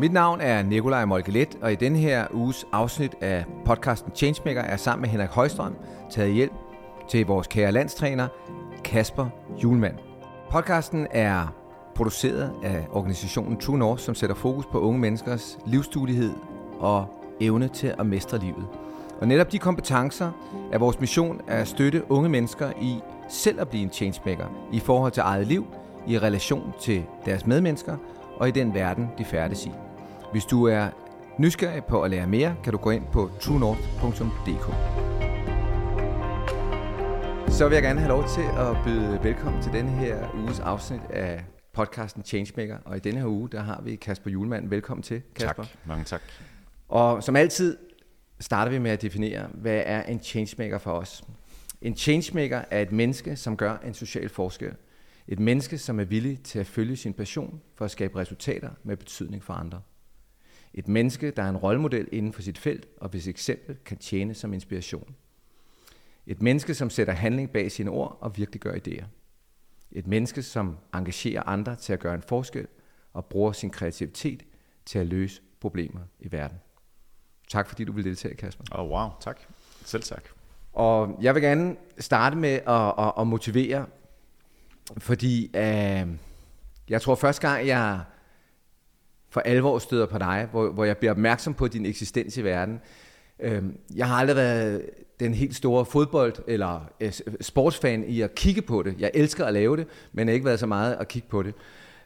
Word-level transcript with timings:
Mit 0.00 0.12
navn 0.12 0.40
er 0.40 0.62
Nikolaj 0.62 1.04
Molkelet, 1.04 1.58
og 1.62 1.72
i 1.72 1.74
denne 1.74 1.98
her 1.98 2.26
uges 2.32 2.66
afsnit 2.72 3.14
af 3.20 3.44
podcasten 3.64 4.12
Changemaker 4.14 4.60
er 4.60 4.76
sammen 4.76 5.02
med 5.02 5.08
Henrik 5.08 5.30
Højstrøm 5.30 5.76
taget 6.10 6.34
hjælp 6.34 6.52
til 7.08 7.26
vores 7.26 7.46
kære 7.46 7.72
landstræner 7.72 8.28
Kasper 8.84 9.26
Julemand. 9.62 9.94
Podcasten 10.50 11.06
er 11.10 11.54
produceret 11.94 12.52
af 12.62 12.86
organisationen 12.92 13.56
True 13.56 13.78
North, 13.78 14.02
som 14.02 14.14
sætter 14.14 14.36
fokus 14.36 14.66
på 14.66 14.80
unge 14.80 15.00
menneskers 15.00 15.58
livsduelighed 15.66 16.32
og 16.78 17.06
evne 17.40 17.68
til 17.68 17.94
at 17.98 18.06
mestre 18.06 18.38
livet. 18.38 18.66
Og 19.20 19.28
netop 19.28 19.52
de 19.52 19.58
kompetencer 19.58 20.30
er 20.72 20.78
vores 20.78 21.00
mission 21.00 21.40
at 21.48 21.68
støtte 21.68 22.10
unge 22.10 22.28
mennesker 22.28 22.70
i 22.80 23.00
selv 23.28 23.60
at 23.60 23.68
blive 23.68 23.82
en 23.82 23.92
changemaker 23.92 24.46
i 24.72 24.78
forhold 24.80 25.12
til 25.12 25.20
eget 25.20 25.46
liv, 25.46 25.66
i 26.06 26.18
relation 26.18 26.72
til 26.80 27.04
deres 27.24 27.46
medmennesker 27.46 27.96
og 28.36 28.48
i 28.48 28.50
den 28.50 28.74
verden, 28.74 29.10
de 29.18 29.24
færdes 29.24 29.66
i. 29.66 29.72
Hvis 30.32 30.44
du 30.44 30.64
er 30.64 30.88
nysgerrig 31.38 31.84
på 31.84 32.02
at 32.02 32.10
lære 32.10 32.26
mere, 32.26 32.56
kan 32.64 32.72
du 32.72 32.78
gå 32.78 32.90
ind 32.90 33.04
på 33.12 33.30
truenorth.dk. 33.40 34.64
Så 37.52 37.68
vil 37.68 37.74
jeg 37.74 37.82
gerne 37.82 38.00
have 38.00 38.08
lov 38.08 38.24
til 38.28 38.42
at 38.58 38.76
byde 38.84 39.20
velkommen 39.22 39.62
til 39.62 39.72
denne 39.72 39.90
her 39.90 40.34
uges 40.34 40.60
afsnit 40.60 41.00
af 41.10 41.44
podcasten 41.72 42.24
Changemaker. 42.24 42.78
Og 42.84 42.96
i 42.96 43.00
denne 43.00 43.20
her 43.20 43.26
uge, 43.26 43.48
der 43.48 43.60
har 43.60 43.82
vi 43.84 43.96
Kasper 43.96 44.30
Julemand. 44.30 44.68
Velkommen 44.68 45.02
til, 45.02 45.22
Kasper. 45.34 45.62
Tak, 45.62 45.72
mange 45.86 46.04
tak. 46.04 46.22
Og 46.88 47.22
som 47.22 47.36
altid 47.36 47.76
starter 48.40 48.72
vi 48.72 48.78
med 48.78 48.90
at 48.90 49.02
definere, 49.02 49.48
hvad 49.54 49.82
er 49.86 50.02
en 50.02 50.20
changemaker 50.20 50.78
for 50.78 50.92
os? 50.92 51.24
En 51.82 51.96
changemaker 51.96 52.62
er 52.70 52.82
et 52.82 52.92
menneske, 52.92 53.36
som 53.36 53.56
gør 53.56 53.76
en 53.86 53.94
social 53.94 54.28
forskel. 54.28 54.72
Et 55.28 55.38
menneske, 55.40 55.78
som 55.78 56.00
er 56.00 56.04
villig 56.04 56.42
til 56.42 56.58
at 56.58 56.66
følge 56.66 56.96
sin 56.96 57.12
passion 57.14 57.60
for 57.74 57.84
at 57.84 57.90
skabe 57.90 58.18
resultater 58.18 58.70
med 58.84 58.96
betydning 58.96 59.44
for 59.44 59.52
andre. 59.52 59.80
Et 60.74 60.88
menneske, 60.88 61.30
der 61.30 61.42
er 61.42 61.48
en 61.48 61.56
rollemodel 61.56 62.08
inden 62.12 62.32
for 62.32 62.42
sit 62.42 62.58
felt, 62.58 62.88
og 62.96 63.08
hvis 63.08 63.28
eksempel 63.28 63.76
kan 63.84 63.96
tjene 63.96 64.34
som 64.34 64.52
inspiration. 64.52 65.14
Et 66.26 66.42
menneske, 66.42 66.74
som 66.74 66.90
sætter 66.90 67.12
handling 67.12 67.50
bag 67.50 67.72
sine 67.72 67.90
ord 67.90 68.18
og 68.20 68.36
virkelig 68.36 68.60
gør 68.60 68.72
idéer. 68.72 69.04
Et 69.92 70.06
menneske, 70.06 70.42
som 70.42 70.76
engagerer 70.94 71.42
andre 71.46 71.76
til 71.76 71.92
at 71.92 72.00
gøre 72.00 72.14
en 72.14 72.22
forskel 72.22 72.66
og 73.12 73.24
bruger 73.24 73.52
sin 73.52 73.70
kreativitet 73.70 74.42
til 74.86 74.98
at 74.98 75.06
løse 75.06 75.42
problemer 75.60 76.00
i 76.20 76.32
verden. 76.32 76.58
Tak 77.48 77.68
fordi 77.68 77.84
du 77.84 77.92
vil 77.92 78.04
deltage, 78.04 78.34
Kasper. 78.34 78.64
Oh, 78.72 78.90
wow, 78.90 79.08
tak. 79.20 79.40
Selv 79.84 80.02
tak. 80.02 80.24
Og 80.72 81.18
jeg 81.20 81.34
vil 81.34 81.42
gerne 81.42 81.76
starte 81.98 82.36
med 82.36 82.60
at, 82.66 82.94
at, 83.06 83.12
at 83.18 83.26
motivere, 83.26 83.86
fordi 84.98 85.50
øh, 85.56 86.08
jeg 86.88 87.02
tror 87.02 87.14
første 87.14 87.48
gang, 87.48 87.66
jeg 87.66 88.00
for 89.30 89.40
alvor 89.40 89.78
støder 89.78 90.06
på 90.06 90.18
dig, 90.18 90.48
hvor, 90.50 90.70
hvor 90.70 90.84
jeg 90.84 90.96
bliver 90.96 91.10
opmærksom 91.10 91.54
på 91.54 91.68
din 91.68 91.86
eksistens 91.86 92.36
i 92.36 92.44
verden. 92.44 92.80
Øhm, 93.40 93.76
jeg 93.94 94.08
har 94.08 94.14
aldrig 94.14 94.36
været 94.36 94.82
den 95.20 95.34
helt 95.34 95.56
store 95.56 95.84
fodbold- 95.84 96.44
eller 96.46 96.90
øh, 97.00 97.12
sportsfan 97.40 98.04
i 98.04 98.20
at 98.20 98.34
kigge 98.34 98.62
på 98.62 98.82
det. 98.82 98.94
Jeg 98.98 99.10
elsker 99.14 99.44
at 99.44 99.52
lave 99.52 99.76
det, 99.76 99.86
men 100.12 100.28
jeg 100.28 100.32
har 100.32 100.34
ikke 100.34 100.46
været 100.46 100.60
så 100.60 100.66
meget 100.66 100.96
at 101.00 101.08
kigge 101.08 101.28
på 101.28 101.42
det. 101.42 101.54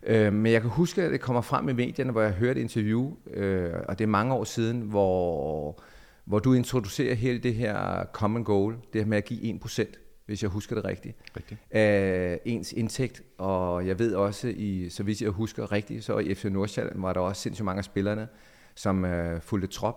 Øhm, 0.06 0.36
men 0.36 0.52
jeg 0.52 0.60
kan 0.60 0.70
huske, 0.70 1.02
at 1.02 1.10
det 1.10 1.20
kommer 1.20 1.42
frem 1.42 1.68
i 1.68 1.72
medierne, 1.72 2.12
hvor 2.12 2.22
jeg 2.22 2.32
hørte 2.32 2.60
et 2.60 2.62
interview, 2.62 3.12
øh, 3.34 3.72
og 3.88 3.98
det 3.98 4.04
er 4.04 4.08
mange 4.08 4.34
år 4.34 4.44
siden, 4.44 4.80
hvor, 4.80 5.80
hvor 6.24 6.38
du 6.38 6.52
introducerer 6.52 7.14
hele 7.14 7.38
det 7.38 7.54
her 7.54 8.04
common 8.12 8.44
goal, 8.44 8.74
det 8.92 9.00
her 9.00 9.08
med 9.08 9.18
at 9.18 9.24
give 9.24 9.58
1%, 9.64 10.03
hvis 10.26 10.42
jeg 10.42 10.50
husker 10.50 10.76
det 10.76 10.84
rigtigt, 10.84 11.16
rigtigt. 11.36 11.60
af 11.70 12.40
ens 12.44 12.72
indtægt. 12.72 13.22
Og 13.38 13.86
jeg 13.86 13.98
ved 13.98 14.14
også, 14.14 14.48
i, 14.48 14.88
så 14.88 15.02
hvis 15.02 15.22
jeg 15.22 15.30
husker 15.30 15.72
rigtigt, 15.72 16.04
så 16.04 16.18
i 16.18 16.34
FC 16.34 16.44
Nordsjælland 16.44 17.00
var 17.00 17.12
der 17.12 17.20
også 17.20 17.42
sindssygt 17.42 17.64
mange 17.64 17.78
af 17.78 17.84
spillerne, 17.84 18.28
som 18.74 19.04
øh, 19.04 19.40
fulgte 19.40 19.68
trop 19.68 19.96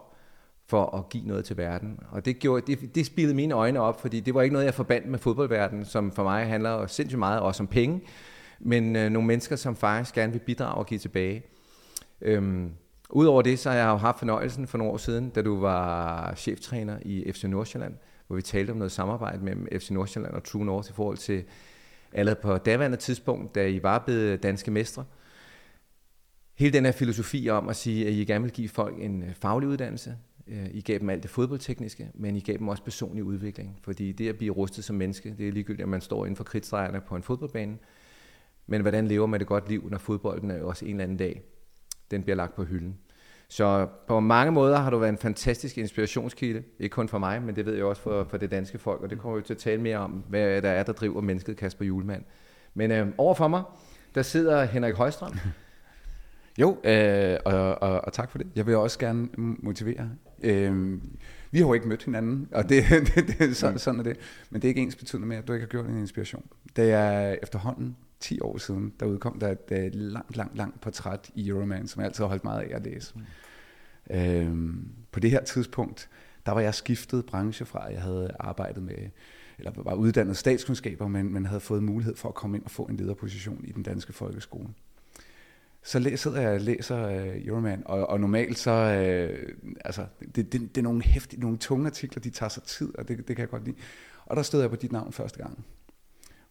for 0.68 0.98
at 0.98 1.10
give 1.10 1.28
noget 1.28 1.46
til 1.46 1.58
verden. 1.58 2.00
Og 2.12 2.26
det, 2.26 2.40
gjorde, 2.40 2.76
det, 2.76 2.96
det 2.96 3.06
spillede 3.06 3.36
mine 3.36 3.54
øjne 3.54 3.80
op, 3.80 4.02
fordi 4.02 4.20
det 4.20 4.34
var 4.34 4.42
ikke 4.42 4.54
noget, 4.54 4.66
jeg 4.66 4.74
forbandt 4.74 5.08
med 5.08 5.20
fodboldverdenen, 5.20 5.86
som 5.86 6.12
for 6.12 6.24
mig 6.24 6.48
handler 6.48 6.88
sindssygt 6.88 7.20
meget 7.20 7.42
også 7.42 7.64
om 7.64 7.68
penge, 7.68 8.02
men 8.60 8.96
øh, 8.96 9.10
nogle 9.10 9.28
mennesker, 9.28 9.56
som 9.56 9.76
faktisk 9.76 10.16
gerne 10.16 10.32
vil 10.34 10.40
bidrage 10.40 10.76
og 10.76 10.86
give 10.86 11.00
tilbage. 11.00 11.44
Øhm, 12.22 12.72
Udover 13.10 13.42
det, 13.42 13.60
så 13.60 13.70
har 13.70 13.78
jeg 13.78 13.88
jo 13.88 13.96
haft 13.96 14.20
fornøjelsen 14.20 14.68
for 14.68 14.78
nogle 14.78 14.94
år 14.94 14.98
siden, 14.98 15.30
da 15.30 15.42
du 15.42 15.60
var 15.60 16.34
cheftræner 16.36 16.98
i 17.02 17.32
FC 17.32 17.44
Nordsjælland, 17.44 17.94
hvor 18.28 18.36
vi 18.36 18.42
talte 18.42 18.72
om 18.72 18.78
noget 18.78 18.92
samarbejde 18.92 19.44
mellem 19.44 19.68
FC 19.80 19.90
Nordsjælland 19.90 20.34
og 20.34 20.44
True 20.44 20.66
North 20.66 20.90
i 20.90 20.94
forhold 20.94 21.18
til 21.18 21.44
allerede 22.14 22.40
på 22.42 22.58
daværende 22.58 22.98
tidspunkt, 22.98 23.56
da 23.56 23.68
I 23.68 23.84
var 23.84 24.00
blevet 24.00 24.44
danske 24.44 24.72
mestre. 24.72 25.06
Hele 26.56 26.74
den 26.74 26.86
her 26.86 26.92
filosofi 26.92 27.50
om 27.50 27.70
at 27.70 27.76
sige, 27.76 28.08
at 28.08 28.14
I 28.14 28.26
gerne 28.26 28.44
vil 28.44 28.54
give 28.54 28.70
folk 28.70 28.96
en 29.00 29.24
øh, 29.24 29.34
faglig 29.34 29.70
uddannelse, 29.70 30.18
øh, 30.48 30.68
I 30.72 30.82
gav 30.82 31.00
dem 31.00 31.10
alt 31.10 31.24
det 31.24 31.32
fodboldtekniske, 31.32 32.12
men 32.14 32.36
I 32.36 32.40
gav 32.40 32.58
dem 32.58 32.68
også 32.68 32.84
personlig 32.84 33.24
udvikling. 33.24 33.80
Fordi 33.84 34.12
det 34.12 34.30
at 34.30 34.38
blive 34.38 34.54
rustet 34.54 34.84
som 34.84 34.96
menneske, 34.96 35.36
det 35.38 35.48
er 35.48 35.52
ligegyldigt, 35.52 35.84
at 35.84 35.90
man 35.90 36.02
står 36.02 36.26
inden 36.26 36.36
for 36.36 36.44
kridtstregerne 36.44 37.02
på 37.02 37.16
en 37.16 37.24
fodboldbane. 37.24 37.78
Men 38.68 38.82
hvordan 38.82 39.08
lever 39.08 39.28
man 39.28 39.42
et 39.42 39.48
godt 39.48 39.70
liv, 39.70 39.90
når 39.90 39.98
fodbolden 39.98 40.52
er 40.52 40.58
jo 40.58 40.68
også 40.68 40.86
en 40.86 40.92
eller 40.92 41.04
anden 41.04 41.18
dag, 41.18 41.42
den 42.12 42.24
bliver 42.24 42.36
lagt 42.36 42.56
på 42.56 42.64
hylden. 42.64 42.98
Så 43.50 43.88
på 44.08 44.20
mange 44.20 44.52
måder 44.52 44.78
har 44.78 44.90
du 44.90 44.98
været 44.98 45.10
en 45.10 45.18
fantastisk 45.18 45.78
inspirationskilde. 45.78 46.64
Ikke 46.80 46.94
kun 46.94 47.10
for 47.10 47.18
mig, 47.18 47.42
men 47.42 47.56
det 47.56 47.66
ved 47.66 47.76
jeg 47.76 47.86
også 47.86 48.02
for, 48.02 48.24
for 48.30 48.38
det 48.38 48.52
danske 48.52 48.78
folk. 48.78 49.02
Og 49.02 49.10
det 49.10 49.20
kommer 49.20 49.38
vi 49.38 49.44
til 49.44 49.54
at 49.54 49.58
tale 49.58 49.82
mere 49.82 49.98
om, 49.98 50.12
hvad 50.12 50.62
der 50.62 50.70
er, 50.70 50.84
der 50.84 50.94
driver 50.94 51.22
mennesket 51.22 51.58
Kasper 51.58 51.86
Julemand. 51.86 52.24
Men 52.74 52.92
øh, 52.92 53.08
overfor 53.18 53.48
mig, 53.48 53.64
der 54.16 54.22
sidder 54.22 54.64
Henrik 54.64 54.96
Højstrøm. 54.96 55.34
Jo, 56.60 56.78
øh, 56.84 57.38
og, 57.46 57.82
og, 57.82 58.06
og 58.06 58.14
tak 58.14 58.32
for 58.32 58.38
det. 58.38 58.48
Jeg 58.56 58.66
vil 58.66 58.76
også 58.76 59.00
gerne 59.00 59.30
motivere. 59.38 60.10
Øh, 60.44 61.02
vi 61.52 61.60
har 61.60 61.68
jo 61.68 61.74
ikke 61.74 61.88
mødt 61.88 62.04
hinanden, 62.04 62.48
og 62.52 62.64
det, 62.70 62.84
det, 62.90 63.40
det, 63.40 63.58
sådan, 63.58 63.80
sådan 63.80 64.00
er 64.00 64.04
det. 64.04 64.18
Men 64.50 64.62
det 64.62 64.68
er 64.68 64.70
ikke 64.70 64.82
ens 64.82 64.96
betydende 64.96 65.28
med, 65.28 65.38
at 65.38 65.48
du 65.48 65.54
ikke 65.54 65.64
har 65.64 65.70
gjort 65.70 65.86
en 65.86 65.98
inspiration. 65.98 66.46
Det 66.76 66.92
er 66.92 67.36
efterhånden 67.44 67.96
10 68.20 68.40
år 68.42 68.58
siden, 68.58 68.94
der 69.00 69.06
udkom 69.06 69.40
der 69.40 69.52
et, 69.52 69.86
et 69.86 69.96
langt, 69.96 70.36
langt, 70.36 70.58
langt 70.58 70.82
portræt 70.82 71.30
i 71.36 71.48
Euroman, 71.48 71.88
som 71.88 72.00
jeg 72.00 72.06
altid 72.06 72.24
har 72.24 72.30
holdt 72.30 72.44
meget 72.44 72.62
af 72.62 72.76
at 72.76 72.84
læse. 72.84 73.14
Mm. 73.16 73.24
Øhm, 74.16 74.90
på 75.12 75.20
det 75.20 75.32
her 75.32 75.44
tidspunkt, 75.44 76.10
der 76.46 76.52
var 76.52 76.62
jeg 76.62 76.76
skiftet 76.76 77.26
branche 77.26 77.66
fra, 77.66 77.92
jeg 77.92 78.02
havde 78.02 78.32
arbejdet 78.40 78.84
med, 78.84 79.10
eller 79.58 79.72
var 79.76 79.94
uddannet 79.94 80.38
statskundskaber, 80.38 81.08
men, 81.08 81.34
men 81.34 81.46
havde 81.46 81.60
fået 81.60 81.84
mulighed 81.84 82.16
for 82.16 82.30
at 82.30 82.36
komme 82.36 82.58
ind 82.58 82.66
og 82.66 82.72
få 82.72 82.84
en 82.84 82.98
lederposition 82.98 83.62
i 83.64 83.72
den 83.72 83.84
danske 83.84 84.14
folkeskole. 84.14 84.70
Så 85.84 86.12
sidder 86.16 86.42
jeg 86.42 86.52
og 86.52 86.62
læser 86.62 87.08
uh, 87.08 87.46
Euroman, 87.48 87.84
og, 87.86 88.10
og 88.10 88.20
normalt 88.20 88.58
så, 88.58 88.72
uh, 88.72 89.74
altså, 89.86 90.06
det, 90.36 90.54
det, 90.54 90.62
det 90.62 90.78
er 90.78 90.82
nogle 90.82 91.04
hæftige, 91.04 91.40
nogle 91.42 91.58
tunge 91.58 91.86
artikler, 91.86 92.22
de 92.22 92.30
tager 92.30 92.50
sig 92.50 92.64
tid, 92.64 92.98
og 92.98 93.08
det, 93.08 93.18
det 93.18 93.36
kan 93.36 93.40
jeg 93.40 93.50
godt 93.50 93.66
lide. 93.66 93.76
Og 94.26 94.36
der 94.36 94.42
stod 94.42 94.62
jeg 94.62 94.70
på 94.70 94.76
dit 94.76 94.92
navn 94.92 95.14
første 95.14 95.40
gang. 95.40 95.66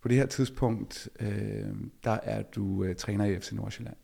På 0.07 0.09
det 0.09 0.17
her 0.17 0.27
tidspunkt, 0.27 1.09
øh, 1.21 1.75
der 2.05 2.19
er 2.23 2.43
du 2.43 2.85
øh, 2.85 2.97
træner 2.97 3.25
i 3.25 3.39
FC 3.39 3.53
Nordsjælland. 3.53 3.97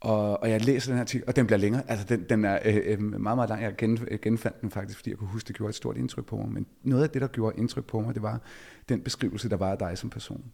Og, 0.00 0.42
og 0.42 0.50
jeg 0.50 0.64
læser 0.64 0.90
den 0.90 0.96
her 0.96 1.00
artikel, 1.00 1.28
og 1.28 1.36
den 1.36 1.46
bliver 1.46 1.58
længere. 1.58 1.90
Altså, 1.90 2.06
den, 2.06 2.24
den 2.28 2.44
er 2.44 2.58
øh, 2.64 2.76
øh 2.84 3.00
meget, 3.00 3.20
meget 3.20 3.48
lang. 3.48 3.62
Jeg 3.62 3.76
gen, 3.76 3.98
øh, 4.10 4.18
genfandt 4.22 4.60
den 4.60 4.70
faktisk, 4.70 4.98
fordi 4.98 5.10
jeg 5.10 5.18
kunne 5.18 5.28
huske, 5.28 5.48
det 5.48 5.56
gjorde 5.56 5.68
et 5.68 5.74
stort 5.74 5.96
indtryk 5.96 6.26
på 6.26 6.36
mig. 6.36 6.48
Men 6.48 6.66
noget 6.82 7.02
af 7.02 7.10
det, 7.10 7.22
der 7.22 7.28
gjorde 7.28 7.58
indtryk 7.58 7.84
på 7.84 8.00
mig, 8.00 8.14
det 8.14 8.22
var 8.22 8.40
den 8.88 9.00
beskrivelse, 9.00 9.48
der 9.48 9.56
var 9.56 9.70
af 9.70 9.78
dig 9.78 9.98
som 9.98 10.10
person. 10.10 10.44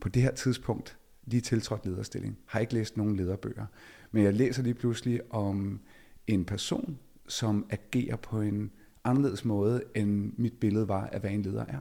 På 0.00 0.08
det 0.08 0.22
her 0.22 0.34
tidspunkt, 0.34 0.98
lige 1.24 1.40
tiltrådt 1.40 1.86
lederstilling, 1.86 2.38
har 2.46 2.60
ikke 2.60 2.74
læst 2.74 2.96
nogen 2.96 3.16
lederbøger. 3.16 3.66
Men 4.12 4.24
jeg 4.24 4.34
læser 4.34 4.62
lige 4.62 4.74
pludselig 4.74 5.20
om 5.30 5.80
en 6.26 6.44
person, 6.44 6.98
som 7.28 7.66
agerer 7.70 8.16
på 8.16 8.40
en 8.40 8.70
anderledes 9.04 9.44
måde, 9.44 9.82
end 9.94 10.32
mit 10.36 10.54
billede 10.60 10.88
var 10.88 11.06
af, 11.06 11.20
hvad 11.20 11.30
en 11.30 11.42
leder 11.42 11.64
er. 11.68 11.78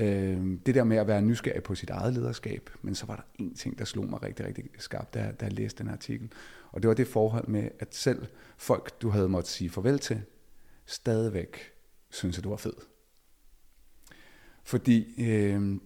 Øh, 0.00 0.58
det 0.66 0.74
der 0.74 0.84
med 0.84 0.96
at 0.96 1.06
være 1.06 1.22
nysgerrig 1.22 1.62
på 1.62 1.74
sit 1.74 1.90
eget 1.90 2.14
lederskab, 2.14 2.70
men 2.82 2.94
så 2.94 3.06
var 3.06 3.16
der 3.16 3.22
en 3.44 3.54
ting, 3.54 3.78
der 3.78 3.84
slog 3.84 4.10
mig 4.10 4.22
rigtig, 4.22 4.46
rigtig 4.46 4.64
skarpt, 4.78 5.14
da, 5.14 5.32
da 5.40 5.44
jeg 5.44 5.52
læste 5.52 5.82
den 5.82 5.92
artikel. 5.92 6.32
Og 6.72 6.82
det 6.82 6.88
var 6.88 6.94
det 6.94 7.08
forhold 7.08 7.48
med, 7.48 7.68
at 7.78 7.94
selv 7.94 8.26
folk, 8.56 9.02
du 9.02 9.08
havde 9.08 9.28
måttet 9.28 9.50
sige 9.50 9.70
farvel 9.70 9.98
til, 9.98 10.22
stadigvæk 10.86 11.72
synes, 12.10 12.38
at 12.38 12.44
du 12.44 12.48
var 12.48 12.56
fed. 12.56 12.72
Fordi 14.64 15.24
øh, 15.28 15.76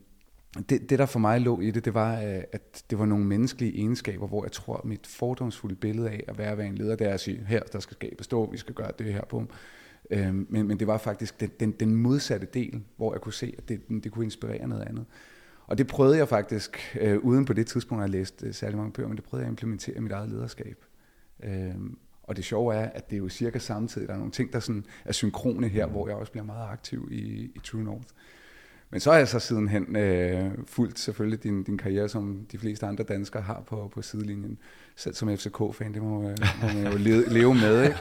det, 0.68 0.90
det, 0.90 0.98
der 0.98 1.06
for 1.06 1.18
mig 1.18 1.40
lå 1.40 1.60
i 1.60 1.70
det, 1.70 1.84
det 1.84 1.94
var, 1.94 2.22
øh, 2.22 2.42
at 2.52 2.84
det 2.90 2.98
var 2.98 3.06
nogle 3.06 3.24
menneskelige 3.24 3.76
egenskaber, 3.76 4.26
hvor 4.26 4.44
jeg 4.44 4.52
tror, 4.52 4.76
at 4.76 4.84
mit 4.84 5.06
fordomsfulde 5.06 5.74
billede 5.74 6.10
af 6.10 6.24
at 6.28 6.38
være, 6.38 6.58
være 6.58 6.66
en 6.66 6.78
leder, 6.78 6.96
det 6.96 7.06
er 7.06 7.14
at 7.14 7.20
sige, 7.20 7.44
her, 7.46 7.62
der 7.62 7.80
skal 7.80 7.94
skabe 7.94 8.24
stå, 8.24 8.50
vi 8.50 8.56
skal 8.56 8.74
gøre 8.74 8.92
det 8.98 9.12
her 9.12 9.24
på. 9.24 9.46
Øhm, 10.10 10.46
men, 10.50 10.66
men 10.66 10.78
det 10.78 10.86
var 10.86 10.98
faktisk 10.98 11.40
den, 11.40 11.50
den, 11.60 11.72
den 11.72 11.96
modsatte 11.96 12.46
del, 12.54 12.82
hvor 12.96 13.14
jeg 13.14 13.20
kunne 13.20 13.32
se, 13.32 13.54
at 13.58 13.68
det, 13.68 13.80
det 14.04 14.12
kunne 14.12 14.24
inspirere 14.24 14.68
noget 14.68 14.82
andet. 14.82 15.04
Og 15.66 15.78
det 15.78 15.86
prøvede 15.86 16.16
jeg 16.16 16.28
faktisk, 16.28 16.96
øh, 17.00 17.18
uden 17.18 17.44
på 17.44 17.52
det 17.52 17.66
tidspunkt 17.66 18.04
at 18.04 18.08
jeg 18.08 18.12
læste 18.12 18.46
øh, 18.46 18.54
særlig 18.54 18.76
mange 18.76 18.92
bøger, 18.92 19.08
men 19.08 19.16
det 19.16 19.24
prøvede 19.24 19.42
jeg 19.42 19.48
at 19.48 19.52
implementere 19.52 19.96
i 19.96 20.00
mit 20.00 20.12
eget 20.12 20.28
lederskab. 20.28 20.84
Øhm, 21.42 21.98
og 22.22 22.36
det 22.36 22.44
sjove 22.44 22.74
er, 22.74 22.88
at 22.88 23.10
det 23.10 23.16
er 23.16 23.18
jo 23.18 23.28
cirka 23.28 23.58
samtidig, 23.58 24.08
der 24.08 24.14
er 24.14 24.18
nogle 24.18 24.32
ting, 24.32 24.52
der 24.52 24.60
sådan 24.60 24.84
er 25.04 25.12
synkrone 25.12 25.68
her, 25.68 25.86
hvor 25.86 26.08
jeg 26.08 26.16
også 26.16 26.32
bliver 26.32 26.44
meget 26.44 26.68
aktiv 26.68 27.08
i, 27.10 27.50
i 27.54 27.60
True 27.64 27.84
North. 27.84 28.08
Men 28.94 29.00
så 29.00 29.10
har 29.10 29.18
jeg 29.18 29.28
så 29.28 29.38
sidenhen 29.38 29.96
øh, 29.96 30.50
fulgt 30.66 30.98
selvfølgelig 30.98 31.42
din, 31.42 31.62
din 31.62 31.78
karriere, 31.78 32.08
som 32.08 32.46
de 32.52 32.58
fleste 32.58 32.86
andre 32.86 33.04
danskere 33.04 33.42
har 33.42 33.62
på, 33.66 33.90
på 33.94 34.02
sidelinjen. 34.02 34.58
Selv 34.96 35.14
som 35.14 35.36
FCK-fan, 35.36 35.94
det 35.94 36.02
må, 36.02 36.20
må 36.62 36.68
man 36.74 36.92
jo 36.92 36.98
leve, 36.98 37.28
leve 37.28 37.54
med. 37.54 37.84
Ikke? 37.84 37.96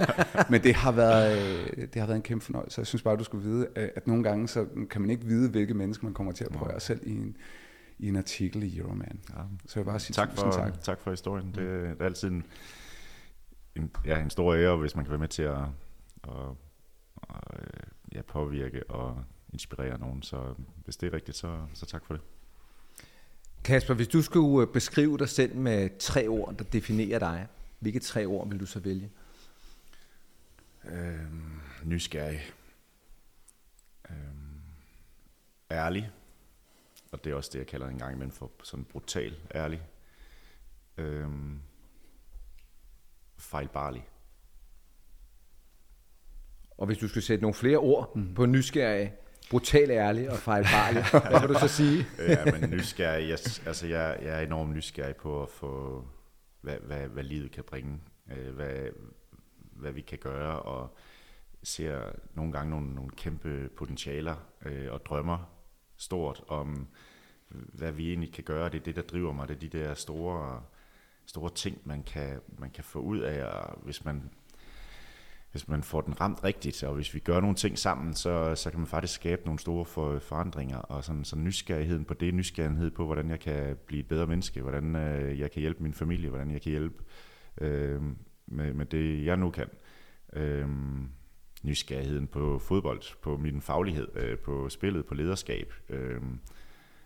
Men 0.49 0.63
det 0.63 0.75
har, 0.75 0.91
været, 0.91 1.37
øh, 1.37 1.87
det 1.93 1.95
har 1.95 2.05
været 2.05 2.15
en 2.15 2.21
kæmpe 2.21 2.45
fornøjelse. 2.45 2.79
Jeg 2.79 2.87
synes 2.87 3.01
bare, 3.01 3.15
du 3.15 3.23
skulle 3.23 3.49
vide, 3.49 3.67
at, 3.75 3.91
at 3.95 4.07
nogle 4.07 4.23
gange 4.23 4.47
så 4.47 4.65
kan 4.89 5.01
man 5.01 5.09
ikke 5.09 5.25
vide, 5.25 5.49
hvilke 5.49 5.73
mennesker 5.73 6.05
man 6.05 6.13
kommer 6.13 6.33
til 6.33 6.43
at 6.43 6.51
prøve 6.51 6.79
selv 6.79 6.99
i 7.03 7.11
en, 7.11 7.37
i 7.99 8.07
en 8.07 8.15
artikel 8.15 8.63
i 8.63 8.77
Euroman. 8.77 9.19
Ja. 9.29 9.41
Så 9.65 9.79
jeg 9.79 9.85
vil 9.85 9.91
bare 9.91 9.99
sige 9.99 10.13
tak 10.13 10.29
for, 10.35 10.51
tak. 10.51 10.81
tak 10.81 10.99
for 10.99 11.11
historien. 11.11 11.47
Det, 11.47 11.57
det 11.57 12.01
er 12.01 12.05
altid 12.05 12.27
en, 12.27 12.43
en, 13.75 13.91
ja, 14.05 14.19
en 14.19 14.29
stor 14.29 14.55
ære, 14.55 14.77
hvis 14.77 14.95
man 14.95 15.05
kan 15.05 15.09
være 15.09 15.19
med 15.19 15.27
til 15.27 15.43
at, 15.43 15.57
at, 16.23 16.31
at 17.29 17.35
ja, 18.15 18.21
påvirke 18.21 18.89
og 18.89 19.23
inspirere 19.53 19.99
nogen. 19.99 20.23
Så 20.23 20.55
hvis 20.85 20.97
det 20.97 21.07
er 21.07 21.13
rigtigt, 21.13 21.37
så, 21.37 21.65
så 21.73 21.85
tak 21.85 22.05
for 22.05 22.13
det. 22.13 22.23
Kasper, 23.63 23.93
hvis 23.93 24.07
du 24.07 24.21
skulle 24.21 24.67
øh, 24.67 24.73
beskrive 24.73 25.17
dig 25.17 25.29
selv 25.29 25.55
med 25.55 25.89
tre 25.99 26.27
ord, 26.27 26.55
der 26.57 26.63
definerer 26.63 27.19
dig, 27.19 27.47
hvilke 27.79 27.99
tre 27.99 28.25
ord 28.25 28.49
vil 28.49 28.59
du 28.59 28.65
så 28.65 28.79
vælge? 28.79 29.11
Øhm, 30.85 31.59
nysgerrig. 31.83 32.41
Øhm, 34.09 34.61
ærlig. 35.71 36.11
Og 37.11 37.23
det 37.23 37.31
er 37.31 37.35
også 37.35 37.49
det, 37.53 37.59
jeg 37.59 37.67
kalder 37.67 37.87
en 37.87 37.97
gang 37.97 38.13
imellem 38.13 38.31
for 38.31 38.51
sådan 38.63 38.85
brutal 38.85 39.35
ærlig. 39.55 39.81
Øhm, 40.97 41.59
fejlbarlig. 43.37 44.07
Og 46.77 46.85
hvis 46.85 46.97
du 46.97 47.07
skulle 47.07 47.23
sætte 47.23 47.41
nogle 47.41 47.53
flere 47.53 47.77
ord 47.77 48.15
mm. 48.15 48.33
på 48.33 48.45
nysgerrig, 48.45 49.13
brutal 49.49 49.91
ærlig 49.91 50.31
og 50.31 50.37
fejlbarlig, 50.37 51.03
hvad 51.29 51.39
vil 51.39 51.49
du 51.49 51.59
så 51.59 51.67
sige? 51.67 52.05
ja, 52.19 52.45
men 52.45 52.69
nysgerrig, 52.69 53.29
jeg, 53.29 53.39
altså 53.65 53.87
jeg, 53.87 54.19
jeg 54.21 54.35
er 54.35 54.39
enormt 54.39 54.75
nysgerrig 54.75 55.15
på 55.15 55.43
at 55.43 55.49
få, 55.49 56.03
hvad, 56.61 56.77
hvad, 56.77 57.07
hvad 57.07 57.23
livet 57.23 57.51
kan 57.51 57.63
bringe, 57.63 57.99
øh, 58.31 58.55
hvad, 58.55 58.89
hvad 59.71 59.91
vi 59.91 60.01
kan 60.01 60.17
gøre, 60.17 60.59
og 60.59 60.97
ser 61.63 62.01
nogle 62.33 62.51
gange 62.51 62.69
nogle, 62.69 62.95
nogle 62.95 63.11
kæmpe 63.11 63.69
potentialer 63.77 64.35
øh, 64.65 64.91
og 64.91 65.05
drømmer 65.05 65.49
stort 65.97 66.43
om, 66.47 66.87
hvad 67.49 67.91
vi 67.91 68.09
egentlig 68.09 68.33
kan 68.33 68.43
gøre. 68.43 68.69
Det 68.69 68.79
er 68.79 68.83
det, 68.83 68.95
der 68.95 69.01
driver 69.01 69.33
mig. 69.33 69.47
Det 69.47 69.55
er 69.55 69.59
de 69.59 69.77
der 69.77 69.93
store, 69.93 70.63
store 71.25 71.49
ting, 71.49 71.81
man 71.83 72.03
kan, 72.03 72.39
man 72.57 72.71
kan 72.71 72.83
få 72.83 72.99
ud 72.99 73.19
af, 73.19 73.43
og 73.43 73.79
hvis 73.83 74.05
man 74.05 74.29
hvis 75.53 75.67
man 75.67 75.83
får 75.83 76.01
den 76.01 76.21
ramt 76.21 76.43
rigtigt, 76.43 76.83
og 76.83 76.95
hvis 76.95 77.13
vi 77.13 77.19
gør 77.19 77.39
nogle 77.39 77.55
ting 77.55 77.77
sammen, 77.77 78.13
så, 78.13 78.55
så 78.55 78.69
kan 78.69 78.79
man 78.79 78.87
faktisk 78.87 79.13
skabe 79.13 79.41
nogle 79.45 79.59
store 79.59 79.85
for, 79.85 80.19
forandringer, 80.19 80.77
og 80.77 81.03
sådan, 81.03 81.25
så 81.25 81.35
nysgerrigheden 81.35 82.05
på 82.05 82.13
det, 82.13 82.33
nysgerrighed 82.33 82.91
på, 82.91 83.05
hvordan 83.05 83.29
jeg 83.29 83.39
kan 83.39 83.77
blive 83.87 83.99
et 83.99 84.07
bedre 84.07 84.27
menneske, 84.27 84.61
hvordan 84.61 84.95
øh, 84.95 85.39
jeg 85.39 85.51
kan 85.51 85.61
hjælpe 85.61 85.83
min 85.83 85.93
familie, 85.93 86.29
hvordan 86.29 86.51
jeg 86.51 86.61
kan 86.61 86.69
hjælpe 86.69 87.03
øh, 87.61 88.01
med, 88.47 88.73
med 88.73 88.85
det, 88.85 89.25
jeg 89.25 89.37
nu 89.37 89.49
kan. 89.49 89.69
Øh, 90.33 90.67
nysgerrigheden 91.63 92.27
på 92.27 92.59
fodbold, 92.59 93.21
på 93.21 93.37
min 93.37 93.61
faglighed, 93.61 94.07
øh, 94.15 94.37
på 94.37 94.69
spillet, 94.69 95.05
på 95.05 95.13
lederskab. 95.13 95.73
Øh, 95.89 96.21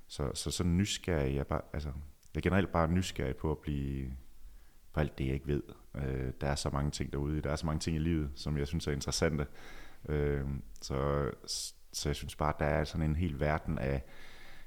så, 0.08 0.32
så 0.34 0.52
sådan 0.52 0.78
nysgerrig, 0.78 1.36
jeg, 1.36 1.48
bare, 1.48 1.62
altså, 1.74 1.90
jeg 2.34 2.40
er 2.40 2.42
generelt 2.42 2.72
bare 2.72 2.92
nysgerrig 2.92 3.36
på 3.36 3.52
at 3.52 3.58
blive 3.58 4.12
på 4.94 5.00
alt 5.00 5.18
det, 5.18 5.26
jeg 5.26 5.34
ikke 5.34 5.48
ved. 5.48 5.64
Øh, 6.06 6.34
der 6.42 6.48
er 6.48 6.56
så 6.56 6.70
mange 6.70 6.92
ting 6.92 7.14
derude, 7.14 7.42
der 7.42 7.52
er 7.52 7.56
så 7.56 7.66
mange 7.66 7.80
ting 7.80 7.96
i 7.96 8.00
livet, 8.00 8.32
som 8.36 8.58
jeg 8.58 8.68
synes 8.68 8.88
er 8.88 8.92
interessante. 8.92 9.48
Øh, 10.10 10.46
så, 10.82 11.30
så 11.94 12.10
jeg 12.10 12.16
synes 12.16 12.36
bare, 12.36 12.54
der 12.60 12.66
er 12.66 12.84
sådan 12.84 13.10
en 13.10 13.16
hel 13.16 13.40
verden 13.40 13.78
af, 13.78 14.04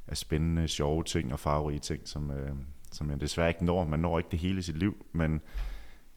af 0.06 0.16
spændende, 0.16 0.68
sjove 0.68 1.04
ting 1.04 1.32
og 1.32 1.40
farverige 1.40 1.78
ting, 1.78 2.08
som, 2.08 2.30
øh, 2.30 2.56
som 2.92 3.10
jeg 3.10 3.20
desværre 3.20 3.48
ikke 3.48 3.64
når. 3.64 3.84
Man 3.84 4.00
når 4.00 4.18
ikke 4.18 4.30
det 4.30 4.38
hele 4.38 4.58
i 4.58 4.62
sit 4.62 4.76
liv, 4.78 5.06
men, 5.12 5.40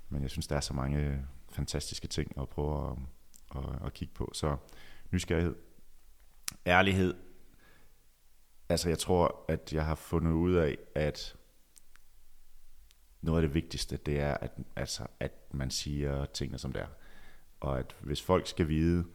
men 0.10 0.22
jeg 0.22 0.30
synes, 0.30 0.48
der 0.48 0.56
er 0.56 0.60
så 0.60 0.74
mange 0.74 1.26
fantastiske 1.50 2.08
ting 2.08 2.32
at 2.42 2.50
prøve 2.50 2.92
at, 2.92 2.98
at, 3.58 3.86
at 3.86 3.94
kigge 3.94 4.14
på. 4.14 4.32
Så 4.34 4.58
nysgerrighed, 5.12 5.56
ærlighed. 6.68 7.14
Altså 8.70 8.90
jeg 8.90 9.00
tror, 9.00 9.46
at 9.48 9.74
jeg 9.74 9.86
har 9.86 9.96
fundet 9.96 10.32
ud 10.32 10.54
af, 10.54 10.78
at 10.96 11.36
noget 13.24 13.42
af 13.42 13.48
det 13.48 13.56
vigtigste, 13.56 13.98
det 13.98 14.20
er, 14.20 14.34
at, 14.34 14.52
altså, 14.76 15.04
at 15.20 15.32
man 15.52 15.70
siger 15.70 16.26
tingene 16.26 16.58
som 16.58 16.72
det 16.72 16.82
er. 16.82 16.88
Og 17.60 17.80
at 17.80 17.96
hvis 18.02 18.22
folk 18.22 18.48
skal 18.48 18.68
vide, 18.68 19.06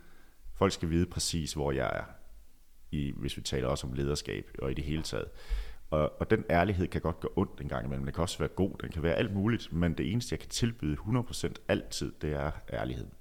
folk 0.54 0.72
skal 0.72 0.90
vide 0.90 1.06
præcis, 1.06 1.52
hvor 1.52 1.72
jeg 1.72 1.90
er, 1.94 2.04
i, 2.90 3.12
hvis 3.16 3.36
vi 3.36 3.42
taler 3.42 3.68
også 3.68 3.86
om 3.86 3.92
lederskab 3.92 4.50
og 4.58 4.70
i 4.70 4.74
det 4.74 4.84
hele 4.84 5.02
taget. 5.02 5.28
Og, 5.90 6.20
og 6.20 6.30
den 6.30 6.44
ærlighed 6.50 6.86
kan 6.86 7.00
godt 7.00 7.20
gå 7.20 7.32
ondt 7.36 7.60
en 7.60 7.68
gang 7.68 7.86
imellem. 7.86 8.04
Den 8.04 8.14
kan 8.14 8.22
også 8.22 8.38
være 8.38 8.48
god, 8.48 8.78
den 8.82 8.90
kan 8.90 9.02
være 9.02 9.14
alt 9.14 9.34
muligt, 9.34 9.72
men 9.72 9.94
det 9.94 10.12
eneste, 10.12 10.32
jeg 10.32 10.40
kan 10.40 10.48
tilbyde 10.48 10.96
100% 10.96 11.52
altid, 11.68 12.12
det 12.22 12.32
er 12.32 12.50
ærligheden. 12.72 13.12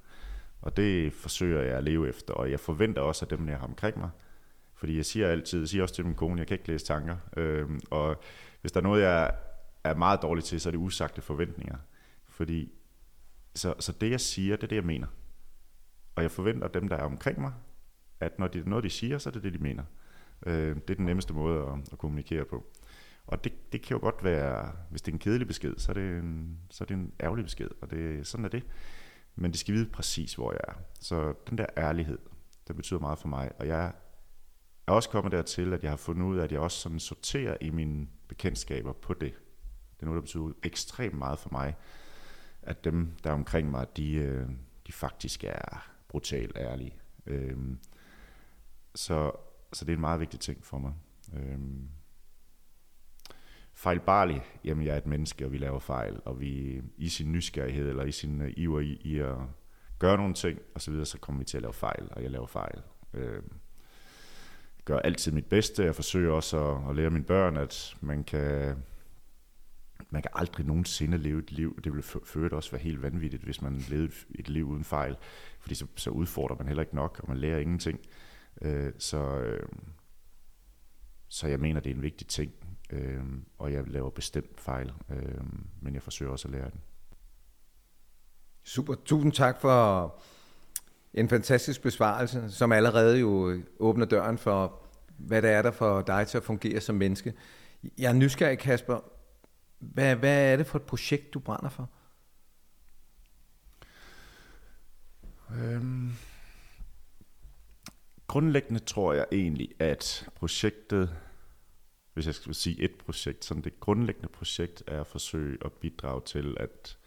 Og 0.61 0.77
det 0.77 1.13
forsøger 1.13 1.61
jeg 1.61 1.77
at 1.77 1.83
leve 1.83 2.09
efter, 2.09 2.33
og 2.33 2.51
jeg 2.51 2.59
forventer 2.59 3.01
også 3.01 3.25
af 3.25 3.37
dem, 3.37 3.49
jeg 3.49 3.57
har 3.57 3.67
omkring 3.67 3.99
mig. 3.99 4.09
Fordi 4.73 4.97
jeg 4.97 5.05
siger 5.05 5.27
altid, 5.27 5.59
jeg 5.59 5.67
siger 5.67 5.81
også 5.81 5.95
til 5.95 6.05
min 6.05 6.15
kone, 6.15 6.39
jeg 6.39 6.47
kan 6.47 6.55
ikke 6.55 6.67
læse 6.67 6.85
tanker. 6.85 7.17
Øhm, 7.37 7.79
og 7.91 8.21
hvis 8.61 8.71
der 8.71 8.79
er 8.79 8.83
noget, 8.83 9.01
jeg 9.01 9.35
er 9.89 9.95
meget 9.95 10.21
dårlig 10.21 10.43
til, 10.43 10.61
så 10.61 10.69
er 10.69 10.71
det 10.71 10.77
usagte 10.77 11.21
forventninger. 11.21 11.77
Fordi, 12.29 12.71
så, 13.55 13.73
så 13.79 13.91
det 13.91 14.11
jeg 14.11 14.21
siger, 14.21 14.55
det 14.55 14.63
er 14.63 14.67
det, 14.67 14.75
jeg 14.75 14.83
mener. 14.83 15.07
Og 16.15 16.23
jeg 16.23 16.31
forventer 16.31 16.67
dem, 16.67 16.87
der 16.87 16.95
er 16.95 17.03
omkring 17.03 17.41
mig, 17.41 17.53
at 18.19 18.39
når 18.39 18.47
det 18.47 18.61
er 18.65 18.69
noget, 18.69 18.83
de 18.83 18.89
siger, 18.89 19.17
så 19.17 19.29
er 19.29 19.33
det 19.33 19.43
det, 19.43 19.53
de 19.53 19.59
mener. 19.59 19.83
Øh, 20.45 20.75
det 20.75 20.89
er 20.89 20.95
den 20.95 21.05
nemmeste 21.05 21.33
måde 21.33 21.61
at, 21.61 21.91
at 21.91 21.97
kommunikere 21.97 22.45
på. 22.45 22.65
Og 23.27 23.43
det, 23.43 23.73
det 23.73 23.81
kan 23.81 23.95
jo 23.97 24.01
godt 24.01 24.23
være, 24.23 24.71
hvis 24.89 25.01
det 25.01 25.11
er 25.11 25.15
en 25.15 25.19
kedelig 25.19 25.47
besked, 25.47 25.77
så 25.77 25.91
er 25.91 25.93
det 25.93 26.17
en, 26.19 26.59
så 26.69 26.83
er 26.83 26.85
det 26.85 26.93
en 26.95 27.13
ærgerlig 27.23 27.45
besked, 27.45 27.69
og 27.81 27.91
det, 27.91 28.27
sådan 28.27 28.45
er 28.45 28.49
det. 28.49 28.63
Men 29.35 29.53
de 29.53 29.57
skal 29.57 29.73
vide 29.73 29.89
præcis, 29.89 30.35
hvor 30.35 30.51
jeg 30.51 30.61
er. 30.67 30.73
Så 30.99 31.33
den 31.49 31.57
der 31.57 31.65
ærlighed, 31.77 32.17
det 32.67 32.75
betyder 32.75 32.99
meget 32.99 33.19
for 33.19 33.27
mig. 33.27 33.51
Og 33.59 33.67
jeg 33.67 33.93
er 34.87 34.91
også 34.91 35.09
kommet 35.09 35.31
dertil, 35.31 35.73
at 35.73 35.83
jeg 35.83 35.91
har 35.91 35.97
fundet 35.97 36.25
ud 36.25 36.37
af, 36.37 36.43
at 36.43 36.51
jeg 36.51 36.59
også 36.59 36.77
sådan 36.77 36.99
sorterer 36.99 37.57
i 37.61 37.69
mine 37.69 38.07
bekendtskaber 38.27 38.93
på 38.93 39.13
det. 39.13 39.33
Det 39.97 40.01
er 40.01 40.05
noget, 40.05 40.17
der 40.17 40.21
betyder 40.21 40.51
ekstremt 40.63 41.17
meget 41.17 41.39
for 41.39 41.49
mig, 41.51 41.75
at 42.61 42.83
dem, 42.83 43.11
der 43.23 43.29
er 43.29 43.33
omkring 43.33 43.71
mig, 43.71 43.97
de, 43.97 44.13
øh, 44.13 44.49
de 44.87 44.91
faktisk 44.91 45.43
er 45.43 45.89
brutalt 46.07 46.57
ærlige. 46.57 46.93
Øhm, 47.25 47.79
så, 48.95 49.31
så 49.73 49.85
det 49.85 49.91
er 49.91 49.95
en 49.95 50.01
meget 50.01 50.19
vigtig 50.19 50.39
ting 50.39 50.65
for 50.65 50.77
mig. 50.77 50.93
Øhm, 51.33 51.89
fejlbarlig, 53.73 54.43
jamen 54.63 54.85
jeg 54.85 54.93
er 54.93 54.97
et 54.97 55.05
menneske, 55.05 55.45
og 55.45 55.51
vi 55.51 55.57
laver 55.57 55.79
fejl, 55.79 56.19
og 56.25 56.39
vi 56.39 56.81
i 56.97 57.09
sin 57.09 57.31
nysgerrighed, 57.31 57.89
eller 57.89 58.03
i 58.03 58.11
sin 58.11 58.41
uh, 58.41 58.47
iver 58.57 58.79
i, 58.79 58.99
i 59.01 59.19
at 59.19 59.35
gøre 59.99 60.17
nogle 60.17 60.33
ting, 60.33 60.59
og 60.75 60.81
så 60.81 60.91
videre, 60.91 61.05
så 61.05 61.19
kommer 61.19 61.39
vi 61.39 61.45
til 61.45 61.57
at 61.57 61.61
lave 61.61 61.73
fejl, 61.73 62.09
og 62.11 62.23
jeg 62.23 62.31
laver 62.31 62.47
fejl. 62.47 62.81
Øhm, 63.13 63.51
gør 64.85 64.99
altid 64.99 65.31
mit 65.31 65.45
bedste, 65.45 65.83
jeg 65.83 65.95
forsøger 65.95 66.31
også 66.31 66.71
at, 66.71 66.89
at 66.89 66.95
lære 66.95 67.09
mine 67.09 67.25
børn, 67.25 67.57
at 67.57 67.95
man 68.01 68.23
kan 68.23 68.75
man 70.09 70.21
kan 70.21 70.31
aldrig 70.33 70.65
nogensinde 70.65 71.17
leve 71.17 71.39
et 71.39 71.51
liv. 71.51 71.81
Det 71.83 71.91
ville 71.91 72.03
føre 72.03 72.51
også 72.51 72.71
være 72.71 72.81
helt 72.81 73.01
vanvittigt, 73.01 73.43
hvis 73.43 73.61
man 73.61 73.73
levede 73.73 74.11
et 74.35 74.49
liv 74.49 74.67
uden 74.67 74.83
fejl. 74.83 75.17
Fordi 75.59 75.75
så, 75.75 75.85
så 75.95 76.09
udfordrer 76.09 76.57
man 76.57 76.67
heller 76.67 76.83
ikke 76.83 76.95
nok, 76.95 77.19
og 77.23 77.29
man 77.29 77.37
lærer 77.37 77.59
ingenting. 77.59 77.99
Øh, 78.61 78.93
så, 78.97 79.39
øh, 79.39 79.67
så 81.27 81.47
jeg 81.47 81.59
mener, 81.59 81.79
det 81.79 81.89
er 81.91 81.95
en 81.95 82.01
vigtig 82.01 82.27
ting. 82.27 82.51
Øh, 82.89 83.23
og 83.57 83.73
jeg 83.73 83.87
laver 83.87 84.09
bestemt 84.09 84.61
fejl, 84.61 84.93
øh, 85.09 85.41
men 85.81 85.93
jeg 85.93 86.01
forsøger 86.01 86.31
også 86.31 86.47
at 86.47 86.51
lære 86.51 86.69
den. 86.71 86.81
Super. 88.63 88.95
Tusind 89.05 89.31
tak 89.31 89.61
for 89.61 90.19
en 91.13 91.29
fantastisk 91.29 91.81
besvarelse, 91.81 92.51
som 92.51 92.71
allerede 92.71 93.19
jo 93.19 93.61
åbner 93.79 94.05
døren 94.05 94.37
for, 94.37 94.81
hvad 95.17 95.41
det 95.41 95.49
er, 95.49 95.61
der 95.61 95.71
for 95.71 96.01
dig 96.01 96.27
til 96.27 96.37
at 96.37 96.43
fungere 96.43 96.81
som 96.81 96.95
menneske. 96.95 97.33
Jeg 97.97 98.09
er 98.09 98.13
nysgerrig, 98.13 98.59
Kasper. 98.59 99.16
Hvad, 99.79 100.15
hvad 100.15 100.53
er 100.53 100.57
det 100.57 100.67
for 100.67 100.79
et 100.79 100.85
projekt, 100.85 101.33
du 101.33 101.39
brænder 101.39 101.69
for? 101.69 101.89
Øhm, 105.51 106.11
grundlæggende 108.27 108.79
tror 108.79 109.13
jeg 109.13 109.25
egentlig, 109.31 109.69
at 109.79 110.29
projektet, 110.35 111.15
hvis 112.13 112.25
jeg 112.25 112.35
skal 112.35 112.55
sige 112.55 112.81
et 112.81 112.95
projekt, 113.05 113.45
sådan 113.45 113.63
det 113.63 113.79
grundlæggende 113.79 114.29
projekt 114.29 114.83
er 114.87 115.01
at 115.01 115.07
forsøge 115.07 115.57
at 115.65 115.71
bidrage 115.71 116.21
til, 116.25 116.57
at, 116.59 116.97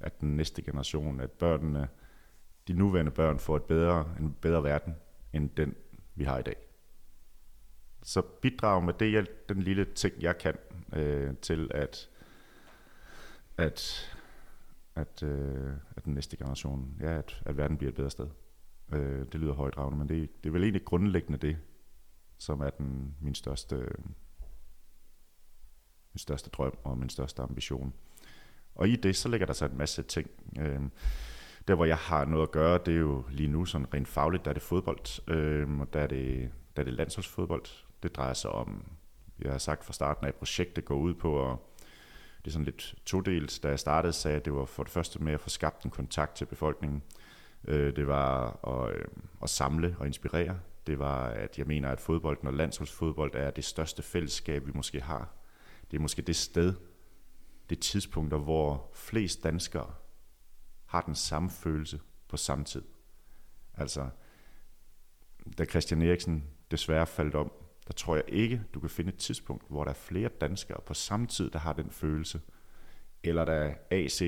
at 0.00 0.20
den 0.20 0.36
næste 0.36 0.62
generation, 0.62 1.20
at 1.20 1.30
børnene, 1.30 1.88
de 2.68 2.72
nuværende 2.72 3.12
børn 3.12 3.38
får 3.38 3.56
et 3.56 3.64
bedre, 3.64 4.14
en 4.20 4.36
bedre 4.40 4.62
verden, 4.62 4.94
end 5.32 5.50
den, 5.50 5.74
vi 6.14 6.24
har 6.24 6.38
i 6.38 6.42
dag. 6.42 6.56
Så 8.04 8.22
bidrage 8.22 8.82
med 8.82 8.94
det, 8.94 9.12
jeg, 9.12 9.26
den 9.48 9.62
lille 9.62 9.84
ting, 9.84 10.22
jeg 10.22 10.38
kan, 10.38 10.54
øh, 10.92 11.36
til 11.42 11.70
at, 11.74 12.10
at, 13.58 14.10
at, 14.94 15.22
øh, 15.22 15.72
at 15.96 16.04
den 16.04 16.14
næste 16.14 16.36
generation, 16.36 16.96
ja, 17.00 17.18
at, 17.18 17.42
at 17.46 17.56
verden 17.56 17.76
bliver 17.76 17.90
et 17.90 17.96
bedre 17.96 18.10
sted. 18.10 18.28
Øh, 18.92 19.26
det 19.32 19.34
lyder 19.34 19.52
højdragende, 19.52 19.98
men 19.98 20.08
det, 20.08 20.44
det 20.44 20.50
er 20.50 20.52
vel 20.52 20.62
egentlig 20.62 20.84
grundlæggende 20.84 21.38
det, 21.38 21.58
som 22.38 22.60
er 22.60 22.70
den, 22.70 23.14
min 23.20 23.34
største 23.34 23.76
min 26.12 26.18
største 26.18 26.50
drøm 26.50 26.78
og 26.84 26.98
min 26.98 27.08
største 27.08 27.42
ambition. 27.42 27.94
Og 28.74 28.88
i 28.88 28.96
det, 28.96 29.16
så 29.16 29.28
ligger 29.28 29.46
der 29.46 29.54
så 29.54 29.64
en 29.64 29.78
masse 29.78 30.02
ting. 30.02 30.30
Øh, 30.58 30.80
der, 31.68 31.74
hvor 31.74 31.84
jeg 31.84 31.96
har 31.96 32.24
noget 32.24 32.42
at 32.42 32.50
gøre, 32.50 32.78
det 32.86 32.94
er 32.94 32.98
jo 32.98 33.24
lige 33.30 33.48
nu 33.48 33.64
sådan 33.64 33.94
rent 33.94 34.08
fagligt, 34.08 34.44
der 34.44 34.50
er 34.50 34.54
det 34.54 34.62
fodbold, 34.62 35.30
øh, 35.30 35.80
og 35.80 35.92
der 35.92 36.00
er 36.00 36.06
det, 36.06 36.52
der 36.76 36.82
er 36.82 36.84
det 36.84 36.94
landsholdsfodbold. 36.94 37.83
Det 38.04 38.16
drejer 38.16 38.34
sig 38.34 38.50
om, 38.50 38.84
jeg 39.38 39.50
har 39.50 39.58
sagt 39.58 39.84
fra 39.84 39.92
starten 39.92 40.24
af, 40.24 40.28
at 40.28 40.34
projektet 40.34 40.84
går 40.84 40.96
ud 40.96 41.14
på 41.14 41.50
at 41.50 41.58
det 42.38 42.46
er 42.46 42.52
sådan 42.52 42.64
lidt 42.64 42.94
todelt. 43.06 43.60
Da 43.62 43.68
jeg 43.68 43.78
startede, 43.78 44.12
sagde 44.12 44.32
jeg, 44.32 44.40
at 44.40 44.44
det 44.44 44.54
var 44.54 44.64
for 44.64 44.82
det 44.82 44.92
første 44.92 45.22
med 45.22 45.32
at 45.32 45.40
få 45.40 45.48
skabt 45.48 45.84
en 45.84 45.90
kontakt 45.90 46.36
til 46.36 46.44
befolkningen. 46.44 47.02
Øh, 47.68 47.96
det 47.96 48.06
var 48.06 48.58
at, 48.66 48.96
øh, 48.96 49.04
at 49.42 49.50
samle 49.50 49.96
og 49.98 50.06
inspirere. 50.06 50.60
Det 50.86 50.98
var, 50.98 51.26
at 51.26 51.58
jeg 51.58 51.66
mener, 51.66 51.88
at 51.88 52.00
fodbolden 52.00 52.48
og 52.48 52.54
landsholdsfodbold 52.54 53.34
er 53.34 53.50
det 53.50 53.64
største 53.64 54.02
fællesskab, 54.02 54.66
vi 54.66 54.72
måske 54.74 55.00
har. 55.00 55.28
Det 55.90 55.96
er 55.96 56.00
måske 56.00 56.22
det 56.22 56.36
sted, 56.36 56.74
det 57.70 57.78
tidspunkt, 57.78 58.34
hvor 58.34 58.90
flest 58.94 59.44
danskere 59.44 59.94
har 60.86 61.00
den 61.00 61.14
samme 61.14 61.50
følelse 61.50 62.00
på 62.28 62.36
samme 62.36 62.64
tid. 62.64 62.82
Altså, 63.74 64.08
da 65.58 65.64
Christian 65.64 66.02
Eriksen 66.02 66.44
desværre 66.70 67.06
faldt 67.06 67.34
om, 67.34 67.52
der 67.86 67.92
tror 67.92 68.14
jeg 68.14 68.24
ikke, 68.28 68.62
du 68.74 68.80
kan 68.80 68.90
finde 68.90 69.08
et 69.08 69.18
tidspunkt, 69.18 69.64
hvor 69.68 69.84
der 69.84 69.90
er 69.90 69.94
flere 69.94 70.28
danskere 70.28 70.80
på 70.86 70.94
samme 70.94 71.26
tid, 71.26 71.50
der 71.50 71.58
har 71.58 71.72
den 71.72 71.90
følelse. 71.90 72.40
Eller 73.22 73.44
da 73.44 73.74
AC 73.90 74.22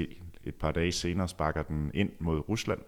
et 0.44 0.54
par 0.54 0.72
dage 0.72 0.92
senere 0.92 1.28
sparker 1.28 1.62
den 1.62 1.90
ind 1.94 2.10
mod 2.18 2.48
Rusland, 2.48 2.80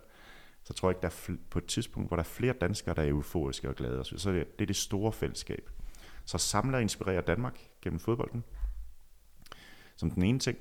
så 0.65 0.73
tror 0.73 0.89
jeg 0.89 0.97
ikke, 0.97 1.03
der 1.03 1.33
er 1.35 1.37
på 1.51 1.59
et 1.59 1.67
tidspunkt, 1.67 2.09
hvor 2.09 2.17
der 2.17 2.23
er 2.23 2.29
flere 2.29 2.53
danskere, 2.53 2.95
der 2.95 3.03
er 3.03 3.09
euforiske 3.09 3.69
og 3.69 3.75
glade. 3.75 4.05
Så 4.05 4.33
det 4.33 4.63
er 4.63 4.67
det 4.67 4.77
store 4.77 5.13
fællesskab. 5.13 5.71
Så 6.25 6.39
samler 6.39 6.77
og 6.79 6.83
inspirerer 6.83 7.21
Danmark 7.21 7.59
gennem 7.83 8.01
fodbolden, 8.01 8.45
som 9.97 10.11
den 10.11 10.23
ene 10.23 10.39
ting. 10.39 10.59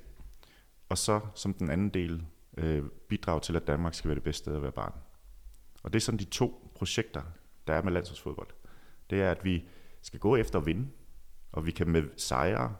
Og 0.90 0.98
så 0.98 1.20
som 1.36 1.54
den 1.54 1.70
anden 1.70 1.90
del, 1.90 2.26
øh, 2.58 2.84
bidrag 3.10 3.42
til, 3.42 3.56
at 3.56 3.68
Danmark 3.68 3.94
skal 3.94 4.08
være 4.08 4.16
det 4.16 4.24
bedste 4.24 4.44
sted 4.44 4.56
at 4.56 4.62
være 4.62 4.72
barn. 4.72 4.94
Og 5.84 5.94
det 5.94 6.00
er 6.00 6.02
sådan 6.02 6.20
de 6.20 6.26
to 6.26 6.72
projekter, 6.76 7.22
der 7.68 7.74
er 7.74 7.82
med 7.82 7.92
landsholdsfodbold. 7.92 8.48
Det 9.10 9.22
er, 9.22 9.32
at 9.32 9.44
vi 9.44 9.66
skal 10.08 10.20
gå 10.20 10.36
efter 10.36 10.60
at 10.60 10.66
vinde, 10.66 10.88
og 11.52 11.66
vi 11.66 11.72
kan 11.72 11.90
med 11.90 12.04
sejre 12.18 12.76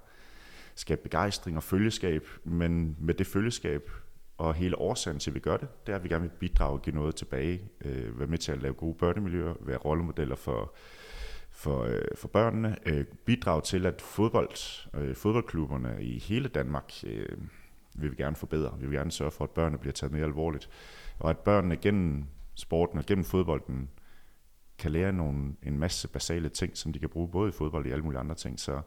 skabe 0.76 1.02
begejstring 1.04 1.58
og 1.58 1.64
følgeskab, 1.64 2.28
men 2.44 2.96
med 3.00 3.14
det 3.14 3.28
følgeskab 3.28 3.92
og 4.38 4.54
hele 4.54 4.78
årsagen 4.78 5.20
til, 5.20 5.32
at 5.32 5.36
vi 5.36 5.40
gør 5.40 5.58
det, 5.58 5.68
det 5.86 5.92
er, 5.92 5.96
at 5.96 6.04
vi 6.04 6.10
gerne 6.10 6.22
vil 6.22 6.38
bidrage 6.40 6.74
og 6.74 6.82
give 6.82 6.96
noget 6.96 7.16
tilbage, 7.16 7.62
øh, 7.82 8.20
være 8.20 8.28
med 8.28 8.38
til 8.38 8.52
at 8.52 8.62
lave 8.62 8.74
gode 8.74 8.96
børnemiljøer, 8.96 9.54
være 9.60 9.78
rollemodeller 9.78 10.36
for, 10.36 10.76
for, 11.52 11.84
øh, 11.84 12.02
for 12.16 12.28
børnene, 12.28 12.78
øh, 12.86 13.06
bidrage 13.26 13.62
til, 13.62 13.86
at 13.86 14.02
fodbold, 14.02 14.88
øh, 14.94 15.16
fodboldklubberne 15.16 15.98
i 16.04 16.20
hele 16.20 16.48
Danmark 16.48 16.94
øh, 17.04 17.38
vil 17.96 18.12
vi 18.12 18.16
gerne 18.16 18.36
forbedre. 18.36 18.78
Vi 18.80 18.88
vil 18.88 18.98
gerne 18.98 19.12
sørge 19.12 19.32
for, 19.32 19.44
at 19.44 19.50
børnene 19.50 19.78
bliver 19.78 19.94
taget 19.94 20.14
mere 20.14 20.24
alvorligt, 20.24 20.70
og 21.20 21.30
at 21.30 21.38
børnene 21.38 21.78
gennem 21.78 22.26
sporten 22.56 22.98
og 22.98 23.06
gennem 23.06 23.26
fodbolden 23.26 23.90
kan 24.80 24.92
lære 24.92 25.14
nogle, 25.14 25.56
en 25.64 25.80
masse 25.80 26.08
basale 26.08 26.50
ting, 26.50 26.78
som 26.78 26.94
de 26.94 27.00
kan 27.00 27.10
bruge 27.10 27.28
både 27.28 27.50
i 27.50 27.52
fodbold 27.52 27.84
og 27.84 27.90
i 27.90 27.92
alle 27.92 28.04
mulige 28.04 28.20
andre 28.20 28.36
ting. 28.36 28.60
Så, 28.60 28.82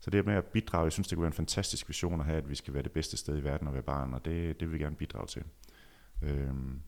så 0.00 0.10
det 0.10 0.26
med 0.26 0.34
at 0.34 0.44
bidrage, 0.44 0.84
jeg 0.84 0.92
synes, 0.92 1.08
det 1.08 1.16
kunne 1.16 1.22
være 1.22 1.28
en 1.28 1.32
fantastisk 1.32 1.88
vision 1.88 2.20
at 2.20 2.26
have, 2.26 2.38
at 2.38 2.50
vi 2.50 2.54
skal 2.54 2.74
være 2.74 2.82
det 2.82 2.92
bedste 2.92 3.16
sted 3.16 3.38
i 3.38 3.44
verden 3.44 3.68
at 3.68 3.74
være 3.74 3.82
barn, 3.82 4.14
og 4.14 4.24
det, 4.24 4.60
det 4.60 4.68
vil 4.68 4.78
vi 4.78 4.84
gerne 4.84 4.96
bidrage 4.96 5.26
til. 5.26 5.42
Øhm. 6.22 6.80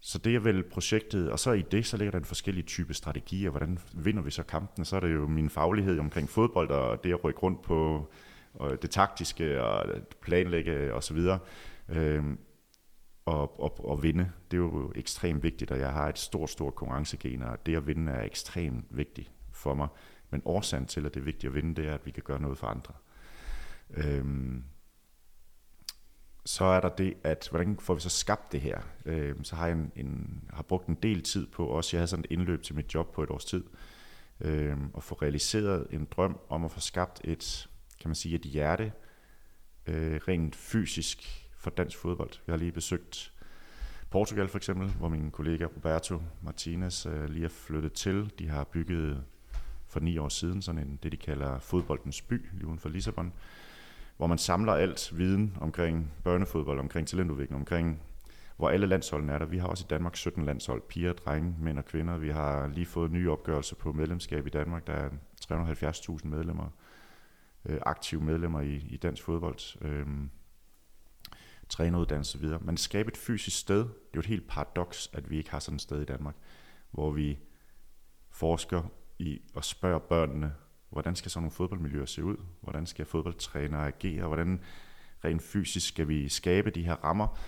Så 0.00 0.18
det 0.18 0.34
er 0.34 0.40
vel 0.40 0.62
projektet, 0.62 1.30
og 1.30 1.38
så 1.38 1.52
i 1.52 1.62
det, 1.62 1.86
så 1.86 1.96
ligger 1.96 2.10
der 2.10 2.18
en 2.18 2.24
forskellige 2.24 2.66
type 2.66 2.94
strategier. 2.94 3.50
Hvordan 3.50 3.78
vinder 3.94 4.22
vi 4.22 4.30
så 4.30 4.42
kampen? 4.42 4.84
Så 4.84 4.96
er 4.96 5.00
det 5.00 5.14
jo 5.14 5.26
min 5.26 5.50
faglighed 5.50 5.98
omkring 5.98 6.28
fodbold, 6.28 6.70
og 6.70 7.04
det 7.04 7.12
at 7.12 7.24
rykke 7.24 7.40
rundt 7.40 7.62
på 7.62 8.08
og 8.54 8.82
det 8.82 8.90
taktiske, 8.90 9.62
og 9.62 9.86
planlægge 10.20 10.94
osv. 10.94 11.18
Øhm, 11.88 12.38
og, 13.26 13.60
og, 13.60 13.88
og 13.88 14.02
vinde, 14.02 14.32
det 14.50 14.56
er 14.56 14.60
jo 14.60 14.92
ekstremt 14.94 15.42
vigtigt, 15.42 15.70
og 15.70 15.78
jeg 15.78 15.92
har 15.92 16.08
et 16.08 16.18
stort, 16.18 16.50
stort 16.50 16.74
konkurrencegen, 16.74 17.42
og 17.42 17.66
det 17.66 17.76
at 17.76 17.86
vinde 17.86 18.12
er 18.12 18.22
ekstremt 18.22 18.84
vigtigt 18.90 19.30
for 19.52 19.74
mig. 19.74 19.88
Men 20.30 20.42
årsagen 20.44 20.86
til, 20.86 21.06
at 21.06 21.14
det 21.14 21.20
er 21.20 21.24
vigtigt 21.24 21.50
at 21.50 21.54
vinde, 21.54 21.82
det 21.82 21.88
er, 21.88 21.94
at 21.94 22.06
vi 22.06 22.10
kan 22.10 22.22
gøre 22.22 22.40
noget 22.40 22.58
for 22.58 22.66
andre. 22.66 22.94
Øhm, 23.90 24.64
så 26.44 26.64
er 26.64 26.80
der 26.80 26.88
det, 26.88 27.14
at 27.24 27.48
hvordan 27.50 27.78
får 27.78 27.94
vi 27.94 28.00
så 28.00 28.08
skabt 28.08 28.52
det 28.52 28.60
her? 28.60 28.80
Øhm, 29.04 29.44
så 29.44 29.56
har 29.56 29.66
jeg 29.66 29.76
en, 29.76 29.92
en, 29.96 30.42
har 30.52 30.62
brugt 30.62 30.86
en 30.86 30.98
del 31.02 31.22
tid 31.22 31.46
på, 31.46 31.66
også 31.66 31.96
jeg 31.96 32.00
havde 32.00 32.08
sådan 32.08 32.24
et 32.24 32.30
indløb 32.30 32.62
til 32.62 32.74
mit 32.74 32.94
job 32.94 33.12
på 33.12 33.22
et 33.22 33.30
års 33.30 33.44
tid, 33.44 33.64
øhm, 34.40 34.90
at 34.96 35.02
få 35.02 35.14
realiseret 35.14 35.86
en 35.90 36.08
drøm 36.10 36.38
om 36.48 36.64
at 36.64 36.70
få 36.70 36.80
skabt 36.80 37.20
et, 37.24 37.68
kan 38.00 38.08
man 38.08 38.14
sige, 38.14 38.34
et 38.34 38.42
hjerte, 38.42 38.92
øh, 39.86 40.20
rent 40.28 40.56
fysisk 40.56 41.43
for 41.64 41.70
dansk 41.70 41.98
fodbold. 41.98 42.30
Jeg 42.46 42.52
har 42.52 42.58
lige 42.58 42.72
besøgt 42.72 43.32
Portugal 44.10 44.48
for 44.48 44.58
eksempel, 44.58 44.88
hvor 44.88 45.08
min 45.08 45.30
kollega 45.30 45.64
Roberto 45.64 46.22
Martinez 46.42 47.06
øh, 47.06 47.28
lige 47.28 47.44
er 47.44 47.48
flyttet 47.48 47.92
til. 47.92 48.32
De 48.38 48.48
har 48.48 48.64
bygget 48.64 49.24
for 49.86 50.00
ni 50.00 50.18
år 50.18 50.28
siden 50.28 50.62
sådan 50.62 50.80
en, 50.80 50.98
det 51.02 51.12
de 51.12 51.16
kalder 51.16 51.58
fodboldens 51.58 52.22
by, 52.22 52.46
lige 52.52 52.66
uden 52.66 52.78
for 52.78 52.88
Lissabon, 52.88 53.32
hvor 54.16 54.26
man 54.26 54.38
samler 54.38 54.72
alt 54.72 55.12
viden 55.18 55.56
omkring 55.60 56.12
børnefodbold, 56.24 56.78
omkring 56.78 57.08
talentudvikling, 57.08 57.60
omkring 57.60 58.00
hvor 58.56 58.68
alle 58.68 58.86
landsholdene 58.86 59.32
er 59.32 59.38
der. 59.38 59.46
Vi 59.46 59.58
har 59.58 59.68
også 59.68 59.84
i 59.84 59.90
Danmark 59.90 60.16
17 60.16 60.44
landshold, 60.44 60.82
piger, 60.88 61.12
drenge, 61.12 61.54
mænd 61.60 61.78
og 61.78 61.84
kvinder. 61.84 62.18
Vi 62.18 62.30
har 62.30 62.66
lige 62.68 62.86
fået 62.86 63.10
nye 63.10 63.30
opgørelser 63.30 63.76
på 63.76 63.92
medlemskab 63.92 64.46
i 64.46 64.50
Danmark. 64.50 64.86
Der 64.86 64.92
er 64.92 65.10
370.000 65.52 66.26
medlemmer, 66.26 66.68
øh, 67.66 67.78
aktive 67.86 68.20
medlemmer 68.20 68.60
i, 68.60 68.74
i 68.74 68.96
dansk 68.96 69.22
fodbold. 69.22 69.84
Øh, 69.84 70.06
træneruddannelse 71.68 72.40
videre. 72.40 72.58
Men 72.62 72.76
skabe 72.76 73.08
et 73.08 73.16
fysisk 73.16 73.58
sted, 73.58 73.78
det 73.78 73.86
er 73.86 74.16
jo 74.16 74.20
et 74.20 74.26
helt 74.26 74.48
paradoks, 74.48 75.10
at 75.12 75.30
vi 75.30 75.38
ikke 75.38 75.50
har 75.50 75.58
sådan 75.58 75.76
et 75.76 75.82
sted 75.82 76.02
i 76.02 76.04
Danmark, 76.04 76.34
hvor 76.90 77.10
vi 77.10 77.38
forsker 78.30 78.82
i 79.18 79.40
at 79.56 79.64
spørge 79.64 80.00
børnene, 80.00 80.54
hvordan 80.90 81.16
skal 81.16 81.30
sådan 81.30 81.42
nogle 81.42 81.54
fodboldmiljøer 81.54 82.04
se 82.04 82.24
ud? 82.24 82.36
Hvordan 82.60 82.86
skal 82.86 83.06
fodboldtrænere 83.06 83.86
agere? 83.86 84.26
Hvordan 84.26 84.60
rent 85.24 85.42
fysisk 85.42 85.88
skal 85.88 86.08
vi 86.08 86.28
skabe 86.28 86.70
de 86.70 86.82
her 86.82 86.94
rammer? 86.94 87.38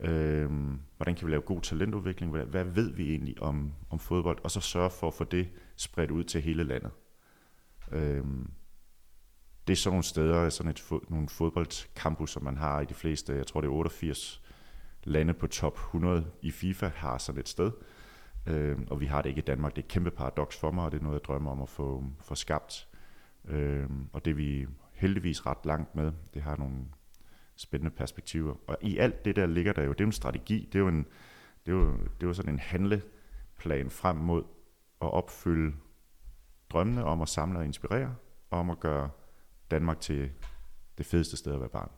Øhm, 0.00 0.80
hvordan 0.96 1.14
kan 1.14 1.26
vi 1.26 1.32
lave 1.32 1.42
god 1.42 1.60
talentudvikling? 1.60 2.32
Hvad, 2.32 2.44
hvad 2.44 2.64
ved 2.64 2.94
vi 2.94 3.10
egentlig 3.10 3.42
om, 3.42 3.72
om 3.90 3.98
fodbold? 3.98 4.38
Og 4.44 4.50
så 4.50 4.60
sørge 4.60 4.90
for 4.90 5.06
at 5.06 5.14
få 5.14 5.24
det 5.24 5.48
spredt 5.76 6.10
ud 6.10 6.24
til 6.24 6.40
hele 6.40 6.64
landet. 6.64 6.90
Øhm, 7.92 8.50
det 9.66 9.72
er 9.72 9.76
sådan 9.76 9.92
nogle 9.92 10.04
steder, 10.04 10.48
sådan 10.48 10.70
et, 10.70 10.84
nogle 11.08 11.28
fodboldcampus, 11.28 12.30
som 12.30 12.44
man 12.44 12.56
har 12.56 12.80
i 12.80 12.84
de 12.84 12.94
fleste, 12.94 13.34
jeg 13.34 13.46
tror 13.46 13.60
det 13.60 13.68
er 13.68 13.72
88 13.72 14.42
lande 15.04 15.34
på 15.34 15.46
top 15.46 15.74
100 15.74 16.26
i 16.42 16.50
FIFA, 16.50 16.90
har 16.94 17.18
sådan 17.18 17.40
et 17.40 17.48
sted. 17.48 17.70
Øh, 18.46 18.78
og 18.90 19.00
vi 19.00 19.06
har 19.06 19.22
det 19.22 19.28
ikke 19.28 19.38
i 19.38 19.44
Danmark. 19.44 19.76
Det 19.76 19.82
er 19.82 19.86
et 19.86 19.90
kæmpe 19.90 20.10
paradoks 20.10 20.56
for 20.56 20.70
mig, 20.70 20.84
og 20.84 20.92
det 20.92 20.98
er 20.98 21.02
noget, 21.02 21.14
jeg 21.14 21.24
drømmer 21.24 21.50
om 21.50 21.62
at 21.62 21.68
få, 21.68 22.04
få 22.20 22.34
skabt. 22.34 22.88
Øh, 23.48 23.90
og 24.12 24.24
det 24.24 24.30
er 24.30 24.34
vi 24.34 24.66
heldigvis 24.92 25.46
ret 25.46 25.66
langt 25.66 25.94
med. 25.94 26.12
Det 26.34 26.42
har 26.42 26.56
nogle 26.56 26.76
spændende 27.56 27.96
perspektiver. 27.96 28.54
Og 28.66 28.76
i 28.80 28.98
alt 28.98 29.24
det 29.24 29.36
der 29.36 29.46
ligger 29.46 29.72
der 29.72 29.82
jo, 29.82 29.92
det 29.92 30.00
er 30.00 30.04
jo 30.04 30.08
en 30.08 30.12
strategi, 30.12 30.68
det 30.72 30.78
er 30.78 30.82
jo, 30.82 30.88
en, 30.88 31.06
det 31.66 31.72
er 31.72 31.76
jo, 31.76 31.92
det 31.92 32.22
er 32.22 32.26
jo 32.26 32.32
sådan 32.32 32.52
en 32.52 32.58
handleplan 32.58 33.90
frem 33.90 34.16
mod 34.16 34.44
at 35.02 35.12
opfylde 35.12 35.76
drømmene 36.70 37.04
om 37.04 37.22
at 37.22 37.28
samle 37.28 37.58
og 37.58 37.64
inspirere, 37.64 38.14
og 38.50 38.58
om 38.58 38.70
at 38.70 38.80
gøre 38.80 39.10
Danmark 39.70 40.00
til 40.00 40.30
det 40.98 41.06
fedeste 41.06 41.36
sted 41.36 41.52
at 41.54 41.60
være 41.60 41.68
barn. 41.68 41.90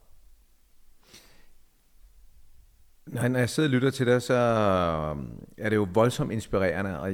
Når 3.06 3.38
jeg 3.38 3.50
sidder 3.50 3.68
og 3.68 3.72
lytter 3.72 3.90
til 3.90 4.06
dig, 4.06 4.22
så 4.22 4.34
øhm, 4.34 5.28
er 5.58 5.68
det 5.68 5.76
jo 5.76 5.88
voldsomt 5.92 6.32
inspirerende, 6.32 7.00
og 7.00 7.10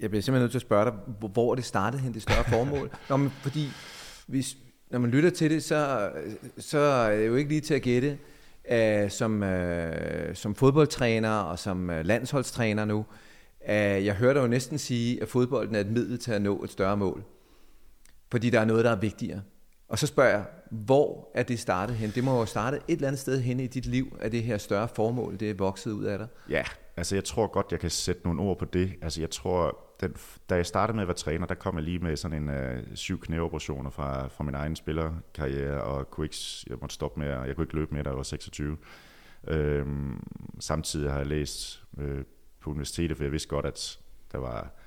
jeg 0.00 0.10
bliver 0.10 0.22
simpelthen 0.22 0.42
nødt 0.42 0.50
til 0.50 0.58
at 0.58 0.62
spørge 0.62 0.84
dig, 0.84 0.94
hvor 1.32 1.54
det 1.54 1.64
startede 1.64 2.02
hen, 2.02 2.14
det 2.14 2.22
større 2.22 2.44
formål. 2.44 2.90
Nå, 3.08 3.16
men 3.16 3.30
fordi 3.30 3.68
hvis, 4.26 4.56
når 4.90 4.98
man 4.98 5.10
lytter 5.10 5.30
til 5.30 5.50
det, 5.50 5.62
så, 5.62 6.10
så 6.58 6.78
er 6.78 7.16
det 7.16 7.26
jo 7.26 7.34
ikke 7.34 7.48
lige 7.48 7.60
til 7.60 7.74
at 7.74 7.82
gætte, 7.82 8.18
uh, 8.72 9.10
som, 9.10 9.42
uh, 9.42 10.34
som 10.34 10.54
fodboldtræner 10.54 11.30
og 11.30 11.58
som 11.58 11.90
uh, 11.90 12.00
landsholdstræner 12.00 12.84
nu, 12.84 12.98
uh, 12.98 13.74
jeg 13.74 14.14
hørte 14.14 14.40
jo 14.40 14.46
næsten 14.46 14.78
sige, 14.78 15.22
at 15.22 15.28
fodbolden 15.28 15.74
er 15.74 15.80
et 15.80 15.90
middel 15.90 16.18
til 16.18 16.32
at 16.32 16.42
nå 16.42 16.62
et 16.62 16.70
større 16.70 16.96
mål 16.96 17.24
fordi 18.32 18.50
der 18.50 18.60
er 18.60 18.64
noget, 18.64 18.84
der 18.84 18.90
er 18.90 18.96
vigtigere. 18.96 19.40
Og 19.88 19.98
så 19.98 20.06
spørger 20.06 20.30
jeg, 20.30 20.44
hvor 20.70 21.30
er 21.34 21.42
det 21.42 21.58
startet 21.58 21.96
hen? 21.96 22.10
Det 22.10 22.24
må 22.24 22.38
jo 22.38 22.46
starte 22.46 22.76
et 22.76 22.82
eller 22.94 23.08
andet 23.08 23.20
sted 23.20 23.40
hen 23.40 23.60
i 23.60 23.66
dit 23.66 23.86
liv, 23.86 24.16
at 24.20 24.32
det 24.32 24.42
her 24.42 24.58
større 24.58 24.88
formål, 24.88 25.36
det 25.40 25.50
er 25.50 25.54
vokset 25.54 25.92
ud 25.92 26.04
af 26.04 26.18
dig. 26.18 26.26
Ja, 26.50 26.62
altså 26.96 27.16
jeg 27.16 27.24
tror 27.24 27.46
godt, 27.46 27.66
jeg 27.70 27.80
kan 27.80 27.90
sætte 27.90 28.22
nogle 28.24 28.42
ord 28.42 28.58
på 28.58 28.64
det. 28.64 28.92
Altså 29.02 29.20
jeg 29.20 29.30
tror, 29.30 29.78
den, 30.00 30.16
da 30.50 30.54
jeg 30.54 30.66
startede 30.66 30.96
med 30.96 31.02
at 31.02 31.08
være 31.08 31.16
træner, 31.16 31.46
der 31.46 31.54
kom 31.54 31.76
jeg 31.76 31.84
lige 31.84 31.98
med 31.98 32.16
sådan 32.16 32.42
en 32.42 32.48
uh, 32.48 32.94
syv 32.94 33.20
knæoperationer 33.20 33.90
fra, 33.90 34.28
fra 34.28 34.44
min 34.44 34.54
egen 34.54 34.76
spillerkarriere, 34.76 35.82
og 35.82 36.10
kunne 36.10 36.24
ikke, 36.24 36.36
jeg 36.66 36.76
måtte 36.80 36.94
stoppe 36.94 37.20
med, 37.20 37.28
jeg 37.28 37.56
kunne 37.56 37.64
ikke 37.64 37.74
løbe 37.74 37.94
mere, 37.94 38.02
da 38.02 38.08
jeg 38.08 38.16
var 38.16 38.22
26. 38.22 38.76
Øhm, 39.48 40.22
samtidig 40.60 41.10
har 41.10 41.18
jeg 41.18 41.26
læst 41.26 41.82
øh, 41.98 42.24
på 42.60 42.70
universitetet, 42.70 43.16
for 43.16 43.24
jeg 43.24 43.32
vidste 43.32 43.48
godt, 43.48 43.66
at 43.66 43.98
der 44.32 44.38
var 44.38 44.81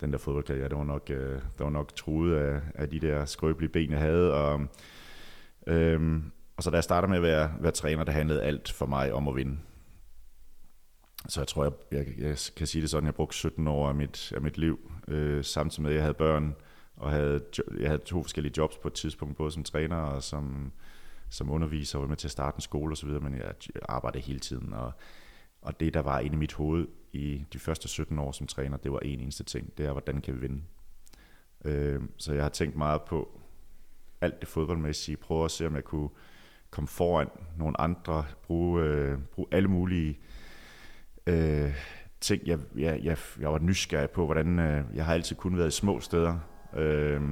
den 0.00 0.12
der 0.12 0.18
fodboldkarriere, 0.18 0.68
det 0.68 0.78
var 0.78 0.84
nok, 0.84 1.10
øh, 1.10 1.40
der 1.58 1.64
var 1.64 1.70
nok 1.70 1.94
truet 1.96 2.34
af, 2.34 2.60
af 2.74 2.88
de 2.90 3.00
der 3.00 3.24
skrøbelige 3.24 3.72
ben, 3.72 3.90
jeg 3.90 3.98
havde. 3.98 4.34
Og, 4.34 4.60
øh, 5.66 6.22
og 6.56 6.62
så 6.62 6.70
da 6.70 6.76
jeg 6.76 6.84
startede 6.84 7.10
med 7.10 7.16
at 7.16 7.22
være, 7.22 7.52
være 7.60 7.72
træner, 7.72 8.04
der 8.04 8.12
handlede 8.12 8.42
alt 8.42 8.72
for 8.72 8.86
mig 8.86 9.12
om 9.12 9.28
at 9.28 9.36
vinde. 9.36 9.58
Så 11.28 11.40
jeg 11.40 11.48
tror, 11.48 11.64
jeg, 11.64 11.72
jeg, 11.92 12.06
jeg 12.18 12.36
kan 12.56 12.66
sige 12.66 12.82
det 12.82 12.90
sådan, 12.90 13.06
jeg 13.06 13.14
brugte 13.14 13.36
17 13.36 13.68
år 13.68 13.88
af 13.88 13.94
mit, 13.94 14.32
af 14.32 14.40
mit 14.40 14.58
liv, 14.58 14.90
øh, 15.08 15.44
samtidig 15.44 15.82
med, 15.82 15.90
at 15.90 15.94
jeg 15.94 16.02
havde 16.02 16.14
børn, 16.14 16.54
og 16.96 17.10
havde, 17.10 17.44
jeg 17.80 17.88
havde 17.88 18.02
to 18.04 18.22
forskellige 18.22 18.54
jobs 18.56 18.78
på 18.78 18.88
et 18.88 18.94
tidspunkt, 18.94 19.36
både 19.36 19.50
som 19.50 19.64
træner 19.64 19.96
og 19.96 20.22
som, 20.22 20.72
som 21.30 21.50
underviser, 21.50 21.98
og 21.98 22.02
var 22.02 22.08
med 22.08 22.16
til 22.16 22.26
at 22.26 22.32
starte 22.32 22.56
en 22.56 22.60
skole 22.60 22.92
osv., 22.92 23.08
men 23.08 23.34
jeg, 23.34 23.54
jeg 23.74 23.82
arbejdede 23.88 24.24
hele 24.24 24.40
tiden, 24.40 24.72
og, 24.72 24.92
og 25.62 25.80
det, 25.80 25.94
der 25.94 26.00
var 26.00 26.18
inde 26.18 26.34
i 26.34 26.38
mit 26.38 26.52
hoved 26.52 26.86
i 27.12 27.44
de 27.52 27.58
første 27.58 27.88
17 27.88 28.18
år 28.18 28.32
som 28.32 28.46
træner, 28.46 28.76
det 28.76 28.92
var 28.92 28.98
en 28.98 29.20
eneste 29.20 29.44
ting, 29.44 29.78
det 29.78 29.86
er, 29.86 29.92
hvordan 29.92 30.20
kan 30.20 30.34
vi 30.34 30.40
vinde? 30.40 30.62
Øh, 31.64 32.02
så 32.16 32.34
jeg 32.34 32.42
har 32.42 32.48
tænkt 32.48 32.76
meget 32.76 33.02
på 33.02 33.40
alt 34.20 34.40
det 34.40 34.48
fodboldmæssige, 34.48 35.16
prøve 35.16 35.44
at 35.44 35.50
se, 35.50 35.66
om 35.66 35.74
jeg 35.74 35.84
kunne 35.84 36.08
komme 36.70 36.88
foran 36.88 37.28
nogle 37.56 37.80
andre, 37.80 38.24
bruge, 38.42 38.82
øh, 38.82 39.18
bruge 39.32 39.48
alle 39.52 39.68
mulige 39.68 40.18
øh, 41.26 41.74
ting. 42.20 42.46
Jeg, 42.46 42.58
jeg, 42.76 43.00
jeg, 43.02 43.16
jeg 43.40 43.52
var 43.52 43.58
nysgerrig 43.58 44.10
på, 44.10 44.24
hvordan 44.24 44.58
øh, 44.58 44.84
jeg 44.94 45.04
har 45.04 45.14
altid 45.14 45.36
kun 45.36 45.58
været 45.58 45.68
i 45.68 45.70
små 45.70 46.00
steder. 46.00 46.38
Øh, 46.76 47.22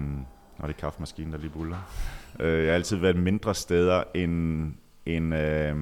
og 0.58 0.68
det 0.68 0.74
er 0.74 0.80
kaffemaskinen, 0.80 1.32
der 1.32 1.38
lige 1.38 1.50
buller. 1.50 1.92
Øh, 2.40 2.58
jeg 2.58 2.66
har 2.66 2.74
altid 2.74 2.96
været 2.96 3.16
mindre 3.16 3.54
steder 3.54 4.04
end, 4.14 4.72
end, 5.06 5.34
øh, 5.34 5.76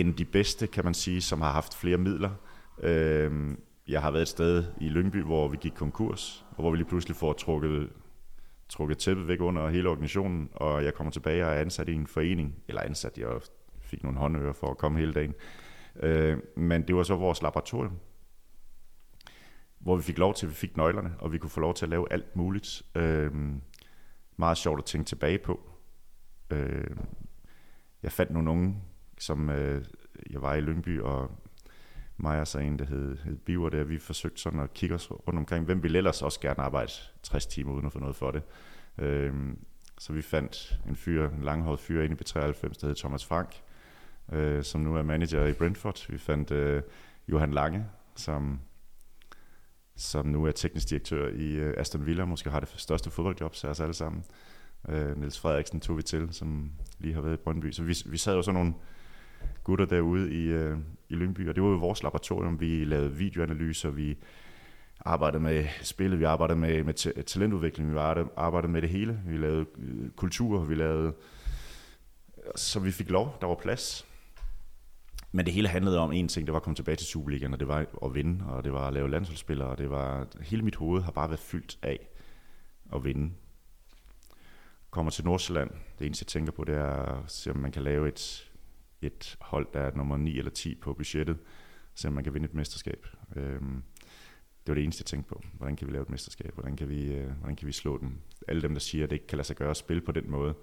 end 0.00 0.14
de 0.14 0.24
bedste, 0.24 0.66
kan 0.66 0.84
man 0.84 0.94
sige, 0.94 1.20
som 1.20 1.40
har 1.40 1.52
haft 1.52 1.74
flere 1.74 1.98
midler. 1.98 2.30
Øh, 2.82 3.56
jeg 3.88 4.02
har 4.02 4.10
været 4.10 4.22
et 4.22 4.28
sted 4.28 4.64
i 4.80 4.88
Lyngby, 4.88 5.22
hvor 5.22 5.48
vi 5.48 5.56
gik 5.60 5.72
konkurs, 5.72 6.44
og 6.50 6.56
hvor 6.56 6.70
vi 6.70 6.76
lige 6.76 6.88
pludselig 6.88 7.16
får 7.16 7.32
trukket, 7.32 7.88
trukket 8.68 8.98
tæppet 8.98 9.28
væk 9.28 9.40
under 9.40 9.68
hele 9.68 9.88
organisationen, 9.88 10.48
og 10.54 10.84
jeg 10.84 10.94
kommer 10.94 11.10
tilbage 11.10 11.46
og 11.46 11.52
er 11.52 11.60
ansat 11.60 11.88
i 11.88 11.92
en 11.92 12.06
forening, 12.06 12.54
eller 12.68 12.82
ansat, 12.82 13.18
jeg 13.18 13.28
fik 13.80 14.02
nogle 14.02 14.18
håndører 14.18 14.52
for 14.52 14.70
at 14.70 14.78
komme 14.78 14.98
hele 14.98 15.12
dagen. 15.12 15.34
Øh, 16.02 16.38
men 16.56 16.82
det 16.82 16.96
var 16.96 17.02
så 17.02 17.16
vores 17.16 17.42
laboratorium, 17.42 17.98
hvor 19.78 19.96
vi 19.96 20.02
fik 20.02 20.18
lov 20.18 20.34
til, 20.34 20.46
at 20.46 20.50
vi 20.50 20.54
fik 20.54 20.76
nøglerne, 20.76 21.14
og 21.18 21.32
vi 21.32 21.38
kunne 21.38 21.50
få 21.50 21.60
lov 21.60 21.74
til 21.74 21.84
at 21.84 21.90
lave 21.90 22.12
alt 22.12 22.36
muligt. 22.36 22.82
Øh, 22.94 23.32
meget 24.36 24.58
sjovt 24.58 24.78
at 24.78 24.84
tænke 24.84 25.06
tilbage 25.06 25.38
på. 25.38 25.60
Øh, 26.50 26.96
jeg 28.02 28.12
fandt 28.12 28.32
nogle 28.32 28.50
unge, 28.50 28.76
som 29.18 29.50
øh, 29.50 29.84
jeg 30.30 30.42
var 30.42 30.54
i 30.54 30.60
Lyngby, 30.60 31.00
og 31.00 31.30
mig 32.16 32.40
og 32.40 32.46
så 32.46 32.58
en, 32.58 32.78
der 32.78 32.84
hed, 32.84 33.16
hed 33.24 33.36
Biver, 33.36 33.68
der 33.68 33.84
vi 33.84 33.98
forsøgte 33.98 34.40
sådan 34.40 34.60
at 34.60 34.74
kigge 34.74 34.94
os 34.94 35.10
rundt 35.10 35.38
omkring, 35.38 35.64
hvem 35.64 35.82
ville 35.82 35.98
ellers 35.98 36.22
også 36.22 36.40
gerne 36.40 36.60
arbejde 36.60 36.92
60 37.22 37.46
timer 37.46 37.72
uden 37.72 37.86
at 37.86 37.92
få 37.92 37.98
noget 37.98 38.16
for 38.16 38.30
det. 38.30 38.42
Øh, 38.98 39.34
så 39.98 40.12
vi 40.12 40.22
fandt 40.22 40.80
en 40.88 40.96
fyr, 40.96 41.30
en 41.30 41.42
langhåret 41.42 41.80
fyr 41.80 42.02
inde 42.02 42.16
i 42.20 42.24
B93, 42.24 42.36
der 42.80 42.86
hed 42.86 42.94
Thomas 42.94 43.24
Frank, 43.24 43.62
øh, 44.32 44.64
som 44.64 44.80
nu 44.80 44.96
er 44.96 45.02
manager 45.02 45.46
i 45.46 45.52
Brentford. 45.52 46.06
Vi 46.08 46.18
fandt 46.18 46.50
øh, 46.50 46.82
Johan 47.28 47.50
Lange, 47.50 47.86
som, 48.16 48.60
som 49.96 50.26
nu 50.26 50.44
er 50.44 50.52
teknisk 50.52 50.90
direktør 50.90 51.28
i 51.28 51.52
øh, 51.52 51.74
Aston 51.76 52.06
Villa, 52.06 52.24
måske 52.24 52.50
har 52.50 52.60
det 52.60 52.68
største 52.76 53.10
fodboldjob 53.10 53.52
til 53.52 53.68
os 53.68 53.80
alle 53.80 53.94
sammen. 53.94 54.24
Øh, 54.88 55.18
Niels 55.18 55.40
Frederiksen 55.40 55.80
tog 55.80 55.96
vi 55.96 56.02
til, 56.02 56.28
som 56.30 56.72
lige 56.98 57.14
har 57.14 57.20
været 57.20 57.34
i 57.34 57.42
Brøndby. 57.44 57.70
Så 57.70 57.82
vi, 57.82 57.96
vi 58.06 58.18
sad 58.18 58.34
jo 58.34 58.42
sådan 58.42 58.60
nogle 58.60 58.74
gutter 59.64 59.84
derude 59.84 60.32
i, 60.32 60.44
øh, 60.44 60.78
i 61.08 61.14
Lyngby, 61.14 61.48
og 61.48 61.54
det 61.54 61.62
var 61.62 61.68
jo 61.68 61.76
vores 61.76 62.02
laboratorium. 62.02 62.60
Vi 62.60 62.84
lavede 62.84 63.12
videoanalyser, 63.12 63.90
vi 63.90 64.16
arbejdede 65.00 65.42
med 65.42 65.64
spillet, 65.82 66.18
vi 66.18 66.24
arbejdede 66.24 66.58
med, 66.58 66.84
med 66.84 67.24
talentudvikling, 67.24 67.92
vi 67.92 67.98
arbejdede 68.36 68.72
med 68.72 68.82
det 68.82 68.90
hele. 68.90 69.20
Vi 69.26 69.36
lavede 69.36 69.66
øh, 69.78 70.10
kultur, 70.10 70.64
vi 70.64 70.74
lavede... 70.74 71.12
Så 72.56 72.80
vi 72.80 72.90
fik 72.90 73.10
lov, 73.10 73.38
der 73.40 73.46
var 73.46 73.54
plads. 73.54 74.06
Men 75.32 75.46
det 75.46 75.54
hele 75.54 75.68
handlede 75.68 75.98
om 75.98 76.12
en 76.12 76.28
ting, 76.28 76.46
det 76.46 76.52
var 76.52 76.58
at 76.58 76.62
komme 76.62 76.76
tilbage 76.76 76.96
til 76.96 77.06
Superligaen, 77.06 77.52
og 77.52 77.60
det 77.60 77.68
var 77.68 77.86
at 78.04 78.14
vinde, 78.14 78.44
og 78.46 78.64
det 78.64 78.72
var 78.72 78.86
at 78.86 78.92
lave 78.92 79.10
landsholdsspillere, 79.10 79.68
og 79.68 79.78
det 79.78 79.90
var, 79.90 80.26
hele 80.42 80.62
mit 80.62 80.76
hoved 80.76 81.02
har 81.02 81.12
bare 81.12 81.28
været 81.28 81.40
fyldt 81.40 81.78
af 81.82 82.08
at 82.94 83.04
vinde. 83.04 83.32
Kommer 84.90 85.10
til 85.10 85.24
Nordsjælland, 85.24 85.70
det 85.98 86.06
eneste 86.06 86.22
jeg 86.22 86.26
tænker 86.26 86.52
på, 86.52 86.64
det 86.64 86.74
er 86.74 86.86
at 86.86 87.30
se, 87.30 87.50
om 87.50 87.56
man 87.56 87.72
kan 87.72 87.82
lave 87.82 88.08
et, 88.08 88.50
et 89.02 89.36
hold, 89.40 89.66
der 89.74 89.80
er 89.80 89.96
nummer 89.96 90.16
9 90.16 90.38
eller 90.38 90.50
10 90.50 90.74
på 90.74 90.94
budgettet, 90.94 91.38
så 91.94 92.10
man 92.10 92.24
kan 92.24 92.34
vinde 92.34 92.44
et 92.44 92.54
mesterskab. 92.54 93.06
Øhm, 93.36 93.82
det 94.66 94.68
var 94.72 94.74
det 94.74 94.84
eneste, 94.84 95.02
jeg 95.02 95.06
tænkte 95.06 95.28
på. 95.28 95.42
Hvordan 95.52 95.76
kan 95.76 95.88
vi 95.88 95.92
lave 95.92 96.02
et 96.02 96.10
mesterskab? 96.10 96.54
Hvordan 96.54 96.76
kan 96.76 96.88
vi, 96.88 97.14
øh, 97.14 97.30
hvordan 97.30 97.56
kan 97.56 97.66
vi 97.66 97.72
slå 97.72 97.98
dem? 97.98 98.18
Alle 98.48 98.62
dem, 98.62 98.72
der 98.72 98.80
siger, 98.80 99.04
at 99.04 99.10
det 99.10 99.16
ikke 99.16 99.26
kan 99.26 99.36
lade 99.36 99.46
sig 99.46 99.56
gøre 99.56 99.70
at 99.70 99.76
spille 99.76 100.02
på 100.02 100.12
den 100.12 100.30
måde, 100.30 100.54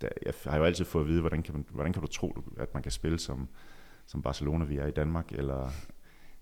der, 0.00 0.08
jeg 0.24 0.34
har 0.44 0.58
jo 0.58 0.64
altid 0.64 0.84
fået 0.84 1.02
at 1.02 1.08
vide, 1.08 1.20
hvordan 1.20 1.42
kan, 1.42 1.54
man, 1.54 1.66
hvordan 1.70 1.92
kan 1.92 2.02
du 2.02 2.08
tro, 2.08 2.34
at 2.56 2.74
man 2.74 2.82
kan 2.82 2.92
spille 2.92 3.18
som, 3.18 3.48
som 4.06 4.22
Barcelona, 4.22 4.64
vi 4.64 4.76
er 4.76 4.86
i 4.86 4.90
Danmark, 4.90 5.32
eller 5.32 5.70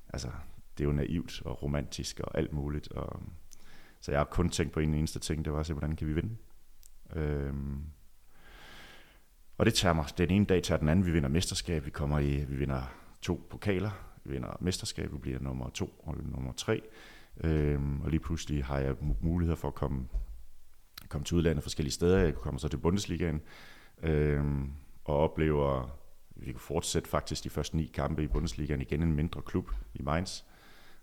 altså, 0.08 0.30
det 0.78 0.84
er 0.84 0.88
jo 0.88 0.92
naivt 0.92 1.42
og 1.44 1.62
romantisk 1.62 2.20
og 2.20 2.38
alt 2.38 2.52
muligt. 2.52 2.92
Og, 2.92 3.22
så 4.00 4.10
jeg 4.10 4.20
har 4.20 4.24
kun 4.24 4.48
tænkt 4.48 4.72
på 4.72 4.80
en 4.80 4.94
eneste 4.94 5.18
ting, 5.18 5.44
det 5.44 5.52
var 5.52 5.60
at 5.60 5.66
se, 5.66 5.72
hvordan 5.72 5.96
kan 5.96 6.08
vi 6.08 6.12
vinde. 6.12 6.36
Øhm, 7.16 7.84
og 9.58 9.66
det 9.66 9.74
tager 9.74 9.92
mig 9.92 10.06
den 10.18 10.30
ene 10.30 10.44
dag 10.44 10.62
til 10.62 10.76
den 10.80 10.88
anden. 10.88 11.06
Vi 11.06 11.10
vinder 11.10 11.28
mesterskab, 11.28 11.84
vi 11.84 11.90
kommer 11.90 12.18
i, 12.18 12.44
vi 12.44 12.56
vinder 12.56 12.82
to 13.22 13.46
pokaler, 13.50 13.90
vi 14.24 14.32
vinder 14.32 14.56
mesterskab, 14.60 15.12
vi 15.12 15.18
bliver 15.18 15.38
nummer 15.40 15.70
to 15.70 16.02
og 16.06 16.16
nummer 16.16 16.52
tre. 16.52 16.82
Øhm, 17.40 18.00
og 18.00 18.10
lige 18.10 18.20
pludselig 18.20 18.64
har 18.64 18.78
jeg 18.78 18.94
mulighed 19.20 19.56
for 19.56 19.68
at 19.68 19.74
komme 19.74 20.08
komme 21.08 21.24
til 21.24 21.36
udlandet 21.36 21.62
forskellige 21.62 21.92
steder. 21.92 22.18
Jeg 22.18 22.34
kommer 22.34 22.58
så 22.58 22.68
til 22.68 22.76
Bundesligaen 22.76 23.40
øhm, 24.02 24.72
og 25.04 25.16
oplever, 25.16 25.98
vi 26.36 26.52
kunne 26.52 26.60
fortsætte 26.60 27.08
faktisk 27.08 27.44
de 27.44 27.50
første 27.50 27.76
ni 27.76 27.90
kampe 27.94 28.22
i 28.22 28.26
Bundesligaen 28.26 28.80
igen 28.80 29.02
en 29.02 29.12
mindre 29.12 29.42
klub 29.42 29.70
i 29.94 30.02
Mainz. 30.02 30.42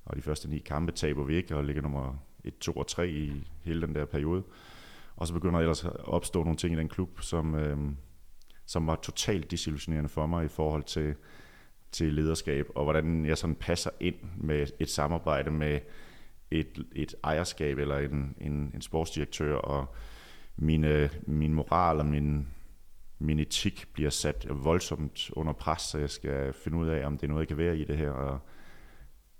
Og 0.05 0.15
de 0.15 0.21
første 0.21 0.49
ni 0.49 0.59
kampe 0.59 0.91
taber 0.91 1.23
vi 1.23 1.35
ikke 1.35 1.55
og 1.55 1.63
ligger 1.63 1.81
nummer 1.81 2.15
1, 2.43 2.57
2 2.57 2.71
og 2.71 2.87
3 2.87 3.09
i 3.09 3.51
hele 3.63 3.81
den 3.81 3.95
der 3.95 4.05
periode. 4.05 4.43
Og 5.15 5.27
så 5.27 5.33
begynder 5.33 5.53
der 5.53 5.59
ellers 5.59 5.85
at 5.85 5.95
opstå 6.03 6.43
nogle 6.43 6.57
ting 6.57 6.73
i 6.73 6.77
den 6.77 6.89
klub, 6.89 7.21
som, 7.21 7.55
øhm, 7.55 7.97
som 8.71 8.87
var 8.87 8.95
totalt 8.95 9.51
desillusionerende 9.51 10.09
for 10.09 10.25
mig 10.25 10.45
i 10.45 10.47
forhold 10.47 10.83
til, 10.83 11.15
til 11.91 12.13
lederskab, 12.13 12.67
og 12.75 12.83
hvordan 12.83 13.25
jeg 13.25 13.37
sådan 13.37 13.55
passer 13.55 13.89
ind 13.99 14.15
med 14.37 14.67
et 14.79 14.89
samarbejde 14.89 15.51
med 15.51 15.79
et, 16.51 16.85
et 16.95 17.15
ejerskab 17.23 17.77
eller 17.77 17.97
en, 17.97 18.35
en, 18.41 18.71
en 18.73 18.81
sportsdirektør, 18.81 19.55
og 19.55 19.95
mine, 20.55 21.09
min 21.23 21.53
moral 21.53 21.99
og 21.99 22.05
min, 22.05 22.47
min 23.19 23.39
etik 23.39 23.87
bliver 23.93 24.09
sat 24.09 24.47
voldsomt 24.49 25.31
under 25.33 25.53
pres, 25.53 25.81
så 25.81 25.97
jeg 25.97 26.09
skal 26.09 26.53
finde 26.53 26.77
ud 26.77 26.87
af, 26.87 27.05
om 27.05 27.17
det 27.17 27.23
er 27.23 27.27
noget, 27.27 27.41
jeg 27.41 27.47
kan 27.47 27.57
være 27.57 27.77
i 27.77 27.83
det 27.83 27.97
her, 27.97 28.11
og 28.11 28.39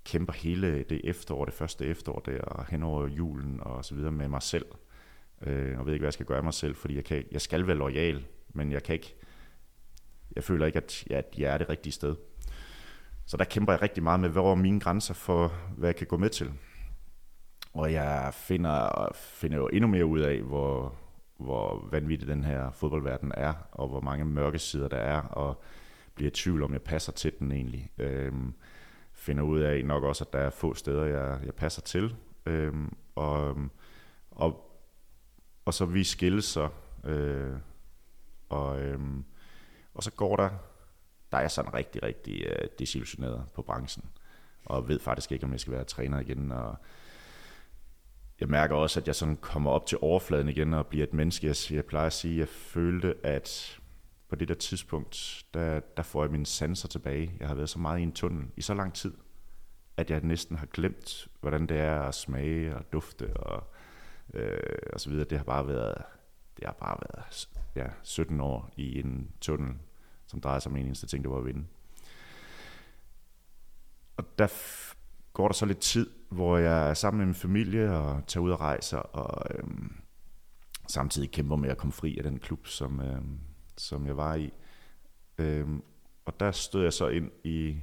kæmper 0.04 0.32
hele 0.32 0.82
det 0.82 1.00
efterår, 1.04 1.44
det 1.44 1.54
første 1.54 1.86
efterår 1.86 2.20
der, 2.20 2.40
og 2.40 2.66
hen 2.66 2.82
over 2.82 3.06
julen 3.06 3.60
og 3.60 3.84
så 3.84 3.94
videre 3.94 4.12
med 4.12 4.28
mig 4.28 4.42
selv. 4.42 4.66
Øh, 5.46 5.78
og 5.78 5.86
ved 5.86 5.92
ikke, 5.92 6.02
hvad 6.02 6.06
jeg 6.06 6.12
skal 6.12 6.26
gøre 6.26 6.38
af 6.38 6.44
mig 6.44 6.54
selv, 6.54 6.74
fordi 6.74 6.94
jeg, 6.94 7.04
kan, 7.04 7.24
jeg 7.32 7.40
skal 7.40 7.66
være 7.66 7.76
lojal, 7.76 8.24
men 8.54 8.72
jeg 8.72 8.82
kan 8.82 8.92
ikke, 8.92 9.14
jeg 10.36 10.44
føler 10.44 10.66
ikke, 10.66 10.76
at 10.76 11.04
jeg, 11.10 11.18
at 11.18 11.34
jeg 11.38 11.54
er 11.54 11.58
det 11.58 11.68
rigtige 11.68 11.92
sted. 11.92 12.16
Så 13.26 13.36
der 13.36 13.44
kæmper 13.44 13.72
jeg 13.72 13.82
rigtig 13.82 14.02
meget 14.02 14.20
med, 14.20 14.28
hvor 14.28 14.50
er 14.50 14.54
mine 14.54 14.80
grænser 14.80 15.14
for, 15.14 15.52
hvad 15.76 15.88
jeg 15.88 15.96
kan 15.96 16.06
gå 16.06 16.16
med 16.16 16.30
til. 16.30 16.52
Og 17.74 17.92
jeg 17.92 18.34
finder, 18.34 19.08
finder 19.14 19.56
jo 19.56 19.68
endnu 19.68 19.88
mere 19.88 20.06
ud 20.06 20.20
af, 20.20 20.40
hvor, 20.40 20.94
hvor 21.38 21.88
vanvittig 21.90 22.28
den 22.28 22.44
her 22.44 22.70
fodboldverden 22.70 23.32
er, 23.36 23.54
og 23.72 23.88
hvor 23.88 24.00
mange 24.00 24.24
mørke 24.24 24.58
sider 24.58 24.88
der 24.88 24.96
er, 24.96 25.20
og 25.20 25.62
bliver 26.14 26.30
i 26.30 26.34
tvivl 26.34 26.62
om, 26.62 26.72
jeg 26.72 26.82
passer 26.82 27.12
til 27.12 27.32
den 27.38 27.52
egentlig. 27.52 27.90
Øhm, 27.98 28.54
finder 29.12 29.42
ud 29.42 29.60
af 29.60 29.84
nok 29.84 30.04
også, 30.04 30.24
at 30.24 30.32
der 30.32 30.38
er 30.38 30.50
få 30.50 30.74
steder, 30.74 31.04
jeg, 31.04 31.40
jeg 31.44 31.54
passer 31.54 31.82
til. 31.82 32.16
Øhm, 32.46 32.96
og, 33.14 33.56
og, 34.30 34.78
og 35.64 35.74
så 35.74 35.84
vi 35.84 36.04
skilles 36.04 36.44
så, 36.44 36.68
øh, 37.04 37.52
og, 38.48 38.80
øhm, 38.80 39.24
og 39.94 40.02
så 40.02 40.10
går 40.10 40.36
der, 40.36 40.50
der 41.32 41.38
er 41.38 41.40
jeg 41.40 41.50
sådan 41.50 41.74
rigtig, 41.74 42.02
rigtig 42.02 42.46
øh, 42.46 42.68
desillusioneret 42.78 43.44
på 43.54 43.62
branchen, 43.62 44.04
og 44.64 44.88
ved 44.88 44.98
faktisk 44.98 45.32
ikke, 45.32 45.44
om 45.44 45.52
jeg 45.52 45.60
skal 45.60 45.72
være 45.72 45.84
træner 45.84 46.20
igen, 46.20 46.52
og 46.52 46.76
jeg 48.40 48.48
mærker 48.48 48.76
også, 48.76 49.00
at 49.00 49.06
jeg 49.06 49.14
sådan 49.14 49.36
kommer 49.36 49.70
op 49.70 49.86
til 49.86 49.98
overfladen 50.00 50.48
igen 50.48 50.74
og 50.74 50.86
bliver 50.86 51.06
et 51.06 51.12
menneske. 51.12 51.46
Jeg, 51.46 51.56
jeg 51.70 51.84
plejer 51.84 52.06
at 52.06 52.12
sige, 52.12 52.34
at 52.34 52.38
jeg 52.40 52.48
følte, 52.48 53.14
at 53.22 53.80
på 54.28 54.36
det 54.36 54.48
der 54.48 54.54
tidspunkt, 54.54 55.44
der, 55.54 55.80
der 55.96 56.02
får 56.02 56.24
jeg 56.24 56.30
mine 56.30 56.46
sanser 56.46 56.88
tilbage. 56.88 57.32
Jeg 57.40 57.48
har 57.48 57.54
været 57.54 57.68
så 57.68 57.78
meget 57.78 58.00
i 58.00 58.02
en 58.02 58.12
tunnel 58.12 58.46
i 58.56 58.62
så 58.62 58.74
lang 58.74 58.94
tid, 58.94 59.12
at 59.96 60.10
jeg 60.10 60.20
næsten 60.20 60.56
har 60.56 60.66
glemt, 60.66 61.28
hvordan 61.40 61.66
det 61.66 61.78
er 61.78 62.00
at 62.00 62.14
smage 62.14 62.76
og 62.76 62.92
dufte 62.92 63.36
og, 63.36 63.72
øh, 64.34 64.58
og 64.92 65.00
så 65.00 65.10
videre. 65.10 65.24
Det 65.24 65.38
har 65.38 65.44
bare 65.44 65.68
været, 65.68 66.02
det 66.56 66.66
har 66.66 66.72
bare 66.72 66.98
været 67.00 67.48
ja, 67.76 67.86
17 68.02 68.40
år 68.40 68.70
i 68.76 68.98
en 68.98 69.30
tunnel, 69.40 69.74
som 70.26 70.40
drejede 70.40 70.60
sig 70.60 70.72
om 70.72 70.76
en 70.76 70.86
eneste 70.86 71.06
ting, 71.06 71.24
det 71.24 71.30
var 71.30 71.38
at 71.38 71.46
vinde. 71.46 71.64
Og 74.16 74.38
der 74.38 74.46
går 75.32 75.48
der 75.48 75.54
så 75.54 75.66
lidt 75.66 75.80
tid, 75.80 76.10
hvor 76.28 76.58
jeg 76.58 76.90
er 76.90 76.94
sammen 76.94 77.18
med 77.18 77.26
min 77.26 77.34
familie 77.34 77.96
og 77.96 78.26
tager 78.26 78.44
ud 78.44 78.50
og 78.50 78.60
rejser, 78.60 78.98
og 78.98 79.46
øhm, 79.54 79.92
samtidig 80.88 81.30
kæmper 81.30 81.56
med 81.56 81.70
at 81.70 81.78
komme 81.78 81.92
fri 81.92 82.18
af 82.18 82.22
den 82.22 82.38
klub, 82.38 82.66
som, 82.66 83.00
øhm, 83.00 83.40
som 83.76 84.06
jeg 84.06 84.16
var 84.16 84.34
i. 84.34 84.52
Øhm, 85.38 85.82
og 86.24 86.40
der 86.40 86.50
stod 86.50 86.82
jeg 86.82 86.92
så 86.92 87.08
ind 87.08 87.30
i, 87.44 87.80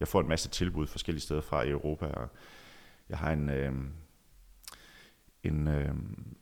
jeg 0.00 0.08
får 0.08 0.20
en 0.20 0.28
masse 0.28 0.48
tilbud 0.48 0.86
forskellige 0.86 1.22
steder 1.22 1.40
fra 1.40 1.62
i 1.62 1.70
Europa, 1.70 2.06
og 2.06 2.28
jeg 3.08 3.18
har 3.18 3.32
en, 3.32 3.48
øhm, 3.48 3.92
en, 5.42 5.68
øh, 5.68 5.94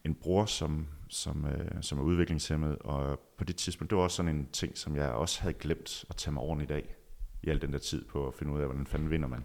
en 0.04 0.14
bror, 0.14 0.44
som, 0.44 0.86
som, 1.08 1.46
øh, 1.46 1.82
som 1.82 1.98
er 1.98 2.02
udviklingshemmet, 2.02 2.78
og 2.78 3.20
på 3.38 3.44
det 3.44 3.56
tidspunkt, 3.56 3.90
det 3.90 3.96
var 3.96 4.04
også 4.04 4.16
sådan 4.16 4.36
en 4.36 4.48
ting, 4.52 4.78
som 4.78 4.96
jeg 4.96 5.10
også 5.10 5.40
havde 5.40 5.54
glemt 5.54 6.04
at 6.10 6.16
tage 6.16 6.32
mig 6.32 6.42
ordentligt 6.42 6.70
af, 6.70 6.96
i 7.42 7.48
al 7.48 7.62
den 7.62 7.72
der 7.72 7.78
tid 7.78 8.04
på 8.04 8.26
at 8.26 8.34
finde 8.34 8.52
ud 8.52 8.60
af, 8.60 8.66
hvordan 8.66 8.86
fanden 8.86 9.10
vinder 9.10 9.28
man. 9.28 9.44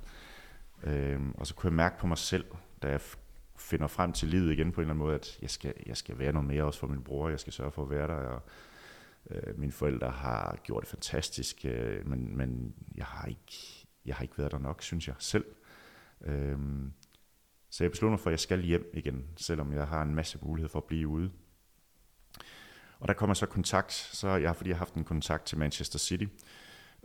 Øh, 0.83 1.19
og 1.33 1.47
så 1.47 1.55
kunne 1.55 1.69
jeg 1.69 1.75
mærke 1.75 1.99
på 1.99 2.07
mig 2.07 2.17
selv, 2.17 2.45
da 2.81 2.89
jeg 2.89 3.01
finder 3.57 3.87
frem 3.87 4.13
til 4.13 4.27
livet 4.27 4.51
igen 4.51 4.71
på 4.71 4.81
en 4.81 4.83
eller 4.83 4.93
anden 4.93 5.05
måde, 5.05 5.15
at 5.15 5.39
jeg 5.41 5.49
skal, 5.49 5.73
jeg 5.85 5.97
skal 5.97 6.19
være 6.19 6.33
noget 6.33 6.47
mere 6.47 6.63
også 6.63 6.79
for 6.79 6.87
min 6.87 7.03
bror, 7.03 7.29
jeg 7.29 7.39
skal 7.39 7.53
sørge 7.53 7.71
for 7.71 7.83
at 7.83 7.89
være 7.89 8.07
der, 8.07 8.13
og 8.13 8.41
øh, 9.29 9.59
mine 9.59 9.71
forældre 9.71 10.09
har 10.09 10.59
gjort 10.63 10.81
det 10.81 10.89
fantastisk, 10.89 11.65
øh, 11.65 12.07
men, 12.07 12.37
men 12.37 12.75
jeg, 12.95 13.05
har 13.05 13.27
ikke, 13.27 13.87
jeg 14.05 14.15
har 14.15 14.23
ikke 14.23 14.37
været 14.37 14.51
der 14.51 14.59
nok, 14.59 14.81
synes 14.81 15.07
jeg 15.07 15.15
selv. 15.19 15.45
Øhm, 16.21 16.93
så 17.75 17.83
jeg 17.83 17.91
besluttede 17.91 18.11
mig 18.11 18.19
for, 18.19 18.29
at 18.29 18.31
jeg 18.31 18.39
skal 18.39 18.61
hjem 18.61 18.91
igen, 18.93 19.25
selvom 19.37 19.73
jeg 19.73 19.87
har 19.87 20.01
en 20.01 20.15
masse 20.15 20.39
mulighed 20.41 20.69
for 20.69 20.79
at 20.79 20.85
blive 20.85 21.07
ude. 21.07 21.31
Og 22.99 23.07
der 23.07 23.13
kommer 23.13 23.33
så 23.33 23.45
kontakt, 23.45 23.93
så 23.93 24.27
jeg, 24.27 24.55
fordi 24.55 24.69
jeg 24.69 24.77
har 24.77 24.79
haft 24.85 24.93
en 24.93 25.03
kontakt 25.03 25.45
til 25.45 25.57
Manchester 25.57 25.99
City, 25.99 26.25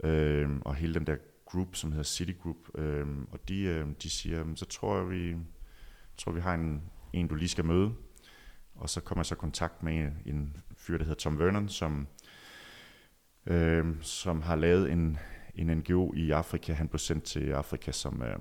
øh, 0.05 0.51
og 0.61 0.75
hele 0.75 0.95
den 0.95 1.07
der 1.07 1.17
group, 1.45 1.77
som 1.77 1.93
hedder 1.93 2.05
City 2.05 2.33
Group, 2.43 2.57
øh, 2.79 3.07
og 3.31 3.49
de, 3.49 3.63
øh, 3.63 3.87
de 4.03 4.11
siger, 4.11 4.45
så 4.55 4.65
tror 4.65 4.97
jeg, 4.97 5.11
vi, 5.11 5.37
tror, 6.17 6.33
vi 6.33 6.41
har 6.41 6.55
en, 6.55 6.83
en, 7.13 7.29
du 7.29 7.35
lige 7.35 7.49
skal 7.49 7.65
møde. 7.65 7.95
Og 8.75 8.91
så 8.91 9.01
kommer 9.01 9.21
jeg 9.21 9.27
så 9.27 9.35
i 9.35 9.39
kontakt 9.39 9.83
med 9.83 10.13
en 10.27 10.57
fyr, 10.77 10.99
der 10.99 11.05
hedder 11.05 11.19
Tom 11.19 11.39
Vernon, 11.39 11.69
som, 11.69 12.09
øh, 13.47 13.87
som 14.01 14.43
har 14.43 14.57
lavet 14.57 14.93
en, 14.93 15.19
en 15.55 15.67
NGO 15.67 16.13
i 16.15 16.31
Afrika. 16.31 16.73
Han 16.73 16.89
blev 16.89 16.99
sendt 16.99 17.25
til 17.25 17.51
Afrika 17.53 17.93
som, 17.93 18.23
øh, 18.23 18.39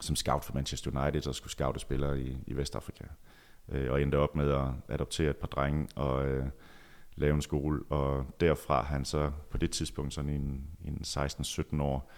som 0.00 0.16
scout 0.16 0.44
for 0.44 0.54
Manchester 0.54 1.00
United 1.00 1.26
og 1.26 1.34
skulle 1.34 1.50
scoute 1.50 1.80
spillere 1.80 2.20
i, 2.20 2.38
i 2.46 2.56
Vestafrika. 2.56 3.04
Øh, 3.68 3.92
og 3.92 4.02
endte 4.02 4.18
op 4.18 4.34
med 4.34 4.50
at 4.50 4.66
adoptere 4.88 5.30
et 5.30 5.36
par 5.36 5.46
drenge 5.46 5.88
og 5.96 6.26
øh, 6.26 6.46
lave 7.16 7.34
en 7.34 7.42
skole. 7.42 7.82
Og 7.90 8.26
derfra 8.40 8.82
han 8.82 9.04
så 9.04 9.32
på 9.50 9.58
det 9.58 9.70
tidspunkt, 9.70 10.14
sådan 10.14 10.30
en, 10.30 10.66
en 10.84 11.00
16-17 11.06 11.82
år, 11.82 12.12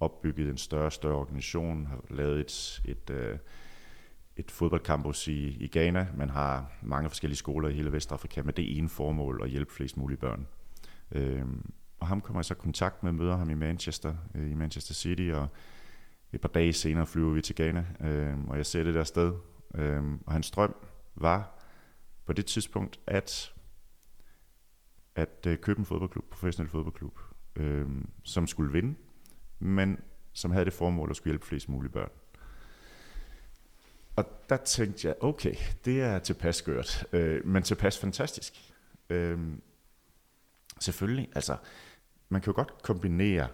opbygget 0.00 0.48
en 0.48 0.56
større 0.56 0.86
og 0.86 0.92
større 0.92 1.16
organisation, 1.16 1.86
har 1.86 2.04
lavet 2.10 2.40
et, 2.40 2.82
et, 2.84 3.10
øh, 3.10 3.38
et 4.36 4.50
fodboldcampus 4.50 5.28
i, 5.28 5.46
i 5.48 5.68
Ghana. 5.72 6.06
Man 6.16 6.30
har 6.30 6.72
mange 6.82 7.10
forskellige 7.10 7.38
skoler 7.38 7.68
i 7.68 7.72
hele 7.72 7.92
Vestafrika 7.92 8.42
med 8.42 8.52
det 8.52 8.78
ene 8.78 8.88
formål 8.88 9.40
at 9.44 9.50
hjælpe 9.50 9.72
flest 9.72 9.96
mulige 9.96 10.18
børn. 10.18 10.46
Øh, 11.12 11.44
og 12.00 12.06
ham 12.06 12.20
kommer 12.20 12.40
jeg 12.40 12.44
så 12.44 12.54
i 12.54 12.60
kontakt 12.60 13.02
med, 13.02 13.12
møder 13.12 13.36
ham 13.36 13.50
i 13.50 13.54
Manchester, 13.54 14.14
øh, 14.34 14.50
i 14.50 14.54
Manchester 14.54 14.94
City, 14.94 15.30
og 15.34 15.48
et 16.36 16.40
par 16.40 16.48
dage 16.48 16.72
senere 16.72 17.06
flyver 17.06 17.34
vi 17.34 17.42
til 17.42 17.56
Ghana, 17.56 17.86
øh, 18.00 18.48
og 18.48 18.56
jeg 18.56 18.66
ser 18.66 18.82
det 18.82 18.94
der 18.94 19.04
sted. 19.04 19.32
Øh, 19.74 20.02
og 20.26 20.32
hans 20.32 20.50
drøm 20.50 20.74
var 21.14 21.62
på 22.26 22.32
det 22.32 22.46
tidspunkt, 22.46 23.00
at 23.06 23.52
at 25.14 25.46
øh, 25.46 25.58
købe 25.58 25.78
en 25.78 25.84
fodboldklub, 25.84 26.24
professionel 26.30 26.70
fodboldklub, 26.70 27.18
øh, 27.56 27.86
som 28.24 28.46
skulle 28.46 28.72
vinde, 28.72 28.94
men 29.58 29.98
som 30.32 30.50
havde 30.50 30.64
det 30.64 30.72
formål 30.72 31.10
at 31.10 31.16
skulle 31.16 31.32
hjælpe 31.32 31.46
flest 31.46 31.68
mulige 31.68 31.92
børn. 31.92 32.10
Og 34.16 34.24
der 34.48 34.56
tænkte 34.56 35.08
jeg, 35.08 35.16
okay, 35.20 35.54
det 35.84 36.02
er 36.02 36.18
tilpas 36.18 36.56
skørt, 36.56 37.06
øh, 37.12 37.46
men 37.46 37.62
tilpas 37.62 37.98
fantastisk. 37.98 38.74
Øh, 39.10 39.38
selvfølgelig, 40.80 41.28
altså, 41.34 41.56
man 42.28 42.40
kan 42.40 42.52
jo 42.52 42.56
godt 42.56 42.82
kombinere 42.82 43.48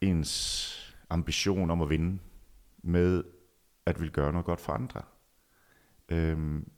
ens 0.00 0.85
ambition 1.10 1.70
om 1.70 1.82
at 1.82 1.90
vinde 1.90 2.18
med 2.78 3.24
at 3.86 4.00
vil 4.00 4.10
gøre 4.10 4.32
noget 4.32 4.46
godt 4.46 4.60
for 4.60 4.72
andre. 4.72 5.02
Øhm, 6.08 6.70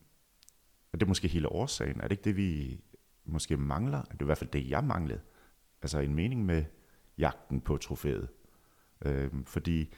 og 0.92 1.00
det 1.00 1.06
er 1.06 1.08
måske 1.08 1.28
hele 1.28 1.52
årsagen. 1.52 2.00
Er 2.00 2.02
det 2.02 2.12
ikke 2.12 2.24
det, 2.24 2.36
vi 2.36 2.80
måske 3.24 3.56
mangler? 3.56 4.02
Det 4.02 4.12
er 4.12 4.24
i 4.24 4.24
hvert 4.24 4.38
fald 4.38 4.50
det, 4.50 4.70
jeg 4.70 4.84
manglede. 4.84 5.20
Altså 5.82 5.98
en 5.98 6.14
mening 6.14 6.44
med 6.44 6.64
jagten 7.18 7.60
på 7.60 7.76
trofæet. 7.76 8.28
Øhm, 9.04 9.44
fordi 9.44 9.94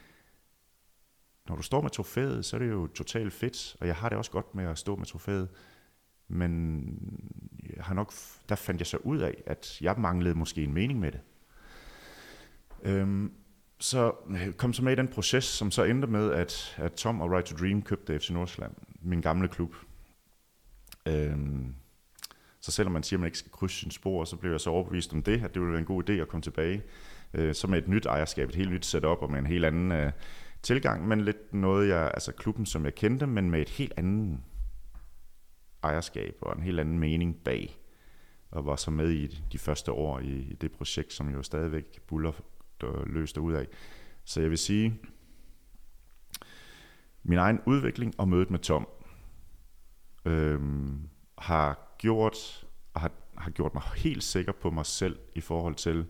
når 1.47 1.55
du 1.55 1.61
står 1.61 1.81
med 1.81 1.89
trofæet, 1.89 2.45
så 2.45 2.55
er 2.55 2.59
det 2.59 2.69
jo 2.69 2.87
totalt 2.87 3.33
fedt, 3.33 3.75
og 3.79 3.87
jeg 3.87 3.95
har 3.95 4.09
det 4.09 4.17
også 4.17 4.31
godt 4.31 4.55
med 4.55 4.65
at 4.65 4.77
stå 4.77 4.95
med 4.95 5.05
trofæet, 5.05 5.49
men 6.27 6.83
jeg 7.75 7.83
har 7.83 7.93
nok, 7.93 8.13
der 8.49 8.55
fandt 8.55 8.81
jeg 8.81 8.87
så 8.87 8.97
ud 8.97 9.17
af, 9.17 9.43
at 9.45 9.81
jeg 9.81 9.95
manglede 9.99 10.35
måske 10.35 10.63
en 10.63 10.73
mening 10.73 10.99
med 10.99 11.11
det. 11.11 11.21
Øhm, 12.83 13.33
så 13.81 14.13
øh, 14.29 14.53
kom 14.53 14.73
så 14.73 14.83
med 14.83 14.91
i 14.91 14.95
den 14.95 15.07
proces, 15.07 15.43
som 15.43 15.71
så 15.71 15.83
endte 15.83 16.07
med, 16.07 16.31
at, 16.31 16.75
at 16.77 16.93
Tom 16.93 17.21
og 17.21 17.31
Right 17.31 17.45
to 17.45 17.55
Dream 17.55 17.81
købte 17.81 18.19
FC 18.19 18.29
Nordsjælland, 18.29 18.73
min 19.01 19.21
gamle 19.21 19.47
klub. 19.47 19.75
Øhm, 21.05 21.75
så 22.59 22.71
selvom 22.71 22.91
man 22.91 23.03
siger, 23.03 23.17
at 23.17 23.19
man 23.19 23.27
ikke 23.27 23.37
skal 23.37 23.51
krydse 23.51 23.79
sin 23.79 23.91
spor, 23.91 24.25
så 24.25 24.35
blev 24.35 24.51
jeg 24.51 24.61
så 24.61 24.69
overbevist 24.69 25.13
om 25.13 25.23
det, 25.23 25.43
at 25.43 25.53
det 25.53 25.61
ville 25.61 25.71
være 25.71 25.79
en 25.79 25.85
god 25.85 26.09
idé 26.09 26.13
at 26.13 26.27
komme 26.27 26.41
tilbage. 26.41 26.83
Øh, 27.33 27.55
så 27.55 27.67
med 27.67 27.77
et 27.77 27.87
nyt 27.87 28.05
ejerskab, 28.05 28.49
et 28.49 28.55
helt 28.55 28.71
nyt 28.71 28.85
setup 28.85 29.17
og 29.21 29.31
med 29.31 29.39
en 29.39 29.45
helt 29.45 29.65
anden 29.65 29.91
øh, 29.91 30.11
tilgang, 30.61 31.07
men 31.07 31.21
lidt 31.21 31.53
noget, 31.53 31.89
jeg, 31.89 32.11
altså 32.13 32.31
klubben, 32.31 32.65
som 32.65 32.85
jeg 32.85 32.95
kendte, 32.95 33.27
men 33.27 33.49
med 33.49 33.61
et 33.61 33.69
helt 33.69 33.93
andet 33.97 34.39
ejerskab 35.83 36.35
og 36.41 36.57
en 36.57 36.63
helt 36.63 36.79
anden 36.79 36.99
mening 36.99 37.43
bag. 37.43 37.77
Og 38.51 38.65
var 38.65 38.75
så 38.75 38.91
med 38.91 39.11
i 39.11 39.27
de 39.51 39.57
første 39.57 39.91
år 39.91 40.19
i, 40.19 40.31
i 40.31 40.53
det 40.61 40.71
projekt, 40.71 41.13
som 41.13 41.29
jo 41.29 41.43
stadigvæk 41.43 42.01
buller 42.07 42.31
Øh, 42.83 43.13
løst 43.13 43.37
ud 43.37 43.53
af. 43.53 43.67
Så 44.25 44.41
jeg 44.41 44.49
vil 44.49 44.57
sige, 44.57 44.99
min 47.23 47.37
egen 47.37 47.59
udvikling 47.65 48.13
og 48.17 48.29
mødet 48.29 48.51
med 48.51 48.59
Tom 48.59 48.87
øhm, 50.25 51.09
har 51.37 51.95
gjort 51.97 52.65
har, 52.95 53.11
har 53.37 53.51
gjort 53.51 53.73
mig 53.73 53.83
helt 53.83 54.23
sikker 54.23 54.51
på 54.51 54.69
mig 54.69 54.85
selv 54.85 55.19
i 55.35 55.41
forhold 55.41 55.75
til, 55.75 56.05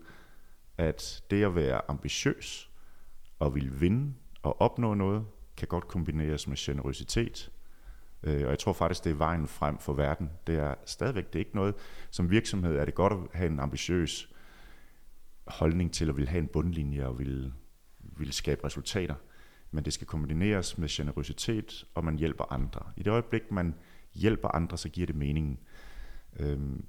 at 0.78 1.22
det 1.30 1.44
at 1.44 1.54
være 1.54 1.80
ambitiøs 1.88 2.70
og 3.38 3.54
vil 3.54 3.80
vinde 3.80 4.14
og 4.42 4.60
opnå 4.60 4.94
noget, 4.94 5.26
kan 5.56 5.68
godt 5.68 5.88
kombineres 5.88 6.48
med 6.48 6.56
generøsitet. 6.56 7.50
Øh, 8.22 8.44
og 8.44 8.50
jeg 8.50 8.58
tror 8.58 8.72
faktisk, 8.72 9.04
det 9.04 9.10
er 9.10 9.14
vejen 9.14 9.46
frem 9.46 9.78
for 9.78 9.92
verden. 9.92 10.30
Det 10.46 10.58
er 10.58 10.74
stadigvæk 10.86 11.26
det 11.26 11.34
er 11.34 11.38
ikke 11.38 11.56
noget, 11.56 11.74
som 12.10 12.30
virksomhed 12.30 12.76
er 12.76 12.84
det 12.84 12.94
godt 12.94 13.12
at 13.12 13.18
have 13.32 13.50
en 13.50 13.60
ambitiøs 13.60 14.32
holdning 15.46 15.92
til 15.92 16.08
at 16.08 16.16
ville 16.16 16.28
have 16.28 16.42
en 16.42 16.48
bundlinje 16.48 17.06
og 17.06 17.18
ville, 17.18 17.52
ville 17.98 18.32
skabe 18.32 18.64
resultater. 18.64 19.14
Men 19.70 19.84
det 19.84 19.92
skal 19.92 20.06
kombineres 20.06 20.78
med 20.78 20.88
generøsitet, 20.88 21.84
og 21.94 22.04
man 22.04 22.18
hjælper 22.18 22.52
andre. 22.52 22.80
I 22.96 23.02
det 23.02 23.10
øjeblik, 23.10 23.50
man 23.50 23.74
hjælper 24.14 24.48
andre, 24.48 24.78
så 24.78 24.88
giver 24.88 25.06
det 25.06 25.16
mening. 25.16 25.60
Øhm, 26.38 26.84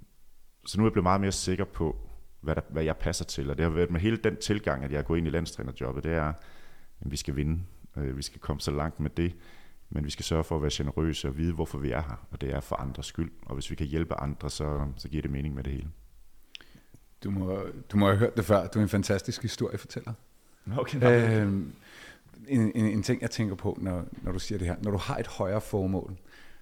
så 0.66 0.78
nu 0.78 0.84
er 0.84 0.88
jeg 0.88 0.94
blevet 0.94 1.04
meget 1.04 1.22
mere 1.22 1.32
sikker 1.32 1.66
på, 1.66 2.10
hvad, 2.42 2.56
der, 2.56 2.62
hvad 2.70 2.84
jeg 2.84 2.98
passer 2.98 3.26
til. 3.26 3.50
Og 3.50 3.58
det 3.58 3.64
har 3.64 3.72
været 3.72 3.92
med 3.92 4.00
hele 4.00 4.18
den 4.18 4.38
tilgang, 4.38 4.84
at 4.84 4.92
jeg 4.92 5.00
er 5.00 5.04
gået 5.04 5.18
ind 5.18 5.28
i 5.28 5.30
landstrænerjobbet, 5.30 6.04
det 6.04 6.14
er, 6.14 6.34
at 7.02 7.12
vi 7.12 7.18
skal 7.18 7.36
vinde. 7.36 7.64
Øh, 7.98 8.18
vi 8.18 8.22
skal 8.22 8.40
komme 8.40 8.60
så 8.60 8.72
langt 8.72 9.00
med 9.00 9.10
det. 9.10 9.36
Men 9.90 10.06
vi 10.06 10.10
skal 10.10 10.26
sørge 10.26 10.44
for 10.44 10.56
at 10.56 10.62
være 10.62 10.72
generøse 10.74 11.28
og 11.28 11.38
vide, 11.38 11.54
hvorfor 11.54 11.78
vi 11.78 11.92
er 11.92 12.02
her. 12.02 12.28
Og 12.32 12.42
det 12.42 12.54
er 12.54 12.60
for 12.60 12.76
andres 12.76 13.06
skyld. 13.06 13.32
Og 13.46 13.54
hvis 13.54 13.72
vi 13.72 13.76
kan 13.76 13.88
hjælpe 13.88 14.16
andre, 14.16 14.50
så, 14.50 14.88
så 14.96 15.10
giver 15.10 15.22
det 15.22 15.32
mening 15.32 15.56
med 15.56 15.64
det 15.64 15.74
hele. 15.74 15.90
Du 17.24 17.32
må, 17.32 17.60
du 17.92 17.98
må 17.98 18.08
have 18.08 18.18
hørt 18.18 18.38
det 18.38 18.46
før. 18.46 18.68
Du 18.68 18.80
er 18.80 18.84
en 18.84 18.90
fantastisk 18.90 19.42
historiefortæller. 19.42 20.14
Okay, 20.78 21.42
øhm, 21.42 21.74
en, 22.48 22.72
en, 22.76 22.86
en 22.86 23.04
ting, 23.04 23.22
jeg 23.22 23.32
tænker 23.32 23.56
på, 23.56 23.78
når, 23.82 24.06
når 24.22 24.32
du 24.32 24.40
siger 24.40 24.60
det 24.60 24.68
her. 24.68 24.76
Når 24.82 24.92
du 24.92 24.98
har 24.98 25.18
et 25.18 25.28
højere 25.28 25.62
formål, 25.62 26.18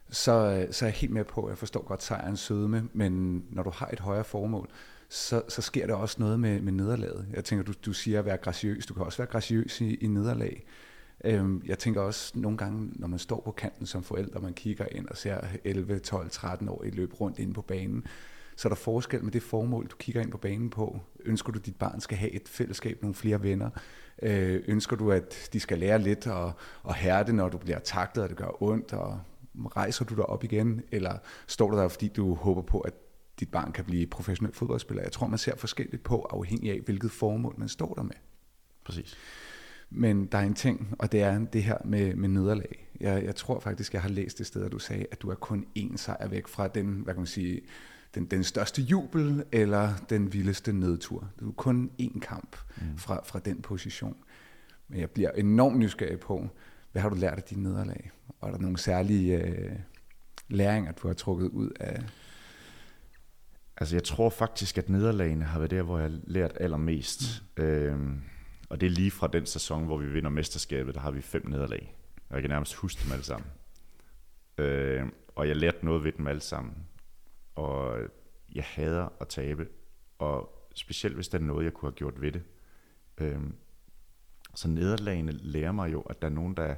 så, 0.10 0.68
så 0.72 0.86
er 0.86 0.90
jeg 0.90 0.96
helt 0.96 1.14
med 1.14 1.24
på, 1.24 1.44
at 1.44 1.50
jeg 1.50 1.58
forstår 1.58 1.84
godt 1.84 2.04
sejrens 2.04 2.40
sødme, 2.40 2.90
men 2.94 3.44
når 3.50 3.64
du 3.64 3.70
har 3.70 3.90
et 3.94 4.00
højere 4.00 4.24
formål, 4.24 4.70
så, 5.10 5.42
så 5.48 5.62
sker 5.62 5.88
der 5.88 5.94
også 5.94 6.16
noget 6.20 6.40
med, 6.40 6.62
med 6.62 6.72
nederlaget. 6.72 7.28
Jeg 7.34 7.44
tænker, 7.44 7.66
du, 7.66 7.74
du 7.86 7.94
siger 7.94 8.20
at 8.20 8.26
være 8.26 8.38
graciøs. 8.38 8.86
Du 8.86 8.94
kan 8.94 9.06
også 9.06 9.18
være 9.18 9.28
graciøs 9.28 9.82
i, 9.82 9.96
i 9.96 10.08
nederlag. 10.08 10.64
Øhm, 11.24 11.62
jeg 11.66 11.80
tænker 11.80 12.02
også 12.02 12.32
nogle 12.36 12.58
gange, 12.58 12.92
når 12.96 13.08
man 13.08 13.20
står 13.20 13.42
på 13.46 13.52
kanten 13.52 13.86
som 13.86 14.04
forældre, 14.04 14.40
man 14.40 14.54
kigger 14.54 14.86
ind 14.92 15.08
og 15.08 15.18
ser 15.18 15.42
11, 15.64 16.00
12, 16.00 16.30
13 16.30 16.70
år 16.70 16.84
i 16.84 16.90
løb 16.90 17.22
rundt 17.22 17.40
inde 17.40 17.54
på 17.54 17.62
banen, 17.62 18.06
så 18.62 18.68
er 18.68 18.70
der 18.70 18.76
forskel 18.76 19.24
med 19.24 19.32
det 19.32 19.44
formål, 19.44 19.88
du 19.88 19.96
kigger 19.96 20.22
ind 20.22 20.32
på 20.32 20.38
banen 20.38 20.70
på. 20.70 21.00
Ønsker 21.26 21.52
du, 21.52 21.60
at 21.60 21.66
dit 21.66 21.76
barn 21.76 22.02
skal 22.02 22.18
have 22.18 22.32
et 22.32 22.48
fællesskab, 22.48 23.02
nogle 23.02 23.16
flere 23.16 23.44
venner? 23.44 23.70
Øh, 24.22 24.64
ønsker 24.68 24.96
du, 24.96 25.12
at 25.12 25.50
de 25.54 25.60
skal 25.60 25.78
lære 25.78 26.00
lidt 26.00 26.28
at, 26.28 26.54
at 26.90 26.96
hærde, 26.96 27.34
når 27.34 27.50
du 27.50 27.58
bliver 27.58 27.80
taklet, 27.80 28.24
og 28.24 28.30
det 28.30 28.38
gør 28.38 28.64
ondt, 28.64 28.94
og 28.94 29.20
rejser 29.76 30.06
du 30.06 30.16
dig 30.16 30.26
op 30.26 30.44
igen? 30.44 30.82
Eller 30.92 31.18
står 31.48 31.72
du 31.72 31.78
der, 31.78 31.88
fordi 31.88 32.08
du 32.08 32.34
håber 32.34 32.62
på, 32.62 32.80
at 32.80 32.94
dit 33.40 33.52
barn 33.52 33.72
kan 33.72 33.86
blive 33.86 34.08
professionel 34.08 34.54
fodboldspiller? 34.54 35.04
Jeg 35.04 35.12
tror, 35.12 35.28
man 35.28 35.40
ser 35.40 35.56
forskelligt 35.56 36.04
på, 36.04 36.22
afhængig 36.22 36.72
af, 36.72 36.80
hvilket 36.80 37.12
formål 37.12 37.56
man 37.58 37.70
står 37.70 37.94
der 37.94 38.04
med. 38.04 38.16
Præcis. 38.86 39.18
Men 39.90 40.26
der 40.26 40.38
er 40.38 40.44
en 40.44 40.54
ting, 40.54 40.96
og 41.00 41.12
det 41.12 41.22
er 41.22 41.40
det 41.40 41.64
her 41.64 41.78
med, 41.86 42.16
med 42.16 42.30
nederlag. 42.30 42.88
Jeg, 43.00 43.24
jeg 43.24 43.36
tror 43.36 43.60
faktisk, 43.60 43.94
jeg 43.94 44.02
har 44.02 44.10
læst 44.10 44.38
det 44.38 44.48
sted, 44.48 44.66
at 44.66 44.72
du 44.72 44.80
sagde, 44.80 45.06
at 45.12 45.22
du 45.22 45.30
er 45.30 45.36
kun 45.36 45.66
én 45.78 45.98
sejr 45.98 46.28
væk 46.28 46.48
fra 46.48 46.68
den, 46.68 46.86
hvad 46.86 47.14
kan 47.14 47.22
man 47.22 47.28
sige, 47.28 47.62
den, 48.16 48.26
den 48.26 48.44
største 48.44 48.82
jubel 48.82 49.44
eller 49.52 49.94
den 50.10 50.34
vildeste 50.34 50.74
nedtur. 50.74 51.30
Du 51.40 51.50
er 51.50 51.54
kun 51.54 51.92
én 52.02 52.20
kamp 52.20 52.58
mm. 52.78 52.98
fra, 52.98 53.22
fra 53.26 53.40
den 53.40 53.62
position. 53.62 54.18
Men 54.88 55.00
jeg 55.00 55.10
bliver 55.10 55.32
enormt 55.32 55.78
nysgerrig 55.78 56.20
på, 56.20 56.50
hvad 56.92 57.02
har 57.02 57.10
du 57.10 57.16
lært 57.16 57.38
af 57.38 57.44
dine 57.44 57.64
nederlag? 57.64 58.12
Og 58.40 58.48
er 58.48 58.52
der 58.52 58.60
nogle 58.60 58.78
særlige 58.78 59.38
øh, 59.46 59.72
læringer, 60.48 60.92
du 60.92 61.08
har 61.08 61.14
trukket 61.14 61.50
ud 61.50 61.70
af? 61.80 62.04
Altså 63.78 63.96
jeg 63.96 64.04
tror 64.04 64.30
faktisk, 64.30 64.78
at 64.78 64.90
nederlagene 64.90 65.46
har 65.46 65.60
været 65.60 65.72
der, 65.72 65.82
hvor 65.82 66.00
jeg 66.00 66.12
har 66.12 66.20
lært 66.24 66.58
allermest. 66.60 67.44
Mm. 67.58 67.64
Øhm, 67.64 68.22
og 68.70 68.82
det 68.82 68.88
er 68.88 68.92
lige 68.92 69.12
fra 69.12 69.28
den 69.28 69.46
sæson, 69.46 69.86
hvor 69.86 69.98
vi 69.98 70.08
vinder 70.08 70.30
mesterskabet, 70.30 70.96
der 70.96 71.02
har 71.02 71.12
vi 71.12 71.22
fem 71.22 71.48
nederlag. 71.48 71.96
Og 72.30 72.36
jeg 72.36 72.42
kan 72.42 72.50
nærmest 72.50 72.76
huske 72.76 73.02
dem 73.04 73.12
alle 73.12 73.26
sammen. 73.26 73.50
Øh, 74.58 75.06
og 75.36 75.48
jeg 75.48 75.56
lærte 75.56 75.86
noget 75.86 76.04
ved 76.04 76.12
dem 76.12 76.28
alle 76.28 76.42
sammen. 76.42 76.74
Og 77.62 78.00
jeg 78.56 78.64
hader 78.64 79.10
at 79.20 79.28
tabe. 79.28 79.68
Og 80.20 80.68
specielt 80.76 81.16
hvis 81.16 81.28
der 81.28 81.38
er 81.38 81.42
noget, 81.42 81.66
jeg 81.66 81.74
kunne 81.74 81.90
have 81.90 81.96
gjort 81.96 82.22
ved 82.22 82.32
det. 82.32 82.44
Øhm, 83.18 83.56
så 84.56 84.68
nederlagene 84.68 85.32
lærer 85.32 85.72
mig 85.72 85.92
jo, 85.92 86.02
at 86.02 86.22
der 86.22 86.28
er 86.28 86.32
nogen, 86.32 86.58
der... 86.58 86.76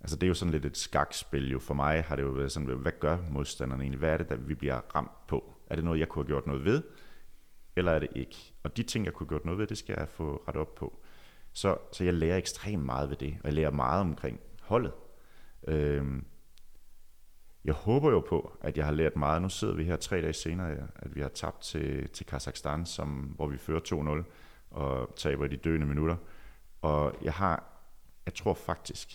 Altså 0.00 0.16
det 0.16 0.22
er 0.22 0.28
jo 0.28 0.34
sådan 0.34 0.52
lidt 0.52 0.64
et 0.64 0.76
skakspil 0.76 1.50
jo. 1.50 1.58
For 1.58 1.74
mig 1.74 2.04
har 2.04 2.16
det 2.16 2.22
jo 2.22 2.28
været 2.28 2.52
sådan, 2.52 2.68
hvad 2.68 2.92
gør 3.00 3.18
modstanderne 3.30 3.82
egentlig? 3.82 3.98
Hvad 3.98 4.10
er 4.10 4.16
det, 4.16 4.28
der 4.28 4.36
vi 4.36 4.54
bliver 4.54 4.80
ramt 4.94 5.26
på? 5.28 5.54
Er 5.66 5.74
det 5.74 5.84
noget, 5.84 5.98
jeg 5.98 6.08
kunne 6.08 6.22
have 6.24 6.28
gjort 6.28 6.46
noget 6.46 6.64
ved? 6.64 6.82
Eller 7.76 7.92
er 7.92 7.98
det 7.98 8.08
ikke? 8.14 8.52
Og 8.62 8.76
de 8.76 8.82
ting, 8.82 9.04
jeg 9.04 9.12
kunne 9.12 9.26
have 9.26 9.28
gjort 9.28 9.44
noget 9.44 9.58
ved, 9.58 9.66
det 9.66 9.78
skal 9.78 9.94
jeg 9.98 10.08
få 10.08 10.44
ret 10.48 10.56
op 10.56 10.74
på. 10.74 11.02
Så, 11.52 11.76
så 11.92 12.04
jeg 12.04 12.14
lærer 12.14 12.36
ekstremt 12.36 12.84
meget 12.84 13.10
ved 13.10 13.16
det, 13.16 13.36
og 13.40 13.44
jeg 13.44 13.52
lærer 13.52 13.70
meget 13.70 14.00
omkring 14.00 14.40
holdet. 14.60 14.92
Øhm, 15.68 16.24
jeg 17.66 17.74
håber 17.74 18.10
jo 18.10 18.20
på, 18.20 18.52
at 18.60 18.76
jeg 18.76 18.84
har 18.84 18.92
lært 18.92 19.16
meget. 19.16 19.42
Nu 19.42 19.48
sidder 19.48 19.74
vi 19.74 19.84
her 19.84 19.96
tre 19.96 20.22
dage 20.22 20.32
senere, 20.32 20.70
at 20.96 21.14
vi 21.14 21.20
har 21.20 21.28
tabt 21.28 21.60
til, 21.62 22.08
til 22.08 22.26
Kazakhstan, 22.26 22.86
som, 22.86 23.08
hvor 23.08 23.46
vi 23.46 23.58
fører 23.58 24.22
2-0 24.24 24.24
og 24.70 25.14
taber 25.16 25.44
i 25.44 25.48
de 25.48 25.56
døende 25.56 25.86
minutter. 25.86 26.16
Og 26.82 27.14
jeg 27.22 27.32
har, 27.32 27.64
jeg 28.26 28.34
tror 28.34 28.54
faktisk, 28.54 29.08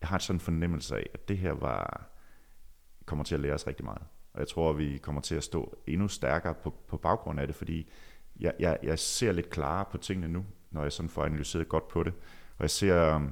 jeg 0.00 0.08
har 0.08 0.18
sådan 0.18 0.36
en 0.36 0.40
fornemmelse 0.40 0.96
af, 0.96 1.06
at 1.14 1.28
det 1.28 1.38
her 1.38 1.52
var, 1.52 2.10
kommer 3.06 3.24
til 3.24 3.34
at 3.34 3.40
lære 3.40 3.54
os 3.54 3.66
rigtig 3.66 3.84
meget. 3.84 4.02
Og 4.34 4.40
jeg 4.40 4.48
tror, 4.48 4.70
at 4.70 4.78
vi 4.78 4.98
kommer 4.98 5.20
til 5.20 5.34
at 5.34 5.44
stå 5.44 5.78
endnu 5.86 6.08
stærkere 6.08 6.54
på, 6.54 6.74
på 6.88 6.96
baggrund 6.96 7.40
af 7.40 7.46
det, 7.46 7.56
fordi 7.56 7.90
jeg, 8.40 8.54
jeg, 8.58 8.78
jeg 8.82 8.98
ser 8.98 9.32
lidt 9.32 9.50
klarere 9.50 9.84
på 9.90 9.98
tingene 9.98 10.28
nu, 10.28 10.44
når 10.70 10.82
jeg 10.82 10.92
sådan 10.92 11.10
får 11.10 11.24
analyseret 11.24 11.68
godt 11.68 11.88
på 11.88 12.02
det. 12.02 12.12
Og 12.58 12.62
jeg 12.62 12.70
ser, 12.70 13.28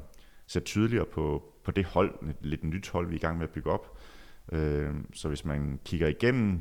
ser 0.47 0.61
tydeligere 0.61 1.07
på, 1.07 1.53
på 1.65 1.71
det 1.71 1.85
hold, 1.85 2.29
et 2.29 2.37
lidt 2.41 2.65
nyt 2.65 2.89
hold, 2.89 3.07
vi 3.07 3.15
er 3.15 3.19
i 3.19 3.21
gang 3.21 3.39
med 3.39 3.47
at 3.47 3.53
bygge 3.53 3.71
op. 3.71 3.99
Øh, 4.53 4.95
så 5.13 5.29
hvis 5.29 5.45
man 5.45 5.81
kigger 5.85 6.09
igennem 6.09 6.61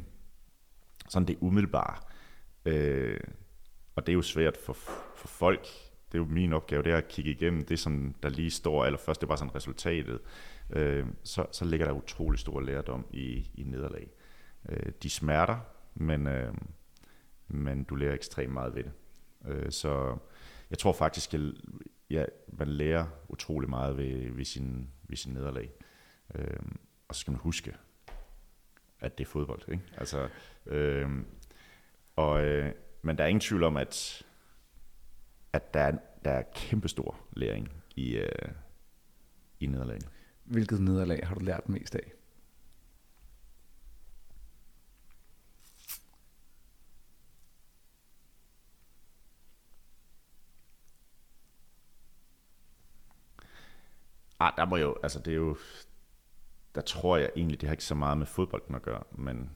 sådan 1.10 1.28
det 1.28 1.38
umiddelbare, 1.41 1.97
øh, 2.65 3.19
og 3.95 4.08
det 4.08 4.13
er 4.13 4.15
jo 4.15 4.21
svært 4.21 4.58
for, 4.58 4.73
for 5.15 5.28
folk, 5.28 5.67
det 6.12 6.17
er 6.17 6.19
jo 6.19 6.25
min 6.25 6.54
opgave, 6.54 6.84
det 6.84 6.91
er 6.91 6.97
at 6.97 7.08
kigge 7.08 7.32
igennem 7.32 7.65
det, 7.65 7.80
som 7.80 8.15
der 8.23 8.30
lige 8.30 8.52
står 8.52 8.86
allerførst, 8.86 9.21
det 9.21 9.30
var 9.30 9.36
sådan 9.36 9.56
resultatet, 9.56 10.19
øh, 10.69 11.06
så, 11.23 11.45
så 11.52 11.65
ligger 11.65 11.86
der 11.86 11.93
utrolig 11.93 12.39
stor 12.39 12.60
lærdom 12.60 13.06
i, 13.12 13.52
i 13.54 13.63
nederlag. 13.63 14.10
Øh, 14.69 14.91
de 15.04 15.10
smerter, 15.10 15.58
men, 15.95 16.28
øh, 16.28 16.54
men 17.47 17.84
du 17.84 17.95
lærer 17.95 18.13
ekstremt 18.13 18.54
meget 18.54 18.75
ved 18.75 18.84
det. 18.84 18.91
Øh, 19.47 19.71
så 19.71 20.17
jeg 20.69 20.78
tror 20.78 20.93
faktisk, 20.93 21.34
at 21.34 21.41
ja, 22.10 22.25
man 22.47 22.67
lærer 22.67 23.06
utrolig 23.28 23.69
meget 23.69 23.97
ved, 23.97 24.32
ved, 24.32 24.45
sin, 24.45 24.89
ved 25.04 25.17
sin 25.17 25.34
nederlag. 25.34 25.69
Øh, 26.36 26.60
og 27.09 27.15
så 27.15 27.21
skal 27.21 27.31
man 27.31 27.39
huske, 27.39 27.75
at 28.99 29.17
det 29.17 29.23
er 29.23 29.29
fodbold. 29.29 29.61
Ikke? 29.69 29.83
Altså, 29.97 30.29
øh, 30.65 31.09
og, 32.15 32.43
øh, 32.43 32.73
men 33.01 33.17
der 33.17 33.23
er 33.23 33.27
ingen 33.27 33.41
tvivl 33.41 33.63
om, 33.63 33.77
at, 33.77 34.25
at 35.53 35.73
der, 35.73 35.79
er, 35.79 35.97
der 36.25 36.31
er 36.31 36.43
kæmpestor 36.55 37.19
læring 37.33 37.73
i, 37.95 38.15
øh, 38.15 38.51
i 39.59 39.65
nederlagene. 39.65 40.07
Hvilket 40.43 40.81
nederlag 40.81 41.27
har 41.27 41.35
du 41.35 41.45
lært 41.45 41.69
mest 41.69 41.95
af? 41.95 42.13
Ah, 54.41 54.53
der 54.57 54.65
må 54.65 54.77
jo, 54.77 54.97
altså 55.03 55.19
det 55.19 55.31
er 55.31 55.35
jo, 55.35 55.57
der 56.79 56.85
tror 56.85 57.17
jeg 57.17 57.29
egentlig, 57.35 57.61
det 57.61 57.69
har 57.69 57.73
ikke 57.73 57.83
så 57.83 57.95
meget 57.95 58.17
med 58.17 58.25
fodbolden 58.25 58.75
at 58.75 58.81
gøre, 58.81 59.03
men 59.11 59.49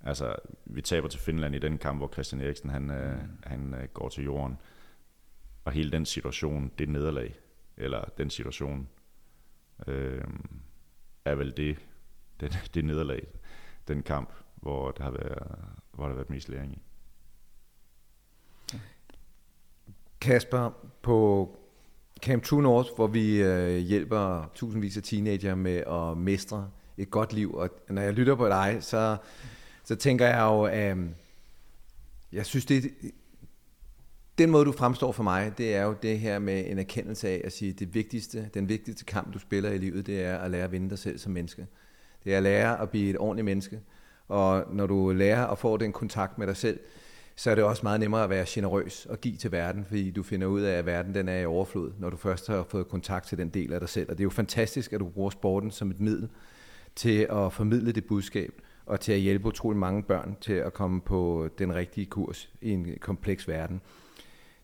altså, 0.00 0.36
vi 0.64 0.82
taber 0.82 1.08
til 1.08 1.20
Finland 1.20 1.54
i 1.54 1.58
den 1.58 1.78
kamp, 1.78 1.98
hvor 1.98 2.08
Christian 2.12 2.40
Eriksen, 2.40 2.70
han, 2.70 2.90
øh, 2.90 3.22
mm. 3.22 3.38
han 3.42 3.74
øh, 3.74 3.88
går 3.88 4.08
til 4.08 4.24
jorden, 4.24 4.58
og 5.64 5.72
hele 5.72 5.90
den 5.90 6.06
situation, 6.06 6.72
det 6.78 6.88
nederlag, 6.88 7.38
eller 7.76 8.04
den 8.18 8.30
situation, 8.30 8.88
øh, 9.86 10.24
er 11.24 11.34
vel 11.34 11.56
det, 11.56 11.78
det, 12.40 12.70
det 12.74 12.84
nederlag, 12.84 13.26
den 13.88 14.02
kamp, 14.02 14.32
hvor 14.54 14.90
der 14.90 15.04
har 15.04 15.10
været, 15.10 15.58
hvor 15.92 16.04
der 16.04 16.08
har 16.08 16.14
været 16.14 16.30
mest 16.30 16.48
læring 16.48 16.72
i. 16.72 16.82
Kasper, 20.20 20.70
på 21.02 21.56
Camp 22.22 22.44
True 22.44 22.62
North, 22.62 22.88
hvor 22.96 23.06
vi 23.06 23.42
øh, 23.42 23.76
hjælper 23.76 24.50
tusindvis 24.54 24.96
af 24.96 25.02
teenager 25.02 25.54
med 25.54 25.76
at 25.76 26.18
mestre 26.18 26.70
et 26.96 27.10
godt 27.10 27.32
liv. 27.32 27.54
Og 27.54 27.70
når 27.88 28.02
jeg 28.02 28.12
lytter 28.12 28.34
på 28.34 28.48
dig, 28.48 28.76
så, 28.80 29.16
så 29.84 29.96
tænker 29.96 30.26
jeg 30.26 30.40
jo, 30.40 30.62
at 30.62 30.96
øh, 30.96 31.06
jeg 32.32 32.46
synes, 32.46 32.64
det, 32.64 32.90
den 34.38 34.50
måde, 34.50 34.64
du 34.64 34.72
fremstår 34.72 35.12
for 35.12 35.22
mig, 35.22 35.52
det 35.58 35.74
er 35.74 35.82
jo 35.82 35.94
det 36.02 36.18
her 36.18 36.38
med 36.38 36.70
en 36.70 36.78
erkendelse 36.78 37.28
af 37.28 37.40
at 37.44 37.52
sige, 37.52 37.72
det 37.72 37.94
vigtigste, 37.94 38.50
den 38.54 38.68
vigtigste 38.68 39.04
kamp, 39.04 39.34
du 39.34 39.38
spiller 39.38 39.70
i 39.70 39.78
livet, 39.78 40.06
det 40.06 40.24
er 40.24 40.38
at 40.38 40.50
lære 40.50 40.64
at 40.64 40.72
vinde 40.72 40.90
dig 40.90 40.98
selv 40.98 41.18
som 41.18 41.32
menneske. 41.32 41.66
Det 42.24 42.32
er 42.32 42.36
at 42.36 42.42
lære 42.42 42.80
at 42.80 42.90
blive 42.90 43.10
et 43.10 43.18
ordentligt 43.18 43.44
menneske. 43.44 43.80
Og 44.28 44.64
når 44.72 44.86
du 44.86 45.12
lærer 45.12 45.46
at 45.46 45.58
få 45.58 45.76
den 45.76 45.92
kontakt 45.92 46.38
med 46.38 46.46
dig 46.46 46.56
selv, 46.56 46.80
så 47.40 47.50
er 47.50 47.54
det 47.54 47.64
også 47.64 47.82
meget 47.82 48.00
nemmere 48.00 48.24
at 48.24 48.30
være 48.30 48.44
generøs 48.48 49.06
og 49.06 49.20
give 49.20 49.36
til 49.36 49.52
verden, 49.52 49.84
fordi 49.84 50.10
du 50.10 50.22
finder 50.22 50.46
ud 50.46 50.60
af, 50.60 50.78
at 50.78 50.86
verden 50.86 51.14
den 51.14 51.28
er 51.28 51.38
i 51.38 51.44
overflod, 51.44 51.92
når 51.98 52.10
du 52.10 52.16
først 52.16 52.46
har 52.46 52.66
fået 52.68 52.88
kontakt 52.88 53.28
til 53.28 53.38
den 53.38 53.48
del 53.48 53.72
af 53.72 53.80
dig 53.80 53.88
selv. 53.88 54.10
Og 54.10 54.18
det 54.18 54.22
er 54.22 54.24
jo 54.24 54.30
fantastisk, 54.30 54.92
at 54.92 55.00
du 55.00 55.08
bruger 55.08 55.30
sporten 55.30 55.70
som 55.70 55.90
et 55.90 56.00
middel 56.00 56.28
til 56.96 57.26
at 57.30 57.52
formidle 57.52 57.92
det 57.92 58.04
budskab, 58.04 58.52
og 58.86 59.00
til 59.00 59.12
at 59.12 59.18
hjælpe 59.18 59.48
utrolig 59.48 59.78
mange 59.78 60.02
børn 60.02 60.36
til 60.40 60.52
at 60.52 60.72
komme 60.72 61.00
på 61.00 61.48
den 61.58 61.74
rigtige 61.74 62.06
kurs 62.06 62.50
i 62.60 62.70
en 62.70 62.86
kompleks 63.00 63.48
verden. 63.48 63.80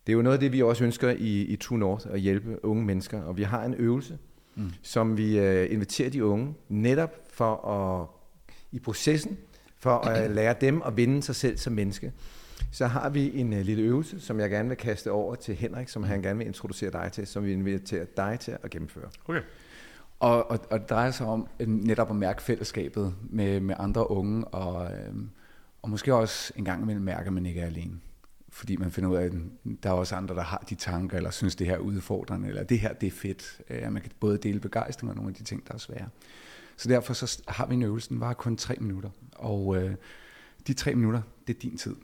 Det 0.07 0.13
er 0.13 0.17
jo 0.17 0.23
noget 0.23 0.37
af 0.37 0.41
det, 0.41 0.53
vi 0.53 0.63
også 0.63 0.85
ønsker 0.85 1.11
i, 1.11 1.43
i 1.43 1.57
True 1.57 1.79
North, 1.79 2.07
at 2.11 2.21
hjælpe 2.21 2.65
unge 2.65 2.85
mennesker. 2.85 3.23
Og 3.23 3.37
vi 3.37 3.43
har 3.43 3.65
en 3.65 3.75
øvelse, 3.75 4.19
mm. 4.55 4.71
som 4.83 5.17
vi 5.17 5.41
uh, 5.41 5.73
inviterer 5.73 6.11
de 6.11 6.25
unge 6.25 6.55
netop 6.69 7.15
for 7.33 7.69
at, 7.69 8.07
i 8.73 8.79
processen, 8.79 9.39
for 9.79 9.99
at 9.99 10.31
lære 10.37 10.55
dem 10.61 10.83
at 10.87 10.97
vinde 10.97 11.23
sig 11.23 11.35
selv 11.35 11.57
som 11.57 11.73
menneske 11.73 12.13
så 12.77 12.87
har 12.87 13.09
vi 13.09 13.41
en 13.41 13.53
uh, 13.53 13.59
lille 13.59 13.83
øvelse, 13.83 14.21
som 14.21 14.41
jeg 14.41 14.51
gerne 14.51 14.69
vil 14.69 14.77
kaste 14.77 15.13
over 15.13 15.35
til 15.35 15.55
Henrik, 15.55 15.89
som 15.89 16.03
han 16.03 16.23
gerne 16.23 16.39
vil 16.39 16.47
introducere 16.47 16.91
dig 16.91 17.11
til, 17.13 17.27
som 17.27 17.45
vi 17.45 17.53
inviterer 17.53 18.05
dig 18.17 18.41
til 18.41 18.57
at 18.63 18.71
gennemføre. 18.71 19.09
Okay. 19.29 19.41
Og, 20.21 20.51
og, 20.51 20.59
og 20.71 20.81
det 20.81 20.91
drejer 20.91 21.11
sig 21.11 21.27
om 21.27 21.49
netop 21.67 22.11
at 22.11 22.17
mærke 22.17 22.43
fællesskabet 22.43 23.15
med, 23.31 23.61
med 23.61 23.75
andre 23.79 24.11
unge, 24.11 24.45
og, 24.45 24.93
øhm, 24.93 25.31
og 25.83 25.91
måske 25.91 26.15
også 26.15 26.53
en 26.57 26.65
gang 26.65 26.83
imellem 26.83 27.05
mærke, 27.05 27.27
at 27.27 27.33
man 27.33 27.47
ikke 27.47 27.61
er 27.61 27.67
alene. 27.67 28.01
Fordi 28.49 28.77
man 28.77 28.91
finder 28.91 29.11
ud 29.11 29.17
af, 29.17 29.25
at 29.25 29.33
der 29.83 29.91
er 29.91 29.95
også 29.95 30.17
andre, 30.17 30.35
der 30.35 30.43
har 30.43 30.65
de 30.71 30.75
tanker, 30.75 31.17
eller 31.17 31.31
synes, 31.31 31.57
det 31.57 31.67
her 31.67 31.75
er 31.75 31.79
udfordrende, 31.79 32.49
eller 32.49 32.65
det 32.65 32.81
her 32.81 32.93
det 32.93 33.07
er 33.07 33.11
fedt. 33.11 33.61
Øh, 33.71 33.93
man 33.93 34.03
kan 34.03 34.11
både 34.21 34.39
dele 34.39 34.61
begejstring 34.61 35.11
og 35.11 35.17
nogle 35.17 35.31
af 35.31 35.35
de 35.35 35.45
ting, 35.45 35.69
der 35.69 35.75
er 35.75 35.79
svære. 35.79 36.09
Så 36.77 36.89
derfor 36.89 37.15
så 37.15 37.43
har 37.49 37.67
vi 37.67 37.75
en 37.75 37.83
øvelse, 37.83 38.09
den 38.09 38.21
var 38.21 38.33
kun 38.33 38.57
tre 38.57 38.77
minutter. 38.81 39.11
Og 39.33 39.77
øh, 39.77 39.95
de 40.67 40.75
tre 40.75 40.95
minutter, 40.95 41.23
det 41.47 41.57
er 41.57 41.61
din 41.61 41.79
tid. 41.79 41.95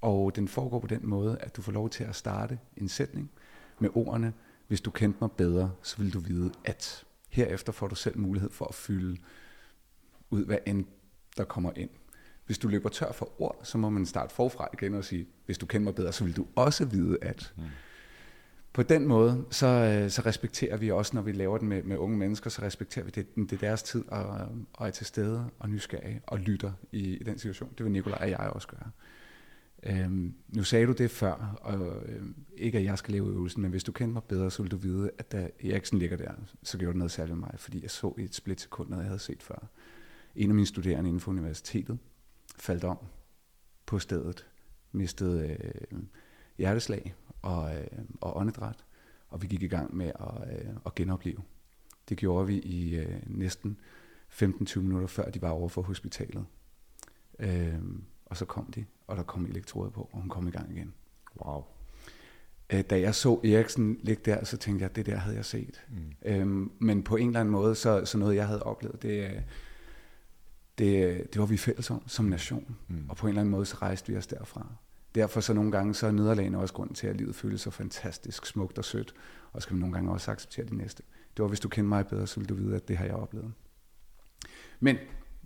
Og 0.00 0.36
den 0.36 0.48
foregår 0.48 0.78
på 0.78 0.86
den 0.86 1.00
måde, 1.02 1.38
at 1.40 1.56
du 1.56 1.62
får 1.62 1.72
lov 1.72 1.90
til 1.90 2.04
at 2.04 2.16
starte 2.16 2.58
en 2.76 2.88
sætning 2.88 3.30
med 3.78 3.90
ordene, 3.94 4.32
hvis 4.68 4.80
du 4.80 4.90
kendte 4.90 5.18
mig 5.20 5.32
bedre, 5.32 5.72
så 5.82 5.96
vil 5.96 6.12
du 6.12 6.20
vide 6.20 6.52
at. 6.64 7.04
Herefter 7.28 7.72
får 7.72 7.88
du 7.88 7.94
selv 7.94 8.18
mulighed 8.18 8.50
for 8.50 8.64
at 8.64 8.74
fylde 8.74 9.16
ud, 10.30 10.44
hvad 10.44 10.58
end 10.66 10.84
der 11.36 11.44
kommer 11.44 11.72
ind. 11.76 11.90
Hvis 12.46 12.58
du 12.58 12.68
løber 12.68 12.88
tør 12.88 13.12
for 13.12 13.42
ord, 13.42 13.60
så 13.62 13.78
må 13.78 13.90
man 13.90 14.06
starte 14.06 14.34
forfra 14.34 14.68
igen 14.72 14.94
og 14.94 15.04
sige, 15.04 15.26
hvis 15.46 15.58
du 15.58 15.66
kender 15.66 15.84
mig 15.84 15.94
bedre, 15.94 16.12
så 16.12 16.24
vil 16.24 16.36
du 16.36 16.46
også 16.54 16.84
vide 16.84 17.18
at. 17.22 17.52
Mm. 17.56 17.62
På 18.72 18.82
den 18.82 19.06
måde, 19.06 19.44
så, 19.50 19.66
øh, 19.66 20.10
så 20.10 20.22
respekterer 20.26 20.76
vi 20.76 20.90
også, 20.90 21.16
når 21.16 21.22
vi 21.22 21.32
laver 21.32 21.58
den 21.58 21.68
med, 21.68 21.82
med 21.82 21.96
unge 21.96 22.18
mennesker, 22.18 22.50
så 22.50 22.62
respekterer 22.62 23.04
vi, 23.04 23.10
det, 23.10 23.34
det 23.36 23.52
er 23.52 23.56
deres 23.56 23.82
tid, 23.82 24.08
og, 24.08 24.48
og 24.72 24.86
er 24.86 24.90
til 24.90 25.06
stede 25.06 25.50
og 25.58 25.70
nysgerrige 25.70 26.20
og 26.26 26.38
lytter 26.38 26.72
i, 26.92 27.16
i 27.16 27.24
den 27.24 27.38
situation. 27.38 27.70
Det 27.78 27.84
vil 27.84 27.92
Nikolaj 27.92 28.18
og 28.22 28.30
jeg 28.30 28.38
også 28.38 28.68
gøre. 28.68 28.90
Øhm, 29.82 30.34
nu 30.48 30.62
sagde 30.62 30.86
du 30.86 30.92
det 30.92 31.10
før, 31.10 31.58
og 31.60 32.02
øh, 32.08 32.26
ikke 32.56 32.78
at 32.78 32.84
jeg 32.84 32.98
skal 32.98 33.12
leve 33.12 33.28
øvelsen, 33.28 33.62
men 33.62 33.70
hvis 33.70 33.84
du 33.84 33.92
kender 33.92 34.12
mig 34.12 34.24
bedre, 34.24 34.50
så 34.50 34.62
vil 34.62 34.70
du 34.70 34.76
vide, 34.76 35.10
at 35.18 35.32
da 35.32 35.50
Eriksen 35.64 35.98
ligger 35.98 36.16
der, 36.16 36.32
så 36.62 36.78
gjorde 36.78 36.92
det 36.92 36.98
noget 36.98 37.10
særligt 37.10 37.38
med 37.38 37.46
mig, 37.46 37.54
fordi 37.56 37.82
jeg 37.82 37.90
så 37.90 38.14
i 38.18 38.22
et 38.22 38.34
splitsekund 38.34 38.88
noget, 38.88 39.02
jeg 39.02 39.08
havde 39.08 39.18
set 39.18 39.42
før. 39.42 39.68
En 40.36 40.50
af 40.50 40.54
mine 40.54 40.66
studerende 40.66 41.08
inden 41.08 41.20
for 41.20 41.30
universitetet 41.30 41.98
faldt 42.56 42.84
om 42.84 42.98
på 43.86 43.98
stedet, 43.98 44.46
mistede 44.92 45.56
øh, 45.90 45.98
hjerteslag 46.58 47.14
og, 47.42 47.76
øh, 47.76 47.86
og 48.20 48.36
åndedræt, 48.36 48.84
og 49.28 49.42
vi 49.42 49.46
gik 49.46 49.62
i 49.62 49.68
gang 49.68 49.96
med 49.96 50.12
at, 50.20 50.58
øh, 50.58 50.70
at 50.86 50.94
genopleve. 50.94 51.42
Det 52.08 52.16
gjorde 52.16 52.46
vi 52.46 52.58
i 52.58 52.96
øh, 52.96 53.20
næsten 53.26 53.80
15-20 54.30 54.78
minutter, 54.78 55.06
før 55.06 55.30
de 55.30 55.42
var 55.42 55.50
over 55.50 55.68
for 55.68 55.82
hospitalet. 55.82 56.44
Øh, 57.38 57.78
og 58.30 58.36
så 58.36 58.44
kom 58.44 58.72
de, 58.72 58.84
og 59.06 59.16
der 59.16 59.22
kom 59.22 59.46
elektroder 59.46 59.90
på, 59.90 60.08
og 60.12 60.20
hun 60.20 60.28
kom 60.28 60.48
i 60.48 60.50
gang 60.50 60.72
igen. 60.76 60.94
Wow. 61.44 61.64
Øh, 62.72 62.84
da 62.90 63.00
jeg 63.00 63.14
så 63.14 63.40
Eriksen 63.44 63.98
ligge 64.02 64.22
der, 64.24 64.44
så 64.44 64.56
tænkte 64.56 64.82
jeg, 64.82 64.90
at 64.90 64.96
det 64.96 65.06
der 65.06 65.16
havde 65.16 65.36
jeg 65.36 65.44
set. 65.44 65.84
Mm. 65.88 66.12
Øhm, 66.24 66.72
men 66.78 67.02
på 67.02 67.16
en 67.16 67.26
eller 67.26 67.40
anden 67.40 67.52
måde, 67.52 67.74
så, 67.74 68.04
så 68.04 68.18
noget 68.18 68.36
jeg 68.36 68.46
havde 68.46 68.62
oplevet, 68.62 69.02
det, 69.02 69.42
det, 70.78 71.26
det 71.32 71.40
var 71.40 71.46
vi 71.46 71.56
fælles 71.56 71.90
om 71.90 72.08
som 72.08 72.24
nation. 72.24 72.76
Mm. 72.88 73.04
Og 73.08 73.16
på 73.16 73.26
en 73.26 73.28
eller 73.28 73.40
anden 73.40 73.50
måde, 73.50 73.66
så 73.66 73.76
rejste 73.82 74.12
vi 74.12 74.18
os 74.18 74.26
derfra. 74.26 74.66
Derfor 75.14 75.40
så 75.40 75.54
nogle 75.54 75.72
gange, 75.72 75.94
så 75.94 76.06
er 76.06 76.10
nederlagene 76.10 76.58
også 76.58 76.74
grund 76.74 76.94
til, 76.94 77.06
at 77.06 77.16
livet 77.16 77.34
føles 77.34 77.60
så 77.60 77.70
fantastisk 77.70 78.46
smukt 78.46 78.78
og 78.78 78.84
sødt. 78.84 79.14
Og 79.52 79.62
skal 79.62 79.76
vi 79.76 79.80
nogle 79.80 79.94
gange 79.94 80.12
også 80.12 80.30
acceptere 80.30 80.64
det 80.64 80.72
næste. 80.72 81.02
Det 81.36 81.42
var, 81.42 81.48
hvis 81.48 81.60
du 81.60 81.68
kender 81.68 81.88
mig 81.88 82.06
bedre, 82.06 82.26
så 82.26 82.40
vil 82.40 82.48
du 82.48 82.54
vide, 82.54 82.76
at 82.76 82.88
det 82.88 82.96
har 82.96 83.04
jeg 83.04 83.14
oplevet. 83.14 83.52
Men 84.80 84.96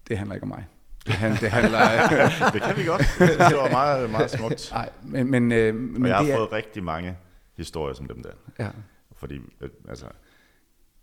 det 0.08 0.18
handler 0.18 0.34
ikke 0.34 0.42
om 0.42 0.48
mig. 0.48 0.66
Det, 1.06 1.14
handler, 1.14 1.40
det, 1.40 1.50
handler, 1.50 1.78
det 2.54 2.62
kan 2.62 2.76
vi 2.76 2.84
godt. 2.84 3.02
Det 3.18 3.56
var 3.56 3.70
meget, 3.70 4.10
meget 4.10 4.30
smukt. 4.30 4.70
Nej, 4.72 4.90
men, 5.02 5.30
men, 5.30 5.52
øh, 5.52 5.74
men 5.74 6.02
og 6.02 6.08
jeg 6.08 6.16
har 6.16 6.24
det 6.24 6.34
fået 6.34 6.48
er... 6.52 6.52
rigtig 6.52 6.84
mange 6.84 7.16
historier 7.56 7.94
som 7.94 8.08
dem 8.08 8.22
der. 8.22 8.30
Ja. 8.58 8.70
Fordi, 9.16 9.40
øh, 9.60 9.68
altså, 9.88 10.06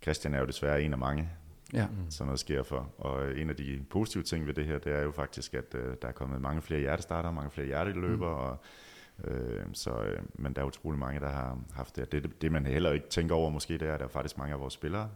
Christian 0.02 0.34
er 0.34 0.40
jo 0.40 0.46
desværre 0.46 0.82
en 0.82 0.92
af 0.92 0.98
mange, 0.98 1.28
ja. 1.72 1.86
som 2.10 2.26
noget 2.26 2.40
sker 2.40 2.62
for. 2.62 2.90
Og 2.98 3.38
en 3.38 3.50
af 3.50 3.56
de 3.56 3.80
positive 3.90 4.22
ting 4.22 4.46
ved 4.46 4.54
det 4.54 4.64
her, 4.64 4.78
det 4.78 4.92
er 4.92 5.02
jo 5.02 5.10
faktisk, 5.10 5.54
at 5.54 5.74
øh, 5.74 5.94
der 6.02 6.08
er 6.08 6.12
kommet 6.12 6.40
mange 6.40 6.62
flere 6.62 6.80
hjertestarter, 6.80 7.30
mange 7.30 7.50
flere 7.50 7.66
hjerteløber, 7.66 8.30
mm. 8.30 8.42
og 8.42 8.64
Øh, 9.24 9.66
så, 9.72 9.90
øh, 9.90 10.22
men 10.34 10.52
der 10.52 10.62
er 10.62 10.66
utrolig 10.66 10.98
mange, 10.98 11.20
der 11.20 11.28
har 11.28 11.58
haft 11.72 11.96
det. 11.96 12.12
Det, 12.12 12.42
det 12.42 12.52
man 12.52 12.66
heller 12.66 12.92
ikke 12.92 13.08
tænker 13.08 13.34
over 13.34 13.50
måske, 13.50 13.78
det 13.78 13.88
er, 13.88 13.94
at 13.94 14.00
der 14.00 14.06
er 14.06 14.10
faktisk 14.10 14.38
mange 14.38 14.54
af 14.54 14.60
vores 14.60 14.74
spillere, 14.74 15.10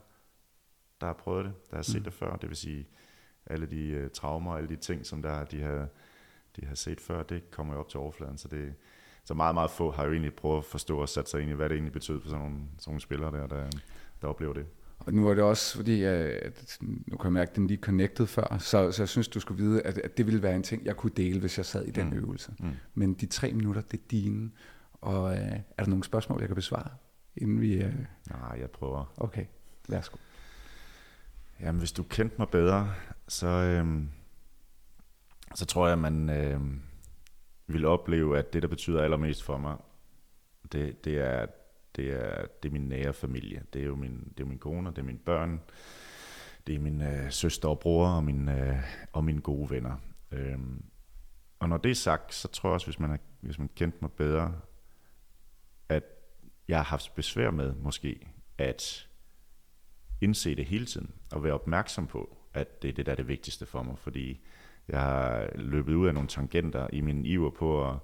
der 1.00 1.06
har 1.06 1.12
prøvet 1.12 1.44
det, 1.44 1.70
der 1.70 1.76
har 1.76 1.82
set 1.82 1.96
mm. 1.96 2.04
det 2.04 2.12
før. 2.12 2.36
Det 2.36 2.48
vil 2.48 2.56
sige, 2.56 2.86
alle 3.46 3.66
de 3.66 4.02
uh, 4.04 4.10
traumer, 4.10 4.56
alle 4.56 4.68
de 4.68 4.76
ting, 4.76 5.06
som 5.06 5.22
der, 5.22 5.44
de, 5.44 5.62
har, 5.62 5.88
de 6.56 6.66
har 6.66 6.74
set 6.74 7.00
før, 7.00 7.22
det 7.22 7.50
kommer 7.50 7.74
jo 7.74 7.80
op 7.80 7.88
til 7.88 8.00
overfladen. 8.00 8.38
Så, 8.38 8.48
det, 8.48 8.74
så 9.24 9.34
meget, 9.34 9.54
meget 9.54 9.70
få 9.70 9.90
har 9.90 10.04
jo 10.04 10.12
egentlig 10.12 10.34
prøvet 10.34 10.58
at 10.58 10.64
forstå 10.64 10.98
og 10.98 11.08
sætte 11.08 11.30
sig 11.30 11.40
ind 11.40 11.50
i, 11.50 11.54
hvad 11.54 11.68
det 11.68 11.74
egentlig 11.74 11.92
betyder 11.92 12.20
for 12.20 12.28
sådan 12.28 12.42
nogle, 12.42 12.58
sådan 12.78 12.90
nogle 12.90 13.00
spillere 13.00 13.32
der, 13.32 13.46
der, 13.46 13.70
der 14.22 14.28
oplever 14.28 14.52
det. 14.52 14.66
Og 14.98 15.14
nu 15.14 15.28
er 15.28 15.34
det 15.34 15.44
også 15.44 15.76
fordi, 15.76 16.02
at 16.02 16.78
nu 16.80 17.16
kan 17.16 17.24
jeg 17.24 17.32
mærke, 17.32 17.50
at 17.50 17.56
den 17.56 17.66
lige 17.66 17.80
connected 17.80 18.26
før, 18.26 18.56
så, 18.58 18.92
så 18.92 19.02
jeg 19.02 19.08
synes, 19.08 19.28
du 19.28 19.40
skulle 19.40 19.64
vide, 19.64 19.82
at, 19.82 19.98
at 19.98 20.16
det 20.16 20.26
ville 20.26 20.42
være 20.42 20.56
en 20.56 20.62
ting, 20.62 20.84
jeg 20.84 20.96
kunne 20.96 21.12
dele, 21.16 21.40
hvis 21.40 21.58
jeg 21.58 21.66
sad 21.66 21.84
i 21.84 21.90
den 21.90 22.10
mm. 22.10 22.16
øvelse. 22.16 22.52
Mm. 22.58 22.70
Men 22.94 23.14
de 23.14 23.26
tre 23.26 23.52
minutter, 23.52 23.80
det 23.80 24.00
er 24.00 24.04
dine. 24.10 24.50
Og 25.00 25.32
øh, 25.32 25.52
er 25.78 25.82
der 25.84 25.86
nogle 25.86 26.04
spørgsmål, 26.04 26.40
jeg 26.40 26.48
kan 26.48 26.54
besvare, 26.54 26.90
inden 27.36 27.60
vi... 27.60 27.74
Øh... 27.74 27.94
Nej, 28.30 28.58
jeg 28.60 28.70
prøver. 28.70 29.14
Okay, 29.16 29.44
værsgo. 29.88 30.16
Jamen, 31.60 31.78
hvis 31.78 31.92
du 31.92 32.02
kendte 32.02 32.36
mig 32.38 32.48
bedre, 32.48 32.94
så, 33.28 33.46
øhm, 33.46 34.10
så 35.54 35.66
tror 35.66 35.86
jeg, 35.86 35.92
at 35.92 35.98
man 35.98 36.30
øhm, 36.30 36.82
vil 37.66 37.84
opleve, 37.84 38.38
at 38.38 38.52
det, 38.52 38.62
der 38.62 38.68
betyder 38.68 39.02
allermest 39.02 39.42
for 39.42 39.58
mig, 39.58 39.76
det, 40.72 41.04
det 41.04 41.18
er, 41.18 41.46
det 41.96 42.12
er, 42.12 42.46
det 42.62 42.68
er 42.68 42.72
min 42.72 42.88
nære 42.88 43.12
familie. 43.12 43.62
Det 43.72 43.82
er 43.82 43.86
jo 43.86 43.96
min, 43.96 44.32
det 44.36 44.44
er 44.44 44.48
min 44.48 44.58
kone, 44.58 44.90
det 44.90 44.98
er 44.98 45.02
mine 45.02 45.18
børn, 45.18 45.60
det 46.66 46.74
er 46.74 46.78
min 46.78 47.02
øh, 47.02 47.30
søster 47.30 47.68
og 47.68 47.78
bror 47.78 48.08
og, 48.08 48.24
min, 48.24 48.48
øh, 48.48 48.78
og 49.12 49.24
mine 49.24 49.40
gode 49.40 49.70
venner. 49.70 49.96
Øhm, 50.32 50.84
og 51.58 51.68
når 51.68 51.76
det 51.76 51.90
er 51.90 51.94
sagt, 51.94 52.34
så 52.34 52.48
tror 52.48 52.68
jeg 52.68 52.74
også, 52.74 52.86
hvis 52.86 52.98
man, 52.98 53.10
har, 53.10 53.18
hvis 53.40 53.58
man 53.58 53.70
kendte 53.74 53.98
mig 54.00 54.12
bedre, 54.12 54.60
at 55.88 56.04
jeg 56.68 56.78
har 56.78 56.84
haft 56.84 57.14
besvær 57.14 57.50
med 57.50 57.74
måske 57.74 58.28
at 58.58 59.05
indse 60.20 60.54
det 60.54 60.64
hele 60.64 60.86
tiden, 60.86 61.10
og 61.32 61.44
være 61.44 61.52
opmærksom 61.52 62.06
på, 62.06 62.36
at 62.54 62.82
det 62.82 62.88
er 62.88 62.92
det, 62.92 63.06
der 63.06 63.12
er 63.12 63.16
det 63.16 63.28
vigtigste 63.28 63.66
for 63.66 63.82
mig, 63.82 63.98
fordi 63.98 64.40
jeg 64.88 65.00
har 65.00 65.48
løbet 65.54 65.94
ud 65.94 66.06
af 66.06 66.14
nogle 66.14 66.28
tangenter 66.28 66.86
i 66.92 67.00
min 67.00 67.26
iver 67.26 67.50
på 67.50 67.90
at 67.90 67.98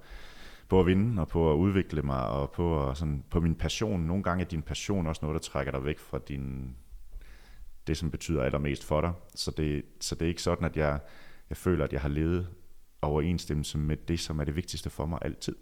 på 0.72 0.80
at 0.80 0.86
vinde 0.86 1.22
og 1.22 1.28
på 1.28 1.52
at 1.52 1.56
udvikle 1.56 2.02
mig 2.02 2.28
og 2.28 2.50
på, 2.50 2.90
at, 2.90 2.96
sådan, 2.96 3.24
på 3.30 3.40
min 3.40 3.54
passion. 3.54 4.00
Nogle 4.00 4.22
gange 4.22 4.44
er 4.44 4.48
din 4.48 4.62
passion 4.62 5.06
også 5.06 5.18
noget, 5.22 5.34
der 5.34 5.50
trækker 5.50 5.72
dig 5.72 5.84
væk 5.84 5.98
fra 5.98 6.18
din, 6.28 6.76
det, 7.86 7.96
som 7.96 8.10
betyder 8.10 8.42
allermest 8.42 8.84
for 8.84 9.00
dig. 9.00 9.12
Så 9.34 9.50
det, 9.50 9.84
så 10.00 10.14
det 10.14 10.22
er 10.22 10.28
ikke 10.28 10.42
sådan, 10.42 10.64
at 10.64 10.76
jeg, 10.76 11.00
jeg 11.50 11.56
føler, 11.56 11.84
at 11.84 11.92
jeg 11.92 12.00
har 12.00 12.08
levet 12.08 12.48
overensstemmelse 13.02 13.78
med 13.78 13.96
det, 13.96 14.20
som 14.20 14.38
er 14.40 14.44
det 14.44 14.56
vigtigste 14.56 14.90
for 14.90 15.06
mig 15.06 15.18
altid. 15.22 15.56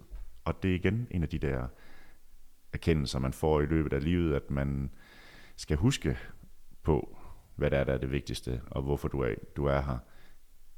Og 0.45 0.63
det 0.63 0.71
er 0.71 0.75
igen 0.75 1.07
en 1.11 1.23
af 1.23 1.29
de 1.29 1.39
der 1.39 1.67
erkendelser, 2.73 3.19
man 3.19 3.33
får 3.33 3.61
i 3.61 3.65
løbet 3.65 3.93
af 3.93 4.03
livet, 4.03 4.35
at 4.35 4.51
man 4.51 4.91
skal 5.55 5.77
huske 5.77 6.17
på, 6.83 7.17
hvad 7.55 7.71
det 7.71 7.79
er, 7.79 7.83
der 7.83 7.93
er 7.93 7.97
det 7.97 8.11
vigtigste, 8.11 8.61
og 8.71 8.81
hvorfor 8.81 9.07
du 9.07 9.19
er, 9.19 9.33
du 9.55 9.65
er 9.65 9.81
her. 9.81 9.97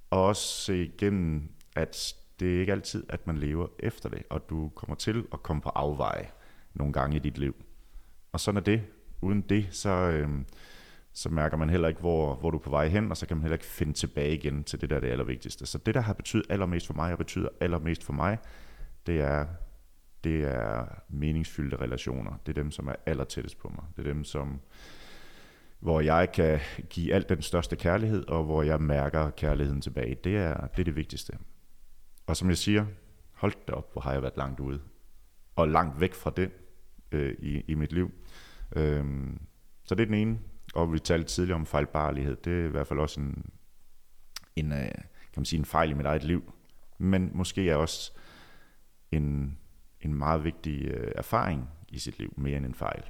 Og 0.10 0.26
også 0.26 0.64
se 0.64 0.84
igennem, 0.84 1.52
at 1.76 2.16
det 2.40 2.56
er 2.56 2.60
ikke 2.60 2.72
altid, 2.72 3.04
at 3.10 3.28
man 3.28 3.38
lever 3.38 3.68
efter 3.80 4.10
det, 4.10 4.24
og 4.30 4.50
du 4.50 4.70
kommer 4.76 4.96
til 4.96 5.26
at 5.34 5.44
komme 5.44 5.62
på 5.62 5.70
afveje 5.70 6.30
nogle 6.74 6.94
gange 6.94 7.16
i 7.16 7.20
dit 7.20 7.38
liv. 7.38 7.56
Og 8.32 8.40
sådan 8.40 8.58
er 8.58 8.62
det. 8.62 8.82
Uden 9.22 9.42
det, 9.42 9.68
så, 9.72 9.90
øh, 9.90 10.30
så 11.14 11.30
mærker 11.30 11.58
man 11.58 11.70
heller 11.70 11.88
ikke, 11.88 12.00
hvor, 12.00 12.36
hvor 12.36 12.52
du 12.52 12.58
er 12.58 12.62
på 12.62 12.70
vej 12.70 12.88
hen, 12.88 13.12
og 13.12 13.18
så 13.18 13.28
kan 13.28 13.38
man 13.38 13.42
heller 13.42 13.56
ikke 13.56 13.66
finde 13.66 13.94
tilbage 13.94 14.34
igen 14.34 14.64
til 14.64 14.82
det, 14.82 14.90
der 14.90 14.96
er 14.96 15.00
det 15.00 15.08
allervigtigste. 15.08 15.66
Så 15.66 15.78
det, 15.78 15.96
der 15.96 16.02
har 16.02 16.14
betydet 16.14 16.46
allermest 16.50 16.88
for 16.88 16.94
mig, 16.94 17.12
og 17.12 17.18
betyder 17.18 17.50
allermest 17.60 18.04
for 18.04 18.14
mig, 18.14 18.38
det 19.08 19.22
er, 19.22 19.46
det 20.24 20.44
er 20.44 20.86
meningsfyldte 21.10 21.78
relationer. 21.78 22.34
Det 22.46 22.58
er 22.58 22.62
dem, 22.62 22.72
som 22.72 22.88
er 22.88 22.96
allertættest 23.06 23.60
på 23.60 23.70
mig. 23.70 23.84
Det 23.98 24.08
er 24.08 24.14
dem, 24.14 24.24
som, 24.24 24.62
hvor 25.84 26.02
jeg 26.02 26.32
kan 26.32 26.60
give 26.90 27.14
alt 27.14 27.30
den 27.30 27.42
største 27.42 27.76
kærlighed, 27.76 28.28
og 28.28 28.44
hvor 28.44 28.64
jeg 28.64 28.82
mærker 28.82 29.30
kærligheden 29.30 29.82
tilbage. 29.82 30.16
Det 30.24 30.38
er 30.38 30.68
det, 30.68 30.80
er 30.80 30.84
det 30.84 30.96
vigtigste. 30.96 31.34
Og 32.28 32.38
som 32.38 32.50
jeg 32.50 32.58
siger, 32.58 32.86
hold 33.32 33.54
da 33.68 33.74
op, 33.74 33.92
hvor 33.94 34.02
har 34.02 34.14
jeg 34.14 34.22
været 34.22 34.38
langt 34.38 34.60
ude. 34.60 34.82
Og 35.56 35.68
langt 35.68 36.02
væk 36.02 36.14
fra 36.14 36.32
det 36.36 36.52
øh, 37.12 37.36
i, 37.40 37.62
i 37.68 37.76
mit 37.76 37.94
liv. 37.94 38.12
Øhm, 38.76 39.42
så 39.84 39.96
det 39.96 40.02
er 40.02 40.06
den 40.06 40.14
ene. 40.14 40.40
Og 40.76 40.94
vi 40.94 41.00
talte 41.00 41.28
tidligere 41.28 41.60
om 41.60 41.66
fejlbarlighed. 41.66 42.36
Det 42.36 42.62
er 42.62 42.66
i 42.66 42.70
hvert 42.70 42.88
fald 42.88 43.00
også 43.00 43.20
en, 43.20 43.50
en, 44.56 44.72
øh, 44.72 44.80
kan 45.34 45.38
man 45.38 45.46
sige, 45.46 45.60
en 45.60 45.66
fejl 45.66 45.92
i 45.92 45.94
mit 45.94 46.06
eget 46.06 46.24
liv. 46.24 46.54
Men 46.98 47.32
måske 47.34 47.70
er 47.70 47.76
også 47.76 48.12
en, 49.12 49.58
en 50.02 50.14
meget 50.14 50.44
vigtig 50.44 50.86
øh, 50.86 51.12
erfaring 51.16 51.70
i 51.90 52.00
sit 52.00 52.20
liv, 52.20 52.34
mere 52.38 52.58
end 52.58 52.66
en 52.66 52.76
fejl. 52.76 53.04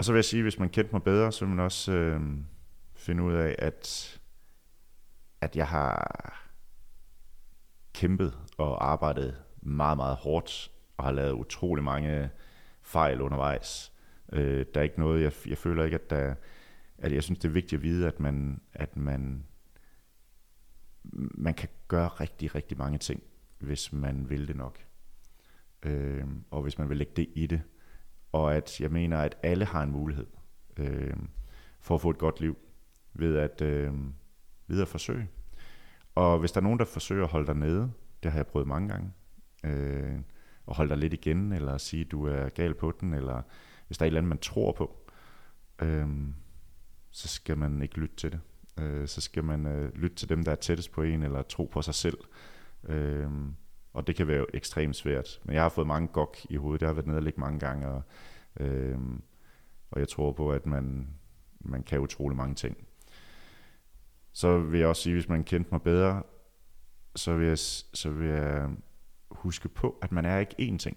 Og 0.00 0.04
så 0.04 0.12
vil 0.12 0.18
jeg 0.18 0.24
sige, 0.24 0.42
hvis 0.42 0.58
man 0.58 0.68
kendte 0.68 0.92
mig 0.92 1.02
bedre, 1.02 1.32
så 1.32 1.44
vil 1.44 1.54
man 1.54 1.64
også 1.64 1.92
øh, 1.92 2.20
finde 2.94 3.22
ud 3.22 3.34
af, 3.34 3.56
at, 3.58 4.20
at 5.40 5.56
jeg 5.56 5.68
har 5.68 6.50
kæmpet 7.94 8.38
og 8.58 8.90
arbejdet 8.90 9.42
meget, 9.62 9.96
meget 9.96 10.16
hårdt 10.16 10.70
og 10.96 11.04
har 11.04 11.12
lavet 11.12 11.32
utrolig 11.32 11.84
mange 11.84 12.30
fejl 12.82 13.20
undervejs. 13.20 13.92
Øh, 14.32 14.66
der 14.74 14.80
er 14.80 14.84
ikke 14.84 15.00
noget, 15.00 15.22
jeg, 15.22 15.32
jeg 15.46 15.58
føler 15.58 15.84
ikke, 15.84 15.94
at 15.94 16.10
der, 16.10 16.34
at 16.98 17.12
jeg 17.12 17.22
synes, 17.22 17.38
det 17.38 17.48
er 17.48 17.52
vigtigt 17.52 17.78
at 17.78 17.82
vide, 17.82 18.06
at 18.06 18.20
man, 18.20 18.60
at 18.72 18.96
man, 18.96 19.46
man 21.34 21.54
kan 21.54 21.68
gøre 21.88 22.08
rigtig, 22.08 22.54
rigtig 22.54 22.78
mange 22.78 22.98
ting, 22.98 23.22
hvis 23.58 23.92
man 23.92 24.30
vil 24.30 24.48
det 24.48 24.56
nok. 24.56 24.78
Øh, 25.82 26.24
og 26.50 26.62
hvis 26.62 26.78
man 26.78 26.88
vil 26.88 26.96
lægge 26.96 27.12
det 27.16 27.28
i 27.34 27.46
det. 27.46 27.62
Og 28.32 28.54
at 28.54 28.80
jeg 28.80 28.90
mener, 28.90 29.18
at 29.18 29.36
alle 29.42 29.64
har 29.64 29.82
en 29.82 29.90
mulighed 29.90 30.26
øh, 30.76 31.16
for 31.80 31.94
at 31.94 32.00
få 32.00 32.10
et 32.10 32.18
godt 32.18 32.40
liv 32.40 32.56
ved 33.14 33.36
at, 33.36 33.62
øh, 33.62 33.94
ved 34.66 34.82
at 34.82 34.88
forsøge. 34.88 35.28
Og 36.14 36.38
hvis 36.38 36.52
der 36.52 36.60
er 36.60 36.64
nogen, 36.64 36.78
der 36.78 36.84
forsøger 36.84 37.24
at 37.24 37.30
holde 37.30 37.46
dig 37.46 37.56
nede, 37.56 37.92
det 38.22 38.32
har 38.32 38.38
jeg 38.38 38.46
prøvet 38.46 38.68
mange 38.68 38.88
gange, 38.88 39.12
øh, 39.64 40.20
og 40.66 40.76
holde 40.76 40.90
dig 40.90 40.98
lidt 40.98 41.12
igen, 41.12 41.52
eller 41.52 41.78
sige, 41.78 42.04
at 42.04 42.10
du 42.10 42.26
er 42.26 42.48
gal 42.48 42.74
på 42.74 42.92
den, 43.00 43.14
eller 43.14 43.42
hvis 43.86 43.98
der 43.98 44.04
er 44.04 44.06
et 44.06 44.10
eller 44.10 44.20
andet, 44.20 44.28
man 44.28 44.38
tror 44.38 44.72
på, 44.72 45.10
øh, 45.82 46.08
så 47.10 47.28
skal 47.28 47.58
man 47.58 47.82
ikke 47.82 47.98
lytte 47.98 48.16
til 48.16 48.32
det. 48.32 48.40
Øh, 48.80 49.08
så 49.08 49.20
skal 49.20 49.44
man 49.44 49.66
øh, 49.66 49.94
lytte 49.94 50.16
til 50.16 50.28
dem, 50.28 50.44
der 50.44 50.52
er 50.52 50.56
tættest 50.56 50.92
på 50.92 51.02
en, 51.02 51.22
eller 51.22 51.42
tro 51.42 51.64
på 51.64 51.82
sig 51.82 51.94
selv. 51.94 52.18
Øh, 52.88 53.30
og 53.92 54.06
det 54.06 54.16
kan 54.16 54.28
være 54.28 54.46
ekstremt 54.54 54.96
svært. 54.96 55.40
Men 55.44 55.54
jeg 55.54 55.62
har 55.62 55.68
fået 55.68 55.86
mange 55.86 56.08
gok 56.08 56.36
i 56.50 56.56
hovedet. 56.56 56.82
Jeg 56.82 56.88
har 56.88 56.94
været 56.94 57.06
nede 57.06 57.18
og 57.18 57.22
ligge 57.22 57.40
mange 57.40 57.58
gange, 57.58 57.88
og, 57.88 58.02
øh, 58.60 58.98
og 59.90 60.00
jeg 60.00 60.08
tror 60.08 60.32
på, 60.32 60.52
at 60.52 60.66
man, 60.66 61.08
man 61.60 61.82
kan 61.82 62.00
utrolig 62.00 62.36
mange 62.36 62.54
ting 62.54 62.76
så 64.32 64.58
vil 64.58 64.80
jeg 64.80 64.88
også 64.88 65.02
sige, 65.02 65.12
hvis 65.12 65.28
man 65.28 65.44
kendte 65.44 65.70
mig 65.72 65.82
bedre, 65.82 66.22
så 67.16 67.34
vil 67.34 67.46
jeg, 67.46 67.58
så 67.58 68.10
vil 68.10 68.28
jeg 68.28 68.70
huske 69.30 69.68
på, 69.68 69.98
at 70.02 70.12
man 70.12 70.24
er 70.24 70.38
ikke 70.38 70.54
én 70.58 70.78
ting. 70.78 70.96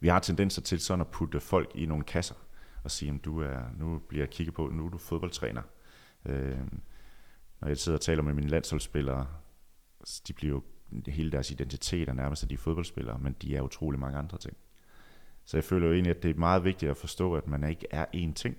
Vi 0.00 0.08
har 0.08 0.18
tendenser 0.18 0.62
til 0.62 0.80
sådan 0.80 1.00
at 1.00 1.08
putte 1.08 1.40
folk 1.40 1.70
i 1.74 1.86
nogle 1.86 2.04
kasser 2.04 2.34
og 2.84 2.90
sige, 2.90 3.12
at 3.14 3.24
du 3.24 3.40
er, 3.40 3.62
nu 3.78 3.98
bliver 3.98 4.22
jeg 4.22 4.30
kigget 4.30 4.54
på, 4.54 4.68
nu 4.68 4.86
er 4.86 4.90
du 4.90 4.98
fodboldtræner. 4.98 5.62
Øh, 6.24 6.58
når 7.60 7.68
jeg 7.68 7.78
sidder 7.78 7.98
og 7.98 8.02
taler 8.02 8.22
med 8.22 8.34
mine 8.34 8.48
landsholdsspillere, 8.48 9.26
de 10.28 10.32
bliver 10.32 10.52
jo, 10.52 10.62
hele 11.06 11.32
deres 11.32 11.50
identitet 11.50 12.08
er 12.08 12.12
nærmest, 12.12 12.42
at 12.42 12.50
de 12.50 12.54
er 12.54 12.58
fodboldspillere, 12.58 13.18
men 13.18 13.36
de 13.42 13.56
er 13.56 13.60
utrolig 13.60 14.00
mange 14.00 14.18
andre 14.18 14.38
ting. 14.38 14.56
Så 15.44 15.56
jeg 15.56 15.64
føler 15.64 15.86
jo 15.86 15.92
egentlig, 15.92 16.16
at 16.16 16.22
det 16.22 16.30
er 16.30 16.38
meget 16.38 16.64
vigtigt 16.64 16.90
at 16.90 16.96
forstå, 16.96 17.34
at 17.34 17.46
man 17.46 17.64
ikke 17.64 17.86
er 17.90 18.06
én 18.14 18.32
ting. 18.32 18.56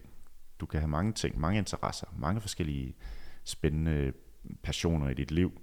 Du 0.60 0.66
kan 0.66 0.80
have 0.80 0.90
mange 0.90 1.14
ting, 1.14 1.40
mange 1.40 1.58
interesser, 1.58 2.08
mange 2.18 2.42
forskellige 2.42 2.96
spændende 3.44 4.14
passioner 4.64 5.10
i 5.10 5.14
dit 5.14 5.32
liv. 5.32 5.62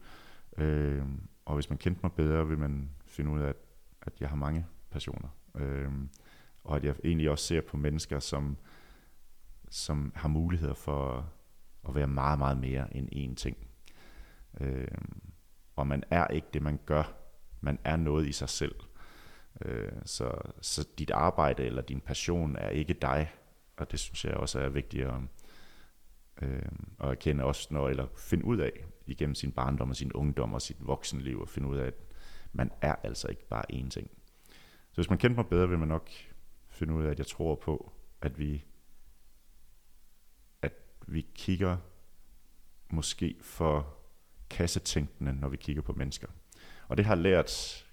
Øh, 0.58 1.02
og 1.44 1.54
hvis 1.54 1.70
man 1.70 1.78
kendte 1.78 2.00
mig 2.02 2.12
bedre, 2.12 2.48
vil 2.48 2.58
man 2.58 2.90
finde 3.06 3.30
ud 3.30 3.40
af, 3.40 3.48
at, 3.48 3.56
at 4.02 4.12
jeg 4.20 4.28
har 4.28 4.36
mange 4.36 4.66
passioner. 4.90 5.28
Øh, 5.54 5.92
og 6.64 6.76
at 6.76 6.84
jeg 6.84 6.94
egentlig 7.04 7.30
også 7.30 7.44
ser 7.44 7.60
på 7.60 7.76
mennesker, 7.76 8.20
som, 8.20 8.56
som 9.70 10.12
har 10.14 10.28
muligheder 10.28 10.74
for 10.74 11.32
at 11.88 11.94
være 11.94 12.06
meget, 12.06 12.38
meget 12.38 12.58
mere 12.58 12.96
end 12.96 13.08
én 13.12 13.34
ting. 13.34 13.56
Øh, 14.60 14.88
og 15.76 15.86
man 15.86 16.04
er 16.10 16.26
ikke 16.26 16.46
det, 16.54 16.62
man 16.62 16.80
gør. 16.86 17.16
Man 17.60 17.78
er 17.84 17.96
noget 17.96 18.26
i 18.26 18.32
sig 18.32 18.48
selv. 18.48 18.74
Øh, 19.60 19.92
så, 20.04 20.32
så 20.60 20.88
dit 20.98 21.10
arbejde 21.10 21.64
eller 21.64 21.82
din 21.82 22.00
passion 22.00 22.56
er 22.56 22.68
ikke 22.68 22.94
dig. 22.94 23.32
Og 23.76 23.90
det 23.90 23.98
synes 23.98 24.24
jeg 24.24 24.34
også 24.34 24.60
er 24.60 24.68
vigtigt 24.68 25.06
at, 25.06 25.14
øh, 26.42 26.62
at 27.00 27.10
erkende 27.10 27.44
også, 27.44 27.68
når, 27.70 27.88
eller 27.88 28.06
finde 28.16 28.44
ud 28.44 28.58
af 28.58 28.72
igennem 29.06 29.34
sin 29.34 29.52
barndom 29.52 29.90
og 29.90 29.96
sin 29.96 30.12
ungdom 30.12 30.54
og 30.54 30.62
sit 30.62 30.86
voksenliv, 30.86 31.40
og 31.40 31.48
finde 31.48 31.68
ud 31.68 31.76
af, 31.76 31.86
at 31.86 31.94
man 32.52 32.70
er 32.80 32.94
altså 33.02 33.28
ikke 33.28 33.48
bare 33.48 33.64
én 33.72 33.88
ting. 33.88 34.10
Så 34.90 34.94
hvis 34.94 35.10
man 35.10 35.18
kendte 35.18 35.36
mig 35.36 35.46
bedre, 35.46 35.68
vil 35.68 35.78
man 35.78 35.88
nok 35.88 36.10
finde 36.68 36.94
ud 36.94 37.04
af, 37.04 37.10
at 37.10 37.18
jeg 37.18 37.26
tror 37.26 37.54
på, 37.54 37.92
at 38.20 38.38
vi 38.38 38.64
at 40.62 40.72
vi 41.06 41.26
kigger 41.34 41.76
måske 42.90 43.36
for 43.40 43.96
kassetænkende, 44.50 45.32
når 45.32 45.48
vi 45.48 45.56
kigger 45.56 45.82
på 45.82 45.92
mennesker. 45.92 46.28
Og 46.88 46.96
det 46.96 47.04
har 47.04 47.14
lært 47.14 47.84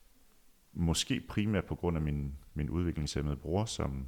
måske 0.74 1.22
primært 1.30 1.66
på 1.66 1.76
grund 1.76 1.98
af 1.98 2.04
min, 2.04 2.38
min 2.54 2.70
udviklingshemmede 2.70 3.36
bror, 3.36 3.66
som, 3.66 4.08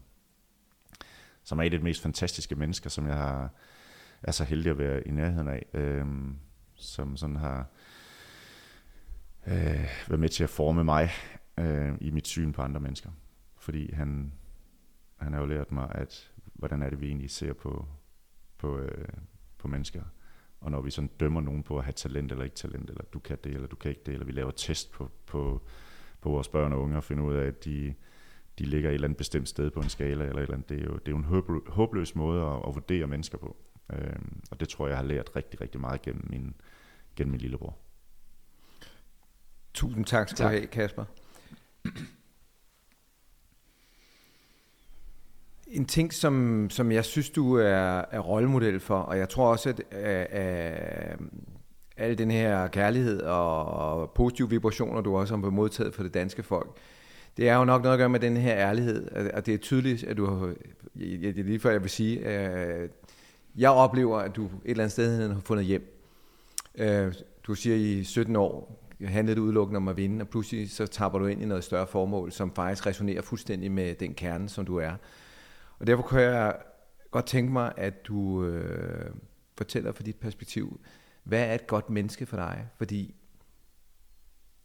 som 1.44 1.60
er 1.60 1.64
et 1.64 1.74
af 1.74 1.80
de 1.80 1.84
mest 1.84 2.02
fantastiske 2.02 2.56
mennesker, 2.56 2.89
som 2.89 3.08
jeg 3.08 3.16
har, 3.16 3.50
er 4.22 4.32
så 4.32 4.44
heldig 4.44 4.70
at 4.70 4.78
være 4.78 5.08
i 5.08 5.12
nærheden 5.12 5.48
af, 5.48 5.66
øhm, 5.74 6.39
som 6.76 7.18
sådan 7.18 7.36
har 7.36 7.68
øh, 9.48 9.88
været 10.08 10.20
med 10.20 10.30
til 10.30 10.44
at 10.44 10.50
forme 10.50 10.84
mig 10.84 11.10
øh, 11.58 11.94
i 12.02 12.10
mit 12.10 12.28
syn 12.28 12.52
på 12.52 12.62
andre 12.62 12.80
mennesker. 12.80 13.10
Fordi 13.58 13.94
han, 13.94 14.34
han 15.18 15.34
har 15.34 15.39
jo 15.39 15.46
lært 15.46 15.72
mig, 15.72 15.91
at 15.96 16.32
hvordan 16.54 16.82
er 16.82 16.89
det, 16.89 17.02
vi 17.02 17.08
egentlig 17.08 17.30
ser 17.30 17.54
på, 17.54 17.88
på, 18.58 18.78
øh, 18.78 19.08
på 19.58 19.68
mennesker. 19.68 20.04
Og 20.64 20.72
når 20.72 20.82
vi 20.82 20.91
sådan 20.91 21.09
dømmer 21.20 21.41
nogen 21.41 21.64
på 21.64 21.78
at 21.78 21.84
have 21.84 21.93
talent 21.93 22.32
eller 22.32 22.43
ikke 22.43 22.55
talent, 22.55 22.89
eller 22.89 23.03
du 23.14 23.20
kan 23.20 23.38
det, 23.43 23.53
eller 23.53 23.68
du 23.68 23.76
kan 23.76 23.89
ikke 23.89 24.01
det, 24.05 24.14
eller 24.14 24.26
vi 24.26 24.32
laver 24.32 24.51
test 24.51 24.91
på, 24.91 25.11
på, 25.26 25.61
på 26.22 26.30
vores 26.30 26.47
børn 26.47 26.74
og 26.74 26.82
unge 26.82 26.97
og 26.97 27.03
finder 27.03 27.24
ud 27.24 27.34
af, 27.34 27.47
at 27.47 27.66
de, 27.66 27.93
de 28.59 28.66
ligger 28.66 28.89
et 28.89 28.93
eller 28.93 29.07
andet 29.07 29.18
bestemt 29.18 29.49
sted 29.49 29.72
på 29.72 29.80
en 29.80 29.89
skala, 29.89 30.26
eller 30.26 30.36
et 30.36 30.41
eller 30.41 30.53
andet. 30.53 30.70
Det 30.70 30.80
er 30.80 30.84
jo, 30.84 30.93
det 30.93 31.07
er 31.07 31.11
jo 31.11 31.18
en 31.18 31.64
håbløs 31.68 32.16
måde 32.16 32.41
at, 32.41 32.57
at 32.68 32.76
vurdere 32.76 33.07
mennesker 33.07 33.38
på. 33.38 33.57
Øhm, 33.93 34.41
og 34.51 34.59
det 34.59 34.70
tror 34.70 34.86
jeg, 34.86 34.91
jeg 34.91 34.97
har 34.97 35.05
lært 35.05 35.36
rigtig, 35.36 35.61
rigtig 35.61 35.82
meget 35.82 36.01
gennem 36.01 36.26
min, 36.30 36.55
gennem 37.16 37.32
min 37.32 37.41
lillebror. 37.41 37.78
Tusind 39.74 40.05
tak 40.05 40.30
skal 40.30 40.38
tak. 40.38 40.51
du 40.51 40.57
have, 40.57 40.68
Kasper. 40.68 41.05
En 45.74 45.86
ting, 45.86 46.14
som, 46.14 46.68
som 46.70 46.92
jeg 46.92 47.06
synes, 47.06 47.30
du 47.30 47.56
er, 47.56 48.06
er 48.12 48.20
rollemodel 48.20 48.80
for, 48.80 48.98
og 48.98 49.18
jeg 49.18 49.30
tror 49.30 49.52
også, 49.52 49.70
at, 49.70 49.82
at, 49.92 50.28
at 50.32 51.20
øh, 51.20 51.28
al 51.98 52.18
den 52.18 52.32
her 52.32 52.68
kærlighed 52.68 53.22
og 53.22 54.12
positive 54.12 54.50
vibrationer, 54.50 55.02
du 55.02 55.18
også 55.18 55.36
har 55.38 55.50
modtaget 55.50 55.96
for 55.96 56.04
det 56.04 56.14
danske 56.14 56.44
folk, 56.44 56.78
det 57.38 57.50
er 57.50 57.56
jo 57.56 57.66
nok 57.66 57.82
noget 57.84 57.94
at 57.94 58.00
gøre 58.00 58.10
med 58.10 58.20
den 58.20 58.38
her 58.38 58.56
ærlighed, 58.56 59.12
og 59.34 59.46
det 59.46 59.54
er 59.54 59.58
tydeligt, 59.58 60.04
at 60.04 60.18
du 60.18 60.26
har, 60.26 60.54
det 60.98 61.40
er 61.40 61.44
lige 61.44 61.60
før 61.60 61.72
jeg 61.72 61.82
vil 61.82 61.90
sige, 61.90 62.26
at 62.26 62.92
jeg 63.56 63.70
oplever, 63.70 64.18
at 64.18 64.36
du 64.36 64.46
et 64.46 64.52
eller 64.66 64.84
andet 64.84 64.92
sted 64.92 65.34
har 65.34 65.40
fundet 65.40 65.66
hjem. 65.66 66.04
Øh, 66.76 67.14
du 67.48 67.56
siger, 67.56 67.76
i 67.76 68.04
17 68.04 68.36
år 68.36 68.80
handlede 69.06 69.36
det 69.36 69.42
udelukkende 69.42 69.78
om 69.78 69.88
at 69.88 69.98
vinde, 69.98 70.22
og 70.22 70.28
pludselig 70.28 70.72
så 70.72 70.88
tapper 70.88 71.20
du 71.20 71.26
ind 71.26 71.42
i 71.42 71.46
noget 71.46 71.64
større 71.64 71.88
formål, 71.88 72.32
som 72.32 72.52
faktisk 72.56 72.86
resonerer 72.86 73.22
fuldstændig 73.22 73.72
med 73.72 73.96
den 73.96 74.14
kerne, 74.14 74.50
som 74.50 74.66
du 74.66 74.78
er. 74.78 74.92
Og 75.84 75.88
derfor 75.88 76.04
kunne 76.04 76.22
jeg 76.22 76.56
godt 77.12 77.26
tænke 77.26 77.54
mig, 77.54 77.74
at 77.78 78.06
du 78.06 78.46
øh, 78.46 79.12
fortæller 79.58 79.92
fra 79.92 80.04
dit 80.04 80.16
perspektiv, 80.16 80.82
hvad 81.24 81.50
er 81.50 81.54
et 81.54 81.68
godt 81.68 81.90
menneske 81.90 82.26
for 82.26 82.38
dig? 82.38 82.68
Fordi 82.78 83.16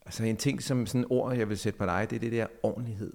altså 0.07 0.25
en 0.25 0.37
ting 0.37 0.63
som 0.63 0.87
sådan 0.87 1.01
et 1.01 1.07
ord, 1.11 1.37
jeg 1.37 1.49
vil 1.49 1.59
sætte 1.59 1.79
på 1.79 1.85
dig, 1.85 2.07
det 2.11 2.17
er 2.17 2.21
det 2.21 2.33
der 2.33 2.47
ordentlighed. 2.63 3.13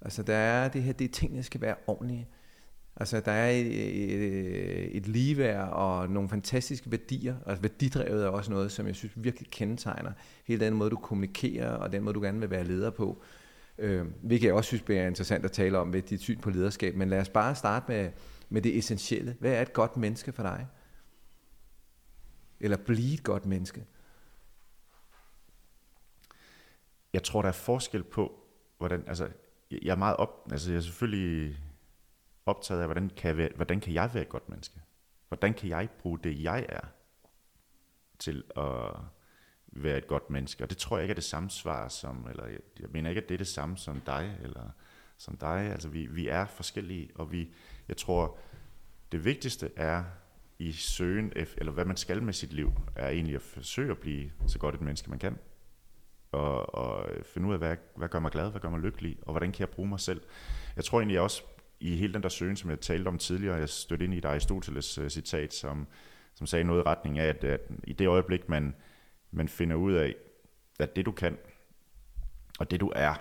Altså 0.00 0.22
der 0.22 0.34
er 0.34 0.68
det 0.68 0.82
her, 0.82 0.92
det 0.92 1.04
er 1.04 1.08
ting, 1.08 1.36
der 1.36 1.42
skal 1.42 1.60
være 1.60 1.74
ordentlige. 1.86 2.28
Altså, 2.96 3.20
der 3.20 3.32
er 3.32 3.50
et, 3.50 3.66
et, 3.66 4.96
et 4.96 5.08
ligeværd 5.08 5.68
og 5.68 6.10
nogle 6.10 6.28
fantastiske 6.28 6.90
værdier, 6.90 7.34
og 7.44 7.50
altså, 7.50 7.62
værdidrevet 7.62 8.24
er 8.24 8.28
også 8.28 8.50
noget, 8.50 8.72
som 8.72 8.86
jeg 8.86 8.94
synes 8.94 9.12
virkelig 9.16 9.50
kendetegner 9.50 10.12
hele 10.44 10.64
den 10.64 10.74
måde, 10.74 10.90
du 10.90 10.96
kommunikerer, 10.96 11.70
og 11.70 11.92
den 11.92 12.02
måde, 12.02 12.14
du 12.14 12.20
gerne 12.20 12.40
vil 12.40 12.50
være 12.50 12.64
leder 12.64 12.90
på. 12.90 13.22
Øh, 13.78 14.06
hvilket 14.22 14.46
jeg 14.46 14.54
også 14.54 14.68
synes 14.68 14.82
bliver 14.82 15.06
interessant 15.06 15.44
at 15.44 15.52
tale 15.52 15.78
om 15.78 15.92
ved 15.92 16.02
dit 16.02 16.20
syn 16.20 16.40
på 16.40 16.50
lederskab. 16.50 16.94
Men 16.94 17.08
lad 17.08 17.20
os 17.20 17.28
bare 17.28 17.54
starte 17.54 17.84
med, 17.88 18.12
med 18.48 18.62
det 18.62 18.78
essentielle. 18.78 19.36
Hvad 19.40 19.52
er 19.52 19.62
et 19.62 19.72
godt 19.72 19.96
menneske 19.96 20.32
for 20.32 20.42
dig? 20.42 20.66
Eller 22.60 22.76
blive 22.76 23.14
et 23.14 23.22
godt 23.22 23.46
menneske? 23.46 23.86
Jeg 27.12 27.22
tror, 27.22 27.42
der 27.42 27.48
er 27.48 27.52
forskel 27.52 28.04
på, 28.04 28.40
hvordan, 28.78 29.04
altså, 29.06 29.28
jeg 29.70 29.92
er 29.92 29.96
meget 29.96 30.16
op, 30.16 30.48
altså 30.50 30.70
jeg 30.70 30.76
er 30.76 30.82
selvfølgelig 30.82 31.58
optaget 32.46 32.80
af, 32.80 32.86
hvordan 32.86 33.10
kan, 33.16 33.28
jeg 33.28 33.36
være, 33.36 33.50
hvordan 33.56 33.80
kan 33.80 33.94
jeg 33.94 34.10
være 34.14 34.22
et 34.22 34.28
godt 34.28 34.48
menneske? 34.48 34.80
Hvordan 35.28 35.54
kan 35.54 35.68
jeg 35.68 35.88
bruge 35.98 36.18
det, 36.24 36.42
jeg 36.42 36.66
er, 36.68 36.80
til 38.18 38.44
at 38.56 38.94
være 39.72 39.98
et 39.98 40.06
godt 40.06 40.30
menneske? 40.30 40.64
Og 40.64 40.70
det 40.70 40.78
tror 40.78 40.96
jeg 40.96 41.04
ikke 41.04 41.12
er 41.12 41.14
det 41.14 41.24
samme 41.24 41.50
svar 41.50 41.88
som, 41.88 42.26
eller 42.30 42.46
jeg, 42.46 42.58
jeg 42.80 42.88
mener 42.90 43.10
ikke, 43.10 43.22
at 43.22 43.28
det 43.28 43.34
er 43.34 43.38
det 43.38 43.46
samme 43.46 43.76
som 43.76 44.00
dig, 44.00 44.38
eller 44.42 44.70
som 45.18 45.36
dig. 45.36 45.70
Altså 45.72 45.88
vi, 45.88 46.06
vi 46.06 46.28
er 46.28 46.46
forskellige, 46.46 47.10
og 47.14 47.32
vi, 47.32 47.48
jeg 47.88 47.96
tror, 47.96 48.38
det 49.12 49.24
vigtigste 49.24 49.70
er 49.76 50.04
i 50.58 50.72
søgen, 50.72 51.32
eller 51.56 51.72
hvad 51.72 51.84
man 51.84 51.96
skal 51.96 52.22
med 52.22 52.32
sit 52.32 52.52
liv, 52.52 52.72
er 52.96 53.08
egentlig 53.08 53.34
at 53.34 53.42
forsøge 53.42 53.90
at 53.90 53.98
blive 53.98 54.30
så 54.46 54.58
godt 54.58 54.74
et 54.74 54.80
menneske, 54.80 55.10
man 55.10 55.18
kan. 55.18 55.38
Og, 56.32 56.74
og 56.74 57.10
finde 57.24 57.48
ud 57.48 57.52
af, 57.52 57.58
hvad, 57.58 57.76
hvad 57.96 58.08
gør 58.08 58.18
mig 58.18 58.30
glad, 58.30 58.50
hvad 58.50 58.60
gør 58.60 58.70
mig 58.70 58.80
lykkelig, 58.80 59.18
og 59.22 59.32
hvordan 59.32 59.52
kan 59.52 59.60
jeg 59.60 59.68
bruge 59.68 59.88
mig 59.88 60.00
selv. 60.00 60.22
Jeg 60.76 60.84
tror 60.84 61.00
egentlig 61.00 61.20
også, 61.20 61.42
i 61.80 61.96
hele 61.96 62.14
den 62.14 62.22
der 62.22 62.28
søgen, 62.28 62.56
som 62.56 62.70
jeg 62.70 62.80
talte 62.80 63.08
om 63.08 63.18
tidligere, 63.18 63.56
jeg 63.56 63.68
stødte 63.68 64.04
ind 64.04 64.14
i 64.14 64.18
et 64.18 64.24
Aristoteles 64.24 64.98
uh, 64.98 65.08
citat, 65.08 65.54
som, 65.54 65.86
som 66.34 66.46
sagde 66.46 66.64
noget 66.64 66.80
i 66.80 66.82
retning 66.82 67.18
af, 67.18 67.28
at, 67.28 67.44
at 67.44 67.60
i 67.84 67.92
det 67.92 68.06
øjeblik, 68.06 68.48
man, 68.48 68.74
man 69.32 69.48
finder 69.48 69.76
ud 69.76 69.92
af, 69.92 70.14
at 70.78 70.96
det 70.96 71.06
du 71.06 71.12
kan, 71.12 71.38
og 72.58 72.70
det 72.70 72.80
du 72.80 72.92
er, 72.94 73.14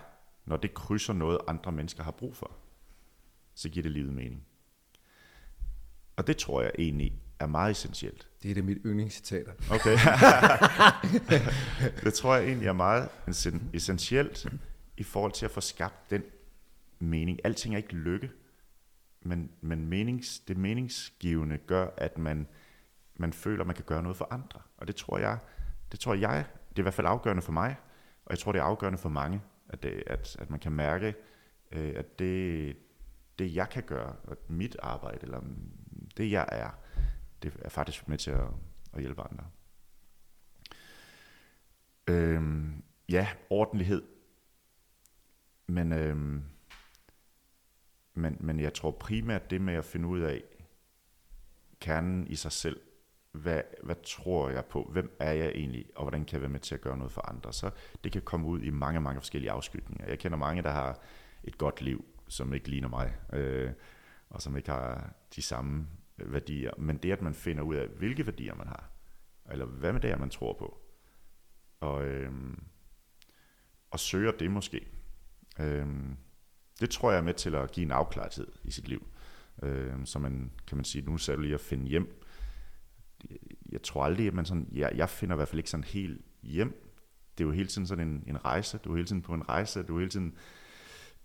når 0.46 0.58
det 0.58 0.74
krydser 0.74 1.14
noget, 1.14 1.40
andre 1.48 1.72
mennesker 1.72 2.04
har 2.04 2.12
brug 2.12 2.36
for, 2.36 2.52
så 3.54 3.70
giver 3.70 3.84
det 3.84 3.92
livet 3.92 4.14
mening. 4.14 4.46
Og 6.16 6.28
det 6.28 6.38
tror 6.38 6.62
jeg 6.62 6.72
egentlig 6.78 7.14
er 7.40 7.48
meget 7.48 7.72
essentielt. 7.72 8.28
Det 8.44 8.52
er 8.52 8.56
det 8.56 8.66
mit 8.66 8.78
yndlingscitater. 8.86 9.52
Okay. 9.72 9.98
det 12.06 12.14
tror 12.14 12.36
jeg 12.36 12.46
egentlig 12.46 12.68
er 12.68 12.74
meget 12.74 13.10
essentielt 13.74 14.48
i 14.98 15.04
forhold 15.04 15.32
til 15.32 15.46
at 15.46 15.52
få 15.52 15.62
skabt 15.62 16.10
den 16.10 16.24
mening. 17.00 17.40
Alting 17.44 17.74
er 17.74 17.78
ikke 17.78 17.94
lykke 17.94 18.30
men, 19.22 19.52
men 19.62 19.88
menings, 19.88 20.40
det 20.40 20.58
meningsgivende 20.58 21.58
gør, 21.58 21.88
at 21.98 22.18
man, 22.18 22.48
man 23.16 23.34
føler, 23.34 23.62
at 23.62 23.68
man 23.68 23.76
kan 23.76 23.86
gøre 23.86 24.04
noget 24.04 24.18
for 24.18 24.28
andre. 24.32 24.60
Og 24.78 24.88
det 24.88 24.96
tror 24.96 25.18
jeg, 25.18 25.38
det 25.92 26.00
tror 26.00 26.14
jeg, 26.14 26.46
det 26.70 26.76
er 26.76 26.82
i 26.82 26.82
hvert 26.82 26.94
fald 26.94 27.08
afgørende 27.08 27.42
for 27.42 27.52
mig, 27.52 27.76
og 28.26 28.32
jeg 28.32 28.40
tror, 28.40 28.52
det 28.52 28.60
er 28.60 28.64
afgørende 28.64 28.98
for 28.98 29.10
mange, 29.10 29.42
at, 29.70 29.84
det, 29.84 30.04
at, 30.08 30.36
at 30.40 30.50
man 30.50 30.60
kan 30.60 30.72
mærke, 30.72 31.16
øh, 31.72 31.94
at 31.96 32.20
det, 32.20 32.78
det 33.40 33.56
jeg 33.56 33.70
kan 33.70 33.84
gøre, 33.84 34.16
at 34.28 34.50
mit 34.50 34.76
arbejde, 34.84 35.20
eller 35.22 35.42
det 36.18 36.32
jeg 36.32 36.46
er, 36.52 36.70
det 37.44 37.56
er 37.60 37.70
faktisk 37.70 38.08
med 38.08 38.18
til 38.18 38.32
at, 38.32 38.48
at 38.94 39.00
hjælpe 39.00 39.22
andre. 39.22 39.46
Øhm, 42.08 42.84
ja, 43.10 43.28
ordentlighed. 43.50 44.04
Men 45.68 45.94
øhm, 45.94 46.44
men, 48.14 48.38
men 48.40 48.60
jeg 48.60 48.74
tror 48.74 48.92
primært 48.92 49.50
det 49.50 49.62
med 49.62 49.74
at 49.74 49.86
finde 49.86 50.08
ud 50.08 50.20
af 50.20 50.44
kernen 51.80 52.28
i 52.28 52.36
sig 52.36 52.52
selv, 52.52 52.82
hvad, 53.32 53.62
hvad 53.84 53.96
tror 54.04 54.50
jeg 54.50 54.66
på, 54.66 54.90
hvem 54.92 55.16
er 55.20 55.32
jeg 55.32 55.50
egentlig, 55.50 55.86
og 55.96 56.04
hvordan 56.04 56.26
kan 56.26 56.34
jeg 56.34 56.42
være 56.42 56.50
med 56.50 56.60
til 56.60 56.76
at 56.76 56.82
gøre 56.82 56.98
noget 56.98 57.12
for 57.12 57.30
andre. 57.30 57.54
Så 57.54 57.70
det 58.04 58.12
kan 58.12 58.22
komme 58.22 58.48
ud 58.48 58.62
i 58.62 58.70
mange, 58.70 59.02
mange 59.02 59.22
forskellige 59.22 59.52
afskytninger. 59.52 60.08
Jeg 60.08 60.20
kender 60.20 60.38
mange, 60.38 60.62
der 60.62 60.72
har 60.72 61.00
et 61.44 61.58
godt 61.58 61.82
liv, 61.82 62.06
som 62.28 62.54
ikke 62.54 62.70
ligner 62.70 62.88
mig, 62.88 63.16
øh, 63.34 63.72
og 64.30 64.42
som 64.42 64.58
ikke 64.58 64.72
har 64.72 65.14
de 65.36 65.42
samme 65.42 65.88
øh, 66.20 66.34
værdier. 66.34 66.72
Men 66.78 66.98
det, 66.98 67.12
at 67.12 67.22
man 67.22 67.34
finder 67.34 67.64
ud 67.64 67.76
af, 67.76 67.88
hvilke 67.88 68.26
værdier 68.26 68.56
man 68.56 68.68
har, 68.68 68.90
eller 69.52 69.66
hvad 69.66 69.94
med 69.94 70.02
det, 70.02 70.10
er, 70.10 70.18
man 70.18 70.30
tror 70.30 70.54
på, 70.54 70.78
og, 71.80 72.06
øh, 72.06 72.32
og 73.92 74.00
søger 74.00 74.32
det 74.32 74.52
måske, 74.52 74.88
øh, 75.60 75.88
det 76.80 76.90
tror 76.90 77.12
jeg 77.12 77.18
er 77.18 77.24
med 77.24 77.34
til 77.34 77.56
at 77.56 77.72
give 77.72 77.86
en 77.86 77.92
afklarethed 77.92 78.48
i 78.64 78.72
sit 78.72 78.88
liv. 78.88 79.08
Øh, 79.64 80.06
så 80.06 80.20
man, 80.20 80.52
kan 80.68 80.78
man 80.78 80.86
sige, 80.86 81.06
nu 81.06 81.14
er 81.14 81.34
du 81.36 81.42
lige 81.42 81.54
at 81.54 81.62
finde 81.62 81.88
hjem. 81.88 82.22
Jeg 83.72 83.82
tror 83.82 84.04
aldrig, 84.04 84.28
at 84.28 84.34
man 84.34 84.46
sådan, 84.46 84.68
jeg, 84.72 84.92
jeg 84.96 85.10
finder 85.10 85.36
i 85.36 85.38
hvert 85.38 85.48
fald 85.48 85.60
ikke 85.60 85.70
sådan 85.70 85.84
helt 85.84 86.22
hjem. 86.44 86.92
Det 87.38 87.44
er 87.44 87.48
jo 87.48 87.52
hele 87.52 87.68
tiden 87.68 87.88
sådan 87.88 88.08
en, 88.08 88.24
en 88.28 88.46
rejse. 88.46 88.78
Du 88.78 88.92
er 88.92 88.96
hele 88.96 89.08
tiden 89.08 89.22
på 89.22 89.34
en 89.34 89.50
rejse. 89.50 89.84
Du 89.84 89.96
er 89.96 90.00
hele 90.00 90.12
tiden 90.12 90.36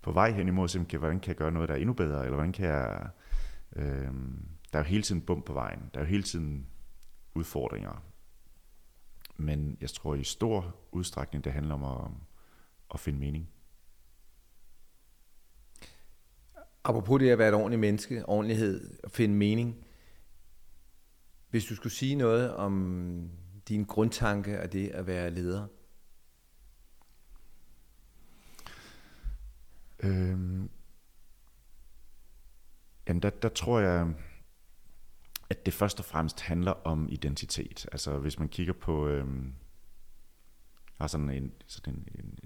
på 0.03 0.12
vej 0.12 0.30
hen 0.30 0.49
imod, 0.49 0.68
simpelthen, 0.68 0.99
hvordan 0.99 1.20
kan 1.20 1.28
jeg 1.28 1.36
gøre 1.36 1.53
noget, 1.53 1.68
der 1.68 1.74
er 1.74 1.78
endnu 1.78 1.92
bedre, 1.92 2.24
eller 2.24 2.34
hvordan 2.34 2.53
kan 2.53 2.66
jeg... 2.66 3.09
Øh, 3.76 4.11
der 4.72 4.78
er 4.78 4.84
jo 4.84 4.88
hele 4.88 5.03
tiden 5.03 5.20
bump 5.20 5.44
på 5.44 5.53
vejen. 5.53 5.90
Der 5.94 6.01
er 6.01 6.05
jo 6.05 6.09
hele 6.09 6.22
tiden 6.22 6.66
udfordringer. 7.34 8.03
Men 9.36 9.78
jeg 9.80 9.90
tror 9.90 10.14
i 10.14 10.24
stor 10.24 10.76
udstrækning, 10.92 11.44
det 11.44 11.53
handler 11.53 11.74
om 11.74 11.84
at, 11.84 12.11
at 12.94 13.01
finde 13.01 13.18
mening. 13.18 13.49
Apropos 16.84 17.20
det 17.20 17.30
at 17.30 17.38
være 17.38 17.49
et 17.49 17.55
ordentligt 17.55 17.80
menneske, 17.80 18.28
ordentlighed 18.28 18.99
og 19.05 19.11
finde 19.11 19.34
mening. 19.34 19.86
Hvis 21.57 21.64
du 21.64 21.76
skulle 21.76 21.92
sige 21.92 22.14
noget 22.14 22.54
om 22.54 23.30
din 23.68 23.84
grundtanke 23.84 24.59
af 24.59 24.70
det 24.70 24.88
at 24.88 25.07
være 25.07 25.30
leder? 25.30 25.66
Øhm, 30.00 30.70
jamen 33.09 33.22
der, 33.22 33.30
der 33.30 33.48
tror 33.48 33.80
jeg, 33.80 34.14
at 35.50 35.66
det 35.66 35.74
først 35.74 35.98
og 35.98 36.04
fremmest 36.04 36.40
handler 36.40 36.72
om 36.72 37.09
identitet. 37.11 37.86
Altså 37.92 38.18
hvis 38.18 38.38
man 38.38 38.48
kigger 38.48 38.72
på, 38.72 39.09
øhm, 39.09 39.54
har 40.98 41.07
sådan 41.07 41.30
en, 41.30 41.52
sådan 41.66 41.94
en, 41.94 42.09
en, 42.18 42.38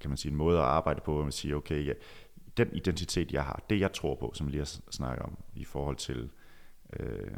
kan 0.00 0.10
man 0.10 0.16
sige, 0.16 0.30
en 0.30 0.38
måde 0.38 0.58
at 0.58 0.64
arbejde 0.64 1.00
på, 1.04 1.12
hvor 1.12 1.22
man 1.22 1.32
siger, 1.32 1.56
okay, 1.56 1.86
ja, 1.86 1.92
den 2.56 2.72
identitet, 2.72 3.32
jeg 3.32 3.44
har, 3.44 3.64
det 3.70 3.80
jeg 3.80 3.92
tror 3.92 4.14
på, 4.14 4.32
som 4.34 4.46
vi 4.46 4.50
lige 4.50 4.60
har 4.60 4.90
snakket 4.90 5.26
om, 5.26 5.38
i 5.54 5.64
forhold 5.64 5.96
til 5.96 6.30
øh, 6.92 7.36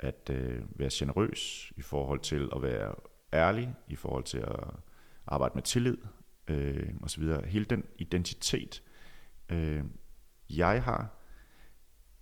at 0.00 0.30
øh, 0.30 0.62
være 0.70 0.90
generøs, 0.92 1.72
i 1.76 1.82
forhold 1.82 2.20
til 2.20 2.48
at 2.56 2.62
være 2.62 2.94
ærlig, 3.32 3.74
i 3.88 3.96
forhold 3.96 4.24
til 4.24 4.38
at 4.38 4.74
arbejde 5.26 5.54
med 5.54 5.62
tillid, 5.62 5.96
øh, 6.48 6.90
osv. 7.02 7.24
Hele 7.44 7.64
den 7.64 7.84
identitet, 7.98 8.82
øh, 9.48 9.84
jeg 10.50 10.82
har, 10.82 11.08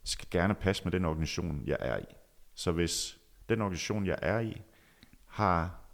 skal 0.04 0.28
gerne 0.30 0.54
passe 0.54 0.84
med 0.84 0.92
den 0.92 1.04
organisation, 1.04 1.62
jeg 1.66 1.76
er 1.80 1.98
i. 1.98 2.04
Så 2.54 2.72
hvis 2.72 3.18
den 3.48 3.60
organisation, 3.60 4.06
jeg 4.06 4.18
er 4.22 4.40
i, 4.40 4.62
har 5.26 5.84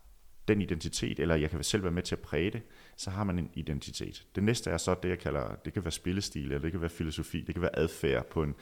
den 0.48 0.62
identitet, 0.62 1.18
eller 1.18 1.34
jeg 1.34 1.50
kan 1.50 1.62
selv 1.64 1.82
være 1.82 1.92
med 1.92 2.02
til 2.02 2.14
at 2.14 2.20
præge 2.20 2.50
det, 2.50 2.62
så 2.96 3.10
har 3.10 3.24
man 3.24 3.38
en 3.38 3.50
identitet. 3.54 4.26
Det 4.34 4.42
næste 4.42 4.70
er 4.70 4.76
så 4.76 4.94
det, 5.02 5.08
jeg 5.08 5.18
kalder, 5.18 5.54
det 5.54 5.72
kan 5.72 5.84
være 5.84 5.92
spillestil, 5.92 6.42
eller 6.42 6.58
det 6.58 6.72
kan 6.72 6.80
være 6.80 6.90
filosofi, 6.90 7.40
det 7.40 7.54
kan 7.54 7.62
være 7.62 7.78
adfærd 7.78 8.30
på 8.30 8.42
en, 8.42 8.54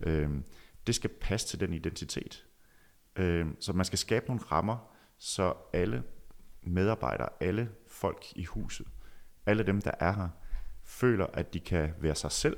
øh, 0.00 0.30
det 0.86 0.94
skal 0.94 1.10
passe 1.20 1.48
til 1.48 1.60
den 1.60 1.72
identitet. 1.72 2.46
Øh, 3.16 3.46
så 3.60 3.72
man 3.72 3.84
skal 3.84 3.98
skabe 3.98 4.26
nogle 4.26 4.42
rammer, 4.42 4.96
så 5.18 5.54
alle 5.72 6.02
medarbejdere, 6.62 7.28
alle 7.40 7.70
folk 7.88 8.24
i 8.36 8.44
huset, 8.44 8.86
alle 9.46 9.62
dem, 9.62 9.80
der 9.80 9.90
er 10.00 10.12
her, 10.12 10.28
føler, 10.84 11.26
at 11.26 11.54
de 11.54 11.60
kan 11.60 11.94
være 11.98 12.14
sig 12.14 12.32
selv, 12.32 12.56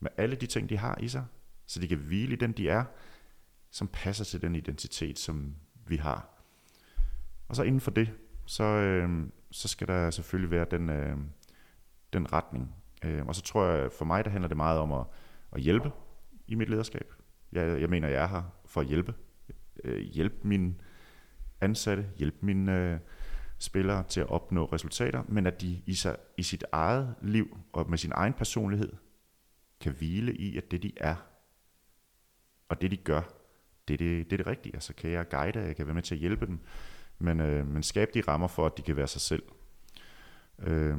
med 0.00 0.10
alle 0.16 0.36
de 0.36 0.46
ting, 0.46 0.68
de 0.68 0.76
har 0.76 0.98
i 1.00 1.08
sig, 1.08 1.24
så 1.66 1.80
de 1.80 1.88
kan 1.88 1.98
hvile 1.98 2.32
i 2.32 2.36
den, 2.36 2.52
de 2.52 2.68
er, 2.68 2.84
som 3.70 3.88
passer 3.88 4.24
til 4.24 4.42
den 4.42 4.54
identitet, 4.54 5.18
som 5.18 5.54
vi 5.86 5.96
har. 5.96 6.28
Og 7.48 7.56
så 7.56 7.62
inden 7.62 7.80
for 7.80 7.90
det, 7.90 8.12
så, 8.46 8.64
øh, 8.64 9.26
så 9.50 9.68
skal 9.68 9.86
der 9.86 10.10
selvfølgelig 10.10 10.50
være 10.50 10.66
den, 10.70 10.90
øh, 10.90 11.16
den 12.12 12.32
retning. 12.32 12.74
Øh, 13.04 13.26
og 13.26 13.34
så 13.34 13.42
tror 13.42 13.64
jeg, 13.64 13.92
for 13.92 14.04
mig, 14.04 14.24
der 14.24 14.30
handler 14.30 14.48
det 14.48 14.56
meget 14.56 14.78
om 14.78 14.92
at, 14.92 15.06
at 15.52 15.60
hjælpe 15.60 15.92
i 16.46 16.54
mit 16.54 16.68
lederskab. 16.68 17.12
Jeg, 17.52 17.80
jeg 17.80 17.90
mener, 17.90 18.08
jeg 18.08 18.22
er 18.22 18.26
her 18.26 18.42
for 18.66 18.80
at 18.80 18.86
hjælpe. 18.86 19.14
Øh, 19.84 20.00
hjælpe 20.00 20.48
mine 20.48 20.74
ansatte, 21.60 22.06
hjælpe 22.16 22.36
mine 22.40 22.78
øh, 22.78 22.98
spillere 23.58 24.04
til 24.08 24.20
at 24.20 24.28
opnå 24.28 24.64
resultater, 24.64 25.22
men 25.28 25.46
at 25.46 25.60
de 25.60 25.82
i, 25.86 25.94
sig, 25.94 26.16
i 26.36 26.42
sit 26.42 26.64
eget 26.72 27.14
liv 27.22 27.58
og 27.72 27.90
med 27.90 27.98
sin 27.98 28.12
egen 28.14 28.32
personlighed 28.32 28.92
kan 29.80 29.92
hvile 29.92 30.34
i, 30.36 30.56
at 30.56 30.70
det 30.70 30.82
de 30.82 30.92
er, 30.96 31.14
og 32.68 32.80
det 32.80 32.90
de 32.90 32.96
gør, 32.96 33.22
det 33.88 33.94
er 33.94 33.98
det, 33.98 34.30
det, 34.30 34.32
er 34.32 34.36
det 34.36 34.46
rigtige. 34.46 34.80
Så 34.80 34.94
kan 34.94 35.10
jeg 35.10 35.28
guide, 35.28 35.60
jeg 35.60 35.76
kan 35.76 35.86
være 35.86 35.94
med 35.94 36.02
til 36.02 36.14
at 36.14 36.20
hjælpe 36.20 36.46
dem, 36.46 36.60
men, 37.18 37.40
øh, 37.40 37.66
men 37.66 37.82
skabe 37.82 38.10
de 38.14 38.20
rammer 38.20 38.48
for, 38.48 38.66
at 38.66 38.76
de 38.76 38.82
kan 38.82 38.96
være 38.96 39.08
sig 39.08 39.20
selv. 39.20 39.42
Øh, 40.58 40.98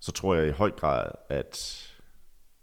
så 0.00 0.12
tror 0.12 0.34
jeg 0.34 0.48
i 0.48 0.50
høj 0.50 0.70
grad, 0.70 1.10
at, 1.28 1.88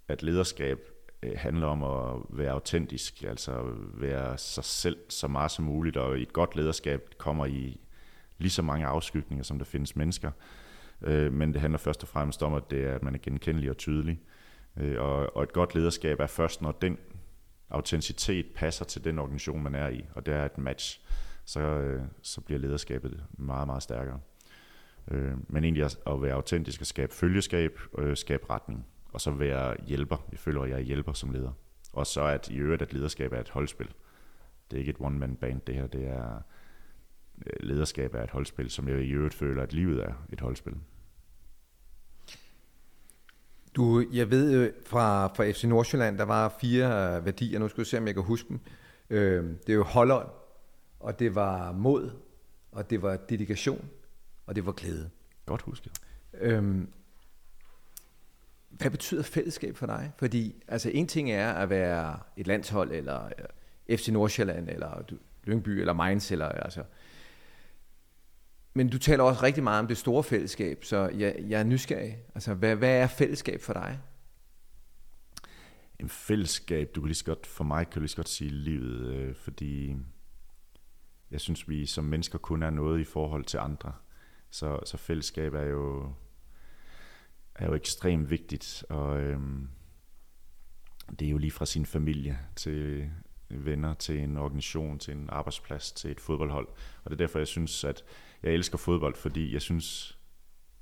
at 0.08 0.24
lederskab 0.24 0.80
Øh, 1.24 1.32
handler 1.36 1.68
om 1.68 1.84
at 1.84 2.22
være 2.30 2.52
autentisk, 2.52 3.24
altså 3.24 3.74
være 3.94 4.38
sig 4.38 4.64
selv 4.64 4.98
så 5.10 5.28
meget 5.28 5.52
som 5.52 5.66
muligt, 5.66 5.98
og 5.98 6.20
et 6.20 6.34
godt 6.34 6.56
lederskab 6.56 7.10
kommer 7.18 7.46
i 7.46 7.80
lige 8.38 8.52
så 8.52 8.62
mange 8.62 8.86
afskygninger, 8.86 9.44
som 9.44 9.58
der 9.58 9.66
findes 9.66 9.96
mennesker. 9.96 10.32
Øh, 11.02 11.34
men 11.34 11.54
det 11.54 11.62
handler 11.62 11.78
først 11.78 12.04
og 12.04 12.10
fremmest 12.10 12.44
om, 12.44 12.54
at, 12.54 12.72
det 12.72 12.86
er, 12.86 12.96
at 12.96 13.04
man 13.04 13.16
er 13.16 13.20
genkendelig 13.20 13.70
og 13.70 13.78
tydelig. 13.78 14.22
Øh, 14.78 15.02
og, 15.02 15.36
og 15.36 15.44
et 15.44 15.54
godt 15.54 15.76
lederskab 15.76 16.20
er 16.20 16.28
først, 16.28 16.62
når 16.62 16.72
den 16.72 16.98
autenticitet 17.70 18.46
passer 18.56 18.86
til 18.86 19.04
den 19.04 19.20
organisation, 19.20 19.64
man 19.64 19.76
er 19.76 19.88
i, 19.88 20.06
og 20.16 20.26
det 20.26 20.34
er 20.34 20.46
et 20.46 20.58
match, 20.58 21.02
så, 21.46 21.98
så 22.22 22.42
bliver 22.42 22.60
lederskabet 22.60 23.24
meget, 23.32 23.68
meget 23.68 23.84
stærkere. 23.84 24.20
Men 25.48 25.64
egentlig 25.64 25.84
at, 25.84 26.22
være 26.22 26.34
autentisk 26.34 26.82
og 26.82 26.88
skabe 26.88 27.14
følgeskab, 27.14 27.80
skabe 28.14 28.50
retning, 28.50 28.86
og 29.14 29.22
så 29.22 29.32
være 29.32 29.76
hjælper. 29.88 30.28
Jeg 30.32 30.40
føler, 30.40 30.62
at 30.62 30.70
jeg 30.70 30.78
er 30.78 30.84
hjælper 30.84 31.14
som 31.14 31.32
leder. 31.32 31.52
Og 31.94 32.08
så 32.08 32.22
at 32.22 32.50
i 32.50 32.56
øvrigt, 32.56 32.82
at 32.82 32.94
lederskab 32.94 33.34
er 33.34 33.40
et 33.40 33.50
holdspil. 33.50 33.88
Det 34.72 34.78
er 34.78 34.80
ikke 34.80 34.90
et 34.90 35.00
one-man 35.00 35.36
band, 35.36 35.62
det 35.68 35.76
her. 35.76 35.88
Det 35.88 36.08
er 36.08 36.42
lederskab 37.60 38.16
er 38.16 38.24
et 38.24 38.30
holdspil, 38.30 38.70
som 38.70 38.88
jeg 38.88 39.02
i 39.02 39.12
øvrigt 39.12 39.34
føler, 39.34 39.64
at 39.64 39.74
livet 39.74 40.04
er 40.04 40.14
et 40.34 40.40
holdspil. 40.40 40.74
Du, 43.76 44.06
jeg 44.14 44.32
ved 44.32 44.74
fra, 44.86 45.28
fra 45.28 45.52
FC 45.52 45.64
Nordsjælland, 45.64 46.18
der 46.18 46.24
var 46.24 46.58
fire 46.62 47.18
øh, 47.18 47.26
værdier, 47.26 47.60
nu 47.60 47.68
skal 47.68 47.82
jeg 47.82 47.88
se, 47.88 47.98
om 47.98 48.08
jeg 48.08 48.16
kan 48.16 48.24
huske 48.24 48.50
dem. 48.50 48.60
Øh, 49.10 49.44
det 49.44 49.70
er 49.70 49.74
jo 49.74 49.84
holdånd, 49.84 50.28
og 51.00 51.20
det 51.20 51.36
var 51.36 51.72
mod, 51.72 52.12
og 52.72 52.90
det 52.90 53.02
var 53.02 53.18
dedikation, 53.18 53.90
og 54.46 54.56
det 54.56 54.66
var 54.66 54.72
glæde. 54.72 55.10
Godt 55.46 55.62
husket. 55.62 55.92
Øh, 56.34 56.82
hvad 58.80 58.92
betyder 58.92 59.24
fællesskab 59.24 59.78
for 59.78 59.86
dig? 59.86 60.12
Fordi 60.18 60.64
altså, 60.68 60.90
en 60.90 61.08
ting 61.08 61.32
er 61.32 61.54
at 61.54 61.70
være 61.70 62.20
et 62.38 62.48
landshold, 62.48 62.92
eller 62.92 63.30
øh, 63.90 63.98
FC 63.98 64.08
Nordsjælland, 64.08 64.70
eller 64.70 65.04
Lyngby, 65.44 65.70
eller 65.70 65.94
Mainz, 65.94 66.32
eller 66.32 66.46
altså... 66.46 66.84
Men 68.74 68.90
du 68.90 68.98
taler 68.98 69.24
også 69.24 69.44
rigtig 69.44 69.64
meget 69.64 69.80
om 69.80 69.88
det 69.88 69.98
store 69.98 70.24
fællesskab, 70.24 70.84
så 70.84 71.10
jeg, 71.10 71.36
jeg 71.48 71.60
er 71.60 71.64
nysgerrig. 71.64 72.18
Altså, 72.36 72.54
hvad, 72.54 72.76
hvad 72.76 73.02
er 73.02 73.08
fællesskab 73.08 73.62
for 73.62 73.74
dig? 73.74 74.00
En 76.00 76.10
fællesskab, 76.10 76.92
du 76.96 77.02
kan 77.02 77.08
lige 77.08 77.16
så 77.16 77.26
godt, 77.26 77.48
for 77.48 77.64
mig 77.64 77.86
kan 77.86 77.94
du 77.94 78.00
lige 78.00 78.10
så 78.10 78.16
godt 78.16 78.30
sige 78.30 78.50
livet, 78.50 79.08
øh, 79.08 79.36
fordi 79.36 79.96
jeg 81.32 81.42
synes, 81.42 81.70
vi 81.70 81.86
som 81.86 82.04
mennesker 82.04 82.38
kun 82.38 82.64
er 82.64 82.70
noget 82.70 83.00
i 83.00 83.04
forhold 83.04 83.44
til 83.44 83.58
andre. 83.58 83.94
Så, 84.50 84.80
så 84.86 84.98
fællesskab 84.98 85.54
er 85.54 85.64
jo, 85.64 86.14
er 87.60 87.66
jo 87.68 87.74
ekstremt 87.74 88.30
vigtigt, 88.30 88.84
og 88.90 89.20
øhm, 89.20 89.70
det 91.20 91.26
er 91.26 91.30
jo 91.30 91.38
lige 91.38 91.52
fra 91.52 91.66
sin 91.66 91.86
familie 91.86 92.40
til 92.56 93.10
venner, 93.50 93.94
til 93.94 94.20
en 94.20 94.38
organisation, 94.38 95.00
til 95.00 95.14
en 95.14 95.30
arbejdsplads, 95.30 95.92
til 95.92 96.12
et 96.12 96.20
fodboldhold. 96.20 96.68
Og 97.04 97.12
det 97.12 97.12
er 97.12 97.26
derfor, 97.26 97.40
jeg 97.40 97.48
synes, 97.48 97.84
at 97.84 98.04
jeg 98.44 98.54
elsker 98.54 98.78
fodbold, 98.78 99.16
fordi 99.16 99.54
jeg 99.54 99.62
synes, 99.62 100.18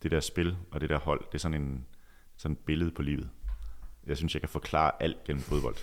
det 0.03 0.11
der 0.11 0.19
spil 0.19 0.57
og 0.71 0.81
det 0.81 0.89
der 0.89 0.99
hold, 0.99 1.25
det 1.25 1.33
er 1.33 1.39
sådan 1.39 1.61
en 1.61 1.85
sådan 2.37 2.53
et 2.53 2.59
billede 2.65 2.91
på 2.91 3.01
livet. 3.01 3.29
Jeg 4.07 4.17
synes, 4.17 4.33
jeg 4.33 4.41
kan 4.41 4.49
forklare 4.49 5.03
alt 5.03 5.23
gennem 5.23 5.41
fodbold. 5.41 5.75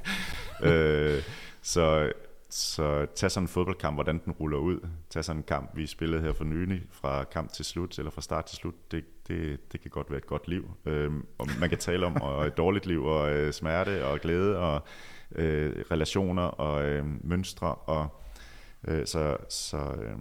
øh, 0.68 1.22
så, 1.62 2.12
så 2.54 3.06
tag 3.14 3.30
sådan 3.30 3.44
en 3.44 3.48
fodboldkamp, 3.48 3.96
hvordan 3.96 4.20
den 4.24 4.32
ruller 4.32 4.58
ud. 4.58 4.88
Tag 5.10 5.24
sådan 5.24 5.40
en 5.40 5.44
kamp, 5.44 5.76
vi 5.76 5.86
spillede 5.86 6.22
her 6.22 6.32
for 6.32 6.44
nylig, 6.44 6.82
fra 6.90 7.24
kamp 7.24 7.52
til 7.52 7.64
slut, 7.64 7.98
eller 7.98 8.10
fra 8.10 8.20
start 8.20 8.44
til 8.44 8.56
slut. 8.56 8.92
Det, 8.92 9.04
det, 9.28 9.72
det 9.72 9.80
kan 9.80 9.90
godt 9.90 10.10
være 10.10 10.18
et 10.18 10.26
godt 10.26 10.48
liv. 10.48 10.70
Øhm, 10.86 11.26
og 11.38 11.46
man 11.60 11.68
kan 11.68 11.78
tale 11.78 12.06
om 12.06 12.22
og 12.22 12.46
et 12.46 12.56
dårligt 12.56 12.86
liv, 12.86 13.04
og 13.04 13.32
øh, 13.32 13.52
smerte, 13.52 14.06
og 14.06 14.20
glæde, 14.20 14.58
og 14.58 14.82
øh, 15.34 15.84
relationer, 15.90 16.42
og 16.42 16.84
øh, 16.84 17.04
mønstre. 17.24 17.74
Og, 17.74 18.20
øh, 18.88 19.06
så 19.06 19.36
så 19.48 19.76
øh, 19.76 20.18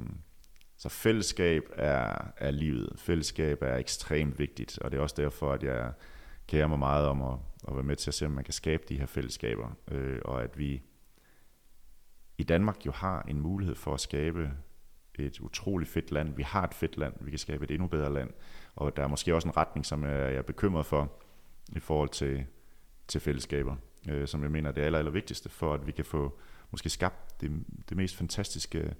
så 0.77 0.89
fællesskab 0.89 1.63
er, 1.75 2.31
er 2.37 2.51
livet. 2.51 2.89
Fællesskab 2.97 3.61
er 3.61 3.75
ekstremt 3.75 4.39
vigtigt, 4.39 4.79
og 4.79 4.91
det 4.91 4.97
er 4.97 5.01
også 5.01 5.15
derfor, 5.17 5.51
at 5.51 5.63
jeg 5.63 5.91
kærer 6.47 6.67
mig 6.67 6.79
meget 6.79 7.07
om 7.07 7.21
at, 7.21 7.37
at 7.67 7.75
være 7.75 7.83
med 7.83 7.95
til 7.95 8.09
at 8.09 8.13
se, 8.13 8.25
om 8.25 8.31
man 8.31 8.43
kan 8.43 8.53
skabe 8.53 8.83
de 8.89 8.99
her 8.99 9.05
fællesskaber, 9.05 9.67
øh, 9.91 10.19
og 10.25 10.43
at 10.43 10.57
vi 10.57 10.81
i 12.37 12.43
Danmark 12.43 12.85
jo 12.85 12.91
har 12.91 13.21
en 13.21 13.39
mulighed 13.39 13.75
for 13.75 13.93
at 13.93 13.99
skabe 13.99 14.51
et 15.15 15.39
utroligt 15.39 15.91
fedt 15.91 16.11
land. 16.11 16.35
Vi 16.35 16.43
har 16.43 16.63
et 16.63 16.73
fedt 16.73 16.97
land, 16.97 17.13
vi 17.21 17.29
kan 17.29 17.39
skabe 17.39 17.63
et 17.63 17.71
endnu 17.71 17.87
bedre 17.87 18.13
land, 18.13 18.29
og 18.75 18.97
der 18.97 19.03
er 19.03 19.07
måske 19.07 19.35
også 19.35 19.47
en 19.47 19.57
retning, 19.57 19.85
som 19.85 20.03
jeg 20.03 20.33
er 20.33 20.41
bekymret 20.41 20.85
for 20.85 21.11
i 21.75 21.79
forhold 21.79 22.09
til, 22.09 22.45
til 23.07 23.21
fællesskaber, 23.21 23.75
øh, 24.09 24.27
som 24.27 24.43
jeg 24.43 24.51
mener 24.51 24.69
er 24.69 24.73
det 24.73 24.81
aller, 24.81 24.99
aller 24.99 25.11
vigtigste 25.11 25.49
for, 25.49 25.73
at 25.73 25.87
vi 25.87 25.91
kan 25.91 26.05
få 26.05 26.39
måske 26.71 26.89
skabt 26.89 27.41
det, 27.41 27.65
det 27.89 27.97
mest 27.97 28.15
fantastiske 28.15 28.95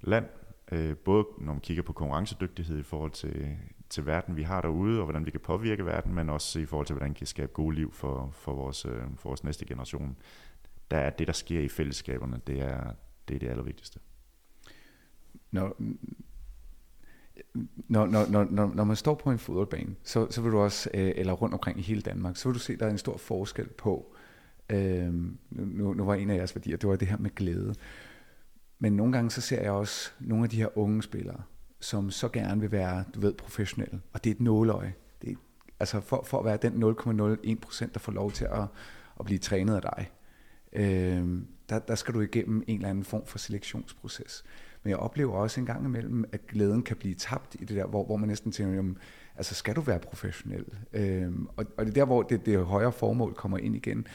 land, 0.00 0.26
øh, 0.72 0.96
både 0.96 1.26
når 1.38 1.52
man 1.52 1.60
kigger 1.60 1.82
på 1.82 1.92
konkurrencedygtighed 1.92 2.78
i 2.78 2.82
forhold 2.82 3.10
til, 3.10 3.56
til 3.88 4.06
verden, 4.06 4.36
vi 4.36 4.42
har 4.42 4.60
derude, 4.60 4.98
og 4.98 5.04
hvordan 5.04 5.26
vi 5.26 5.30
kan 5.30 5.40
påvirke 5.40 5.86
verden, 5.86 6.14
men 6.14 6.30
også 6.30 6.58
i 6.58 6.66
forhold 6.66 6.86
til, 6.86 6.94
hvordan 6.94 7.10
vi 7.10 7.18
kan 7.18 7.26
skabe 7.26 7.52
gode 7.52 7.74
liv 7.74 7.92
for, 7.92 8.30
for, 8.32 8.54
vores, 8.54 8.84
øh, 8.84 9.02
for 9.16 9.28
vores 9.28 9.44
næste 9.44 9.64
generation 9.64 10.16
der 10.90 10.96
er 10.96 11.10
det, 11.10 11.26
der 11.26 11.32
sker 11.32 11.60
i 11.60 11.68
fællesskaberne, 11.68 12.40
det 12.46 12.60
er 12.60 12.92
det, 13.28 13.34
er 13.34 13.38
det 13.38 13.48
allervigtigste. 13.48 13.98
Når, 15.50 15.76
når, 17.88 18.06
når, 18.06 18.26
når, 18.26 18.72
når, 18.74 18.84
man 18.84 18.96
står 18.96 19.14
på 19.14 19.30
en 19.30 19.38
fodboldbane, 19.38 19.94
så, 20.02 20.26
så 20.30 20.42
vil 20.42 20.52
du 20.52 20.58
også, 20.58 20.90
øh, 20.94 21.12
eller 21.16 21.32
rundt 21.32 21.54
omkring 21.54 21.78
i 21.78 21.82
hele 21.82 22.00
Danmark, 22.00 22.36
så 22.36 22.48
vil 22.48 22.54
du 22.54 22.58
se, 22.58 22.72
at 22.72 22.80
der 22.80 22.86
er 22.86 22.90
en 22.90 22.98
stor 22.98 23.16
forskel 23.16 23.68
på, 23.68 24.14
øh, 24.70 25.14
nu, 25.50 25.94
nu 25.94 26.04
var 26.04 26.14
en 26.14 26.30
af 26.30 26.36
jeres 26.36 26.54
værdier, 26.54 26.76
det 26.76 26.88
var 26.88 26.96
det 26.96 27.08
her 27.08 27.16
med 27.16 27.34
glæde. 27.34 27.74
Men 28.78 28.92
nogle 28.92 29.12
gange 29.12 29.30
så 29.30 29.40
ser 29.40 29.62
jeg 29.62 29.72
også 29.72 30.10
nogle 30.20 30.44
af 30.44 30.50
de 30.50 30.56
her 30.56 30.78
unge 30.78 31.02
spillere, 31.02 31.42
som 31.80 32.10
så 32.10 32.28
gerne 32.28 32.60
vil 32.60 32.72
være, 32.72 33.04
du 33.14 33.20
ved, 33.20 33.34
professionelle. 33.34 34.00
Og 34.12 34.24
det 34.24 34.30
er 34.30 34.34
et 34.34 34.40
nåløje. 34.40 34.94
Det 35.22 35.30
er, 35.30 35.36
altså 35.80 36.00
for, 36.00 36.22
for 36.26 36.38
at 36.38 36.44
være 36.44 36.56
den 36.56 36.82
0,01% 36.82 37.92
der 37.94 37.98
får 37.98 38.12
lov 38.12 38.32
til 38.32 38.44
at, 38.44 38.66
at 39.20 39.26
blive 39.26 39.38
trænet 39.38 39.74
af 39.74 39.82
dig, 39.82 40.10
øh, 40.72 41.42
der, 41.68 41.78
der 41.78 41.94
skal 41.94 42.14
du 42.14 42.20
igennem 42.20 42.62
en 42.66 42.76
eller 42.76 42.88
anden 42.88 43.04
form 43.04 43.26
for 43.26 43.38
selektionsproces. 43.38 44.44
Men 44.82 44.90
jeg 44.90 44.98
oplever 44.98 45.32
også 45.32 45.60
en 45.60 45.66
gang 45.66 45.84
imellem, 45.84 46.24
at 46.32 46.46
glæden 46.46 46.82
kan 46.82 46.96
blive 46.96 47.14
tabt 47.14 47.54
i 47.54 47.64
det 47.64 47.76
der, 47.76 47.86
hvor, 47.86 48.04
hvor 48.04 48.16
man 48.16 48.28
næsten 48.28 48.52
tænker, 48.52 48.74
jamen, 48.74 48.98
altså 49.36 49.54
skal 49.54 49.76
du 49.76 49.80
være 49.80 49.98
professionel? 49.98 50.64
Øhm, 50.92 51.46
og, 51.56 51.64
og 51.76 51.86
det 51.86 51.90
er 51.90 51.94
der, 51.94 52.04
hvor 52.04 52.22
det, 52.22 52.46
det 52.46 52.64
højere 52.64 52.92
formål 52.92 53.34
kommer 53.34 53.58
ind 53.58 53.76
igen. 53.76 54.06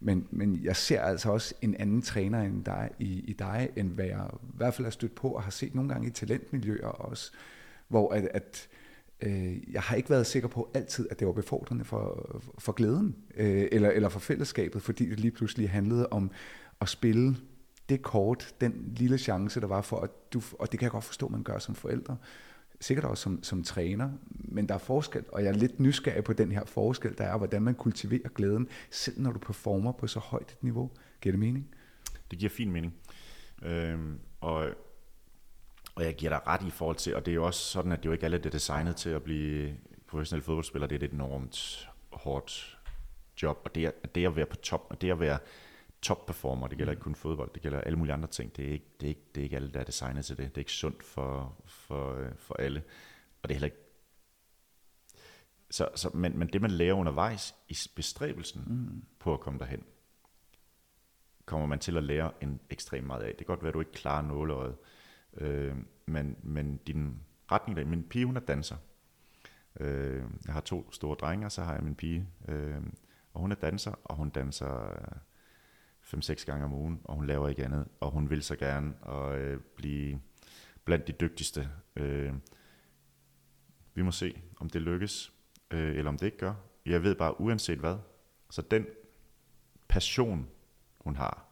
Men, 0.00 0.26
men 0.30 0.60
jeg 0.62 0.76
ser 0.76 1.00
altså 1.00 1.30
også 1.32 1.54
en 1.62 1.74
anden 1.74 2.02
træner 2.02 2.42
end 2.42 2.64
dig, 2.64 2.90
i, 2.98 3.20
i 3.20 3.32
dig, 3.32 3.68
end 3.76 3.90
hvad 3.90 4.04
jeg 4.04 4.26
i 4.42 4.56
hvert 4.56 4.74
fald 4.74 4.86
har 4.86 4.90
stødt 4.90 5.14
på 5.14 5.28
og 5.28 5.42
har 5.42 5.50
set 5.50 5.74
nogle 5.74 5.90
gange 5.90 6.08
i 6.08 6.10
talentmiljøer 6.10 6.86
også, 6.86 7.32
hvor 7.88 8.12
at, 8.12 8.28
at 8.34 8.68
øh, 9.22 9.72
jeg 9.72 9.82
har 9.82 9.96
ikke 9.96 10.10
været 10.10 10.26
sikker 10.26 10.48
på 10.48 10.70
altid, 10.74 11.08
at 11.10 11.18
det 11.18 11.26
var 11.26 11.32
befordrende 11.32 11.84
for, 11.84 12.40
for 12.58 12.72
glæden, 12.72 13.16
øh, 13.36 13.68
eller, 13.72 13.90
eller 13.90 14.08
for 14.08 14.20
fællesskabet, 14.20 14.82
fordi 14.82 15.10
det 15.10 15.20
lige 15.20 15.30
pludselig 15.30 15.70
handlede 15.70 16.08
om 16.08 16.30
at 16.80 16.88
spille 16.88 17.36
det 17.88 18.02
kort, 18.02 18.54
den 18.60 18.92
lille 18.96 19.18
chance, 19.18 19.60
der 19.60 19.66
var 19.66 19.82
for, 19.82 20.00
at 20.00 20.10
du, 20.32 20.42
og 20.58 20.72
det 20.72 20.78
kan 20.78 20.84
jeg 20.84 20.90
godt 20.90 21.04
forstå, 21.04 21.28
man 21.28 21.42
gør 21.42 21.58
som 21.58 21.74
forældre, 21.74 22.16
sikkert 22.80 23.04
også 23.04 23.22
som, 23.22 23.42
som 23.42 23.62
træner, 23.62 24.10
men 24.30 24.68
der 24.68 24.74
er 24.74 24.78
forskel, 24.78 25.24
og 25.28 25.42
jeg 25.42 25.48
er 25.48 25.54
lidt 25.54 25.80
nysgerrig 25.80 26.24
på 26.24 26.32
den 26.32 26.52
her 26.52 26.64
forskel, 26.64 27.18
der 27.18 27.24
er, 27.24 27.38
hvordan 27.38 27.62
man 27.62 27.74
kultiverer 27.74 28.28
glæden, 28.28 28.68
selv 28.90 29.20
når 29.20 29.32
du 29.32 29.38
performer 29.38 29.92
på 29.92 30.06
så 30.06 30.18
højt 30.18 30.50
et 30.50 30.62
niveau. 30.62 30.90
Giver 31.20 31.32
det 31.32 31.40
mening? 31.40 31.68
Det 32.30 32.38
giver 32.38 32.50
fin 32.50 32.72
mening. 32.72 32.94
Øhm, 33.62 34.18
og 34.40 34.68
og 35.94 36.04
jeg 36.04 36.14
giver 36.14 36.30
dig 36.30 36.46
ret 36.46 36.66
i 36.66 36.70
forhold 36.70 36.96
til, 36.96 37.16
og 37.16 37.26
det 37.26 37.32
er 37.32 37.34
jo 37.34 37.46
også 37.46 37.60
sådan, 37.60 37.92
at 37.92 37.98
det 37.98 38.06
jo 38.06 38.12
ikke 38.12 38.24
alle 38.24 38.36
er 38.36 38.50
designet 38.50 38.96
til 38.96 39.10
at 39.10 39.22
blive 39.22 39.76
professionel 40.06 40.42
fodboldspiller. 40.42 40.86
Det 40.86 41.02
er 41.02 41.06
et 41.06 41.12
enormt 41.12 41.88
hårdt 42.12 42.78
job, 43.42 43.60
og 43.64 43.74
det 43.74 43.84
er, 43.84 43.90
det 44.14 44.26
at 44.26 44.36
være 44.36 44.46
på 44.46 44.56
top, 44.56 44.86
og 44.90 45.00
det 45.00 45.10
at 45.10 45.20
være 45.20 45.38
top 46.02 46.26
performer, 46.26 46.66
det 46.66 46.78
gælder 46.78 46.92
ikke 46.92 47.02
kun 47.02 47.14
fodbold, 47.14 47.50
det 47.54 47.62
gælder 47.62 47.80
alle 47.80 47.98
mulige 47.98 48.12
andre 48.12 48.28
ting. 48.28 48.56
Det 48.56 48.68
er 48.68 48.72
ikke, 48.72 48.86
det 49.00 49.06
er 49.06 49.08
ikke, 49.08 49.24
det 49.34 49.40
er 49.40 49.44
ikke 49.44 49.56
alle, 49.56 49.72
der 49.72 49.80
er 49.80 49.84
designet 49.84 50.24
til 50.24 50.36
det. 50.36 50.48
Det 50.48 50.54
er 50.54 50.58
ikke 50.58 50.72
sundt 50.72 51.04
for, 51.04 51.56
for, 51.66 52.14
øh, 52.14 52.32
for 52.36 52.54
alle. 52.54 52.82
Og 53.42 53.48
det 53.48 53.50
er 53.50 53.56
heller 53.56 53.66
ikke 53.66 53.90
så, 55.70 55.88
så, 55.94 56.10
men, 56.14 56.38
men 56.38 56.48
det 56.48 56.60
man 56.60 56.70
lærer 56.70 56.94
undervejs 56.94 57.54
i 57.68 57.76
bestræbelsen 57.96 58.64
mm. 58.66 59.04
på 59.18 59.34
at 59.34 59.40
komme 59.40 59.58
derhen, 59.58 59.84
kommer 61.44 61.66
man 61.66 61.78
til 61.78 61.96
at 61.96 62.04
lære 62.04 62.32
en 62.40 62.60
ekstrem 62.70 63.04
meget 63.04 63.22
af. 63.22 63.28
Det 63.28 63.36
kan 63.36 63.46
godt 63.46 63.62
være, 63.62 63.68
at 63.68 63.74
du 63.74 63.80
ikke 63.80 63.92
klarer 63.92 64.22
nåleøjet, 64.22 64.76
Øh, 65.36 65.76
men, 66.06 66.36
men 66.42 66.76
din 66.76 67.20
retning, 67.52 67.76
der, 67.76 67.84
min 67.84 68.08
pige 68.08 68.26
hun 68.26 68.36
er 68.36 68.40
danser. 68.40 68.76
Øh, 69.80 70.24
jeg 70.46 70.54
har 70.54 70.60
to 70.60 70.92
store 70.92 71.16
drenge, 71.20 71.46
og 71.46 71.52
så 71.52 71.62
har 71.62 71.74
jeg 71.74 71.82
min 71.82 71.94
pige. 71.94 72.28
Øh, 72.48 72.82
og 73.32 73.40
hun 73.40 73.52
er 73.52 73.56
danser, 73.56 73.92
og 74.04 74.16
hun 74.16 74.30
danser 74.30 74.90
øh, 74.90 75.16
5-6 76.02 76.44
gange 76.44 76.64
om 76.64 76.72
ugen, 76.72 77.00
og 77.04 77.14
hun 77.14 77.26
laver 77.26 77.48
ikke 77.48 77.64
andet. 77.64 77.88
Og 78.00 78.10
hun 78.10 78.30
vil 78.30 78.42
så 78.42 78.56
gerne 78.56 78.94
og, 79.02 79.38
øh, 79.38 79.60
blive 79.76 80.20
blandt 80.84 81.06
de 81.06 81.12
dygtigste. 81.12 81.70
Øh, 81.96 82.32
vi 83.94 84.02
må 84.02 84.10
se, 84.10 84.42
om 84.60 84.70
det 84.70 84.82
lykkes, 84.82 85.32
øh, 85.70 85.96
eller 85.96 86.08
om 86.08 86.18
det 86.18 86.26
ikke 86.26 86.38
gør. 86.38 86.54
Jeg 86.86 87.02
ved 87.02 87.14
bare, 87.14 87.40
uanset 87.40 87.78
hvad, 87.78 87.96
så 88.50 88.62
den 88.62 88.86
passion, 89.88 90.48
hun 91.00 91.16
har, 91.16 91.49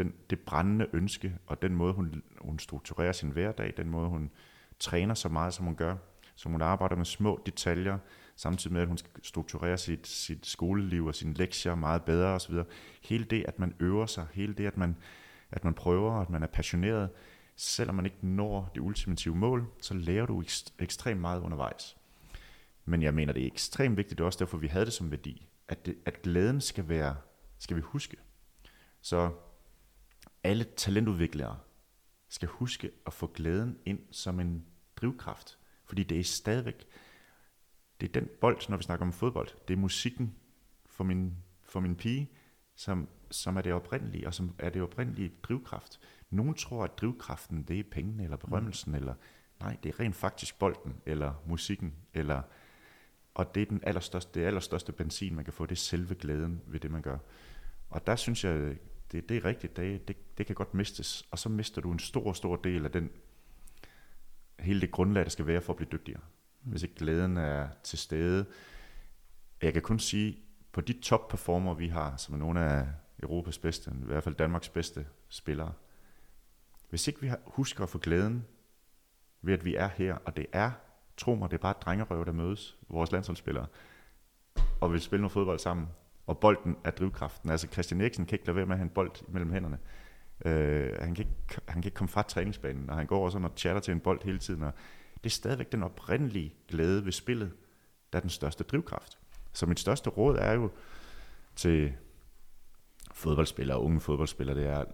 den, 0.00 0.14
det 0.30 0.40
brændende 0.40 0.86
ønske, 0.92 1.38
og 1.46 1.62
den 1.62 1.74
måde, 1.74 1.92
hun, 1.92 2.22
hun 2.40 2.58
strukturerer 2.58 3.12
sin 3.12 3.30
hverdag, 3.30 3.74
den 3.76 3.90
måde, 3.90 4.08
hun 4.08 4.30
træner 4.78 5.14
så 5.14 5.28
meget, 5.28 5.54
som 5.54 5.64
hun 5.64 5.74
gør, 5.74 5.96
som 6.34 6.52
hun 6.52 6.62
arbejder 6.62 6.96
med 6.96 7.04
små 7.04 7.40
detaljer, 7.46 7.98
samtidig 8.36 8.72
med, 8.72 8.82
at 8.82 8.88
hun 8.88 8.98
strukturerer 9.22 9.76
sit, 9.76 10.06
sit 10.06 10.46
skoleliv 10.46 11.06
og 11.06 11.14
sine 11.14 11.34
lektier 11.34 11.74
meget 11.74 12.02
bedre 12.04 12.28
osv. 12.28 12.54
Hele 13.02 13.24
det, 13.24 13.44
at 13.48 13.58
man 13.58 13.74
øver 13.80 14.06
sig, 14.06 14.26
hele 14.32 14.54
det, 14.54 14.66
at 14.66 14.76
man, 14.76 14.96
at 15.50 15.64
man 15.64 15.74
prøver, 15.74 16.12
at 16.12 16.30
man 16.30 16.42
er 16.42 16.46
passioneret, 16.46 17.10
selvom 17.56 17.94
man 17.94 18.04
ikke 18.04 18.26
når 18.26 18.70
det 18.74 18.80
ultimative 18.80 19.36
mål, 19.36 19.66
så 19.80 19.94
lærer 19.94 20.26
du 20.26 20.42
ekstremt 20.78 21.20
meget 21.20 21.40
undervejs. 21.40 21.96
Men 22.84 23.02
jeg 23.02 23.14
mener, 23.14 23.32
det 23.32 23.42
er 23.42 23.46
ekstremt 23.46 23.96
vigtigt, 23.96 24.18
det 24.18 24.22
er 24.22 24.26
også 24.26 24.38
derfor, 24.38 24.58
vi 24.58 24.66
havde 24.66 24.84
det 24.84 24.92
som 24.92 25.10
værdi, 25.10 25.48
at, 25.68 25.86
det, 25.86 25.96
at 26.06 26.22
glæden 26.22 26.60
skal 26.60 26.88
være, 26.88 27.16
skal 27.58 27.76
vi 27.76 27.80
huske. 27.80 28.16
Så 29.00 29.30
alle 30.44 30.64
talentudviklere 30.64 31.58
skal 32.28 32.48
huske 32.48 32.90
at 33.06 33.12
få 33.12 33.26
glæden 33.26 33.78
ind 33.84 34.00
som 34.10 34.40
en 34.40 34.66
drivkraft. 34.96 35.58
Fordi 35.84 36.02
det 36.02 36.20
er 36.20 36.24
stadigvæk, 36.24 36.86
det 38.00 38.08
er 38.08 38.12
den 38.12 38.28
bold, 38.40 38.68
når 38.68 38.76
vi 38.76 38.82
snakker 38.82 39.06
om 39.06 39.12
fodbold, 39.12 39.48
det 39.68 39.74
er 39.74 39.78
musikken 39.78 40.34
for 40.86 41.04
min, 41.04 41.36
for 41.62 41.80
min 41.80 41.96
pige, 41.96 42.30
som, 42.74 43.08
som 43.30 43.56
er 43.56 43.60
det 43.60 43.72
oprindelige, 43.72 44.26
og 44.26 44.34
som 44.34 44.54
er 44.58 44.70
det 44.70 44.82
oprindelige 44.82 45.32
drivkraft. 45.42 46.00
Nogen 46.30 46.54
tror, 46.54 46.84
at 46.84 46.98
drivkraften, 46.98 47.62
det 47.62 47.78
er 47.78 47.84
pengene, 47.90 48.24
eller 48.24 48.36
berømmelsen, 48.36 48.90
mm. 48.92 48.96
eller 48.96 49.14
nej, 49.60 49.76
det 49.82 49.88
er 49.88 50.00
rent 50.00 50.16
faktisk 50.16 50.58
bolden, 50.58 51.00
eller 51.06 51.34
musikken, 51.46 51.94
eller, 52.14 52.42
og 53.34 53.54
det 53.54 53.62
er 53.62 53.66
den 53.66 53.80
allerstørste, 53.82 54.40
det 54.40 54.46
allerstørste 54.46 54.92
benzin, 54.92 55.34
man 55.34 55.44
kan 55.44 55.52
få, 55.52 55.66
det 55.66 55.72
er 55.72 55.76
selve 55.76 56.14
glæden 56.14 56.62
ved 56.66 56.80
det, 56.80 56.90
man 56.90 57.02
gør. 57.02 57.18
Og 57.90 58.06
der 58.06 58.16
synes 58.16 58.44
jeg, 58.44 58.76
det, 59.12 59.28
det 59.28 59.36
er 59.36 59.44
rigtigt, 59.44 59.76
det, 59.76 60.08
det, 60.08 60.38
det 60.38 60.46
kan 60.46 60.54
godt 60.54 60.74
mistes, 60.74 61.28
og 61.30 61.38
så 61.38 61.48
mister 61.48 61.80
du 61.80 61.92
en 61.92 61.98
stor, 61.98 62.32
stor 62.32 62.56
del 62.56 62.84
af 62.84 62.92
den, 62.92 63.10
hele 64.58 64.80
det 64.80 64.90
grundlag, 64.90 65.24
der 65.24 65.30
skal 65.30 65.46
være 65.46 65.60
for 65.60 65.72
at 65.72 65.76
blive 65.76 65.88
dygtigere. 65.92 66.20
Mm. 66.62 66.70
Hvis 66.70 66.82
ikke 66.82 66.94
glæden 66.94 67.36
er 67.36 67.68
til 67.82 67.98
stede. 67.98 68.46
Jeg 69.62 69.72
kan 69.72 69.82
kun 69.82 69.98
sige, 69.98 70.38
på 70.72 70.80
de 70.80 70.92
top 70.92 71.28
performer, 71.28 71.74
vi 71.74 71.88
har, 71.88 72.16
som 72.16 72.34
er 72.34 72.38
nogle 72.38 72.60
af 72.60 72.86
Europas 73.22 73.58
bedste, 73.58 73.90
i 74.02 74.04
hvert 74.04 74.24
fald 74.24 74.34
Danmarks 74.34 74.68
bedste 74.68 75.06
spillere, 75.28 75.72
hvis 76.90 77.08
ikke 77.08 77.20
vi 77.20 77.30
husker 77.46 77.82
at 77.82 77.88
få 77.88 77.98
glæden 77.98 78.46
ved, 79.42 79.54
at 79.54 79.64
vi 79.64 79.74
er 79.74 79.88
her, 79.88 80.14
og 80.14 80.36
det 80.36 80.46
er, 80.52 80.70
tro 81.16 81.34
mig, 81.34 81.50
det 81.50 81.56
er 81.56 81.62
bare 81.62 81.74
drengerøv, 81.80 82.26
der 82.26 82.32
mødes, 82.32 82.78
vores 82.88 83.12
landsholdsspillere, 83.12 83.66
og 84.80 84.92
vil 84.92 85.00
spille 85.00 85.20
noget 85.20 85.32
fodbold 85.32 85.58
sammen, 85.58 85.88
og 86.30 86.38
bolden 86.38 86.76
er 86.84 86.90
drivkraften. 86.90 87.50
Altså 87.50 87.66
Christian 87.72 88.00
Eriksen 88.00 88.26
kan 88.26 88.36
ikke 88.36 88.46
lade 88.46 88.56
være 88.56 88.66
med 88.66 88.74
at 88.74 88.78
have 88.78 88.84
en 88.84 88.90
bold 88.90 89.10
mellem 89.28 89.52
hænderne. 89.52 89.78
Øh, 90.44 90.96
han, 91.00 91.14
kan 91.14 91.26
ikke, 91.26 91.60
han 91.68 91.82
kan 91.82 91.88
ikke 91.88 91.94
komme 91.94 92.08
fra 92.08 92.22
træningsbanen, 92.22 92.90
og 92.90 92.96
han 92.96 93.06
går 93.06 93.24
også 93.24 93.38
og 93.38 93.52
chatter 93.56 93.80
til 93.80 93.92
en 93.92 94.00
bold 94.00 94.24
hele 94.24 94.38
tiden. 94.38 94.62
Og 94.62 94.72
det 95.14 95.30
er 95.30 95.34
stadigvæk 95.34 95.72
den 95.72 95.82
oprindelige 95.82 96.54
glæde 96.68 97.04
ved 97.04 97.12
spillet, 97.12 97.52
der 98.12 98.18
er 98.18 98.20
den 98.20 98.30
største 98.30 98.64
drivkraft. 98.64 99.18
Så 99.52 99.66
mit 99.66 99.80
største 99.80 100.10
råd 100.10 100.36
er 100.38 100.52
jo 100.52 100.70
til 101.56 101.92
fodboldspillere, 103.14 103.80
unge 103.80 104.00
fodboldspillere, 104.00 104.56
det 104.56 104.66
er, 104.66 104.84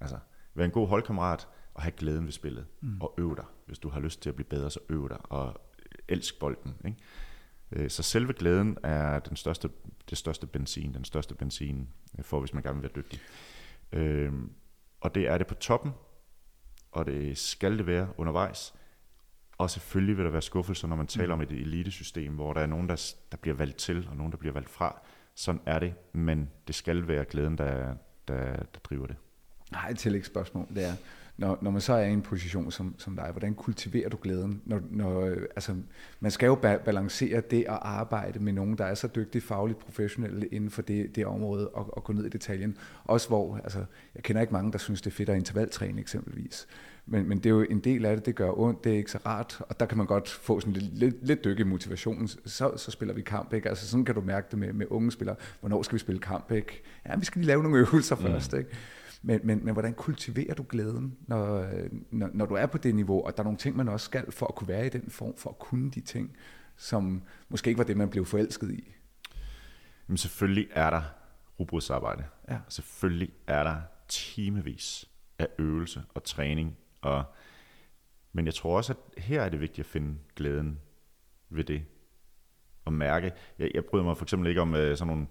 Altså, 0.00 0.18
vær 0.54 0.64
en 0.64 0.70
god 0.70 0.88
holdkammerat, 0.88 1.48
og 1.74 1.82
have 1.82 1.92
glæden 1.92 2.24
ved 2.24 2.32
spillet, 2.32 2.66
mm. 2.80 3.00
og 3.00 3.14
øv 3.18 3.36
dig. 3.36 3.44
Hvis 3.66 3.78
du 3.78 3.88
har 3.88 4.00
lyst 4.00 4.22
til 4.22 4.28
at 4.28 4.34
blive 4.34 4.46
bedre, 4.46 4.70
så 4.70 4.80
øv 4.88 5.08
dig, 5.08 5.18
og 5.24 5.60
elsk 6.08 6.38
bolden. 6.38 6.74
Ikke? 6.84 6.98
Øh, 7.72 7.90
så 7.90 8.02
selve 8.02 8.32
glæden 8.32 8.76
er 8.82 9.18
den 9.18 9.36
største, 9.36 9.70
det 10.10 10.18
største 10.18 10.46
benzin, 10.46 10.94
den 10.94 11.04
største 11.04 11.34
benzin, 11.34 11.88
øh, 12.18 12.24
for 12.24 12.40
hvis 12.40 12.54
man 12.54 12.62
gerne 12.62 12.74
vil 12.74 12.82
være 12.82 13.02
dygtig. 13.02 13.20
Øh, 13.92 14.32
og 15.00 15.14
det 15.14 15.28
er 15.28 15.38
det 15.38 15.46
på 15.46 15.54
toppen, 15.54 15.92
og 16.92 17.06
det 17.06 17.38
skal 17.38 17.78
det 17.78 17.86
være 17.86 18.08
undervejs. 18.16 18.74
Og 19.58 19.70
selvfølgelig 19.70 20.16
vil 20.16 20.24
der 20.24 20.30
være 20.30 20.42
skuffelser, 20.42 20.88
når 20.88 20.96
man 20.96 21.06
taler 21.06 21.34
mm. 21.34 21.40
om 21.40 21.40
et 21.40 21.50
elitesystem, 21.50 22.34
hvor 22.34 22.52
der 22.52 22.60
er 22.60 22.66
nogen, 22.66 22.88
der, 22.88 23.14
der 23.30 23.36
bliver 23.36 23.56
valgt 23.56 23.76
til, 23.76 24.08
og 24.10 24.16
nogen, 24.16 24.32
der 24.32 24.38
bliver 24.38 24.52
valgt 24.52 24.70
fra. 24.70 25.00
Sådan 25.34 25.60
er 25.66 25.78
det, 25.78 25.94
men 26.12 26.50
det 26.66 26.74
skal 26.74 27.08
være 27.08 27.24
glæden, 27.24 27.58
der, 27.58 27.94
der, 28.28 28.56
der 28.56 28.80
driver 28.84 29.06
det. 29.06 29.16
Nej, 29.72 29.88
et 29.88 29.98
tillægsspørgsmål, 29.98 30.66
det 30.74 30.84
er, 30.84 30.92
når, 31.36 31.58
når 31.62 31.70
man 31.70 31.80
så 31.80 31.92
er 31.92 32.04
i 32.04 32.12
en 32.12 32.22
position 32.22 32.70
som, 32.70 32.94
som 32.98 33.16
dig, 33.16 33.28
hvordan 33.32 33.54
kultiverer 33.54 34.08
du 34.08 34.18
glæden? 34.22 34.62
Når, 34.64 34.80
når, 34.90 35.26
altså, 35.30 35.74
man 36.20 36.30
skal 36.30 36.46
jo 36.46 36.54
ba- 36.54 36.84
balancere 36.84 37.42
det 37.50 37.60
at 37.60 37.78
arbejde 37.82 38.38
med 38.38 38.52
nogen, 38.52 38.78
der 38.78 38.84
er 38.84 38.94
så 38.94 39.08
dygtige 39.14 39.42
fagligt 39.42 39.78
professionelle 39.78 40.46
inden 40.46 40.70
for 40.70 40.82
det, 40.82 41.16
det 41.16 41.26
område, 41.26 41.68
og, 41.68 41.96
og 41.96 42.04
gå 42.04 42.12
ned 42.12 42.24
i 42.24 42.28
detaljen. 42.28 42.76
Også 43.04 43.28
hvor, 43.28 43.56
altså, 43.56 43.84
jeg 44.14 44.22
kender 44.22 44.42
ikke 44.42 44.52
mange, 44.52 44.72
der 44.72 44.78
synes, 44.78 45.02
det 45.02 45.10
er 45.10 45.14
fedt 45.14 45.28
at 45.28 45.36
intervaltræne 45.36 46.00
eksempelvis. 46.00 46.66
Men, 47.06 47.28
men 47.28 47.38
det 47.38 47.46
er 47.46 47.50
jo 47.50 47.62
en 47.62 47.80
del 47.80 48.04
af 48.04 48.16
det, 48.16 48.26
det 48.26 48.34
gør 48.34 48.58
ondt, 48.58 48.84
det 48.84 48.92
er 48.92 48.96
ikke 48.96 49.10
så 49.10 49.18
rart, 49.26 49.60
og 49.68 49.80
der 49.80 49.86
kan 49.86 49.98
man 49.98 50.06
godt 50.06 50.30
få 50.30 50.60
sådan 50.60 50.72
lidt, 50.72 50.98
lidt, 50.98 51.26
lidt 51.26 51.44
dyk 51.44 51.58
i 51.58 51.62
motivationen, 51.62 52.28
så, 52.28 52.76
så 52.76 52.90
spiller 52.90 53.14
vi 53.14 53.22
kamp, 53.22 53.52
ikke? 53.52 53.68
Altså 53.68 53.88
sådan 53.88 54.04
kan 54.04 54.14
du 54.14 54.20
mærke 54.20 54.46
det 54.50 54.58
med, 54.58 54.72
med 54.72 54.86
unge 54.90 55.12
spillere, 55.12 55.36
hvornår 55.60 55.82
skal 55.82 55.94
vi 55.94 55.98
spille 55.98 56.20
kamp, 56.20 56.52
ikke? 56.52 56.82
Ja, 57.06 57.16
vi 57.16 57.24
skal 57.24 57.40
lige 57.40 57.46
lave 57.46 57.62
nogle 57.62 57.78
øvelser 57.78 58.16
mm. 58.16 58.22
først, 58.22 58.54
ikke? 58.54 58.70
Men, 59.22 59.40
men, 59.44 59.64
men 59.64 59.72
hvordan 59.72 59.94
kultiverer 59.94 60.54
du 60.54 60.64
glæden, 60.68 61.16
når, 61.20 61.68
når, 62.10 62.30
når 62.32 62.46
du 62.46 62.54
er 62.54 62.66
på 62.66 62.78
det 62.78 62.94
niveau, 62.94 63.24
og 63.26 63.36
der 63.36 63.42
er 63.42 63.44
nogle 63.44 63.58
ting, 63.58 63.76
man 63.76 63.88
også 63.88 64.04
skal 64.04 64.32
for 64.32 64.46
at 64.46 64.54
kunne 64.54 64.68
være 64.68 64.86
i 64.86 64.88
den 64.88 65.10
form, 65.10 65.36
for 65.36 65.50
at 65.50 65.58
kunne 65.58 65.90
de 65.90 66.00
ting, 66.00 66.36
som 66.76 67.22
måske 67.48 67.68
ikke 67.68 67.78
var 67.78 67.84
det, 67.84 67.96
man 67.96 68.10
blev 68.10 68.24
forelsket 68.24 68.70
i? 68.70 68.94
Jamen 70.08 70.16
selvfølgelig 70.16 70.68
er 70.70 70.90
der 70.90 71.02
rugbrødsarbejde. 71.60 72.24
Ja. 72.50 72.58
Selvfølgelig 72.68 73.30
er 73.46 73.62
der 73.62 73.80
timevis 74.08 75.08
af 75.38 75.48
øvelse 75.58 76.02
og 76.14 76.24
træning. 76.24 76.76
Og, 77.00 77.24
men 78.32 78.46
jeg 78.46 78.54
tror 78.54 78.76
også, 78.76 78.92
at 78.92 79.24
her 79.24 79.42
er 79.42 79.48
det 79.48 79.60
vigtigt 79.60 79.86
at 79.86 79.90
finde 79.90 80.14
glæden 80.36 80.78
ved 81.50 81.64
det. 81.64 81.84
Og 82.84 82.92
mærke. 82.92 83.32
Jeg, 83.58 83.70
jeg 83.74 83.84
bryder 83.84 84.04
mig 84.04 84.16
for 84.16 84.24
eksempel 84.24 84.48
ikke 84.48 84.60
om 84.60 84.68
uh, 84.68 84.74
sådan 84.74 85.06
nogle 85.06 85.26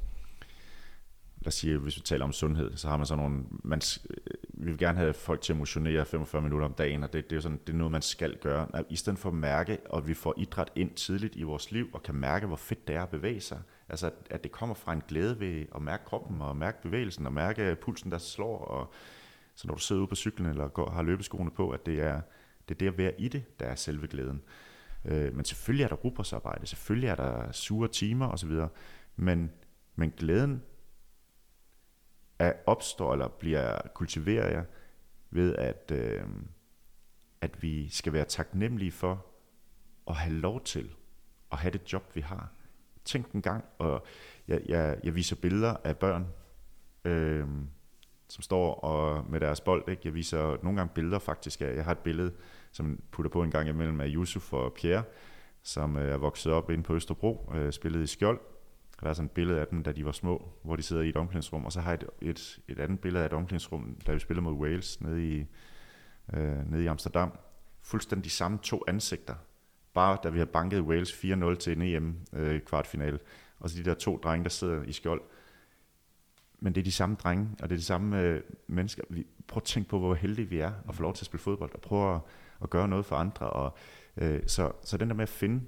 lad 1.42 1.48
os 1.48 1.54
sige, 1.54 1.78
hvis 1.78 1.96
vi 1.98 2.02
taler 2.02 2.26
om 2.26 2.32
sundhed, 2.32 2.78
så 2.78 2.88
har 2.88 2.98
man 2.98 3.06
sådan 3.06 3.24
nogle, 3.24 3.44
man, 3.64 3.82
øh, 4.10 4.16
vi 4.54 4.72
vil 4.72 4.78
gerne 4.78 4.98
have 4.98 5.14
folk 5.14 5.42
til 5.42 5.54
at 5.54 5.60
motionere 5.60 6.06
45 6.06 6.42
minutter 6.42 6.68
om 6.68 6.74
dagen, 6.74 7.04
og 7.04 7.14
det, 7.14 7.30
det, 7.30 7.36
er, 7.36 7.40
sådan, 7.40 7.60
det 7.68 7.74
er 7.74 7.78
noget, 7.78 7.92
man 7.92 8.02
skal 8.02 8.38
gøre. 8.38 8.68
I 8.90 8.96
stedet 8.96 9.20
for 9.20 9.30
at 9.30 9.36
mærke, 9.36 9.78
og 9.90 10.08
vi 10.08 10.14
får 10.14 10.34
idræt 10.38 10.72
ind 10.76 10.92
tidligt 10.92 11.36
i 11.36 11.44
vores 11.44 11.72
liv, 11.72 11.90
og 11.94 12.04
kan 12.04 12.16
mærke, 12.16 12.48
hvor 12.48 12.56
fedt 12.56 12.88
det 12.88 12.96
er 12.96 13.04
at 13.04 13.10
bevæge 13.10 13.42
sig. 13.42 13.60
Altså, 13.90 14.12
at 14.30 14.44
det 14.44 14.52
kommer 14.52 14.76
fra 14.76 14.94
en 14.94 15.02
glæde 15.08 15.40
ved 15.40 15.66
at 15.76 15.82
mærke 15.82 16.06
kroppen, 16.06 16.42
og 16.42 16.58
mærke 16.58 16.82
bevægelsen, 16.82 17.26
og 17.26 17.34
mærke 17.34 17.78
pulsen, 17.82 18.12
der 18.12 18.18
slår, 18.18 18.58
og 18.58 18.94
så 19.56 19.68
når 19.68 19.76
du 19.76 19.82
sidder 19.82 20.02
ude 20.02 20.08
på 20.08 20.16
cyklen, 20.16 20.50
eller 20.50 20.68
går, 20.68 20.90
har 20.90 21.02
løbeskoene 21.02 21.52
på, 21.52 21.70
at 21.70 21.86
det 21.86 22.00
er, 22.00 22.22
det 22.70 22.76
er 22.76 22.78
det 22.78 22.88
at 22.88 22.98
være 22.98 23.22
i 23.22 23.28
det, 23.28 23.60
der 23.60 23.66
er 23.66 23.76
selve 23.76 24.08
glæden. 24.08 24.42
Øh, 25.06 25.36
men 25.36 25.46
selvfølgelig 25.46 25.84
er 25.84 25.88
der 25.88 25.96
rugbrødsarbejde, 25.96 26.68
selvfølgelig 26.68 27.10
er 27.10 27.16
der 27.16 27.52
sure 27.52 27.88
timer 27.88 28.28
osv., 28.28 28.52
men, 29.16 29.52
men 29.96 30.12
glæden 30.18 30.62
er, 32.42 32.54
opstår 32.66 33.14
eller 33.14 33.28
bliver 33.28 33.78
kultiveret 33.94 34.54
jeg 34.54 34.66
ved, 35.32 35.56
at, 35.56 35.92
øh, 35.94 36.24
at 37.42 37.64
vi 37.64 37.90
skal 37.90 38.14
være 38.14 38.26
taknemmelige 38.26 38.92
for 38.92 39.26
at 40.08 40.16
have 40.16 40.36
lov 40.36 40.64
til 40.64 40.90
at 41.52 41.58
have 41.58 41.72
det 41.72 41.94
job, 41.94 42.16
vi 42.16 42.22
har. 42.22 42.52
Tænk 43.06 43.32
en 43.32 43.42
gang, 43.42 43.66
og 43.78 44.06
jeg, 44.48 44.62
jeg, 44.66 45.00
jeg 45.04 45.16
viser 45.16 45.36
billeder 45.36 45.76
af 45.84 45.98
børn, 45.98 46.28
øh, 47.06 47.48
som 48.28 48.42
står 48.42 48.74
og 48.74 49.26
med 49.30 49.40
deres 49.40 49.62
bold. 49.62 49.90
Ikke? 49.90 50.02
Jeg 50.06 50.14
viser 50.14 50.64
nogle 50.64 50.78
gange 50.78 50.94
billeder 50.96 51.20
faktisk 51.20 51.62
af, 51.62 51.76
jeg 51.76 51.86
har 51.86 51.92
et 51.92 51.98
billede, 51.98 52.34
som 52.72 53.02
putter 53.12 53.30
på 53.30 53.44
en 53.44 53.52
gang 53.52 53.70
imellem 53.70 54.02
af 54.02 54.08
Yusuf 54.10 54.54
og 54.54 54.74
Pierre, 54.74 55.04
som 55.64 55.98
øh, 55.98 56.12
er 56.12 56.18
vokset 56.18 56.54
op 56.54 56.70
inde 56.70 56.84
på 56.84 56.96
Østerbro, 56.96 57.52
øh, 57.56 57.72
spillet 57.74 58.04
i 58.04 58.08
skjold, 58.08 58.40
der 59.04 59.10
er 59.10 59.14
sådan 59.14 59.26
et 59.26 59.32
billede 59.32 59.60
af 59.60 59.68
dem, 59.68 59.84
da 59.84 59.92
de 59.92 60.06
var 60.06 60.12
små, 60.12 60.50
hvor 60.64 60.76
de 60.76 60.82
sidder 60.82 61.02
i 61.02 61.10
et 61.10 61.16
omklædningsrum, 61.16 61.66
og 61.66 61.72
så 61.72 61.82
har 61.82 61.92
jeg 61.92 62.00
et, 62.22 62.30
et, 62.30 62.60
et 62.68 62.80
andet 62.80 63.00
billede 63.00 63.24
af 63.24 63.28
et 63.28 63.34
omklædningsrum, 63.34 63.98
da 64.08 64.14
vi 64.14 64.20
spillede 64.20 64.44
mod 64.44 64.54
Wales 64.54 65.02
nede 65.02 65.28
i, 65.28 65.46
øh, 66.34 66.72
nede 66.72 66.84
i 66.84 66.88
Amsterdam. 66.88 67.38
Fuldstændig 67.82 68.26
de 68.26 68.30
samme 68.30 68.60
to 68.64 68.84
ansigter, 68.88 69.36
bare 69.94 70.18
da 70.24 70.30
vi 70.30 70.38
har 70.38 70.46
banket 70.46 70.82
Wales 70.82 71.12
4-0 71.12 71.56
til 71.56 71.74
en 71.74 71.82
EM 71.82 72.16
øh, 72.34 72.62
kvartfinale, 72.62 73.20
og 73.60 73.70
så 73.70 73.78
de 73.78 73.86
der 73.86 73.94
to 73.94 74.18
drenge, 74.24 74.44
der 74.44 74.50
sidder 74.50 74.84
i 74.84 74.92
skjold. 74.92 75.22
Men 76.60 76.76
det 76.76 76.82
er 76.82 76.86
de 76.86 76.92
samme 76.92 77.16
drenge, 77.16 77.50
og 77.62 77.70
det 77.70 77.76
er 77.76 77.80
de 77.80 77.84
samme 77.84 78.22
øh, 78.22 78.42
mennesker. 78.68 79.04
Vi, 79.10 79.26
prøv 79.48 79.58
at 79.58 79.64
tænke 79.64 79.90
på, 79.90 80.00
hvor 80.00 80.14
heldige 80.14 80.50
vi 80.50 80.60
er 80.60 80.72
at 80.90 80.96
få 80.96 81.02
lov 81.02 81.14
til 81.14 81.24
at 81.24 81.26
spille 81.26 81.42
fodbold, 81.42 81.74
og 81.74 81.82
prøve 81.82 82.16
at, 82.16 82.22
at 82.62 82.70
gøre 82.70 82.88
noget 82.88 83.06
for 83.06 83.16
andre. 83.16 83.50
Og, 83.50 83.78
øh, 84.18 84.40
så, 84.48 84.72
så 84.84 84.98
den 84.98 85.10
der 85.10 85.16
med 85.16 85.24
at 85.24 85.30
finde 85.30 85.62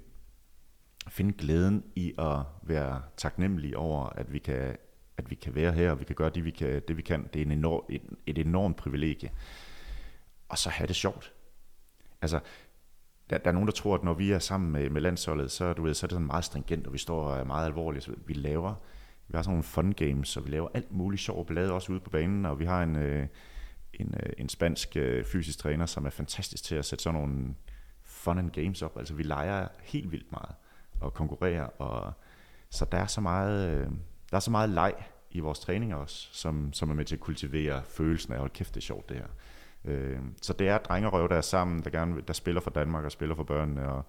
finde 1.08 1.32
glæden 1.32 1.84
i 1.96 2.14
at 2.18 2.38
være 2.62 3.02
taknemmelig 3.16 3.76
over, 3.76 4.06
at 4.06 4.32
vi 4.32 4.38
kan, 4.38 4.76
at 5.16 5.30
vi 5.30 5.34
kan 5.34 5.54
være 5.54 5.72
her, 5.72 5.90
og 5.90 6.00
vi 6.00 6.04
kan 6.04 6.16
gøre 6.16 6.30
det, 6.30 6.44
vi 6.44 6.50
kan, 6.50 6.82
det, 6.88 6.96
vi 6.96 7.02
kan. 7.02 7.28
Det 7.32 7.42
er 7.42 7.46
en 7.46 7.52
enorm, 7.52 7.84
et, 7.88 8.02
et 8.26 8.38
enormt 8.38 8.76
privilegie. 8.76 9.30
Og 10.48 10.58
så 10.58 10.70
have 10.70 10.86
det 10.86 10.96
sjovt. 10.96 11.32
Altså, 12.22 12.40
der, 13.30 13.38
der 13.38 13.48
er 13.48 13.52
nogen, 13.52 13.66
der 13.66 13.72
tror, 13.72 13.94
at 13.94 14.04
når 14.04 14.14
vi 14.14 14.32
er 14.32 14.38
sammen 14.38 14.72
med, 14.72 14.90
med 14.90 15.00
landsholdet, 15.00 15.50
så, 15.50 15.72
du 15.72 15.82
ved, 15.82 15.94
så 15.94 16.06
er 16.06 16.08
det 16.08 16.14
sådan 16.14 16.26
meget 16.26 16.44
stringent, 16.44 16.86
og 16.86 16.92
vi 16.92 16.98
står 16.98 17.24
og 17.24 17.38
er 17.38 17.44
meget 17.44 17.66
alvorlige. 17.66 18.02
Så 18.02 18.12
vi 18.26 18.34
laver, 18.34 18.74
vi 19.28 19.32
har 19.36 19.42
sådan 19.42 19.52
nogle 19.52 19.62
fun 19.62 19.92
games, 19.92 20.36
og 20.36 20.44
vi 20.44 20.50
laver 20.50 20.68
alt 20.74 20.92
muligt 20.92 21.22
sjov 21.22 21.46
blade 21.46 21.72
også 21.72 21.92
ude 21.92 22.00
på 22.00 22.10
banen, 22.10 22.46
og 22.46 22.60
vi 22.60 22.64
har 22.64 22.82
en, 22.82 22.96
øh, 22.96 23.26
en, 23.94 24.14
øh, 24.22 24.32
en 24.38 24.48
spansk 24.48 24.96
øh, 24.96 25.24
fysisk 25.24 25.58
træner, 25.58 25.86
som 25.86 26.06
er 26.06 26.10
fantastisk 26.10 26.64
til 26.64 26.74
at 26.74 26.84
sætte 26.84 27.02
sådan 27.02 27.20
nogle 27.20 27.54
fun 28.02 28.38
and 28.38 28.50
games 28.50 28.82
op. 28.82 28.98
Altså 28.98 29.14
vi 29.14 29.22
leger 29.22 29.68
helt 29.82 30.12
vildt 30.12 30.32
meget 30.32 30.54
og 31.00 31.14
konkurrere. 31.14 31.68
Og, 31.68 32.12
så 32.70 32.84
der 32.92 32.98
er 32.98 33.06
så 33.06 33.20
meget, 33.20 33.70
øh, 33.70 33.86
der 34.30 34.36
er 34.36 34.40
så 34.40 34.50
meget 34.50 34.70
leg 34.70 34.94
i 35.30 35.40
vores 35.40 35.58
træninger 35.58 35.96
også, 35.96 36.28
som, 36.32 36.72
som 36.72 36.90
er 36.90 36.94
med 36.94 37.04
til 37.04 37.14
at 37.14 37.20
kultivere 37.20 37.82
følelsen 37.84 38.32
af, 38.32 38.44
at 38.44 38.52
kæft, 38.52 38.74
det 38.74 38.80
er 38.80 38.84
sjovt 38.84 39.08
det 39.08 39.16
her. 39.16 39.26
Øh, 39.84 40.18
så 40.42 40.52
det 40.52 40.68
er 40.68 40.78
drengerøv, 40.78 41.28
der 41.28 41.36
er 41.36 41.40
sammen, 41.40 41.84
der, 41.84 41.90
gerne, 41.90 42.20
der 42.20 42.32
spiller 42.32 42.60
for 42.60 42.70
Danmark 42.70 43.04
og 43.04 43.12
spiller 43.12 43.34
for 43.34 43.44
børnene, 43.44 43.88
og 43.88 44.04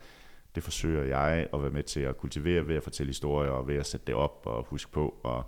det 0.55 0.63
forsøger 0.63 1.03
jeg 1.03 1.47
at 1.53 1.61
være 1.61 1.71
med 1.71 1.83
til 1.83 1.99
at 1.99 2.17
kultivere 2.17 2.67
ved 2.67 2.75
at 2.75 2.83
fortælle 2.83 3.09
historier, 3.09 3.51
og 3.51 3.67
ved 3.67 3.75
at 3.75 3.86
sætte 3.86 4.05
det 4.05 4.15
op 4.15 4.41
og 4.45 4.65
huske 4.69 4.91
på, 4.91 5.15
og 5.23 5.45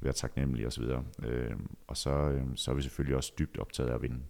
være 0.00 0.12
taknemmelig 0.12 0.66
osv. 0.66 0.84
Øh, 1.22 1.56
og 1.86 1.96
så, 1.96 2.10
øh, 2.10 2.42
så 2.54 2.70
er 2.70 2.74
vi 2.74 2.82
selvfølgelig 2.82 3.16
også 3.16 3.32
dybt 3.38 3.58
optaget 3.58 3.90
af 3.90 3.94
at 3.94 4.02
vinde. 4.02 4.20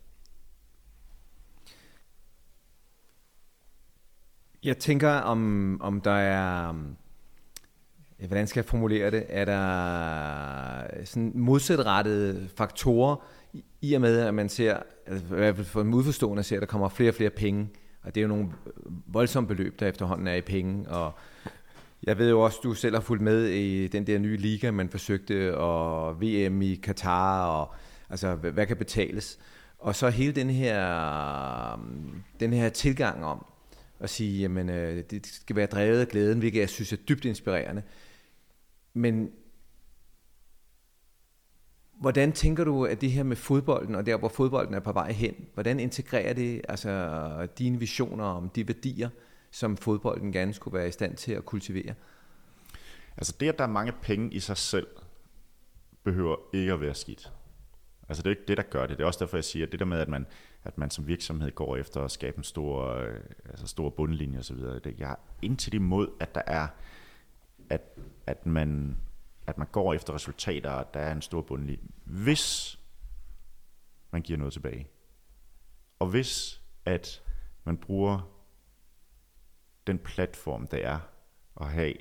Jeg 4.64 4.78
tænker, 4.78 5.10
om, 5.10 5.80
om 5.80 6.00
der 6.00 6.10
er... 6.10 6.74
Hvordan 8.26 8.46
skal 8.46 8.60
jeg 8.60 8.64
formulere 8.64 9.10
det? 9.10 9.24
Er 9.28 9.44
der 9.44 11.04
sådan 11.04 11.32
modsatrettede 11.34 12.48
faktorer 12.56 13.16
i 13.80 13.94
og 13.94 14.00
med, 14.00 14.20
at 14.20 14.34
man 14.34 14.48
ser, 14.48 14.78
altså 15.06 15.24
i 15.24 15.38
hvert 15.38 15.56
fald 15.56 15.66
for 15.66 15.80
en 15.80 15.94
udforstående, 15.94 16.42
ser, 16.42 16.56
at 16.56 16.60
der 16.60 16.66
kommer 16.66 16.88
flere 16.88 17.10
og 17.10 17.14
flere 17.14 17.30
penge, 17.30 17.68
og 18.02 18.14
det 18.14 18.20
er 18.20 18.22
jo 18.22 18.28
nogle 18.28 18.48
voldsomme 19.06 19.48
beløb, 19.48 19.80
der 19.80 19.88
efterhånden 19.88 20.26
er 20.26 20.34
i 20.34 20.40
penge, 20.40 20.88
og 20.88 21.12
jeg 22.02 22.18
ved 22.18 22.30
jo 22.30 22.40
også, 22.40 22.58
du 22.62 22.74
selv 22.74 22.94
har 22.94 23.00
fulgt 23.00 23.22
med 23.22 23.44
i 23.44 23.88
den 23.88 24.06
der 24.06 24.18
nye 24.18 24.36
liga, 24.36 24.70
man 24.70 24.88
forsøgte, 24.88 25.58
og 25.58 26.20
VM 26.22 26.62
i 26.62 26.74
Katar, 26.74 27.46
og 27.46 27.74
altså, 28.10 28.34
hvad 28.34 28.66
kan 28.66 28.76
betales? 28.76 29.38
Og 29.78 29.94
så 29.94 30.08
hele 30.08 30.32
den 30.32 30.50
her, 30.50 31.80
den 32.40 32.52
her 32.52 32.68
tilgang 32.68 33.24
om, 33.24 33.46
og 33.98 34.08
sige, 34.08 34.40
jamen 34.40 34.68
øh, 34.68 35.04
det 35.10 35.26
skal 35.26 35.56
være 35.56 35.66
drevet 35.66 36.00
af 36.00 36.08
glæden, 36.08 36.38
hvilket 36.38 36.60
jeg 36.60 36.68
synes 36.68 36.92
er 36.92 36.96
dybt 36.96 37.24
inspirerende. 37.24 37.82
Men 38.94 39.30
hvordan 42.00 42.32
tænker 42.32 42.64
du, 42.64 42.84
at 42.84 43.00
det 43.00 43.12
her 43.12 43.22
med 43.22 43.36
fodbolden, 43.36 43.94
og 43.94 44.06
der 44.06 44.16
hvor 44.16 44.28
fodbolden 44.28 44.74
er 44.74 44.80
på 44.80 44.92
vej 44.92 45.12
hen, 45.12 45.34
hvordan 45.54 45.80
integrerer 45.80 46.32
det 46.32 46.60
altså 46.68 47.48
dine 47.58 47.78
visioner 47.78 48.24
om 48.24 48.48
de 48.48 48.68
værdier, 48.68 49.08
som 49.50 49.76
fodbolden 49.76 50.32
gerne 50.32 50.54
skulle 50.54 50.78
være 50.78 50.88
i 50.88 50.92
stand 50.92 51.16
til 51.16 51.32
at 51.32 51.44
kultivere? 51.44 51.94
Altså 53.16 53.34
det, 53.40 53.48
at 53.48 53.58
der 53.58 53.64
er 53.64 53.68
mange 53.68 53.92
penge 54.02 54.34
i 54.34 54.40
sig 54.40 54.56
selv, 54.56 54.86
behøver 56.04 56.36
ikke 56.54 56.72
at 56.72 56.80
være 56.80 56.94
skidt. 56.94 57.32
Altså 58.08 58.22
det 58.22 58.26
er 58.26 58.30
ikke 58.30 58.48
det, 58.48 58.56
der 58.56 58.62
gør 58.62 58.86
det. 58.86 58.98
Det 58.98 59.02
er 59.02 59.06
også 59.06 59.24
derfor, 59.24 59.36
jeg 59.36 59.44
siger, 59.44 59.66
at 59.66 59.72
det 59.72 59.80
der 59.80 59.86
med, 59.86 59.98
at 59.98 60.08
man, 60.08 60.26
at 60.64 60.78
man 60.78 60.90
som 60.90 61.06
virksomhed 61.06 61.50
går 61.50 61.76
efter 61.76 62.00
at 62.00 62.10
skabe 62.10 62.38
en 62.38 62.44
stor, 62.44 62.88
øh, 62.88 63.20
altså 63.44 63.66
stor 63.66 63.90
bundlinje 63.90 64.38
osv., 64.38 64.56
det, 64.56 64.94
jeg 64.98 65.10
er 65.10 65.16
indtil 65.42 65.74
imod, 65.74 66.08
at 66.20 66.34
der 66.34 66.42
er, 66.46 66.68
at, 67.70 67.98
at, 68.26 68.46
man, 68.46 68.96
at 69.46 69.58
man 69.58 69.66
går 69.72 69.94
efter 69.94 70.14
resultater, 70.14 70.70
og 70.70 70.94
der 70.94 71.00
er 71.00 71.12
en 71.12 71.22
stor 71.22 71.40
bundlinje. 71.40 71.88
Hvis 72.04 72.78
man 74.10 74.22
giver 74.22 74.38
noget 74.38 74.52
tilbage. 74.52 74.88
Og 75.98 76.06
hvis 76.06 76.62
at 76.84 77.22
man 77.64 77.76
bruger 77.76 78.30
den 79.86 79.98
platform, 79.98 80.66
der 80.66 80.78
er 80.78 80.98
at 81.60 81.66
have 81.66 81.94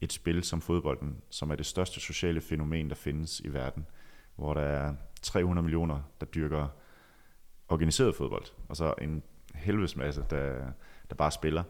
et 0.00 0.12
spil 0.12 0.44
som 0.44 0.60
fodbolden, 0.60 1.22
som 1.30 1.50
er 1.50 1.56
det 1.56 1.66
største 1.66 2.00
sociale 2.00 2.40
fænomen, 2.40 2.88
der 2.88 2.94
findes 2.94 3.40
i 3.40 3.48
verden, 3.48 3.86
hvor 4.36 4.54
der 4.54 4.60
er 4.60 4.94
300 5.22 5.62
millioner, 5.62 6.02
der 6.20 6.26
dyrker 6.26 6.68
organiseret 7.68 8.14
fodbold, 8.14 8.44
og 8.68 8.76
så 8.76 8.94
en 9.00 9.22
helvedes 9.54 9.96
masse, 9.96 10.24
der, 10.30 10.54
der 11.10 11.14
bare 11.14 11.30
spiller. 11.30 11.62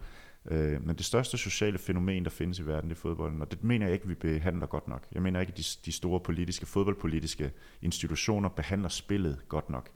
Øh, 0.50 0.86
men 0.86 0.96
det 0.96 1.04
største 1.04 1.38
sociale 1.38 1.78
fænomen, 1.78 2.24
der 2.24 2.30
findes 2.30 2.58
i 2.58 2.66
verden, 2.66 2.90
det 2.90 2.96
er 2.96 3.00
fodbolden, 3.00 3.42
og 3.42 3.50
det 3.50 3.64
mener 3.64 3.86
jeg 3.86 3.94
ikke, 3.94 4.08
vi 4.08 4.14
behandler 4.14 4.66
godt 4.66 4.88
nok. 4.88 5.06
Jeg 5.12 5.22
mener 5.22 5.40
ikke, 5.40 5.50
at 5.50 5.58
de, 5.58 5.62
de 5.84 5.92
store 5.92 6.20
politiske, 6.20 6.66
fodboldpolitiske 6.66 7.52
institutioner 7.82 8.48
behandler 8.48 8.88
spillet 8.88 9.40
godt 9.48 9.70
nok. 9.70 9.90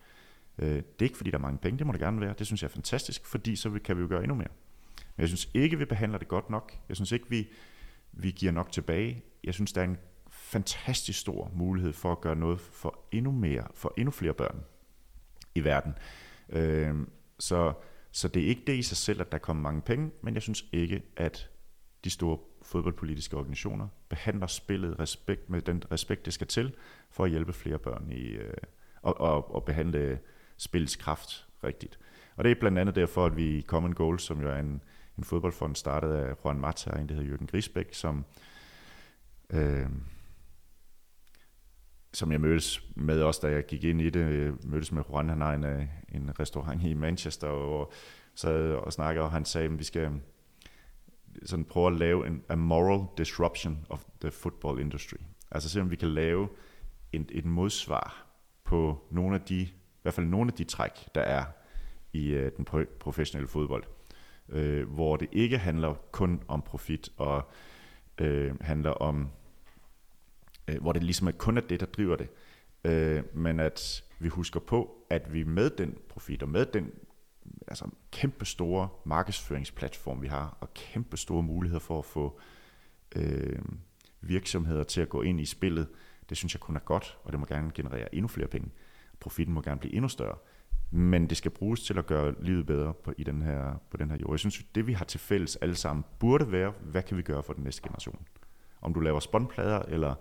Øh, 0.59 0.69
det 0.69 0.83
er 0.99 1.05
ikke, 1.05 1.17
fordi 1.17 1.31
der 1.31 1.39
er 1.39 1.43
mange 1.43 1.59
penge, 1.59 1.79
det 1.79 1.87
må 1.87 1.93
det 1.93 2.01
gerne 2.01 2.21
være. 2.21 2.35
Det 2.39 2.47
synes 2.47 2.63
jeg 2.63 2.69
er 2.69 2.73
fantastisk, 2.73 3.27
fordi 3.27 3.57
så 3.57 3.79
kan 3.85 3.97
vi 3.97 4.03
jo 4.03 4.09
gøre 4.09 4.23
endnu 4.23 4.35
mere. 4.35 4.49
Men 5.17 5.21
jeg 5.21 5.29
synes 5.29 5.51
ikke, 5.55 5.79
vi 5.79 5.85
behandler 5.85 6.19
det 6.19 6.29
godt 6.29 6.51
nok. 6.51 6.73
Jeg 6.89 6.97
synes 6.97 7.13
ikke, 7.13 7.27
vi, 7.29 7.49
vi 8.13 8.31
giver 8.31 8.53
nok 8.53 8.73
tilbage. 8.73 9.25
Jeg 9.45 9.55
synes, 9.55 9.73
der 9.73 9.81
er 9.81 9.85
en 9.85 9.99
fantastisk 10.31 11.21
stor 11.21 11.51
mulighed 11.55 11.93
for 11.93 12.13
at 12.13 12.21
gøre 12.21 12.37
noget 12.37 12.61
for 12.61 12.99
endnu 13.13 13.33
mere, 13.33 13.67
for 13.75 13.95
endnu 13.97 14.11
flere 14.11 14.35
børn 14.35 14.65
i 15.55 15.65
verden. 15.65 15.95
Øh, 16.49 16.95
så, 17.39 17.73
så 18.13 18.29
det 18.29 18.43
er 18.43 18.47
ikke 18.47 18.63
det 18.67 18.77
i 18.77 18.83
sig 18.83 18.97
selv, 18.97 19.21
at 19.21 19.33
der 19.33 19.39
kommer 19.39 19.63
mange 19.63 19.83
penge, 19.83 20.11
men 20.23 20.35
jeg 20.35 20.43
synes 20.43 20.65
ikke, 20.73 21.03
at 21.17 21.51
de 22.05 22.11
store 22.11 22.39
fodboldpolitiske 22.63 23.37
organisationer 23.37 23.89
behandler 24.09 24.47
spillet 24.47 24.99
respekt 24.99 25.51
med 25.51 25.63
den 25.63 25.83
respekt, 25.93 26.25
det 26.25 26.33
skal 26.33 26.47
til, 26.47 26.75
for 27.11 27.25
at 27.25 27.31
hjælpe 27.31 27.53
flere 27.53 27.79
børn 27.79 28.13
i, 28.13 28.27
øh, 28.27 28.55
og, 29.03 29.21
og, 29.21 29.55
og 29.55 29.65
behandle 29.65 30.19
spillets 30.57 30.97
kraft 30.97 31.47
rigtigt. 31.65 31.99
Og 32.37 32.45
det 32.45 32.51
er 32.51 32.61
blandt 32.61 32.79
andet 32.79 32.95
derfor, 32.95 33.27
at 33.27 33.37
vi 33.37 33.59
i 33.59 33.63
Common 33.63 33.93
Goal, 33.93 34.21
som 34.21 34.41
jo 34.43 34.51
er 34.51 34.57
en, 34.57 34.83
en 35.19 35.25
fodboldfond, 35.25 35.77
startet 35.77 36.13
af 36.13 36.35
Juan 36.45 36.61
Mata, 36.61 36.91
og 36.91 37.01
en 37.01 37.09
der 37.09 37.15
hedder 37.15 37.37
Jürgen 37.37 37.47
Grisbæk, 37.47 37.95
som, 37.95 38.25
øh, 39.51 39.87
som 42.13 42.33
jeg 42.33 42.41
mødtes 42.41 42.89
med 42.95 43.23
også, 43.23 43.41
da 43.47 43.53
jeg 43.53 43.67
gik 43.67 43.85
ind 43.85 44.01
i 44.01 44.11
det. 44.11 44.45
Jeg 44.45 44.53
mødtes 44.65 44.93
med 44.93 45.03
Juan, 45.11 45.29
han 45.29 45.41
har 45.41 45.55
en, 45.55 45.65
øh, 45.65 45.87
en 46.13 46.41
restaurant 46.41 46.83
i 46.83 46.95
Manchester, 46.95 47.49
og 47.49 47.93
sad 48.35 48.73
og 48.73 48.93
snakkede, 48.93 49.25
og 49.25 49.31
han 49.31 49.45
sagde, 49.45 49.67
at 49.67 49.79
vi 49.79 49.85
skal 49.85 50.03
øh, 50.03 50.13
sådan 51.45 51.65
prøve 51.65 51.87
at 51.87 51.99
lave 51.99 52.27
en 52.27 52.43
a 52.49 52.55
moral 52.55 53.07
disruption 53.19 53.87
of 53.89 54.05
the 54.21 54.31
football 54.31 54.81
industry. 54.81 55.17
Altså 55.51 55.69
se 55.69 55.81
om 55.81 55.91
vi 55.91 55.97
kan 55.97 56.09
lave 56.09 56.49
en, 57.13 57.29
et 57.33 57.45
modsvar 57.45 58.27
på 58.65 59.07
nogle 59.11 59.35
af 59.35 59.41
de, 59.41 59.61
i 59.61 60.03
hvert 60.03 60.15
fald 60.15 60.27
nogle 60.27 60.51
af 60.51 60.55
de 60.55 60.65
træk, 60.65 61.15
der 61.15 61.21
er 61.21 61.45
i 62.13 62.37
uh, 62.37 62.47
den 62.57 62.67
professionelle 63.01 63.49
fodbold, 63.49 63.85
uh, 64.49 64.95
hvor 64.95 65.17
det 65.17 65.29
ikke 65.33 65.59
handler 65.59 65.95
kun 66.13 66.43
om 66.49 66.63
profit 66.63 67.09
og 67.17 67.51
uh, 68.21 68.61
handler 68.61 68.91
om, 68.91 69.31
Øh, 70.71 70.81
hvor 70.81 70.93
det 70.93 71.03
ligesom 71.03 71.27
er 71.27 71.33
kun 71.33 71.57
er 71.57 71.61
det, 71.61 71.81
der 71.81 71.87
driver 71.87 72.16
det, 72.16 72.29
øh, 72.85 73.23
men 73.35 73.61
at 73.61 74.05
vi 74.18 74.29
husker 74.29 74.61
på, 74.61 75.05
at 75.11 75.33
vi 75.33 75.45
med 75.45 75.71
den 75.71 75.99
profit 76.09 76.43
og 76.43 76.49
med 76.49 76.66
den 76.66 76.93
altså 77.68 77.89
kæmpe 78.12 78.45
store 78.45 78.89
markedsføringsplatform, 79.05 80.23
vi 80.23 80.27
har, 80.27 80.57
og 80.61 80.75
kæmpe 80.75 81.16
store 81.16 81.43
muligheder 81.43 81.81
for 81.81 81.99
at 81.99 82.05
få 82.05 82.41
øh, 83.16 83.59
virksomheder 84.21 84.83
til 84.83 85.01
at 85.01 85.09
gå 85.09 85.23
ind 85.23 85.41
i 85.41 85.45
spillet, 85.45 85.89
det 86.29 86.37
synes 86.37 86.55
jeg 86.55 86.61
kun 86.61 86.77
er 86.77 86.81
godt, 86.81 87.18
og 87.25 87.33
det 87.33 87.41
må 87.41 87.47
gerne 87.47 87.71
generere 87.75 88.14
endnu 88.14 88.29
flere 88.29 88.49
penge. 88.49 88.71
Profitten 89.21 89.55
må 89.55 89.61
gerne 89.61 89.81
blive 89.81 89.95
endnu 89.95 90.09
større. 90.09 90.37
Men 90.91 91.27
det 91.27 91.37
skal 91.37 91.51
bruges 91.51 91.83
til 91.83 91.99
at 91.99 92.07
gøre 92.07 92.35
livet 92.43 92.66
bedre 92.66 92.95
på, 92.95 93.12
i 93.18 93.25
den 93.25 93.43
her, 93.43 93.81
på 93.91 93.97
den 93.97 94.11
her 94.11 94.18
jord. 94.18 94.33
Jeg 94.33 94.39
synes, 94.39 94.62
det 94.75 94.87
vi 94.87 94.93
har 94.93 95.05
til 95.05 95.21
fælles 95.21 95.57
alle 95.57 95.75
sammen, 95.75 96.05
burde 96.18 96.53
være, 96.53 96.73
hvad 96.81 97.03
kan 97.03 97.16
vi 97.16 97.23
gøre 97.23 97.43
for 97.43 97.53
den 97.53 97.64
næste 97.64 97.83
generation? 97.83 98.27
Om 98.81 98.95
du 98.95 99.01
laver 99.01 99.21
spåndplader, 99.21 99.79
eller 99.79 100.14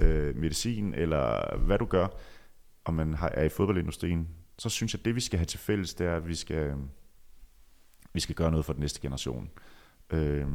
øh, 0.00 0.36
medicin, 0.36 0.94
eller 0.94 1.56
hvad 1.56 1.78
du 1.78 1.84
gør, 1.84 2.08
og 2.84 2.94
man 2.94 3.14
har, 3.14 3.28
er 3.28 3.44
i 3.44 3.48
fodboldindustrien, 3.48 4.28
så 4.58 4.68
synes 4.68 4.94
jeg, 4.94 5.00
at 5.00 5.04
det 5.04 5.14
vi 5.14 5.20
skal 5.20 5.38
have 5.38 5.46
til 5.46 5.58
fælles, 5.58 5.94
det 5.94 6.06
er, 6.06 6.16
at 6.16 6.28
vi 6.28 6.34
skal, 6.34 6.74
vi 8.12 8.20
skal 8.20 8.34
gøre 8.34 8.50
noget 8.50 8.66
for 8.66 8.72
den 8.72 8.80
næste 8.80 9.00
generation. 9.00 9.50
Øh, 10.10 10.46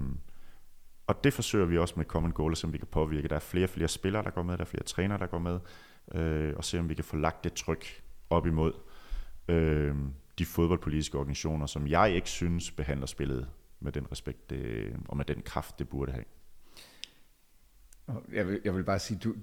og 1.07 1.23
det 1.23 1.33
forsøger 1.33 1.65
vi 1.65 1.77
også 1.77 1.93
med 1.97 2.05
Common 2.05 2.31
Goal, 2.31 2.55
som 2.55 2.73
vi 2.73 2.77
kan 2.77 2.88
påvirke. 2.88 3.27
Der 3.27 3.35
er 3.35 3.39
flere 3.39 3.65
og 3.65 3.69
flere 3.69 3.88
spillere, 3.88 4.23
der 4.23 4.29
går 4.29 4.43
med, 4.43 4.57
der 4.57 4.63
er 4.63 4.65
flere 4.65 4.83
trænere, 4.83 5.17
der 5.17 5.27
går 5.27 5.39
med, 5.39 5.59
øh, 6.13 6.53
og 6.57 6.63
se 6.63 6.79
om 6.79 6.89
vi 6.89 6.93
kan 6.93 7.03
få 7.03 7.17
lagt 7.17 7.43
det 7.43 7.53
tryk 7.53 8.03
op 8.29 8.47
imod 8.47 8.73
øh, 9.47 9.95
de 10.39 10.45
fodboldpolitiske 10.45 11.17
organisationer, 11.17 11.65
som 11.65 11.88
jeg 11.88 12.11
ikke 12.15 12.29
synes 12.29 12.71
behandler 12.71 13.07
spillet 13.07 13.47
med 13.79 13.91
den 13.91 14.11
respekt 14.11 14.49
det, 14.49 14.95
og 15.07 15.17
med 15.17 15.25
den 15.25 15.41
kraft, 15.41 15.79
det 15.79 15.89
burde 15.89 16.11
have. 16.11 16.25
Jeg 18.34 18.47
vil, 18.47 18.60
jeg 18.66 18.76
vil 18.76 18.84
bare 18.84 18.99
sige, 18.99 19.20
du, 19.24 19.36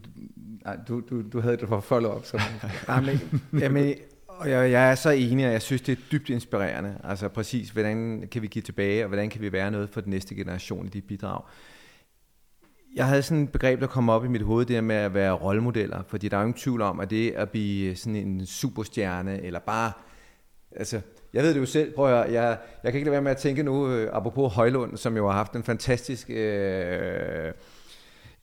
du, 0.88 1.00
du, 1.00 1.22
du 1.32 1.40
havde 1.40 1.56
det 1.56 1.68
for 1.68 1.80
follow-up. 1.80 2.24
Så... 2.24 2.40
jamen, 2.88 3.20
jamen, 3.58 3.94
og 4.38 4.50
jeg, 4.50 4.70
jeg 4.70 4.90
er 4.90 4.94
så 4.94 5.10
enig, 5.10 5.46
og 5.46 5.52
jeg 5.52 5.62
synes, 5.62 5.82
det 5.82 5.98
er 5.98 6.02
dybt 6.12 6.30
inspirerende. 6.30 6.98
Altså 7.04 7.28
præcis, 7.28 7.70
hvordan 7.70 8.28
kan 8.30 8.42
vi 8.42 8.46
give 8.46 8.62
tilbage, 8.62 9.04
og 9.04 9.08
hvordan 9.08 9.30
kan 9.30 9.40
vi 9.40 9.52
være 9.52 9.70
noget 9.70 9.90
for 9.90 10.00
den 10.00 10.10
næste 10.10 10.34
generation 10.34 10.86
i 10.86 10.88
de 10.88 11.00
bidrag. 11.00 11.42
Jeg 12.94 13.06
havde 13.06 13.22
sådan 13.22 13.42
et 13.42 13.52
begreb, 13.52 13.80
der 13.80 13.86
kom 13.86 14.08
op 14.08 14.24
i 14.24 14.28
mit 14.28 14.42
hoved, 14.42 14.66
det 14.66 14.84
med 14.84 14.96
at 14.96 15.14
være 15.14 15.32
rollemodeller, 15.32 16.02
fordi 16.08 16.28
der 16.28 16.36
er 16.36 16.40
jo 16.40 16.46
ingen 16.46 16.60
tvivl 16.60 16.82
om, 16.82 17.00
at 17.00 17.10
det 17.10 17.30
at 17.30 17.50
blive 17.50 17.96
sådan 17.96 18.16
en 18.16 18.46
superstjerne, 18.46 19.42
eller 19.42 19.60
bare, 19.60 19.92
altså, 20.76 21.00
jeg 21.32 21.42
ved 21.42 21.54
det 21.54 21.60
jo 21.60 21.66
selv, 21.66 21.94
prøv 21.94 22.20
at 22.20 22.32
jeg, 22.32 22.58
jeg 22.84 22.92
kan 22.92 22.98
ikke 22.98 23.04
lade 23.04 23.12
være 23.12 23.22
med 23.22 23.30
at 23.30 23.36
tænke 23.36 23.62
nu, 23.62 23.88
øh, 23.88 24.10
apropos 24.12 24.54
Højlund, 24.54 24.96
som 24.96 25.16
jo 25.16 25.26
har 25.26 25.36
haft 25.36 25.52
en 25.56 25.62
fantastisk, 25.62 26.30
øh, 26.30 27.52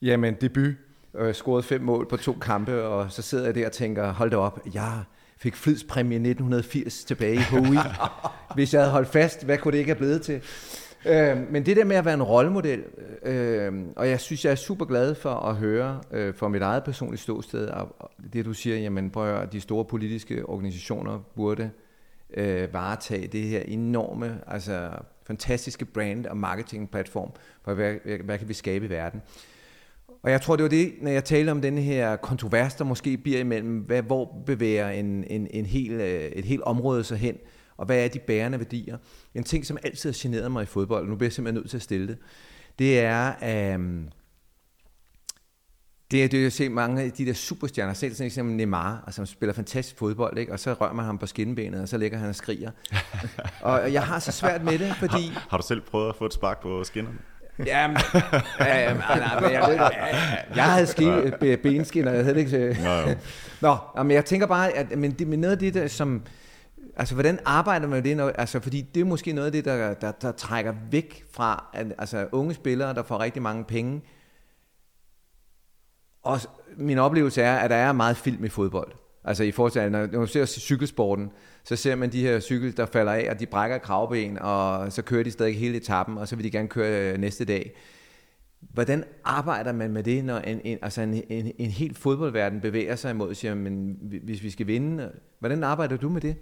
jamen, 0.01 0.33
debut, 0.41 0.73
øh, 1.15 1.33
scoret 1.33 1.65
fem 1.65 1.81
mål 1.81 2.07
på 2.09 2.17
to 2.17 2.33
kampe, 2.41 2.83
og 2.83 3.11
så 3.11 3.21
sidder 3.21 3.45
jeg 3.45 3.55
der 3.55 3.65
og 3.65 3.71
tænker, 3.71 4.13
hold 4.13 4.31
da 4.31 4.37
op, 4.37 4.59
jeg 4.73 5.03
fik 5.37 5.55
flidspræmie 5.55 6.15
1980 6.15 7.03
tilbage 7.03 7.33
i 7.33 7.43
HUI. 7.49 7.77
Hvis 8.55 8.73
jeg 8.73 8.81
havde 8.81 8.91
holdt 8.91 9.07
fast, 9.07 9.43
hvad 9.45 9.57
kunne 9.57 9.71
det 9.71 9.77
ikke 9.77 9.89
have 9.89 9.97
blevet 9.97 10.21
til? 10.21 10.41
Øh, 11.05 11.51
men 11.51 11.65
det 11.65 11.77
der 11.77 11.85
med 11.85 11.95
at 11.95 12.05
være 12.05 12.13
en 12.13 12.23
rollemodel, 12.23 12.83
øh, 13.23 13.73
og 13.95 14.09
jeg 14.09 14.19
synes, 14.19 14.45
jeg 14.45 14.51
er 14.51 14.55
super 14.55 14.85
glad 14.85 15.15
for 15.15 15.29
at 15.29 15.55
høre 15.55 16.01
øh, 16.11 16.35
fra 16.35 16.47
mit 16.47 16.61
eget 16.61 16.83
personlige 16.83 17.19
ståsted, 17.19 17.67
og, 17.67 18.11
det 18.33 18.45
du 18.45 18.53
siger, 18.53 18.77
jamen 18.77 19.09
prøv 19.09 19.35
at 19.35 19.53
de 19.53 19.61
store 19.61 19.85
politiske 19.85 20.45
organisationer 20.45 21.19
burde 21.35 21.69
øh, 22.33 22.73
varetage 22.73 23.27
det 23.27 23.41
her 23.41 23.61
enorme, 23.61 24.39
altså 24.47 24.89
fantastiske 25.27 25.85
brand 25.85 26.25
og 26.25 26.37
marketingplatform, 26.37 27.31
for 27.63 27.73
hvad, 27.73 27.93
hvad, 28.05 28.17
hvad 28.17 28.37
kan 28.37 28.49
vi 28.49 28.53
skabe 28.53 28.85
i 28.85 28.89
verden. 28.89 29.21
Og 30.23 30.31
jeg 30.31 30.41
tror, 30.41 30.55
det 30.55 30.63
var 30.63 30.69
det, 30.69 30.93
når 31.01 31.11
jeg 31.11 31.25
talte 31.25 31.51
om 31.51 31.61
den 31.61 31.77
her 31.77 32.15
kontrovers, 32.15 32.75
der 32.75 32.83
måske 32.83 33.17
bliver 33.17 33.39
imellem, 33.39 33.77
hvad, 33.77 34.01
hvor 34.01 34.43
bevæger 34.45 34.89
en, 34.89 35.23
en, 35.27 35.47
en 35.51 35.65
hel, 35.65 35.91
øh, 35.91 36.21
et 36.21 36.45
helt 36.45 36.61
område 36.61 37.03
sig 37.03 37.17
hen, 37.17 37.35
og 37.77 37.85
hvad 37.85 38.03
er 38.03 38.07
de 38.07 38.19
bærende 38.19 38.57
værdier. 38.57 38.97
En 39.35 39.43
ting, 39.43 39.65
som 39.65 39.77
altid 39.83 40.09
har 40.09 40.17
generet 40.21 40.51
mig 40.51 40.63
i 40.63 40.65
fodbold, 40.65 41.09
nu 41.09 41.15
bliver 41.15 41.27
jeg 41.27 41.33
simpelthen 41.33 41.61
nødt 41.61 41.69
til 41.69 41.77
at 41.77 41.83
stille 41.83 42.07
det, 42.07 42.17
det 42.79 42.99
er, 42.99 43.75
um, 43.75 44.09
det 46.11 46.23
er 46.23 46.27
det, 46.27 46.43
jeg 46.43 46.51
ser 46.51 46.69
mange 46.69 47.01
af 47.01 47.11
de 47.11 47.25
der 47.25 47.33
superstjerner, 47.33 47.93
selv 47.93 48.13
sådan 48.13 48.25
eksempel 48.25 48.55
Neymar, 48.55 49.03
altså, 49.05 49.15
som 49.15 49.25
spiller 49.25 49.53
fantastisk 49.53 49.97
fodbold, 49.97 50.37
ikke? 50.37 50.51
og 50.51 50.59
så 50.59 50.73
rører 50.73 50.93
man 50.93 51.05
ham 51.05 51.17
på 51.17 51.25
skinbenet, 51.25 51.81
og 51.81 51.89
så 51.89 51.97
ligger 51.97 52.17
han 52.17 52.29
og 52.29 52.35
skriger. 52.35 52.71
og 53.61 53.93
jeg 53.93 54.03
har 54.03 54.19
så 54.19 54.31
svært 54.31 54.63
med 54.63 54.79
det, 54.79 54.95
fordi... 54.95 55.27
Har, 55.27 55.47
har 55.49 55.57
du 55.57 55.63
selv 55.67 55.81
prøvet 55.81 56.09
at 56.09 56.15
få 56.15 56.25
et 56.25 56.33
spark 56.33 56.61
på 56.61 56.83
skinnerne? 56.83 57.17
Jamen, 57.65 57.97
ja, 58.59 58.93
men, 58.93 58.97
nej, 58.97 59.51
jeg, 59.51 59.63
ved, 59.67 59.75
jeg, 59.75 60.45
jeg 60.55 60.63
havde 60.63 60.87
ski, 60.87 61.05
benskin, 61.63 62.07
og 62.07 62.15
jeg 62.15 62.23
havde 62.23 62.39
ikke... 62.39 62.77
Nå, 63.61 63.77
Nå, 63.95 64.03
men 64.03 64.11
jeg 64.11 64.25
tænker 64.25 64.47
bare, 64.47 64.71
at 64.71 64.97
men 64.97 65.11
det, 65.11 65.27
men 65.27 65.39
noget 65.39 65.51
af 65.51 65.59
det, 65.59 65.73
der, 65.73 65.87
som... 65.87 66.21
Altså, 66.95 67.13
hvordan 67.13 67.39
arbejder 67.45 67.87
man 67.87 67.95
med 67.95 68.03
det? 68.03 68.17
Når, 68.17 68.29
altså, 68.29 68.59
fordi 68.59 68.81
det 68.81 69.01
er 69.01 69.05
måske 69.05 69.33
noget 69.33 69.45
af 69.45 69.51
det, 69.51 69.65
der, 69.65 69.93
der, 69.93 70.11
der 70.11 70.31
trækker 70.31 70.73
væk 70.91 71.25
fra 71.33 71.69
at, 71.73 71.87
altså, 71.97 72.27
unge 72.31 72.53
spillere, 72.53 72.93
der 72.93 73.03
får 73.03 73.19
rigtig 73.19 73.41
mange 73.41 73.63
penge. 73.63 74.01
Og 76.23 76.39
min 76.77 76.97
oplevelse 76.97 77.41
er, 77.41 77.57
at 77.57 77.69
der 77.69 77.75
er 77.75 77.91
meget 77.91 78.17
film 78.17 78.43
i 78.43 78.49
fodbold. 78.49 78.91
Altså 79.23 79.43
i 79.43 79.51
forhold 79.51 79.71
til, 79.71 79.91
når 79.91 80.19
man 80.19 80.27
ser 80.27 80.45
cykelsporten, 80.45 81.31
så 81.63 81.75
ser 81.75 81.95
man 81.95 82.11
de 82.11 82.21
her 82.21 82.39
cykel, 82.39 82.77
der 82.77 82.85
falder 82.85 83.11
af, 83.11 83.27
og 83.29 83.39
de 83.39 83.45
brækker 83.45 83.77
kravben, 83.77 84.39
og 84.39 84.91
så 84.91 85.01
kører 85.01 85.23
de 85.23 85.31
stadig 85.31 85.59
hele 85.59 85.77
etappen, 85.77 86.17
og 86.17 86.27
så 86.27 86.35
vil 86.35 86.45
de 86.45 86.51
gerne 86.51 86.67
køre 86.67 87.13
øh, 87.13 87.17
næste 87.17 87.45
dag. 87.45 87.75
Hvordan 88.59 89.03
arbejder 89.23 89.71
man 89.71 89.91
med 89.91 90.03
det, 90.03 90.25
når 90.25 90.37
en, 90.37 90.61
en, 90.63 90.77
altså 90.81 91.01
en, 91.01 91.23
en, 91.29 91.51
en 91.57 91.71
helt 91.71 91.97
fodboldverden 91.97 92.61
bevæger 92.61 92.95
sig 92.95 93.11
imod 93.11 93.29
og 93.29 93.35
siger, 93.35 93.55
men 93.55 93.97
hvis 94.23 94.43
vi 94.43 94.49
skal 94.49 94.67
vinde, 94.67 95.11
hvordan 95.39 95.63
arbejder 95.63 95.97
du 95.97 96.09
med 96.09 96.21
det? 96.21 96.35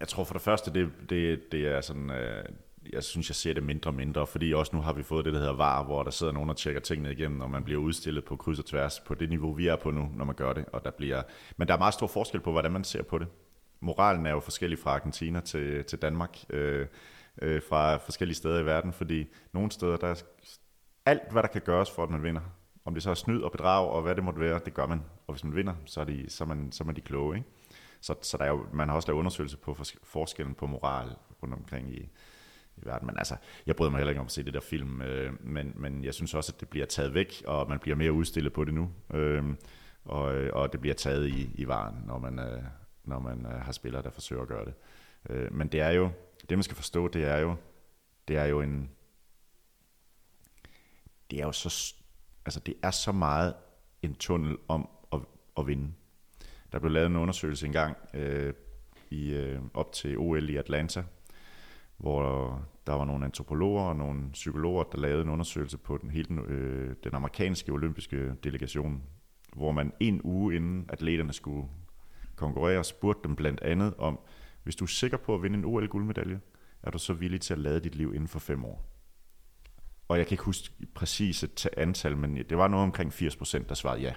Jeg 0.00 0.08
tror 0.08 0.24
for 0.24 0.32
det 0.32 0.42
første, 0.42 0.72
det, 0.72 0.88
det, 1.10 1.52
det 1.52 1.66
er 1.66 1.80
sådan, 1.80 2.10
øh, 2.10 2.44
jeg 2.92 3.04
synes, 3.04 3.28
jeg 3.28 3.36
ser 3.36 3.54
det 3.54 3.62
mindre 3.62 3.90
og 3.90 3.94
mindre, 3.94 4.26
fordi 4.26 4.52
også 4.52 4.76
nu 4.76 4.82
har 4.82 4.92
vi 4.92 5.02
fået 5.02 5.24
det, 5.24 5.32
der 5.32 5.38
hedder 5.38 5.56
VAR, 5.56 5.84
hvor 5.84 6.02
der 6.02 6.10
sidder 6.10 6.32
nogen 6.32 6.50
og 6.50 6.56
tjekker 6.56 6.80
tingene 6.80 7.12
igennem, 7.12 7.40
og 7.40 7.50
man 7.50 7.64
bliver 7.64 7.80
udstillet 7.80 8.24
på 8.24 8.36
kryds 8.36 8.58
og 8.58 8.66
tværs 8.66 9.00
på 9.00 9.14
det 9.14 9.28
niveau, 9.28 9.52
vi 9.52 9.66
er 9.66 9.76
på 9.76 9.90
nu, 9.90 10.08
når 10.16 10.24
man 10.24 10.34
gør 10.34 10.52
det. 10.52 10.64
Og 10.72 10.84
der 10.84 10.90
bliver, 10.90 11.22
men 11.56 11.68
der 11.68 11.74
er 11.74 11.78
meget 11.78 11.94
stor 11.94 12.06
forskel 12.06 12.40
på, 12.40 12.52
hvordan 12.52 12.72
man 12.72 12.84
ser 12.84 13.02
på 13.02 13.18
det. 13.18 13.26
Moralen 13.86 14.26
er 14.26 14.30
jo 14.30 14.40
forskellig 14.40 14.78
fra 14.78 14.90
Argentina 14.90 15.40
til, 15.40 15.84
til 15.84 16.02
Danmark, 16.02 16.38
øh, 16.50 16.86
øh, 17.42 17.62
fra 17.68 17.96
forskellige 17.96 18.36
steder 18.36 18.60
i 18.60 18.66
verden, 18.66 18.92
fordi 18.92 19.26
nogle 19.52 19.70
steder, 19.70 19.96
der 19.96 20.06
er 20.06 20.22
alt, 21.06 21.32
hvad 21.32 21.42
der 21.42 21.48
kan 21.48 21.60
gøres 21.60 21.90
for, 21.90 22.02
at 22.02 22.10
man 22.10 22.22
vinder, 22.22 22.40
om 22.84 22.94
det 22.94 23.02
så 23.02 23.10
er 23.10 23.14
snyd 23.14 23.40
og 23.40 23.52
bedrag 23.52 23.88
og 23.88 24.02
hvad 24.02 24.14
det 24.14 24.24
måtte 24.24 24.40
være, 24.40 24.60
det 24.64 24.74
gør 24.74 24.86
man. 24.86 25.02
Og 25.26 25.34
hvis 25.34 25.44
man 25.44 25.56
vinder, 25.56 25.74
så 25.84 26.00
er, 26.00 26.04
de, 26.04 26.30
så 26.30 26.44
er, 26.44 26.48
man, 26.48 26.72
så 26.72 26.84
er 26.84 26.86
man 26.86 26.96
de 26.96 27.00
kloge. 27.00 27.36
Ikke? 27.36 27.48
Så, 28.00 28.14
så 28.22 28.36
der 28.36 28.44
er 28.44 28.48
jo, 28.48 28.66
man 28.72 28.88
har 28.88 28.96
også 28.96 29.08
lavet 29.08 29.18
undersøgelser 29.18 29.58
på 29.58 29.76
forskellen 30.04 30.54
på 30.54 30.66
moral 30.66 31.08
rundt 31.42 31.54
omkring 31.54 31.90
i, 31.90 32.00
i 32.76 32.86
verden. 32.86 33.06
Men 33.06 33.18
altså, 33.18 33.36
jeg 33.66 33.76
bryder 33.76 33.90
mig 33.90 33.98
heller 33.98 34.10
ikke 34.10 34.20
om 34.20 34.26
at 34.26 34.32
se 34.32 34.44
det 34.44 34.54
der 34.54 34.60
film, 34.60 35.02
øh, 35.02 35.32
men, 35.40 35.72
men 35.74 36.04
jeg 36.04 36.14
synes 36.14 36.34
også, 36.34 36.52
at 36.54 36.60
det 36.60 36.68
bliver 36.68 36.86
taget 36.86 37.14
væk, 37.14 37.42
og 37.46 37.68
man 37.68 37.78
bliver 37.78 37.96
mere 37.96 38.12
udstillet 38.12 38.52
på 38.52 38.64
det 38.64 38.74
nu. 38.74 38.90
Øh, 39.14 39.44
og, 40.04 40.22
og 40.52 40.72
det 40.72 40.80
bliver 40.80 40.94
taget 40.94 41.28
i, 41.28 41.50
i 41.54 41.68
varen, 41.68 41.96
når 42.06 42.18
man, 42.18 42.38
øh, 42.38 42.62
når 43.06 43.18
man 43.18 43.46
øh, 43.46 43.52
har 43.52 43.72
spillere, 43.72 44.02
der 44.02 44.10
forsøger 44.10 44.42
at 44.42 44.48
gøre 44.48 44.64
det. 44.64 44.74
Øh, 45.30 45.52
men 45.52 45.68
det 45.68 45.80
er 45.80 45.90
jo, 45.90 46.10
det 46.48 46.58
man 46.58 46.62
skal 46.62 46.76
forstå, 46.76 47.08
det 47.08 47.24
er 47.24 47.38
jo, 47.38 47.56
det 48.28 48.36
er 48.36 48.44
jo 48.44 48.60
en, 48.60 48.90
det 51.30 51.40
er 51.40 51.44
jo 51.44 51.52
så, 51.52 51.94
altså 52.44 52.60
det 52.60 52.74
er 52.82 52.90
så 52.90 53.12
meget 53.12 53.54
en 54.02 54.14
tunnel 54.14 54.56
om 54.68 54.88
at, 55.12 55.20
at 55.58 55.66
vinde. 55.66 55.92
Der 56.72 56.78
blev 56.78 56.92
lavet 56.92 57.06
en 57.06 57.16
undersøgelse 57.16 57.66
engang 57.66 57.96
øh, 58.14 58.54
i, 59.10 59.34
øh, 59.34 59.60
op 59.74 59.92
til 59.92 60.18
OL 60.18 60.50
i 60.50 60.56
Atlanta, 60.56 61.04
hvor 61.96 62.22
der 62.86 62.92
var 62.92 63.04
nogle 63.04 63.24
antropologer 63.24 63.82
og 63.82 63.96
nogle 63.96 64.30
psykologer, 64.32 64.82
der 64.84 64.98
lavede 64.98 65.22
en 65.22 65.28
undersøgelse 65.28 65.78
på 65.78 65.98
den, 65.98 66.10
hele 66.10 66.28
den, 66.28 66.38
øh, 66.38 66.96
den 67.04 67.14
amerikanske 67.14 67.72
olympiske 67.72 68.34
delegation, 68.44 69.02
hvor 69.52 69.72
man 69.72 69.92
en 70.00 70.20
uge 70.24 70.56
inden 70.56 70.86
atleterne 70.88 71.32
skulle 71.32 71.68
konkurrere, 72.36 72.84
spurgte 72.84 73.28
dem 73.28 73.36
blandt 73.36 73.60
andet 73.60 73.94
om, 73.98 74.18
hvis 74.62 74.76
du 74.76 74.84
er 74.84 74.88
sikker 74.88 75.16
på 75.16 75.34
at 75.34 75.42
vinde 75.42 75.58
en 75.58 75.64
OL-guldmedalje, 75.64 76.40
er 76.82 76.90
du 76.90 76.98
så 76.98 77.12
villig 77.12 77.40
til 77.40 77.54
at 77.54 77.58
lade 77.58 77.80
dit 77.80 77.94
liv 77.94 78.14
inden 78.14 78.28
for 78.28 78.38
fem 78.38 78.64
år? 78.64 78.96
Og 80.08 80.18
jeg 80.18 80.26
kan 80.26 80.34
ikke 80.34 80.44
huske 80.44 80.86
præcis 80.94 81.42
et 81.42 81.68
antal, 81.76 82.16
men 82.16 82.36
det 82.36 82.58
var 82.58 82.68
noget 82.68 82.84
omkring 82.84 83.12
80%, 83.12 83.68
der 83.68 83.74
svarede 83.74 84.02
ja. 84.02 84.14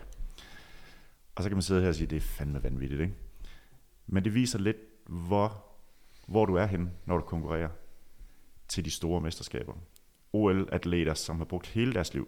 Og 1.35 1.43
så 1.43 1.49
kan 1.49 1.55
man 1.55 1.61
sidde 1.61 1.81
her 1.81 1.87
og 1.87 1.95
sige, 1.95 2.07
det 2.07 2.15
er 2.15 2.21
fandme 2.21 2.63
vanvittigt, 2.63 3.01
ikke? 3.01 3.13
Men 4.07 4.23
det 4.23 4.33
viser 4.33 4.59
lidt, 4.59 4.77
hvor, 5.07 5.65
hvor 6.27 6.45
du 6.45 6.55
er 6.55 6.65
henne, 6.65 6.91
når 7.05 7.17
du 7.17 7.23
konkurrerer 7.23 7.69
til 8.67 8.85
de 8.85 8.91
store 8.91 9.21
mesterskaber. 9.21 9.73
OL-atleter, 10.33 11.13
som 11.13 11.37
har 11.37 11.45
brugt 11.45 11.67
hele 11.67 11.93
deres 11.93 12.13
liv 12.13 12.27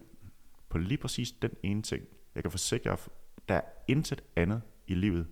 på 0.69 0.77
lige 0.77 0.97
præcis 0.97 1.31
den 1.31 1.51
ene 1.63 1.81
ting. 1.81 2.03
Jeg 2.35 2.43
kan 2.43 2.51
forsikre 2.51 2.91
at 2.91 3.09
der 3.49 3.55
er 3.55 3.61
intet 3.87 4.23
andet 4.35 4.61
i 4.87 4.93
livet 4.93 5.27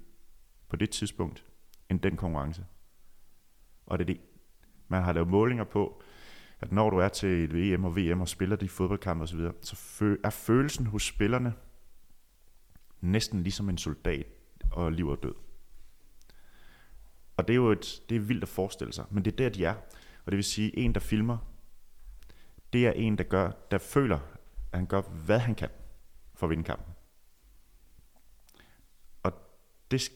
på 0.70 0.76
det 0.76 0.90
tidspunkt, 0.90 1.46
end 1.90 2.00
den 2.00 2.18
konkurrence. 2.18 2.66
Og 3.86 4.00
det 4.00 4.04
er 4.04 4.14
det, 4.14 4.22
man 4.88 5.04
har 5.04 5.14
lavet 5.14 5.30
målinger 5.30 5.64
på, 5.64 6.04
at 6.60 6.72
når 6.72 6.90
du 6.90 6.98
er 6.98 7.08
til 7.08 7.30
et 7.30 7.54
VM 7.54 7.86
og 7.86 7.98
VM 7.98 8.22
og 8.22 8.28
spiller 8.28 8.56
de 8.56 8.70
fodboldkampe 8.70 9.24
osv., 9.24 9.40
så 9.62 10.18
er 10.24 10.30
følelsen 10.30 10.86
hos 10.86 11.04
spillerne 11.04 11.54
næsten 13.02 13.44
ligesom 13.44 13.70
en 13.70 13.78
soldat 13.78 14.26
og 14.72 14.92
liv 14.92 15.08
og 15.08 15.24
død. 15.24 15.36
Og 17.38 17.48
det 17.48 17.54
er 17.54 17.56
jo 17.56 17.72
et, 17.72 18.02
det 18.10 18.16
er 18.16 18.20
vildt 18.20 18.44
at 18.44 18.50
forestille 18.50 18.94
sig, 18.94 19.06
men 19.12 19.26
det 19.26 19.32
er 19.32 19.38
der, 19.38 19.50
de 19.50 19.66
er. 19.66 19.74
Og 20.26 20.32
det 20.32 20.36
vil 20.36 20.44
sige, 20.44 20.78
en, 20.78 20.94
der 20.94 21.00
filmer, 21.00 21.38
det 22.74 22.88
er 22.88 22.92
en, 22.92 23.18
der, 23.18 23.24
gør, 23.24 23.52
der 23.72 23.78
føler, 23.78 24.20
at 24.72 24.80
han 24.80 24.86
gør, 24.86 25.02
hvad 25.02 25.40
han 25.40 25.56
kan 25.56 25.70
for 26.36 26.46
at 26.46 26.50
vinde 26.50 26.64
kampen. 26.64 26.94
Og 29.24 29.34
det, 29.92 30.12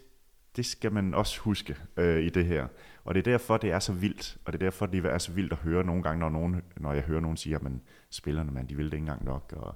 det 0.56 0.66
skal 0.66 0.94
man 0.94 1.14
også 1.14 1.40
huske 1.40 1.76
øh, 1.98 2.24
i 2.24 2.30
det 2.30 2.46
her. 2.46 2.68
Og 3.04 3.16
det 3.16 3.28
er 3.28 3.32
derfor, 3.32 3.58
det 3.58 3.72
er 3.72 3.80
så 3.80 3.94
vildt, 3.94 4.38
og 4.46 4.54
det 4.54 4.62
er 4.62 4.66
derfor, 4.66 4.86
det 4.86 5.06
er 5.06 5.18
så 5.18 5.32
vildt 5.32 5.52
at 5.52 5.58
høre 5.58 5.84
nogle 5.84 6.04
gange, 6.04 6.20
når, 6.20 6.30
nogen, 6.30 6.62
når 6.78 6.94
jeg 6.94 7.04
hører 7.04 7.20
nogen 7.20 7.38
sige, 7.38 7.56
at 7.56 7.64
man, 7.64 7.82
spillerne, 8.10 8.52
man, 8.52 8.66
de 8.66 8.76
vil 8.76 8.86
det 8.86 8.94
ikke 8.94 9.02
engang 9.02 9.26
nok, 9.26 9.54
og 9.58 9.76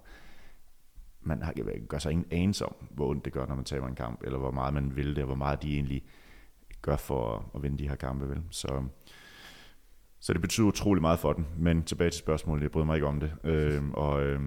man 1.21 1.41
har, 1.41 1.53
gør 1.88 1.97
sig 1.97 2.11
ingen 2.11 2.28
anelse 2.32 2.65
om, 2.65 2.75
hvor 2.91 3.09
ondt 3.09 3.25
det 3.25 3.34
gør, 3.34 3.45
når 3.45 3.55
man 3.55 3.65
taber 3.65 3.88
en 3.88 3.95
kamp, 3.95 4.23
eller 4.23 4.39
hvor 4.39 4.51
meget 4.51 4.73
man 4.73 4.95
vil 4.95 5.15
det, 5.15 5.17
og 5.17 5.25
hvor 5.25 5.36
meget 5.36 5.63
de 5.63 5.73
egentlig 5.73 6.03
gør 6.82 6.95
for 6.95 7.51
at 7.55 7.63
vinde 7.63 7.78
de 7.78 7.89
her 7.89 7.95
kampe. 7.95 8.30
Vel? 8.30 8.41
Så, 8.49 8.84
så 10.19 10.34
det 10.34 10.41
betyder 10.41 10.67
utrolig 10.67 11.01
meget 11.01 11.19
for 11.19 11.34
dem. 11.34 11.45
Men 11.57 11.84
tilbage 11.84 12.09
til 12.09 12.19
spørgsmålet, 12.19 12.63
jeg 12.63 12.71
bryder 12.71 12.86
mig 12.86 12.95
ikke 12.95 13.07
om 13.07 13.19
det. 13.19 13.34
Øh, 13.43 13.89
og 13.93 14.23
øh, 14.23 14.41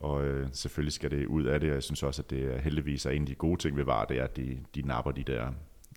og 0.00 0.24
øh, 0.24 0.48
selvfølgelig 0.52 0.92
skal 0.92 1.10
det 1.10 1.26
ud 1.26 1.44
af 1.44 1.60
det, 1.60 1.68
og 1.68 1.74
jeg 1.74 1.82
synes 1.82 2.02
også, 2.02 2.22
at 2.22 2.30
det 2.30 2.54
er 2.54 2.58
heldigvis 2.58 3.06
er 3.06 3.10
en 3.10 3.22
af 3.22 3.26
de 3.26 3.34
gode 3.34 3.60
ting 3.60 3.76
ved 3.76 3.84
VAR, 3.84 4.04
det 4.04 4.18
er, 4.18 4.24
at 4.24 4.36
de, 4.36 4.58
de 4.74 4.82
napper 4.82 5.10
de 5.10 5.22
der 5.22 5.52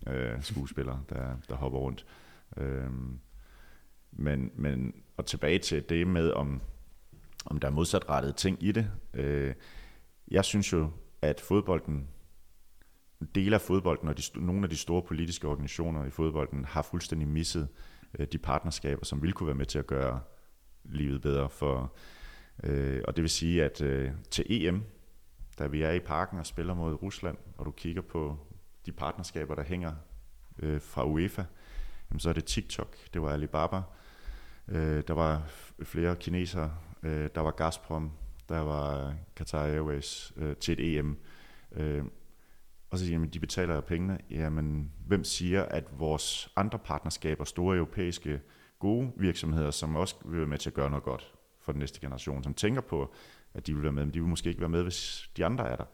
øh, 0.06 0.42
skuespillere, 0.42 1.02
der, 1.08 1.36
der 1.48 1.54
hopper 1.54 1.78
rundt. 1.78 2.06
Øh, 2.56 2.90
men, 4.12 4.50
men 4.54 4.94
og 5.16 5.26
tilbage 5.26 5.58
til 5.58 5.88
det 5.88 6.06
med, 6.06 6.30
om, 6.30 6.60
om 7.46 7.58
der 7.58 7.68
er 7.68 7.72
modsatrettede 7.72 8.32
ting 8.32 8.62
i 8.62 8.72
det. 8.72 8.90
Øh, 9.14 9.54
jeg 10.30 10.44
synes 10.44 10.72
jo, 10.72 10.90
at 11.22 11.40
fodbolden, 11.40 12.08
dele 13.34 13.54
af 13.54 13.60
fodbolden 13.60 14.08
og 14.08 14.18
de, 14.18 14.22
nogle 14.34 14.62
af 14.62 14.70
de 14.70 14.76
store 14.76 15.02
politiske 15.02 15.48
organisationer 15.48 16.04
i 16.04 16.10
fodbolden 16.10 16.64
har 16.64 16.82
fuldstændig 16.82 17.28
misset 17.28 17.68
øh, 18.18 18.26
de 18.32 18.38
partnerskaber, 18.38 19.04
som 19.04 19.22
ville 19.22 19.32
kunne 19.32 19.46
være 19.46 19.56
med 19.56 19.66
til 19.66 19.78
at 19.78 19.86
gøre 19.86 20.20
livet 20.84 21.22
bedre 21.22 21.50
for, 21.50 21.94
øh, 22.64 23.02
og 23.08 23.16
det 23.16 23.22
vil 23.22 23.30
sige, 23.30 23.64
at 23.64 23.82
øh, 23.82 24.10
til 24.30 24.44
EM, 24.48 24.82
da 25.58 25.66
vi 25.66 25.82
er 25.82 25.92
i 25.92 26.00
parken 26.00 26.38
og 26.38 26.46
spiller 26.46 26.74
mod 26.74 27.02
Rusland, 27.02 27.36
og 27.58 27.66
du 27.66 27.70
kigger 27.70 28.02
på 28.02 28.38
de 28.86 28.92
partnerskaber, 28.92 29.54
der 29.54 29.62
hænger 29.62 29.92
øh, 30.58 30.80
fra 30.80 31.06
UEFA, 31.06 31.44
jamen, 32.10 32.20
så 32.20 32.28
er 32.28 32.32
det 32.32 32.44
TikTok, 32.44 32.96
det 33.14 33.22
var 33.22 33.30
Alibaba, 33.30 33.82
øh, 34.68 35.02
der 35.08 35.14
var 35.14 35.42
flere 35.82 36.16
kinesere, 36.16 36.74
øh, 37.02 37.30
der 37.34 37.40
var 37.40 37.50
Gazprom, 37.50 38.12
der 38.48 38.58
var 38.58 39.14
Qatar 39.36 39.64
Airways 39.64 40.32
øh, 40.36 40.56
til 40.56 40.72
et 40.72 40.98
EM. 40.98 41.18
Øh, 41.72 42.04
og 42.90 42.98
så 42.98 43.04
siger 43.04 43.18
man, 43.18 43.28
de 43.28 43.40
betaler 43.40 43.80
pengene. 43.80 44.18
Jamen, 44.30 44.92
hvem 45.06 45.24
siger, 45.24 45.62
at 45.62 45.84
vores 45.98 46.52
andre 46.56 46.78
partnerskaber, 46.78 47.44
store 47.44 47.76
europæiske 47.76 48.40
gode 48.78 49.12
virksomheder, 49.16 49.70
som 49.70 49.96
også 49.96 50.16
vil 50.24 50.38
være 50.38 50.48
med 50.48 50.58
til 50.58 50.70
at 50.70 50.74
gøre 50.74 50.90
noget 50.90 51.04
godt 51.04 51.34
for 51.60 51.72
den 51.72 51.78
næste 51.78 52.00
generation, 52.00 52.42
som 52.44 52.54
tænker 52.54 52.80
på, 52.80 53.14
at 53.54 53.66
de 53.66 53.74
vil 53.74 53.82
være 53.82 53.92
med, 53.92 54.04
men 54.04 54.14
de 54.14 54.20
vil 54.20 54.28
måske 54.28 54.48
ikke 54.48 54.60
være 54.60 54.68
med, 54.68 54.82
hvis 54.82 55.30
de 55.36 55.44
andre 55.44 55.68
er 55.68 55.76
der. 55.76 55.84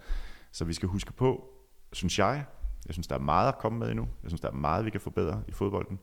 Så 0.53 0.65
vi 0.65 0.73
skal 0.73 0.89
huske 0.89 1.13
på, 1.13 1.55
synes 1.93 2.19
jeg, 2.19 2.45
jeg 2.87 2.95
synes, 2.95 3.07
der 3.07 3.15
er 3.15 3.21
meget 3.21 3.49
at 3.49 3.59
komme 3.59 3.79
med 3.79 3.91
endnu. 3.91 4.09
Jeg 4.23 4.31
synes, 4.31 4.41
der 4.41 4.49
er 4.49 4.53
meget, 4.53 4.85
vi 4.85 4.91
kan 4.91 5.01
forbedre 5.01 5.43
i 5.49 5.53
fodbolden. 5.53 5.99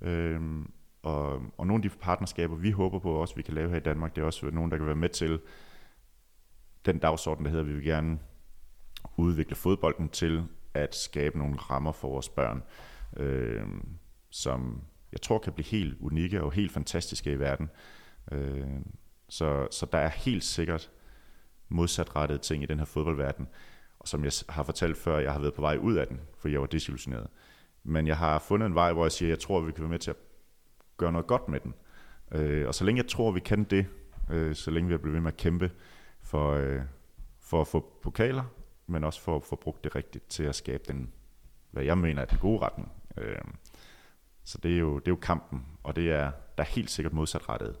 Øhm, 0.00 0.72
og, 1.02 1.42
og 1.58 1.66
nogle 1.66 1.84
af 1.84 1.90
de 1.90 1.96
partnerskaber, 1.96 2.56
vi 2.56 2.70
håber 2.70 2.98
på 2.98 3.12
også, 3.12 3.34
vi 3.34 3.42
kan 3.42 3.54
lave 3.54 3.70
her 3.70 3.76
i 3.76 3.80
Danmark, 3.80 4.16
det 4.16 4.22
er 4.22 4.26
også 4.26 4.50
nogen, 4.50 4.70
der 4.70 4.76
kan 4.76 4.86
være 4.86 4.94
med 4.94 5.08
til 5.08 5.40
den 6.86 6.98
dagsorden, 6.98 7.44
der 7.44 7.50
hedder, 7.50 7.64
at 7.64 7.68
vi 7.68 7.74
vil 7.74 7.84
gerne 7.84 8.18
udvikle 9.16 9.56
fodbolden 9.56 10.08
til 10.08 10.44
at 10.74 10.94
skabe 10.94 11.38
nogle 11.38 11.56
rammer 11.56 11.92
for 11.92 12.08
vores 12.08 12.28
børn, 12.28 12.62
øh, 13.16 13.66
som 14.30 14.82
jeg 15.12 15.20
tror 15.20 15.38
kan 15.38 15.52
blive 15.52 15.66
helt 15.66 15.96
unikke 16.00 16.42
og 16.42 16.52
helt 16.52 16.72
fantastiske 16.72 17.32
i 17.32 17.38
verden. 17.38 17.70
Øh, 18.32 18.66
så, 19.28 19.68
så 19.70 19.86
der 19.92 19.98
er 19.98 20.08
helt 20.08 20.44
sikkert 20.44 20.90
modsatrettede 21.68 22.38
ting 22.38 22.62
i 22.62 22.66
den 22.66 22.78
her 22.78 22.86
fodboldverden. 22.86 23.48
Som 24.08 24.24
jeg 24.24 24.32
har 24.48 24.62
fortalt 24.62 24.96
før, 24.96 25.18
jeg 25.18 25.32
har 25.32 25.40
været 25.40 25.54
på 25.54 25.60
vej 25.60 25.76
ud 25.76 25.94
af 25.94 26.06
den, 26.06 26.20
for 26.38 26.48
jeg 26.48 26.60
var 26.60 26.66
desillusioneret. 26.66 27.26
Men 27.84 28.06
jeg 28.06 28.16
har 28.16 28.38
fundet 28.38 28.66
en 28.66 28.74
vej, 28.74 28.92
hvor 28.92 29.04
jeg 29.04 29.12
siger, 29.12 29.28
at 29.28 29.30
jeg 29.30 29.38
tror, 29.38 29.58
at 29.58 29.66
vi 29.66 29.72
kan 29.72 29.80
være 29.80 29.90
med 29.90 29.98
til 29.98 30.10
at 30.10 30.16
gøre 30.96 31.12
noget 31.12 31.26
godt 31.26 31.48
med 31.48 31.60
den. 31.60 31.74
Øh, 32.32 32.66
og 32.68 32.74
så 32.74 32.84
længe 32.84 33.02
jeg 33.02 33.10
tror, 33.10 33.28
at 33.28 33.34
vi 33.34 33.40
kan 33.40 33.64
det, 33.64 33.86
øh, 34.30 34.54
så 34.54 34.70
længe 34.70 34.88
vi 34.88 34.94
er 34.94 34.98
blevet 34.98 35.14
ved 35.14 35.20
med 35.20 35.32
at 35.32 35.36
kæmpe 35.36 35.70
for, 36.20 36.52
øh, 36.52 36.80
for 37.40 37.60
at 37.60 37.66
få 37.66 37.98
pokaler, 38.02 38.44
men 38.86 39.04
også 39.04 39.20
for 39.20 39.36
at 39.36 39.42
få 39.42 39.56
brugt 39.56 39.84
det 39.84 39.94
rigtigt 39.96 40.28
til 40.28 40.42
at 40.42 40.54
skabe 40.54 40.84
den, 40.88 41.12
hvad 41.70 41.84
jeg 41.84 41.98
mener 41.98 42.22
er 42.22 42.26
den 42.26 42.38
gode 42.38 42.58
retning. 42.58 42.92
Øh, 43.16 43.38
så 44.44 44.58
det 44.58 44.74
er, 44.74 44.78
jo, 44.78 44.98
det 44.98 45.08
er 45.08 45.12
jo 45.12 45.16
kampen, 45.16 45.66
og 45.82 45.96
det 45.96 46.10
er, 46.12 46.30
der 46.58 46.64
er 46.64 46.68
helt 46.68 46.90
sikkert 46.90 47.12
modsatrettede 47.12 47.76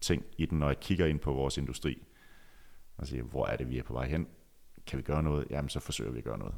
ting 0.00 0.24
i 0.38 0.46
den, 0.46 0.58
når 0.58 0.66
jeg 0.66 0.80
kigger 0.80 1.06
ind 1.06 1.18
på 1.20 1.32
vores 1.32 1.58
industri 1.58 2.06
og 2.96 3.06
siger, 3.06 3.22
hvor 3.22 3.46
er 3.46 3.56
det, 3.56 3.70
vi 3.70 3.78
er 3.78 3.82
på 3.82 3.92
vej 3.92 4.06
hen? 4.06 4.28
Kan 4.86 4.96
vi 4.96 5.02
gøre 5.02 5.22
noget? 5.22 5.46
Jamen, 5.50 5.68
så 5.68 5.80
forsøger 5.80 6.10
vi 6.10 6.18
at 6.18 6.24
gøre 6.24 6.38
noget. 6.38 6.54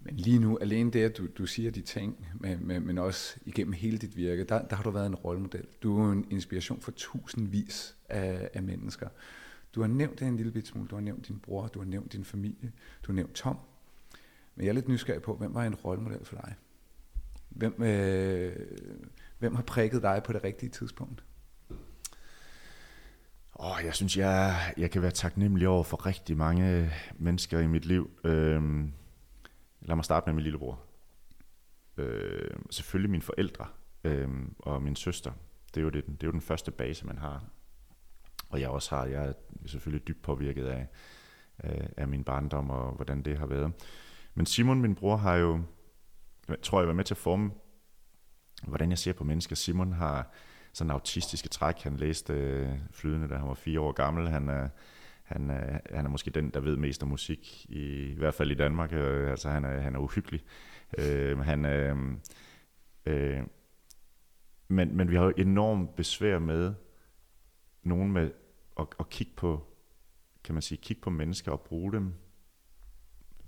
Men 0.00 0.16
lige 0.16 0.38
nu, 0.38 0.58
alene 0.58 0.90
det, 0.90 1.02
at 1.02 1.18
du, 1.18 1.26
du 1.38 1.46
siger 1.46 1.70
de 1.70 1.80
ting, 1.80 2.26
men, 2.34 2.66
men, 2.66 2.86
men 2.86 2.98
også 2.98 3.36
igennem 3.46 3.72
hele 3.72 3.98
dit 3.98 4.16
virke, 4.16 4.44
der, 4.44 4.68
der 4.68 4.76
har 4.76 4.82
du 4.82 4.90
været 4.90 5.06
en 5.06 5.14
rollemodel. 5.14 5.66
Du 5.82 6.00
er 6.00 6.12
en 6.12 6.26
inspiration 6.30 6.80
for 6.80 6.90
tusindvis 6.90 7.96
af, 8.08 8.50
af 8.54 8.62
mennesker. 8.62 9.08
Du 9.74 9.80
har 9.80 9.88
nævnt 9.88 10.20
det 10.20 10.28
en 10.28 10.36
lille 10.36 10.52
bit 10.52 10.66
smule. 10.66 10.88
Du 10.88 10.94
har 10.94 11.02
nævnt 11.02 11.28
din 11.28 11.38
bror, 11.38 11.66
du 11.66 11.78
har 11.78 11.86
nævnt 11.86 12.12
din 12.12 12.24
familie, 12.24 12.72
du 13.02 13.12
har 13.12 13.14
nævnt 13.14 13.34
Tom. 13.34 13.58
Men 14.54 14.64
jeg 14.64 14.70
er 14.70 14.74
lidt 14.74 14.88
nysgerrig 14.88 15.22
på, 15.22 15.36
hvem 15.36 15.54
var 15.54 15.64
en 15.64 15.74
rollemodel 15.74 16.24
for 16.24 16.36
dig? 16.36 16.54
Hvem, 17.48 17.82
øh, 17.82 18.56
hvem 19.38 19.54
har 19.54 19.62
prikket 19.62 20.02
dig 20.02 20.22
på 20.24 20.32
det 20.32 20.44
rigtige 20.44 20.70
tidspunkt? 20.70 21.24
Åh, 23.60 23.84
jeg 23.84 23.94
synes, 23.94 24.16
jeg, 24.16 24.56
jeg 24.76 24.90
kan 24.90 25.02
være 25.02 25.10
taknemmelig 25.10 25.68
over 25.68 25.84
for 25.84 26.06
rigtig 26.06 26.36
mange 26.36 26.92
mennesker 27.16 27.58
i 27.58 27.66
mit 27.66 27.84
liv. 27.84 28.10
Øhm, 28.24 28.92
lad 29.80 29.96
mig 29.96 30.04
starte 30.04 30.26
med 30.26 30.34
min 30.34 30.42
lillebror. 30.42 30.80
Øh, 31.96 32.50
selvfølgelig 32.70 33.10
mine 33.10 33.22
forældre 33.22 33.66
øh, 34.04 34.28
og 34.58 34.82
min 34.82 34.96
søster. 34.96 35.32
Det 35.74 35.80
er, 35.80 35.84
jo 35.84 35.88
det, 35.88 36.06
det 36.06 36.22
er 36.22 36.26
jo 36.26 36.32
den 36.32 36.40
første 36.40 36.70
base, 36.70 37.06
man 37.06 37.18
har. 37.18 37.44
Og 38.50 38.60
jeg 38.60 38.68
også 38.68 38.96
har, 38.96 39.06
jeg 39.06 39.26
er 39.26 39.32
selvfølgelig 39.66 40.08
dybt 40.08 40.22
påvirket 40.22 40.66
af, 40.66 40.86
af, 41.58 41.88
af 41.96 42.08
min 42.08 42.24
barndom 42.24 42.70
og 42.70 42.92
hvordan 42.92 43.22
det 43.22 43.38
har 43.38 43.46
været. 43.46 43.72
Men 44.34 44.46
Simon, 44.46 44.80
min 44.80 44.94
bror, 44.94 45.16
har 45.16 45.36
jo, 45.36 45.60
tror 46.62 46.80
jeg, 46.80 46.88
var 46.88 46.94
med 46.94 47.04
til 47.04 47.14
at 47.14 47.18
forme, 47.18 47.50
hvordan 48.62 48.90
jeg 48.90 48.98
ser 48.98 49.12
på 49.12 49.24
mennesker. 49.24 49.56
Simon 49.56 49.92
har 49.92 50.32
sådan 50.78 50.90
autistiske 50.90 51.48
træk. 51.48 51.82
Han 51.82 51.96
læste 51.96 52.32
øh, 52.32 52.68
flydende, 52.90 53.28
da 53.28 53.34
han 53.34 53.48
var 53.48 53.54
fire 53.54 53.80
år 53.80 53.92
gammel. 53.92 54.28
Han 54.28 54.48
er, 54.48 54.68
han, 55.22 55.50
er, 55.50 55.80
han 55.94 56.04
er 56.04 56.10
måske 56.10 56.30
den, 56.30 56.50
der 56.50 56.60
ved 56.60 56.76
mest 56.76 57.02
om 57.02 57.08
musik, 57.08 57.66
i, 57.68 58.04
i 58.04 58.14
hvert 58.14 58.34
fald 58.34 58.50
i 58.50 58.54
Danmark. 58.54 58.92
Øh, 58.92 59.30
altså, 59.30 59.48
han 59.50 59.64
er, 59.64 59.80
han 59.80 59.94
er 59.94 59.98
uhyggelig. 59.98 60.44
Øh, 60.98 61.38
han, 61.38 61.64
øh, 61.64 61.96
øh, 63.06 63.42
men, 64.68 64.96
men 64.96 65.10
vi 65.10 65.16
har 65.16 65.24
jo 65.24 65.32
enormt 65.36 65.96
besvær 65.96 66.38
med 66.38 66.74
nogen 67.82 68.12
med 68.12 68.30
at, 68.80 68.86
at 69.00 69.10
kigge 69.10 69.32
på, 69.36 69.66
kan 70.44 70.54
man 70.54 70.62
sige, 70.62 70.78
kigge 70.82 71.02
på 71.02 71.10
mennesker 71.10 71.52
og 71.52 71.60
bruge 71.60 71.92
dem. 71.92 72.14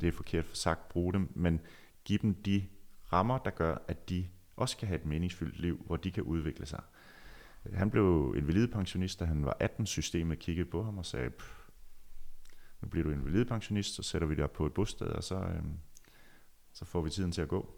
Det 0.01 0.09
er 0.09 0.13
forkert 0.13 0.45
for 0.45 0.57
sagt, 0.57 0.89
bruge 0.89 1.13
dem, 1.13 1.33
men 1.35 1.61
give 2.05 2.19
dem 2.23 2.35
de 2.35 2.65
rammer, 3.13 3.39
der 3.39 3.51
gør, 3.51 3.77
at 3.89 4.09
de 4.09 4.27
også 4.57 4.77
kan 4.77 4.89
have 4.89 5.01
et 5.01 5.07
meningsfyldt 5.07 5.59
liv, 5.59 5.83
hvor 5.87 5.97
de 5.97 6.11
kan 6.11 6.23
udvikle 6.23 6.67
sig. 6.67 6.83
Han 7.73 7.91
blev 7.91 8.35
invalidepensionist, 8.37 9.21
da 9.21 9.25
han 9.25 9.45
var 9.45 9.57
18. 9.61 9.87
Systemet 9.87 10.39
kiggede 10.39 10.71
på 10.71 10.83
ham 10.83 10.99
og 10.99 11.07
sagde, 11.07 11.31
nu 12.81 12.89
bliver 12.89 13.05
du 13.05 13.11
invalidepensionist, 13.11 13.95
så 13.95 14.03
sætter 14.03 14.29
vi 14.29 14.35
dig 14.35 14.51
på 14.51 14.67
et 14.67 14.75
bosted, 14.75 15.07
og 15.07 15.25
så, 15.25 15.35
øh, 15.35 15.63
så 16.73 16.85
får 16.85 17.01
vi 17.01 17.11
tiden 17.11 17.33
til 17.33 17.43
at 17.43 17.49
gå. 17.49 17.75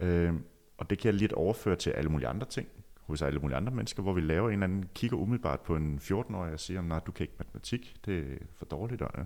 Øh, 0.00 0.34
og 0.78 0.90
det 0.90 0.98
kan 0.98 1.06
jeg 1.06 1.14
lidt 1.14 1.32
overføre 1.32 1.76
til 1.76 1.90
alle 1.90 2.10
mulige 2.10 2.28
andre 2.28 2.46
ting, 2.46 2.68
hos 3.00 3.22
alle 3.22 3.40
mulige 3.40 3.56
andre 3.56 3.72
mennesker, 3.72 4.02
hvor 4.02 4.12
vi 4.12 4.20
laver 4.20 4.48
en 4.48 4.52
eller 4.52 4.64
anden, 4.64 4.88
kigger 4.94 5.16
umiddelbart 5.16 5.60
på 5.60 5.76
en 5.76 5.98
14-årig 6.02 6.52
og 6.52 6.60
siger, 6.60 6.82
nej, 6.82 6.98
du 6.98 7.12
kan 7.12 7.24
ikke 7.24 7.34
matematik, 7.38 7.96
det 8.04 8.18
er 8.18 8.46
for 8.54 8.64
dårligt. 8.64 9.02
Og, 9.02 9.20
øh, 9.20 9.24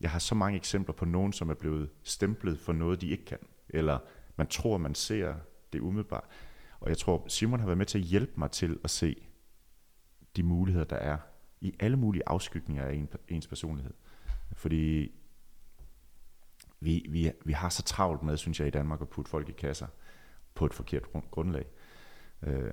jeg 0.00 0.10
har 0.10 0.18
så 0.18 0.34
mange 0.34 0.56
eksempler 0.56 0.94
på 0.94 1.04
nogen, 1.04 1.32
som 1.32 1.50
er 1.50 1.54
blevet 1.54 1.90
stemplet 2.02 2.58
for 2.58 2.72
noget, 2.72 3.00
de 3.00 3.08
ikke 3.08 3.24
kan. 3.24 3.38
Eller 3.68 3.98
man 4.36 4.46
tror, 4.46 4.78
man 4.78 4.94
ser 4.94 5.34
det 5.72 5.80
umiddelbart. 5.80 6.24
Og 6.80 6.88
jeg 6.88 6.98
tror, 6.98 7.24
Simon 7.28 7.60
har 7.60 7.66
været 7.66 7.78
med 7.78 7.86
til 7.86 7.98
at 7.98 8.04
hjælpe 8.04 8.32
mig 8.36 8.50
til 8.50 8.78
at 8.84 8.90
se 8.90 9.16
de 10.36 10.42
muligheder, 10.42 10.84
der 10.84 10.96
er 10.96 11.18
i 11.60 11.74
alle 11.80 11.96
mulige 11.96 12.22
afskygninger 12.26 12.84
af 12.84 13.06
ens 13.28 13.46
personlighed. 13.46 13.92
Fordi 14.52 15.12
vi, 16.80 17.06
vi, 17.10 17.30
vi 17.44 17.52
har 17.52 17.68
så 17.68 17.82
travlt 17.82 18.22
med, 18.22 18.36
synes 18.36 18.60
jeg, 18.60 18.68
i 18.68 18.70
Danmark 18.70 19.00
at 19.00 19.08
putte 19.08 19.30
folk 19.30 19.48
i 19.48 19.52
kasser 19.52 19.86
på 20.54 20.66
et 20.66 20.74
forkert 20.74 21.02
grundlag. 21.30 21.64
Øh, 22.42 22.72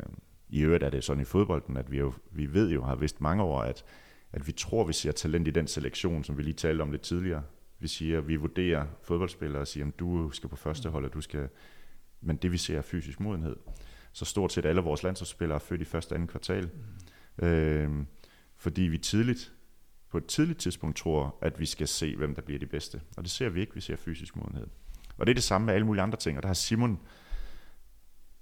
I 0.49 0.62
øvrigt 0.62 0.84
er 0.84 0.89
det 0.89 1.03
sådan 1.03 1.22
i 1.22 1.26
fodbolden, 1.26 1.78
at 1.78 1.91
vi, 1.91 1.97
jo, 1.97 2.14
vi 2.32 2.53
ved 2.53 2.72
jo, 2.72 2.84
har 2.84 2.95
vidst 2.95 3.22
mange 3.22 3.43
år, 3.43 3.62
at, 3.62 3.86
at 4.32 4.47
vi 4.47 4.51
tror, 4.51 4.84
vi 4.84 4.93
ser 4.93 5.12
talent 5.12 5.47
i 5.47 5.51
den 5.51 5.68
selektion, 5.68 6.24
som 6.24 6.38
vi 6.38 6.43
lige 6.43 6.53
talte 6.53 6.82
om 6.82 6.91
lidt 6.91 7.01
tidligere. 7.01 7.43
Vi 7.80 7.88
siger, 7.88 8.22
vi 8.22 8.36
vurderer 8.36 8.88
fodboldspillere 9.03 9.62
og 9.62 9.68
siger, 9.68 9.88
at 9.88 9.99
du 9.99 10.32
skal 10.32 10.49
på 10.49 10.56
første 10.56 10.89
hold, 10.89 11.06
og 11.06 11.14
du 11.14 11.22
skal... 11.22 11.49
Men 12.22 12.38
det 12.38 12.51
vi 12.51 12.58
ser 12.58 12.78
er 12.78 12.82
fysisk 12.82 13.20
modenhed. 13.20 13.56
Så 14.16 14.26
stort 14.26 14.53
set 14.53 14.66
alle 14.66 14.82
vores 14.82 15.03
landsholdsspillere 15.03 15.55
er 15.55 15.59
født 15.59 15.82
i 15.82 15.86
første 15.86 16.11
og 16.11 16.16
anden 16.16 16.28
kvartal. 16.28 16.70
Mm. 17.38 17.45
Øh, 17.45 18.05
fordi 18.55 18.82
vi 18.82 18.97
tidligt, 18.97 19.53
på 20.09 20.18
et 20.18 20.26
tidligt 20.26 20.59
tidspunkt 20.59 20.97
tror, 20.97 21.38
at 21.41 21.59
vi 21.59 21.66
skal 21.66 21.88
se, 21.88 22.16
hvem 22.16 22.36
der 22.36 22.41
bliver 22.41 22.59
de 22.59 22.66
bedste. 22.66 23.01
Og 23.18 23.24
det 23.24 23.32
ser 23.32 23.49
vi 23.49 23.61
ikke, 23.61 23.74
vi 23.74 23.82
ser 23.82 23.95
fysisk 23.95 24.36
modenhed. 24.36 24.68
Og 25.18 25.26
det 25.26 25.32
er 25.32 25.34
det 25.34 25.43
samme 25.43 25.66
med 25.66 25.74
alle 25.74 25.86
mulige 25.86 26.03
andre 26.03 26.18
ting. 26.18 26.38
Og 26.38 26.43
der 26.43 26.47
har 26.47 26.53
Simon 26.53 26.99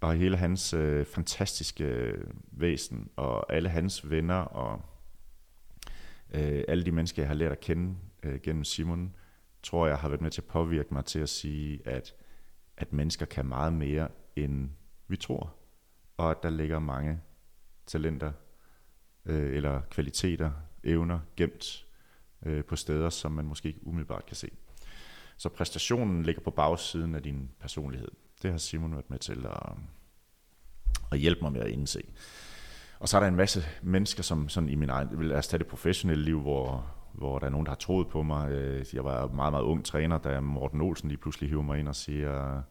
og 0.01 0.15
hele 0.15 0.37
hans 0.37 0.73
øh, 0.73 1.05
fantastiske 1.05 1.83
øh, 1.83 2.27
væsen, 2.51 3.09
og 3.15 3.53
alle 3.53 3.69
hans 3.69 4.09
venner, 4.09 4.35
og 4.35 4.81
øh, 6.33 6.63
alle 6.67 6.85
de 6.85 6.91
mennesker, 6.91 7.21
jeg 7.21 7.27
har 7.27 7.35
lært 7.35 7.51
at 7.51 7.59
kende 7.59 7.95
øh, 8.23 8.39
gennem 8.41 8.63
Simon, 8.63 9.15
tror 9.63 9.87
jeg 9.87 9.97
har 9.97 10.09
været 10.09 10.21
med 10.21 10.31
til 10.31 10.41
at 10.41 10.47
påvirke 10.47 10.93
mig 10.93 11.05
til 11.05 11.19
at 11.19 11.29
sige, 11.29 11.87
at, 11.87 12.15
at 12.77 12.93
mennesker 12.93 13.25
kan 13.25 13.45
meget 13.45 13.73
mere, 13.73 14.07
end 14.35 14.69
vi 15.07 15.17
tror. 15.17 15.62
Og 16.17 16.31
at 16.31 16.43
der 16.43 16.49
ligger 16.49 16.79
mange 16.79 17.21
talenter, 17.85 18.31
øh, 19.25 19.55
eller 19.55 19.81
kvaliteter, 19.81 20.51
evner, 20.83 21.19
gemt 21.37 21.85
øh, 22.45 22.63
på 22.63 22.75
steder, 22.75 23.09
som 23.09 23.31
man 23.31 23.45
måske 23.45 23.67
ikke 23.67 23.87
umiddelbart 23.87 24.25
kan 24.25 24.35
se. 24.35 24.49
Så 25.37 25.49
præstationen 25.49 26.23
ligger 26.23 26.41
på 26.41 26.51
bagsiden 26.51 27.15
af 27.15 27.23
din 27.23 27.51
personlighed. 27.59 28.11
Det 28.41 28.51
har 28.51 28.57
Simon 28.57 28.91
været 28.91 29.09
med 29.09 29.19
til 29.19 29.45
at, 29.45 29.77
at 31.11 31.19
hjælpe 31.19 31.41
mig 31.41 31.51
med 31.51 31.61
at 31.61 31.69
indse. 31.69 32.01
Og 32.99 33.09
så 33.09 33.17
er 33.17 33.21
der 33.21 33.27
en 33.27 33.35
masse 33.35 33.63
mennesker, 33.81 34.23
som 34.23 34.49
sådan 34.49 34.69
i 34.69 34.75
min 34.75 34.89
egen, 34.89 35.27
lad 35.27 35.37
os 35.37 35.47
tage 35.47 35.59
det 35.59 35.67
professionelle 35.67 36.25
liv, 36.25 36.41
hvor, 36.41 36.93
hvor 37.13 37.39
der 37.39 37.45
er 37.45 37.49
nogen, 37.49 37.65
der 37.65 37.71
har 37.71 37.75
troet 37.77 38.07
på 38.07 38.23
mig. 38.23 38.51
Øh, 38.51 38.85
jeg 38.93 39.03
var 39.03 39.27
meget, 39.27 39.53
meget 39.53 39.63
ung 39.63 39.85
træner, 39.85 40.17
da 40.17 40.39
Morten 40.39 40.81
Olsen 40.81 41.09
lige 41.09 41.17
pludselig 41.17 41.49
hiver 41.49 41.61
mig 41.61 41.79
ind 41.79 41.87
og 41.87 41.95
siger, 41.95 42.61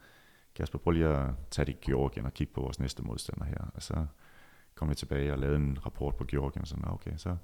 Kasper, 0.54 0.78
prøv 0.78 0.90
lige 0.90 1.06
at 1.06 1.30
tage 1.50 1.66
det 1.66 1.72
i 1.72 1.76
Georgien 1.86 2.26
og 2.26 2.34
kigge 2.34 2.52
på 2.54 2.60
vores 2.60 2.80
næste 2.80 3.02
modstander 3.02 3.44
her. 3.44 3.70
Og 3.74 3.82
så 3.82 4.06
kom 4.74 4.88
jeg 4.88 4.96
tilbage 4.96 5.32
og 5.32 5.38
lavede 5.38 5.56
en 5.56 5.78
rapport 5.86 6.16
på 6.16 6.24
Georgien, 6.24 6.62
og 6.62 6.66
sådan, 6.68 6.84
okay, 6.88 7.12
så 7.16 7.36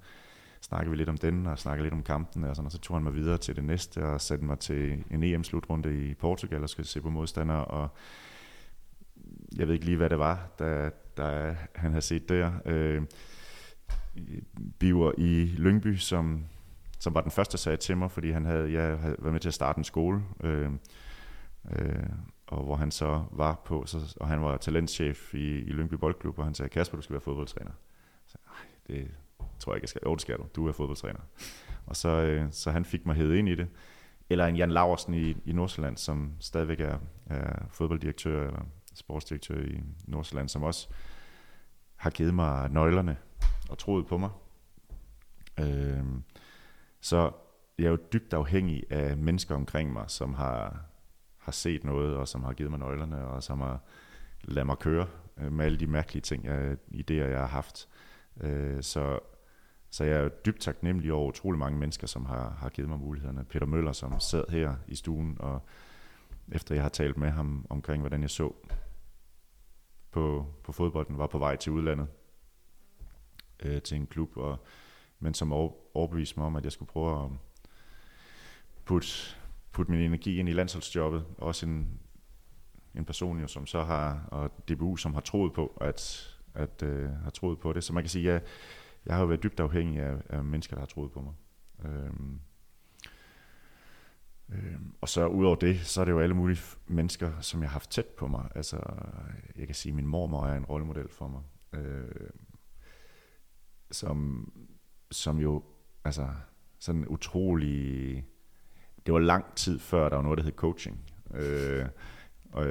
snakkede 0.61 0.91
vi 0.91 0.97
lidt 0.97 1.09
om 1.09 1.17
den, 1.17 1.47
og 1.47 1.59
snakkede 1.59 1.85
lidt 1.85 1.93
om 1.93 2.03
kampen, 2.03 2.43
og, 2.43 2.55
sådan, 2.55 2.65
og 2.65 2.71
så 2.71 2.79
tog 2.79 2.97
han 2.97 3.03
mig 3.03 3.13
videre 3.13 3.37
til 3.37 3.55
det 3.55 3.63
næste, 3.63 4.05
og 4.05 4.21
satte 4.21 4.45
mig 4.45 4.59
til 4.59 5.03
en 5.11 5.23
EM-slutrunde 5.23 6.09
i 6.09 6.13
Portugal, 6.13 6.63
og 6.63 6.69
skulle 6.69 6.87
se 6.87 7.01
på 7.01 7.09
modstandere, 7.09 7.65
og 7.65 7.89
jeg 9.55 9.67
ved 9.67 9.73
ikke 9.73 9.85
lige, 9.85 9.97
hvad 9.97 10.09
det 10.09 10.19
var, 10.19 10.47
da, 10.59 10.91
da 11.17 11.57
han 11.75 11.91
havde 11.91 12.01
set 12.01 12.29
der. 12.29 12.51
Øh, 12.65 13.01
Biver 14.79 15.11
i 15.17 15.53
Lyngby, 15.57 15.95
som, 15.95 16.45
som 16.99 17.13
var 17.13 17.21
den 17.21 17.31
første, 17.31 17.51
der 17.51 17.57
sagde 17.57 17.77
til 17.77 17.97
mig, 17.97 18.11
fordi 18.11 18.31
han 18.31 18.45
havde, 18.45 18.71
jeg 18.71 18.99
havde 18.99 19.15
været 19.19 19.33
med 19.33 19.39
til 19.39 19.49
at 19.49 19.53
starte 19.53 19.77
en 19.77 19.83
skole, 19.83 20.23
øh, 20.43 20.71
øh, 21.71 22.09
og 22.49 22.63
hvor 22.63 22.75
han 22.75 22.91
så 22.91 23.23
var 23.31 23.61
på, 23.65 23.85
så, 23.85 24.17
og 24.19 24.27
han 24.27 24.41
var 24.41 24.57
talentchef 24.57 25.33
i, 25.33 25.57
i 25.59 25.71
Lyngby 25.71 25.93
Boldklub, 25.93 26.39
og 26.39 26.45
han 26.45 26.53
sagde, 26.53 26.69
Kasper, 26.69 26.97
du 26.97 27.01
skal 27.01 27.13
være 27.13 27.21
fodboldtræner. 27.21 27.71
Så, 28.27 28.37
det 28.87 29.11
tror 29.59 29.73
jeg 29.73 29.77
ikke, 29.77 29.83
jeg 29.83 29.89
skal. 29.89 30.01
Jo, 30.05 30.13
det 30.13 30.21
skal 30.21 30.37
du. 30.37 30.45
Du 30.55 30.67
er 30.67 30.71
fodboldtræner. 30.71 31.19
Og 31.85 31.95
så, 31.95 32.09
øh, 32.09 32.47
så 32.51 32.71
han 32.71 32.85
fik 32.85 33.05
mig 33.05 33.15
hævet 33.15 33.35
ind 33.35 33.49
i 33.49 33.55
det. 33.55 33.67
Eller 34.29 34.45
en 34.45 34.55
Jan 34.55 34.71
Laversen 34.71 35.13
i, 35.13 35.37
i 35.45 35.51
Nordsjælland, 35.51 35.97
som 35.97 36.33
stadigvæk 36.39 36.79
er, 36.79 36.97
er 37.25 37.65
fodbolddirektør 37.71 38.47
eller 38.47 38.65
sportsdirektør 38.93 39.61
i 39.61 39.81
Nordsjælland, 40.07 40.49
som 40.49 40.63
også 40.63 40.89
har 41.95 42.09
givet 42.09 42.33
mig 42.33 42.69
nøglerne 42.69 43.17
og 43.69 43.77
troet 43.77 44.07
på 44.07 44.17
mig. 44.17 44.29
Øh, 45.59 46.03
så 47.01 47.31
jeg 47.77 47.85
er 47.85 47.89
jo 47.89 47.97
dybt 48.13 48.33
afhængig 48.33 48.83
af 48.89 49.17
mennesker 49.17 49.55
omkring 49.55 49.93
mig, 49.93 50.05
som 50.07 50.33
har, 50.33 50.85
har 51.49 51.53
set 51.53 51.83
noget, 51.83 52.15
og 52.15 52.27
som 52.27 52.43
har 52.43 52.53
givet 52.53 52.71
mig 52.71 52.79
nøglerne, 52.79 53.27
og 53.27 53.43
som 53.43 53.61
har 53.61 53.79
ladet 54.43 54.65
mig 54.65 54.77
køre 54.77 55.07
øh, 55.37 55.51
med 55.51 55.65
alle 55.65 55.79
de 55.79 55.87
mærkelige 55.87 56.21
ting, 56.21 56.45
jeg, 56.45 56.77
idéer, 56.93 57.13
jeg 57.13 57.39
har 57.39 57.47
haft. 57.47 57.87
Øh, 58.41 58.83
så, 58.83 59.19
så 59.89 60.03
jeg 60.03 60.19
er 60.19 60.29
dybt 60.29 60.61
taknemmelig 60.61 61.13
over 61.13 61.27
utrolig 61.27 61.59
mange 61.59 61.79
mennesker, 61.79 62.07
som 62.07 62.25
har, 62.25 62.49
har 62.49 62.69
givet 62.69 62.89
mig 62.89 62.99
mulighederne. 62.99 63.45
Peter 63.45 63.65
Møller, 63.65 63.91
som 63.91 64.19
sad 64.19 64.43
her 64.49 64.75
i 64.87 64.95
stuen, 64.95 65.37
og 65.39 65.61
efter 66.51 66.75
jeg 66.75 66.83
har 66.83 66.89
talt 66.89 67.17
med 67.17 67.29
ham 67.29 67.65
omkring, 67.69 68.01
hvordan 68.01 68.21
jeg 68.21 68.29
så 68.29 68.53
på, 70.11 70.45
på 70.63 70.71
fodbolden, 70.71 71.17
var 71.17 71.27
på 71.27 71.37
vej 71.37 71.55
til 71.55 71.71
udlandet 71.71 72.07
øh, 73.59 73.81
til 73.81 73.97
en 73.97 74.07
klub, 74.07 74.37
og, 74.37 74.65
men 75.19 75.33
som 75.33 75.53
overbeviste 75.53 76.39
mig 76.39 76.47
om, 76.47 76.55
at 76.55 76.63
jeg 76.63 76.71
skulle 76.71 76.89
prøve 76.89 77.25
at 77.25 77.31
putte, 78.85 79.35
putte 79.71 79.91
min 79.91 80.01
energi 80.01 80.39
ind 80.39 80.49
i 80.49 80.53
landsholdsjobbet. 80.53 81.25
Også 81.37 81.65
en, 81.65 81.99
en 82.95 83.05
person, 83.05 83.39
jo, 83.39 83.47
som 83.47 83.65
så 83.65 83.83
har, 83.83 84.27
og 84.31 84.69
DBU, 84.69 84.95
som 84.95 85.13
har 85.13 85.21
troet 85.21 85.53
på, 85.53 85.77
at, 85.81 86.29
at 86.53 86.83
øh, 86.83 87.09
har 87.09 87.29
troet 87.29 87.59
på 87.59 87.73
det. 87.73 87.83
Så 87.83 87.93
man 87.93 88.03
kan 88.03 88.09
sige, 88.09 88.27
at 88.27 88.33
jeg, 88.33 88.41
jeg 89.05 89.15
har 89.15 89.21
jo 89.21 89.27
været 89.27 89.43
dybt 89.43 89.59
afhængig 89.59 89.99
af, 89.99 90.21
af 90.29 90.43
mennesker, 90.43 90.75
der 90.75 90.81
har 90.81 90.87
troet 90.87 91.11
på 91.11 91.21
mig. 91.21 91.33
Øhm, 91.85 92.39
øhm, 94.49 94.93
og 95.01 95.09
så 95.09 95.27
udover 95.27 95.55
det, 95.55 95.79
så 95.79 96.01
er 96.01 96.05
det 96.05 96.11
jo 96.11 96.19
alle 96.19 96.35
mulige 96.35 96.61
mennesker, 96.87 97.39
som 97.39 97.61
jeg 97.61 97.69
har 97.69 97.73
haft 97.73 97.91
tæt 97.91 98.05
på 98.05 98.27
mig. 98.27 98.49
Altså, 98.55 98.79
jeg 99.55 99.65
kan 99.65 99.75
sige, 99.75 99.91
at 99.91 99.95
min 99.95 100.07
mormor 100.07 100.45
er 100.45 100.57
en 100.57 100.65
rollemodel 100.65 101.09
for 101.09 101.27
mig. 101.27 101.41
Øh, 101.73 102.29
som, 103.91 104.51
som 105.11 105.39
jo, 105.39 105.63
altså, 106.03 106.29
sådan 106.79 107.07
utrolig... 107.07 108.25
Det 109.09 109.13
var 109.13 109.19
lang 109.19 109.55
tid 109.55 109.79
før, 109.79 110.09
der 110.09 110.15
var 110.15 110.23
noget, 110.23 110.37
der 110.37 110.43
hed 110.43 110.51
coaching. 110.51 110.99
Øh, 111.35 111.85
og, 112.51 112.67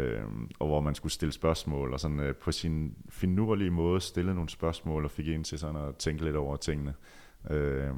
og 0.59 0.67
hvor 0.67 0.81
man 0.81 0.95
skulle 0.95 1.13
stille 1.13 1.33
spørgsmål, 1.33 1.93
og 1.93 2.01
sådan 2.01 2.21
øh, 2.21 2.35
på 2.35 2.53
sin 2.53 2.97
finurlige 3.09 3.71
måde 3.71 4.01
stille 4.01 4.35
nogle 4.35 4.49
spørgsmål, 4.49 5.05
og 5.05 5.11
fik 5.11 5.29
en 5.29 5.45
til 5.45 5.59
sådan 5.59 5.77
at 5.77 5.97
tænke 5.97 6.25
lidt 6.25 6.37
over 6.37 6.57
tingene. 6.57 6.95
Øh, 7.51 7.95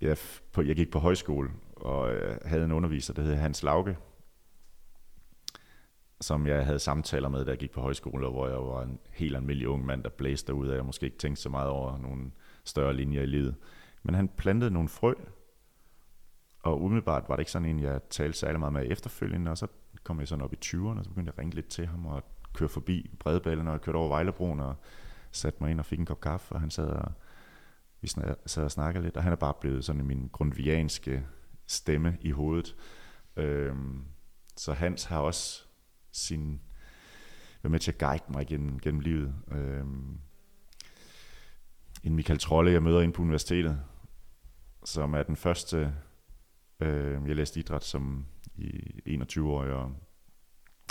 jeg, 0.00 0.16
på, 0.52 0.62
jeg 0.62 0.76
gik 0.76 0.90
på 0.90 0.98
højskole, 0.98 1.50
og 1.76 2.14
øh, 2.14 2.38
havde 2.44 2.64
en 2.64 2.72
underviser, 2.72 3.14
der 3.14 3.22
hed 3.22 3.34
Hans 3.34 3.62
Lauke, 3.62 3.96
som 6.20 6.46
jeg 6.46 6.66
havde 6.66 6.78
samtaler 6.78 7.28
med, 7.28 7.44
da 7.44 7.50
jeg 7.50 7.58
gik 7.58 7.70
på 7.70 7.80
højskole, 7.80 8.26
og 8.26 8.32
hvor 8.32 8.48
jeg 8.48 8.58
var 8.58 8.82
en 8.82 8.98
helt 9.10 9.36
almindelig 9.36 9.68
ung 9.68 9.86
mand, 9.86 10.04
der 10.04 10.10
blæste 10.10 10.54
ud 10.54 10.68
af, 10.68 10.78
og 10.78 10.86
måske 10.86 11.06
ikke 11.06 11.18
tænkte 11.18 11.42
så 11.42 11.48
meget 11.48 11.68
over 11.68 11.98
nogle 11.98 12.30
større 12.64 12.94
linjer 12.94 13.22
i 13.22 13.26
livet. 13.26 13.54
Men 14.02 14.14
han 14.14 14.28
plantede 14.28 14.70
nogle 14.70 14.88
frø, 14.88 15.12
og 16.62 16.82
umiddelbart 16.82 17.24
var 17.28 17.36
det 17.36 17.40
ikke 17.40 17.50
sådan 17.50 17.68
en, 17.68 17.80
jeg 17.80 18.00
talte 18.10 18.38
særlig 18.38 18.58
meget 18.58 18.72
med 18.72 18.90
efterfølgende, 18.90 19.50
og 19.50 19.58
så 19.58 19.66
kom 20.04 20.20
jeg 20.20 20.28
sådan 20.28 20.44
op 20.44 20.52
i 20.52 20.58
20'erne, 20.64 20.98
og 20.98 21.04
så 21.04 21.10
begyndte 21.10 21.28
jeg 21.28 21.34
at 21.34 21.38
ringe 21.38 21.54
lidt 21.54 21.68
til 21.68 21.86
ham, 21.86 22.06
og 22.06 22.22
køre 22.54 22.68
forbi 22.68 23.10
Bredballen, 23.20 23.66
og 23.66 23.72
jeg 23.72 23.80
kørte 23.80 23.96
over 23.96 24.08
Vejlebroen, 24.08 24.60
og 24.60 24.74
satte 25.30 25.58
mig 25.62 25.70
ind 25.70 25.78
og 25.78 25.86
fik 25.86 25.98
en 25.98 26.06
kop 26.06 26.20
kaffe, 26.20 26.54
og 26.54 26.60
han 26.60 26.70
sad 26.70 26.86
og, 26.86 27.12
vi 28.00 28.08
sad 28.46 28.64
og 28.64 28.70
snakkede 28.70 29.04
lidt, 29.04 29.16
og 29.16 29.22
han 29.22 29.32
er 29.32 29.36
bare 29.36 29.54
blevet 29.60 29.84
sådan 29.84 30.06
min 30.06 30.28
grundvianske 30.32 31.26
stemme 31.66 32.18
i 32.20 32.30
hovedet. 32.30 32.76
Øhm, 33.36 34.04
så 34.56 34.72
Hans 34.72 35.04
har 35.04 35.18
også 35.18 35.62
sin, 36.12 36.60
været 37.62 37.70
med 37.70 37.80
til 37.80 37.92
at 37.92 37.98
guide 37.98 38.24
mig 38.28 38.46
gennem, 38.46 38.80
gennem 38.80 39.00
livet. 39.00 39.34
Øhm, 39.50 40.18
en 42.02 42.14
Michael 42.14 42.38
Trolle, 42.38 42.72
jeg 42.72 42.82
møder 42.82 43.00
ind 43.00 43.12
på 43.12 43.22
universitetet, 43.22 43.80
som 44.84 45.14
er 45.14 45.22
den 45.22 45.36
første, 45.36 45.94
øh, 46.86 47.28
jeg 47.28 47.36
læste 47.36 47.60
idræt 47.60 47.84
som 47.84 48.26
i 48.54 49.00
21 49.06 49.50
år, 49.50 49.64
og 49.64 49.92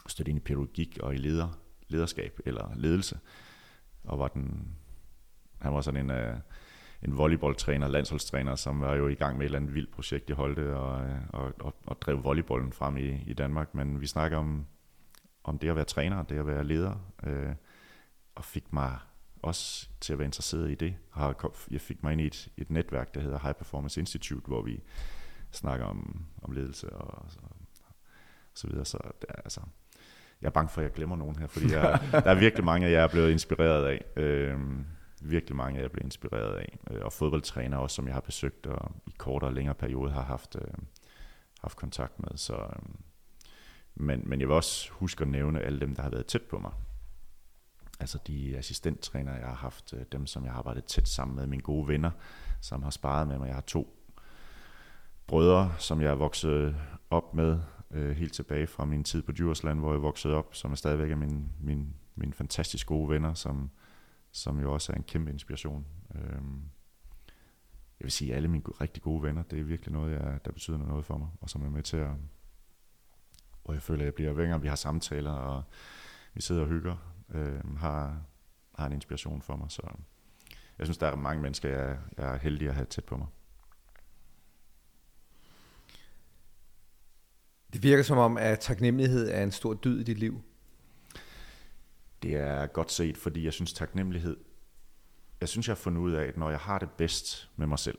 stødte 0.07 0.30
ind 0.30 0.38
i 0.38 0.41
pædagogik 0.41 0.97
og 1.01 1.13
i 1.13 1.18
leder, 1.18 1.59
lederskab 1.88 2.39
eller 2.45 2.72
ledelse, 2.76 3.19
og 4.03 4.19
var 4.19 4.27
den, 4.27 4.76
han 5.61 5.73
var 5.73 5.81
sådan 5.81 6.05
en, 6.05 6.11
øh, 6.11 6.38
en 7.01 7.18
volleyballtræner, 7.18 7.88
landsholdstræner, 7.88 8.55
som 8.55 8.81
var 8.81 8.95
jo 8.95 9.07
i 9.07 9.15
gang 9.15 9.38
med 9.38 9.45
et 9.45 9.45
eller 9.45 9.59
andet 9.59 9.73
vildt 9.73 9.91
projekt 9.91 10.30
i 10.30 10.34
Holte, 10.34 10.76
og, 10.76 11.05
øh, 11.05 11.19
og, 11.30 11.53
og, 11.59 11.76
og 11.85 12.01
drev 12.01 12.23
volleyballen 12.23 12.73
frem 12.73 12.97
i, 12.97 13.23
i 13.27 13.34
Danmark, 13.34 13.76
men 13.76 14.01
vi 14.01 14.07
snakker 14.07 14.38
om, 14.38 14.65
om 15.43 15.57
det 15.57 15.69
at 15.69 15.76
være 15.76 15.85
træner, 15.85 16.23
det 16.23 16.39
at 16.39 16.47
være 16.47 16.63
leder, 16.63 17.11
øh, 17.23 17.55
og 18.35 18.45
fik 18.45 18.73
mig 18.73 18.99
også 19.41 19.89
til 20.01 20.13
at 20.13 20.19
være 20.19 20.26
interesseret 20.26 20.72
i 20.72 20.76
det. 20.76 20.95
Jeg 21.72 21.81
fik 21.81 22.03
mig 22.03 22.11
ind 22.11 22.22
i 22.22 22.26
et, 22.26 22.49
et 22.57 22.69
netværk, 22.69 23.13
der 23.13 23.22
hedder 23.22 23.39
High 23.39 23.55
Performance 23.55 23.99
Institute, 23.99 24.47
hvor 24.47 24.61
vi 24.61 24.80
snakker 25.52 25.86
om, 25.86 26.26
om 26.41 26.52
ledelse 26.52 26.90
og, 26.90 27.07
og, 27.07 27.26
og 27.44 27.49
så 28.53 28.68
videre. 28.68 28.86
Så 28.86 28.98
det 29.22 29.30
er, 29.30 29.41
altså, 29.41 29.61
jeg 30.41 30.48
er 30.48 30.52
bange 30.52 30.69
for, 30.69 30.82
at 30.82 30.86
jeg 30.86 30.94
glemmer 30.94 31.15
nogen 31.15 31.36
her, 31.36 31.48
fordi 31.48 31.72
jeg, 31.72 31.99
der 32.11 32.32
er 32.32 32.40
virkelig 32.40 32.65
mange 32.65 32.91
jeg 32.91 33.03
er 33.03 33.07
blevet 33.07 33.32
inspireret 33.32 33.86
af. 33.86 34.22
Øhm, 34.22 34.86
virkelig 35.22 35.56
mange 35.56 35.80
jer 35.80 35.86
er 35.86 35.90
blevet 35.90 36.06
inspireret 36.06 36.56
af. 36.56 36.78
Øh, 36.91 37.02
og 37.02 37.14
fodboldtræner 37.14 37.78
også, 37.78 37.95
som 37.95 38.07
jeg 38.07 38.14
har 38.14 38.22
besøgt, 38.22 38.68
og 38.68 38.91
i 39.07 39.14
kortere 39.18 39.49
og 39.49 39.53
længere 39.53 39.76
periode 39.76 40.11
har 40.11 40.22
haft, 40.22 40.56
øh, 40.56 40.73
haft 41.61 41.78
kontakt 41.78 42.19
med. 42.19 42.38
Så, 42.38 42.56
øh, 42.56 42.84
men, 43.95 44.23
men 44.26 44.40
jeg 44.40 44.48
vil 44.48 44.56
også 44.56 44.91
huske 44.91 45.22
at 45.22 45.28
nævne 45.28 45.61
alle 45.61 45.80
dem, 45.80 45.95
der 45.95 46.03
har 46.03 46.10
været 46.10 46.26
tæt 46.26 46.41
på 46.41 46.60
mig. 46.60 46.72
Altså 47.99 48.19
de 48.28 48.57
assistenttræner, 48.57 49.36
jeg 49.36 49.48
har 49.48 49.56
haft, 49.56 49.94
øh, 49.94 50.06
dem 50.11 50.26
som 50.26 50.44
jeg 50.44 50.52
har 50.52 50.60
arbejdet 50.60 50.86
tæt 50.86 51.07
sammen 51.07 51.36
med, 51.36 51.48
mine 51.48 51.61
gode 51.61 51.88
venner, 51.88 52.11
som 52.61 52.84
har 52.84 52.90
sparet 52.90 53.28
med 53.28 53.38
mig. 53.38 53.48
Jeg 53.48 53.56
har 53.56 53.61
to 53.61 54.01
brødre, 55.32 55.76
som 55.80 56.02
jeg 56.02 56.12
er 56.12 56.16
vokset 56.16 56.76
op 57.10 57.34
med, 57.34 57.60
øh, 57.91 58.16
helt 58.16 58.34
tilbage 58.34 58.68
fra 58.68 58.86
min 58.86 59.03
tid 59.03 59.22
på 59.22 59.32
Djursland, 59.32 59.80
hvor 59.80 59.91
jeg 59.91 60.02
voksede 60.02 60.34
op, 60.34 60.56
som 60.56 60.72
er 60.72 60.76
stadigvæk 60.76 61.12
er 61.12 61.16
mine, 61.16 61.45
mine, 61.60 61.88
mine 62.16 62.34
fantastisk 62.34 62.88
gode 62.88 63.10
venner, 63.10 63.34
som, 63.34 63.70
som 64.32 64.60
jo 64.60 64.74
også 64.74 64.91
er 64.91 64.98
en 64.98 65.03
kæmpe 65.03 65.32
inspiration. 65.32 65.86
Øh, 66.16 66.41
jeg 67.99 68.06
vil 68.06 68.12
sige, 68.12 68.32
at 68.32 68.38
alle 68.38 68.48
mine 68.48 68.64
rigtig 68.82 69.03
gode 69.03 69.24
venner, 69.24 69.44
det 69.44 69.60
er 69.60 69.64
virkelig 69.64 69.94
noget, 69.94 70.12
jeg, 70.12 70.40
der 70.45 70.52
betyder 70.52 70.78
noget 70.78 71.06
for 71.06 71.18
mig, 71.18 71.28
og 71.41 71.49
som 71.49 71.66
er 71.66 71.70
med 71.70 71.84
til 71.84 71.98
at, 71.98 72.12
hvor 73.64 73.74
jeg 73.74 73.82
føler, 73.82 74.02
at 74.02 74.06
jeg 74.06 74.14
bliver 74.14 74.34
vænger, 74.34 74.58
vi 74.58 74.68
har 74.68 74.76
samtaler, 74.76 75.32
og 75.32 75.64
vi 76.34 76.41
sidder 76.41 76.62
og 76.62 76.68
hygger, 76.68 76.95
øh, 77.30 77.76
har, 77.78 78.22
har 78.76 78.86
en 78.86 78.94
inspiration 78.94 79.41
for 79.41 79.56
mig. 79.56 79.72
Så 79.72 79.82
jeg 80.78 80.88
synes, 80.88 80.98
der 80.98 81.08
er 81.08 81.16
mange 81.16 81.41
mennesker, 81.41 81.70
jeg, 81.70 81.98
jeg 82.18 82.34
er 82.34 82.40
heldig 82.40 82.68
at 82.68 82.76
have 82.76 82.86
tæt 82.86 83.06
på 83.06 83.18
mig. 83.18 83.28
Det 87.73 87.84
virker 87.84 88.03
som 88.03 88.18
om, 88.18 88.38
at 88.38 88.60
taknemmelighed 88.60 89.30
er 89.30 89.43
en 89.43 89.52
stor 89.52 89.73
dyd 89.73 89.99
i 89.99 90.03
dit 90.03 90.18
liv. 90.18 90.41
Det 92.23 92.35
er 92.35 92.68
godt 92.68 92.91
set, 92.91 93.18
fordi 93.18 93.45
jeg 93.45 93.53
synes 93.53 93.73
taknemmelighed, 93.73 94.38
jeg 95.41 95.49
synes, 95.49 95.68
jeg 95.68 95.73
har 95.73 95.81
fundet 95.81 96.02
ud 96.02 96.11
af, 96.11 96.26
at 96.26 96.38
når 96.38 96.49
jeg 96.49 96.60
har 96.60 96.80
det 96.80 96.91
bedst 96.91 97.49
med 97.56 97.68
mig 97.68 97.80
selv, 97.80 97.98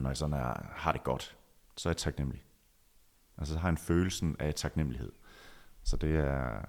når 0.00 0.10
jeg 0.10 0.16
sådan 0.16 0.32
er, 0.32 0.72
har 0.72 0.92
det 0.92 1.04
godt, 1.04 1.36
så 1.76 1.88
er 1.88 1.90
jeg 1.90 1.96
taknemmelig. 1.96 2.44
Altså 3.38 3.54
så 3.54 3.60
har 3.60 3.68
jeg 3.68 3.72
en 3.72 3.78
følelsen 3.78 4.36
af 4.38 4.54
taknemmelighed. 4.54 5.12
Så 5.82 5.96
det 5.96 6.16
er, 6.16 6.64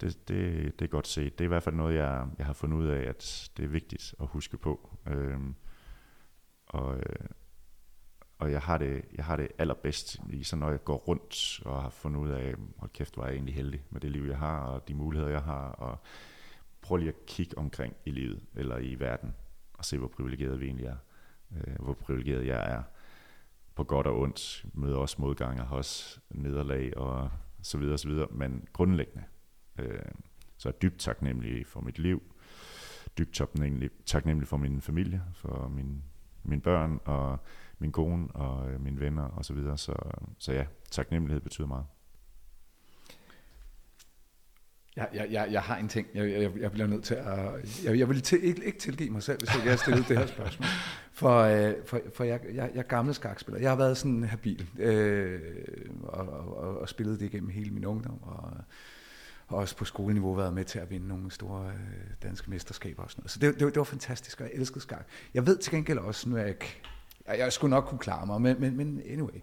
det, 0.00 0.28
det, 0.28 0.78
det 0.78 0.84
er 0.84 0.90
godt 0.90 1.08
set. 1.08 1.38
Det 1.38 1.44
er 1.44 1.48
i 1.48 1.48
hvert 1.48 1.62
fald 1.62 1.74
noget, 1.74 1.94
jeg, 1.94 2.26
jeg 2.38 2.46
har 2.46 2.52
fundet 2.52 2.76
ud 2.76 2.86
af, 2.86 3.08
at 3.08 3.50
det 3.56 3.64
er 3.64 3.68
vigtigt 3.68 4.14
at 4.20 4.26
huske 4.26 4.56
på. 4.56 4.98
Øhm, 5.06 5.54
og, 6.66 6.96
øh, 6.96 7.26
og 8.38 8.52
jeg 8.52 8.60
har 8.60 8.78
det, 8.78 9.04
jeg 9.14 9.24
har 9.24 9.36
det 9.36 9.48
allerbedst, 9.58 10.20
lige 10.26 10.44
så 10.44 10.56
når 10.56 10.70
jeg 10.70 10.84
går 10.84 10.96
rundt 10.96 11.60
og 11.64 11.82
har 11.82 11.90
fundet 11.90 12.20
ud 12.20 12.30
af, 12.30 12.54
hold 12.76 12.90
kæft, 12.90 13.14
hvor 13.14 13.22
er 13.22 13.26
jeg 13.26 13.34
egentlig 13.34 13.54
heldig 13.54 13.82
med 13.90 14.00
det 14.00 14.10
liv, 14.10 14.24
jeg 14.24 14.38
har, 14.38 14.60
og 14.60 14.88
de 14.88 14.94
muligheder, 14.94 15.30
jeg 15.30 15.42
har, 15.42 15.68
og 15.68 15.98
prøv 16.80 16.96
lige 16.96 17.08
at 17.08 17.26
kigge 17.26 17.58
omkring 17.58 17.96
i 18.04 18.10
livet, 18.10 18.42
eller 18.54 18.78
i 18.78 18.94
verden, 18.94 19.34
og 19.72 19.84
se, 19.84 19.98
hvor 19.98 20.08
privilegeret 20.08 20.60
vi 20.60 20.66
egentlig 20.66 20.86
er, 20.86 20.96
øh, 21.56 21.74
hvor 21.80 21.94
privilegeret 21.94 22.46
jeg 22.46 22.72
er, 22.72 22.82
på 23.74 23.84
godt 23.84 24.06
og 24.06 24.20
ondt, 24.20 24.66
møder 24.72 24.96
også 24.96 25.16
modgang, 25.18 25.60
og 25.60 25.76
også 25.76 26.20
nederlag, 26.30 26.96
og 26.96 27.30
så 27.62 27.78
videre, 27.78 27.94
og 27.94 27.98
så 27.98 28.08
videre, 28.08 28.26
men 28.30 28.68
grundlæggende, 28.72 29.24
øh, 29.78 29.98
så 30.56 30.68
er 30.68 30.72
jeg 30.72 30.82
dybt 30.82 30.98
taknemmelig 30.98 31.66
for 31.66 31.80
mit 31.80 31.98
liv, 31.98 32.22
dybt 33.18 33.34
taknemmelig, 33.34 33.90
taknemmelig 34.06 34.48
for 34.48 34.56
min 34.56 34.80
familie, 34.80 35.22
for 35.34 35.68
min, 35.68 36.02
mine 36.42 36.60
børn, 36.60 37.00
og 37.04 37.38
min 37.84 37.92
kone 37.92 38.28
og 38.34 38.70
øh, 38.70 38.80
mine 38.80 39.00
venner 39.00 39.22
og 39.22 39.44
så 39.44 39.54
videre. 39.54 39.78
Så, 39.78 39.94
så 40.38 40.52
ja, 40.52 40.64
taknemmelighed 40.90 41.40
betyder 41.40 41.66
meget. 41.66 41.84
Jeg, 44.96 45.08
jeg, 45.14 45.26
jeg, 45.30 45.48
jeg 45.50 45.62
har 45.62 45.76
en 45.76 45.88
ting, 45.88 46.06
jeg, 46.14 46.30
jeg, 46.30 46.52
jeg 46.60 46.72
bliver 46.72 46.86
nødt 46.86 47.04
til 47.04 47.14
at... 47.14 47.84
Jeg, 47.84 47.98
jeg 47.98 48.08
vil 48.08 48.22
til, 48.22 48.44
ikke, 48.44 48.64
ikke 48.64 48.78
tilgive 48.78 49.10
mig 49.10 49.22
selv, 49.22 49.38
hvis 49.38 49.54
jeg 49.54 49.72
har 49.72 49.76
stillet 49.76 50.08
det 50.08 50.18
her 50.18 50.26
spørgsmål. 50.26 50.66
For, 51.12 51.38
øh, 51.40 51.74
for, 51.86 52.00
for 52.14 52.24
jeg, 52.24 52.40
jeg, 52.54 52.70
jeg 52.74 52.78
er 52.78 52.82
gammel 52.82 53.14
skakspiller. 53.14 53.60
Jeg 53.60 53.70
har 53.70 53.76
været 53.76 53.96
sådan 53.96 54.12
en 54.12 54.24
habil 54.24 54.68
øh, 54.78 55.40
og, 56.02 56.28
og, 56.28 56.78
og 56.78 56.88
spillet 56.88 57.20
det 57.20 57.26
igennem 57.26 57.50
hele 57.50 57.70
min 57.70 57.84
ungdom. 57.84 58.22
Og, 58.22 58.52
og 59.46 59.58
også 59.58 59.76
på 59.76 59.84
skoleniveau 59.84 60.34
været 60.34 60.54
med 60.54 60.64
til 60.64 60.78
at 60.78 60.90
vinde 60.90 61.08
nogle 61.08 61.30
store 61.30 61.66
øh, 61.66 62.10
danske 62.22 62.50
mesterskaber 62.50 63.02
og 63.02 63.10
sådan 63.10 63.20
noget. 63.20 63.30
Så 63.30 63.38
det, 63.38 63.54
det, 63.54 63.60
det 63.60 63.76
var 63.76 63.84
fantastisk, 63.84 64.40
og 64.40 64.46
jeg 64.46 64.54
elskede 64.54 64.80
skak. 64.80 65.06
Jeg 65.34 65.46
ved 65.46 65.58
til 65.58 65.72
gengæld 65.72 65.98
også, 65.98 66.28
nu 66.28 66.36
er 66.36 66.40
jeg 66.40 66.48
ikke 66.48 66.82
jeg, 67.26 67.38
jeg 67.38 67.52
skulle 67.52 67.70
nok 67.70 67.84
kunne 67.84 67.98
klare 67.98 68.26
mig, 68.26 68.40
men, 68.40 68.60
men, 68.60 68.76
men 68.76 69.02
anyway. 69.10 69.40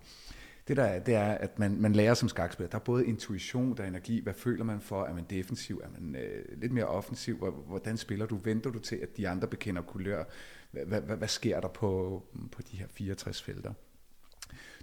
Det 0.68 0.78
der 0.78 0.84
er, 0.84 1.00
det 1.00 1.16
er, 1.16 1.32
at 1.32 1.60
man, 1.60 1.82
man 1.82 1.94
lærer 1.94 2.14
som 2.14 2.30
skakspiller. 2.30 2.70
Der 2.70 2.78
er 2.78 2.84
både 2.84 3.06
intuition, 3.06 3.78
der 3.78 3.84
er 3.84 3.88
energi. 3.88 4.24
Hvad 4.24 4.34
føler 4.34 4.64
man 4.64 4.82
for? 4.82 5.06
Er 5.06 5.14
man 5.14 5.26
defensiv? 5.30 5.82
Er 5.84 5.90
man 6.00 6.16
øh, 6.16 6.46
lidt 6.58 6.72
mere 6.72 6.86
offensiv? 6.86 7.36
Hvordan 7.68 7.98
spiller 7.98 8.26
du? 8.26 8.36
Venter 8.44 8.70
du 8.70 8.80
til, 8.80 8.96
at 8.96 9.18
de 9.18 9.30
andre 9.30 9.48
bekender 9.48 9.82
kulør? 9.82 10.24
Hvad, 10.72 11.02
hvad, 11.02 11.18
hvad 11.18 11.28
sker 11.28 11.60
der 11.60 11.68
på, 11.68 12.24
på 12.52 12.62
de 12.72 12.78
her 12.78 12.88
64 12.92 13.42
felter? 13.42 13.74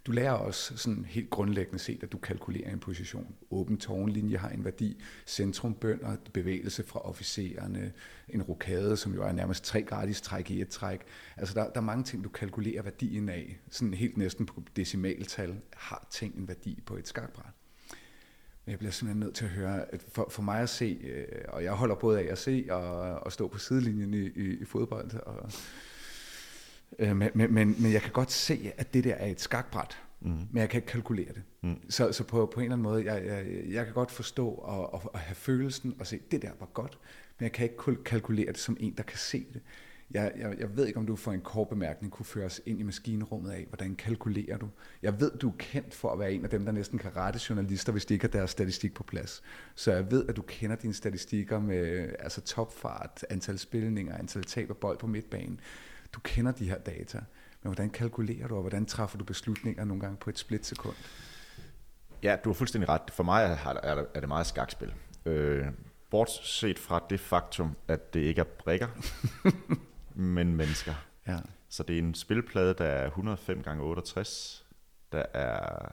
Du 0.09 0.13
lærer 0.13 0.33
også 0.33 0.77
sådan 0.77 1.05
helt 1.05 1.31
grundlæggende 1.31 1.79
set, 1.79 2.03
at 2.03 2.13
du 2.13 2.19
kalkulerer 2.19 2.73
en 2.73 2.79
position. 2.79 3.35
Åben 3.51 3.79
tårnlinje 3.79 4.37
har 4.37 4.49
en 4.49 4.65
værdi. 4.65 5.03
Centrum 5.27 5.75
bønder, 5.75 6.17
bevægelse 6.33 6.85
fra 6.85 7.01
officererne, 7.01 7.93
en 8.29 8.43
rokade, 8.43 8.97
som 8.97 9.15
jo 9.15 9.23
er 9.23 9.33
nærmest 9.33 9.65
tre 9.65 9.83
gratis 9.83 10.21
træk 10.21 10.51
i 10.51 10.61
et 10.61 10.69
træk. 10.69 11.01
Altså 11.37 11.55
der, 11.55 11.65
der 11.71 11.77
er 11.77 11.81
mange 11.81 12.05
ting, 12.05 12.25
du 12.25 12.29
kalkulerer 12.29 12.83
værdien 12.83 13.29
af. 13.29 13.59
Sådan 13.71 13.95
helt 13.95 14.17
næsten 14.17 14.47
på 14.47 14.63
decimaltal 14.77 15.61
har 15.73 16.07
ting 16.11 16.37
en 16.37 16.49
værdi 16.49 16.83
på 16.87 16.97
et 16.97 17.09
skakbræt. 17.09 17.53
Men 18.65 18.71
jeg 18.71 18.79
bliver 18.79 18.93
simpelthen 18.93 19.21
nødt 19.21 19.35
til 19.35 19.45
at 19.45 19.51
høre, 19.51 19.95
at 19.95 20.05
for, 20.13 20.29
for 20.31 20.43
mig 20.43 20.61
at 20.61 20.69
se, 20.69 20.99
øh, 21.05 21.45
og 21.49 21.65
jeg 21.65 21.73
holder 21.73 21.95
både 21.95 22.21
af 22.21 22.33
at 22.33 22.39
se 22.39 22.67
og, 22.71 22.91
og 23.15 23.33
stå 23.33 23.49
på 23.49 23.59
sidelinjen 23.59 24.15
i, 24.15 24.27
i, 24.27 24.59
i 24.61 24.65
fodbold, 24.65 25.15
og, 25.15 25.51
Øh, 26.99 27.17
men, 27.17 27.31
men, 27.35 27.51
men 27.55 27.93
jeg 27.93 28.03
kan 28.03 28.13
godt 28.13 28.33
se, 28.33 28.73
at 28.77 28.95
det 28.95 29.05
der 29.05 29.15
er 29.15 29.27
et 29.27 29.41
skakbræt, 29.41 29.99
mm. 30.21 30.31
men 30.31 30.61
jeg 30.61 30.69
kan 30.69 30.79
ikke 30.79 30.89
kalkulere 30.89 31.29
det. 31.29 31.43
Mm. 31.63 31.91
Så, 31.91 32.13
så 32.13 32.25
på, 32.25 32.51
på 32.55 32.61
en 32.61 32.65
eller 32.65 32.77
anden 32.77 32.83
måde, 32.83 33.05
jeg, 33.13 33.27
jeg, 33.27 33.47
jeg 33.73 33.85
kan 33.85 33.95
godt 33.95 34.11
forstå 34.11 34.49
og, 34.49 34.95
og, 34.95 35.11
og 35.13 35.19
have 35.19 35.35
følelsen 35.35 35.95
og 36.01 36.07
se, 36.07 36.21
det 36.31 36.43
der 36.43 36.51
var 36.61 36.67
godt, 36.67 36.99
men 37.39 37.45
jeg 37.45 37.53
kan 37.53 37.65
ikke 37.65 38.05
kalkulere 38.05 38.47
det 38.47 38.59
som 38.59 38.77
en, 38.81 38.95
der 38.97 39.03
kan 39.03 39.19
se 39.19 39.47
det. 39.53 39.63
Jeg, 40.11 40.33
jeg, 40.39 40.59
jeg 40.59 40.77
ved 40.77 40.87
ikke, 40.87 40.99
om 40.99 41.07
du 41.07 41.17
for 41.17 41.33
en 41.33 41.41
kort 41.41 41.69
bemærkning 41.69 42.13
kunne 42.13 42.27
føre 42.27 42.47
os 42.47 42.61
ind 42.67 42.81
i 42.81 42.83
maskinrummet 42.83 43.51
af, 43.51 43.67
hvordan 43.69 43.95
kalkulerer 43.95 44.59
du? 44.59 44.69
Jeg 45.03 45.21
ved, 45.21 45.31
du 45.31 45.49
er 45.49 45.55
kendt 45.59 45.95
for 45.95 46.13
at 46.13 46.19
være 46.19 46.33
en 46.33 46.45
af 46.45 46.51
dem, 46.51 46.65
der 46.65 46.73
næsten 46.73 46.99
kan 46.99 47.17
rette 47.17 47.41
journalister, 47.49 47.93
hvis 47.93 48.05
de 48.05 48.15
ikke 48.15 48.25
har 48.25 48.29
deres 48.29 48.51
statistik 48.51 48.95
på 48.95 49.03
plads. 49.03 49.43
Så 49.75 49.93
jeg 49.93 50.11
ved, 50.11 50.27
at 50.29 50.37
du 50.37 50.43
kender 50.43 50.77
dine 50.77 50.95
statistikker 50.95 51.61
med 51.61 52.09
altså 52.19 52.41
topfart, 52.41 53.25
antal 53.31 53.59
spilninger, 53.59 54.19
antal 54.19 54.45
tab 54.45 54.71
af 54.71 54.77
bold 54.77 54.99
på 54.99 55.07
midtbanen. 55.07 55.61
Du 56.13 56.21
kender 56.21 56.53
de 56.53 56.69
her 56.69 56.79
data. 56.79 57.19
Men 57.63 57.73
hvordan 57.73 57.91
kalkulerer 57.91 58.49
du, 58.49 58.55
og 58.55 58.61
hvordan 58.61 58.87
træffer 58.87 59.19
du 59.19 59.25
beslutninger 59.25 59.85
nogle 59.85 60.01
gange 60.01 60.17
på 60.17 60.31
et 60.31 60.39
splitsekund? 60.39 60.97
Ja, 62.23 62.37
du 62.45 62.49
har 62.49 62.55
fuldstændig 62.55 62.89
ret. 62.89 63.11
For 63.11 63.23
mig 63.23 63.59
er, 63.85 64.05
det 64.21 64.29
meget 64.29 64.47
skakspil. 64.47 64.95
Øh, 65.27 65.67
bortset 66.11 66.79
fra 66.79 67.03
det 67.11 67.21
faktum, 67.21 67.77
at 67.89 68.15
det 68.15 68.21
ikke 68.21 68.41
er 68.41 68.45
brikker, 68.45 68.89
men 70.15 70.57
mennesker. 70.57 70.95
Ja. 71.27 71.39
Så 71.69 71.83
det 71.83 71.95
er 71.95 71.99
en 71.99 72.15
spilplade, 72.15 72.75
der 72.75 72.85
er 72.85 73.07
105 73.07 73.63
gange 73.63 73.83
68. 73.83 74.67
Der 75.13 75.25
er, 75.35 75.89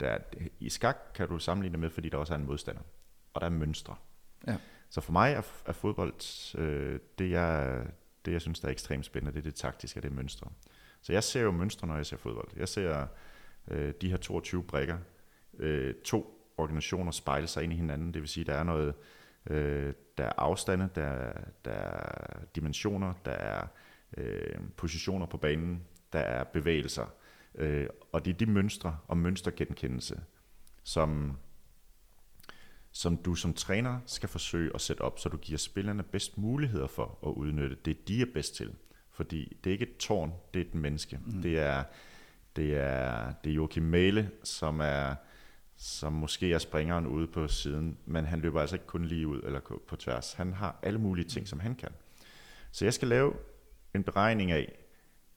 der 0.00 0.08
er, 0.08 0.18
I 0.60 0.70
skak 0.70 0.96
kan 1.14 1.28
du 1.28 1.38
sammenligne 1.38 1.78
med, 1.78 1.90
fordi 1.90 2.08
der 2.08 2.18
også 2.18 2.34
er 2.34 2.38
en 2.38 2.46
modstander. 2.46 2.82
Og 3.34 3.40
der 3.40 3.46
er 3.46 3.50
mønstre. 3.50 3.96
Ja. 4.46 4.56
Så 4.90 5.00
for 5.00 5.12
mig 5.12 5.32
er, 5.32 5.42
er 5.66 5.72
fodbold 5.72 6.54
øh, 6.58 7.00
det, 7.18 7.30
jeg, 7.30 7.82
det, 8.24 8.32
jeg 8.32 8.40
synes, 8.40 8.60
der 8.60 8.68
er 8.68 8.72
ekstremt 8.72 9.06
spændende, 9.06 9.32
det 9.32 9.38
er 9.38 9.50
det 9.50 9.54
taktiske, 9.54 10.00
det 10.00 10.12
mønstre. 10.12 10.50
Så 11.00 11.12
jeg 11.12 11.24
ser 11.24 11.40
jo 11.40 11.50
mønstre, 11.50 11.86
når 11.86 11.96
jeg 11.96 12.06
ser 12.06 12.16
fodbold. 12.16 12.48
Jeg 12.56 12.68
ser 12.68 13.06
øh, 13.68 13.94
de 14.00 14.10
her 14.10 14.16
22 14.16 14.62
brikker, 14.62 14.98
øh, 15.58 15.94
to 16.04 16.52
organisationer 16.56 17.12
spejle 17.12 17.46
sig 17.46 17.64
ind 17.64 17.72
i 17.72 17.76
hinanden. 17.76 18.14
Det 18.14 18.22
vil 18.22 18.28
sige, 18.28 18.44
der 18.44 18.54
er 18.54 18.64
noget, 18.64 18.94
øh, 19.50 19.94
der 20.18 20.24
er 20.24 20.32
afstande, 20.36 20.88
der, 20.94 21.32
der 21.64 21.70
er 21.70 22.38
dimensioner, 22.56 23.14
der 23.24 23.32
er 23.32 23.66
øh, 24.16 24.58
positioner 24.76 25.26
på 25.26 25.36
banen, 25.36 25.82
der 26.12 26.18
er 26.18 26.44
bevægelser. 26.44 27.06
Øh, 27.54 27.86
og 28.12 28.24
det 28.24 28.30
er 28.30 28.38
de 28.38 28.46
mønstre 28.46 28.98
og 29.08 29.16
mønstergenkendelse, 29.16 30.20
som, 30.82 31.38
som 32.92 33.16
du 33.16 33.34
som 33.34 33.54
træner 33.54 34.00
skal 34.06 34.28
forsøge 34.28 34.70
at 34.74 34.80
sætte 34.80 35.00
op, 35.00 35.18
så 35.18 35.28
du 35.28 35.36
giver 35.36 35.58
spillerne 35.58 36.02
bedst 36.02 36.38
muligheder 36.38 36.86
for 36.86 37.18
at 37.26 37.30
udnytte 37.30 37.76
det, 37.84 38.08
de 38.08 38.22
er 38.22 38.26
bedst 38.34 38.54
til. 38.54 38.74
Fordi 39.10 39.56
det 39.64 39.70
er 39.70 39.72
ikke 39.72 39.86
et 39.86 39.96
tårn, 39.96 40.32
det 40.54 40.60
er 40.60 40.64
et 40.64 40.74
menneske. 40.74 41.18
Mm. 41.26 41.42
Det 41.42 41.58
er 41.58 41.84
det 42.56 42.76
er, 42.76 43.32
det 43.44 43.50
er 43.50 43.54
Joachim 43.54 43.82
Mæle, 43.82 44.30
som 44.44 44.80
er 44.80 45.14
som 45.76 46.12
måske 46.12 46.52
er 46.52 46.58
springeren 46.58 47.06
ude 47.06 47.26
på 47.26 47.48
siden, 47.48 47.98
men 48.06 48.24
han 48.24 48.40
løber 48.40 48.60
altså 48.60 48.76
ikke 48.76 48.86
kun 48.86 49.04
lige 49.04 49.28
ud 49.28 49.40
eller 49.42 49.60
på 49.88 49.96
tværs. 49.96 50.32
Han 50.32 50.52
har 50.52 50.78
alle 50.82 50.98
mulige 50.98 51.28
ting, 51.28 51.48
som 51.48 51.60
han 51.60 51.74
kan. 51.74 51.88
Så 52.72 52.84
jeg 52.84 52.94
skal 52.94 53.08
lave 53.08 53.34
en 53.94 54.04
beregning 54.04 54.50
af, 54.50 54.72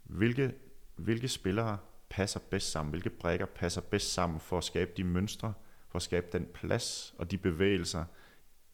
hvilke, 0.03 0.53
hvilke 0.95 1.27
spillere 1.27 1.77
passer 2.10 2.40
bedst 2.49 2.72
sammen, 2.72 2.90
hvilke 2.90 3.10
brækker 3.10 3.45
passer 3.45 3.82
bedst 3.82 4.14
sammen 4.14 4.40
for 4.40 4.57
at 4.57 4.64
skabe 4.64 4.91
de 4.98 5.03
mønstre, 5.03 5.53
for 5.95 5.97
at 5.97 6.03
skabe 6.03 6.27
den 6.31 6.45
plads 6.53 7.15
og 7.17 7.31
de 7.31 7.38
bevægelser, 7.38 8.05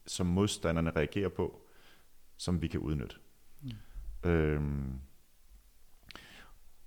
som 0.06 0.26
modstanderne 0.26 0.90
reagerer 0.90 1.28
på, 1.28 1.66
som 2.36 2.62
vi 2.62 2.68
kan 2.68 2.80
udnytte. 2.80 3.16
Mm. 3.60 4.30
Øhm, 4.30 5.00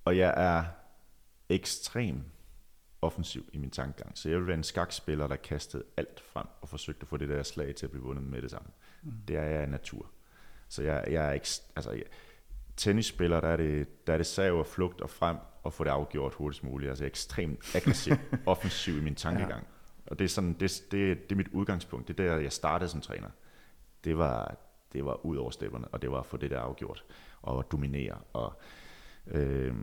og 0.06 0.18
jeg 0.18 0.34
er 0.38 0.66
ekstrem 1.50 2.24
offensiv 3.02 3.50
i 3.54 3.58
min 3.58 3.72
tankegang. 3.72 4.18
Så 4.18 4.30
jeg 4.30 4.40
vil 4.40 4.48
være 4.48 4.58
en 4.58 4.64
skakspiller, 4.64 5.28
der 5.28 5.36
kastede 5.36 5.84
alt 5.98 6.20
frem 6.20 6.48
og 6.62 6.70
forsøgte 6.70 7.02
at 7.02 7.08
få 7.08 7.18
det 7.18 7.30
der 7.30 7.44
slag 7.44 7.76
til 7.76 7.86
at 7.86 7.92
blive 7.92 8.04
vundet 8.04 8.24
med 8.24 8.42
det 8.42 8.52
samme. 8.52 8.70
Mm. 9.04 9.12
Det 9.28 9.36
er 9.36 9.44
jeg 9.44 9.62
af 9.62 9.70
natur. 9.70 10.12
Så 10.70 10.84
jeg, 10.84 11.06
jeg 11.08 11.28
er 11.28 11.32
ikke, 11.32 11.48
altså, 11.76 11.92
jeg, 11.92 12.04
tennisspiller, 12.78 13.42
der 13.42 13.48
er 13.48 13.58
det, 13.58 14.08
der 14.08 14.14
er 14.14 14.18
det 14.18 14.26
sav 14.26 14.60
og 14.60 14.68
flugt 14.68 15.02
og 15.02 15.10
frem 15.10 15.38
og 15.64 15.74
få 15.74 15.84
det 15.84 15.90
afgjort 15.90 16.34
hurtigst 16.34 16.64
muligt. 16.64 16.90
Altså 16.90 17.04
jeg 17.04 17.08
er 17.08 17.12
ekstremt 17.12 17.76
aggressiv, 17.76 18.14
offensiv 18.46 18.98
i 18.98 19.02
min 19.02 19.16
tankegang. 19.16 19.64
Ja. 19.64 19.75
Og 20.08 20.20
det 20.20 20.26
er, 20.26 20.30
sådan, 20.30 20.54
det, 20.54 20.84
det, 20.92 21.24
det 21.24 21.32
er 21.32 21.36
mit 21.36 21.48
udgangspunkt. 21.48 22.08
Det 22.08 22.20
er 22.20 22.24
der, 22.24 22.40
jeg 22.40 22.52
startede 22.52 22.90
som 22.90 23.02
træner. 23.02 23.30
Det 24.04 24.18
var, 24.18 24.58
det 24.94 25.06
var 25.06 25.26
ud 25.26 25.38
over 25.38 25.50
stepperne, 25.50 25.88
og 25.88 26.02
det 26.02 26.12
var 26.12 26.20
at 26.20 26.26
få 26.26 26.38
det 26.38 26.52
der 26.52 26.60
afgjort 26.60 27.06
og 27.42 27.72
dominere. 27.72 28.18
Og, 28.34 28.60
øh, 29.28 29.76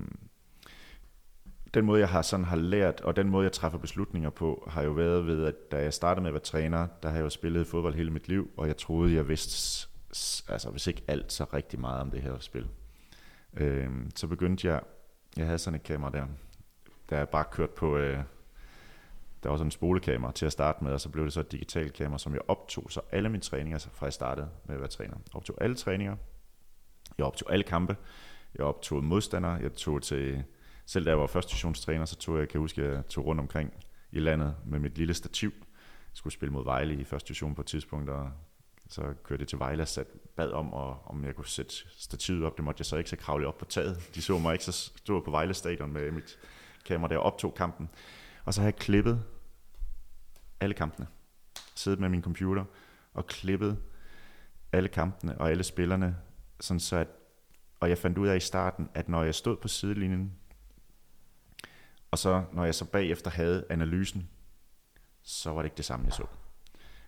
den 1.74 1.84
måde, 1.84 2.00
jeg 2.00 2.08
har 2.08 2.22
sådan 2.22 2.44
har 2.44 2.56
lært, 2.56 3.00
og 3.00 3.16
den 3.16 3.28
måde, 3.28 3.44
jeg 3.44 3.52
træffer 3.52 3.78
beslutninger 3.78 4.30
på, 4.30 4.68
har 4.70 4.82
jo 4.82 4.90
været 4.90 5.26
ved, 5.26 5.44
at 5.44 5.54
da 5.72 5.82
jeg 5.82 5.94
startede 5.94 6.22
med 6.22 6.28
at 6.28 6.34
være 6.34 6.42
træner, 6.42 6.86
der 7.02 7.08
har 7.08 7.16
jeg 7.16 7.24
jo 7.24 7.30
spillet 7.30 7.66
fodbold 7.66 7.94
hele 7.94 8.10
mit 8.10 8.28
liv, 8.28 8.50
og 8.56 8.66
jeg 8.66 8.76
troede, 8.76 9.14
jeg 9.14 9.28
vidste, 9.28 9.88
altså 10.48 10.70
hvis 10.70 10.86
ikke 10.86 11.02
alt, 11.08 11.32
så 11.32 11.44
rigtig 11.44 11.80
meget 11.80 12.00
om 12.00 12.10
det 12.10 12.22
her 12.22 12.38
spil. 12.38 12.68
Øhm, 13.56 14.10
så 14.16 14.26
begyndte 14.26 14.68
jeg, 14.68 14.80
jeg 15.36 15.46
havde 15.46 15.58
sådan 15.58 15.80
et 15.80 15.82
kamera 15.82 16.10
der, 16.10 16.26
der 17.10 17.16
jeg 17.16 17.28
bare 17.28 17.44
kørt 17.50 17.70
på, 17.70 17.96
øh, 17.96 18.18
der 19.42 19.48
var 19.48 19.56
sådan 19.56 19.66
en 19.66 19.70
spolekamera 19.70 20.32
til 20.32 20.46
at 20.46 20.52
starte 20.52 20.84
med, 20.84 20.92
og 20.92 21.00
så 21.00 21.08
blev 21.08 21.24
det 21.24 21.32
så 21.32 21.40
et 21.40 21.52
digitalt 21.52 21.92
kamera, 21.92 22.18
som 22.18 22.32
jeg 22.32 22.40
optog, 22.48 22.86
så 22.90 23.00
alle 23.10 23.28
mine 23.28 23.42
træninger, 23.42 23.74
altså 23.74 23.88
fra 23.92 24.06
jeg 24.06 24.12
startede 24.12 24.48
med 24.64 24.74
at 24.74 24.80
være 24.80 24.90
træner. 24.90 25.14
Jeg 25.14 25.34
optog 25.34 25.56
alle 25.60 25.76
træninger, 25.76 26.16
jeg 27.18 27.26
optog 27.26 27.52
alle 27.52 27.64
kampe, 27.64 27.96
jeg 28.54 28.64
optog 28.64 29.04
modstandere, 29.04 29.52
jeg 29.52 29.72
tog 29.72 30.02
til 30.02 30.44
selv 30.86 31.04
da 31.04 31.10
jeg 31.10 31.18
var 31.18 31.26
førstetionstræner, 31.26 32.04
så 32.04 32.16
tog 32.16 32.38
jeg, 32.38 32.48
kan 32.48 32.54
jeg 32.54 32.60
huske, 32.60 32.84
jeg 32.84 33.06
tog 33.06 33.26
rundt 33.26 33.40
omkring 33.40 33.72
i 34.12 34.20
landet 34.20 34.54
med 34.66 34.78
mit 34.78 34.98
lille 34.98 35.14
stativ. 35.14 35.52
Jeg 35.58 36.16
skulle 36.16 36.32
spille 36.32 36.52
mod 36.52 36.64
Vejle 36.64 36.94
i 36.94 37.04
første 37.04 37.28
division 37.28 37.54
på 37.54 37.60
et 37.60 37.66
tidspunkt, 37.66 38.10
og 38.10 38.30
så 38.88 39.02
kørte 39.22 39.40
jeg 39.40 39.48
til 39.48 39.58
Vejle 39.58 39.82
og 39.82 39.88
sat, 39.88 40.06
bad 40.36 40.50
om, 40.50 40.72
og, 40.72 41.02
om 41.06 41.24
jeg 41.24 41.34
kunne 41.34 41.46
sætte 41.46 41.74
stativet 41.96 42.44
op. 42.44 42.56
Det 42.56 42.64
måtte 42.64 42.80
jeg 42.80 42.86
så 42.86 42.96
ikke, 42.96 43.10
så 43.10 43.16
kravle 43.16 43.46
op 43.46 43.58
på 43.58 43.64
taget. 43.64 44.10
De 44.14 44.22
så 44.22 44.38
mig 44.38 44.52
ikke, 44.52 44.64
så 44.64 44.72
stod 44.72 45.22
på 45.22 45.30
Vejle 45.30 45.54
stadion 45.54 45.92
med 45.92 46.10
mit 46.10 46.38
kamera 46.84 47.08
der 47.08 47.18
og 47.18 47.24
optog 47.24 47.54
kampen. 47.54 47.88
Og 48.44 48.54
så 48.54 48.60
har 48.60 48.66
jeg 48.66 48.76
klippet 48.76 49.24
alle 50.60 50.74
kampene. 50.74 51.06
Siddet 51.74 52.00
med 52.00 52.08
min 52.08 52.22
computer 52.22 52.64
og 53.14 53.26
klippet 53.26 53.78
alle 54.72 54.88
kampene 54.88 55.38
og 55.38 55.50
alle 55.50 55.64
spillerne, 55.64 56.16
sådan 56.60 56.80
så 56.80 56.96
at, 56.96 57.08
og 57.80 57.88
jeg 57.88 57.98
fandt 57.98 58.18
ud 58.18 58.28
af 58.28 58.36
i 58.36 58.40
starten, 58.40 58.88
at 58.94 59.08
når 59.08 59.22
jeg 59.22 59.34
stod 59.34 59.56
på 59.56 59.68
sidelinjen 59.68 60.32
og 62.12 62.18
så 62.18 62.44
når 62.52 62.64
jeg 62.64 62.74
så 62.74 62.84
bagefter 62.84 63.30
havde 63.30 63.66
analysen, 63.70 64.28
så 65.22 65.50
var 65.50 65.62
det 65.62 65.66
ikke 65.66 65.76
det 65.76 65.84
samme, 65.84 66.06
jeg 66.06 66.12
så. 66.12 66.26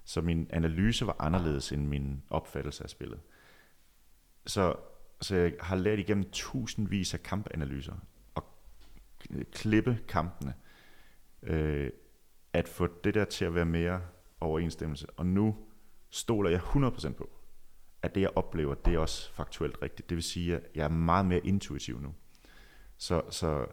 Så 0.05 0.21
min 0.21 0.47
analyse 0.51 1.07
var 1.07 1.17
anderledes 1.19 1.73
end 1.73 1.87
min 1.87 2.23
opfattelse 2.31 2.85
af 2.85 2.91
spillet. 2.91 3.21
Så, 4.47 4.77
så 5.21 5.37
jeg 5.37 5.53
har 5.61 5.77
lært 5.77 5.99
igennem 5.99 6.31
tusindvis 6.31 7.15
af 7.15 7.23
kampanalyser 7.23 7.95
og 8.35 8.45
klippe 9.53 9.99
kampene, 10.09 10.55
øh, 11.45 11.91
at 12.53 12.69
få 12.69 12.89
det 13.05 13.15
der 13.15 13.25
til 13.25 13.45
at 13.45 13.55
være 13.55 13.65
mere 13.65 14.01
overensstemmelse. 14.41 15.07
Og 15.17 15.27
nu 15.27 15.57
stoler 16.11 16.51
jeg 16.51 16.61
100% 16.61 17.13
på, 17.13 17.31
at 18.03 18.15
det 18.15 18.21
jeg 18.21 18.31
oplever, 18.37 18.75
det 18.75 18.95
er 18.95 18.99
også 18.99 19.33
faktuelt 19.33 19.83
rigtigt. 19.83 20.11
Det 20.11 20.17
vil 20.17 20.23
sige, 20.23 20.57
at 20.57 20.63
jeg 20.75 20.85
er 20.85 20.89
meget 20.89 21.27
mere 21.27 21.47
intuitiv 21.47 22.01
nu. 22.01 22.15
Så, 22.97 23.23
så 23.31 23.67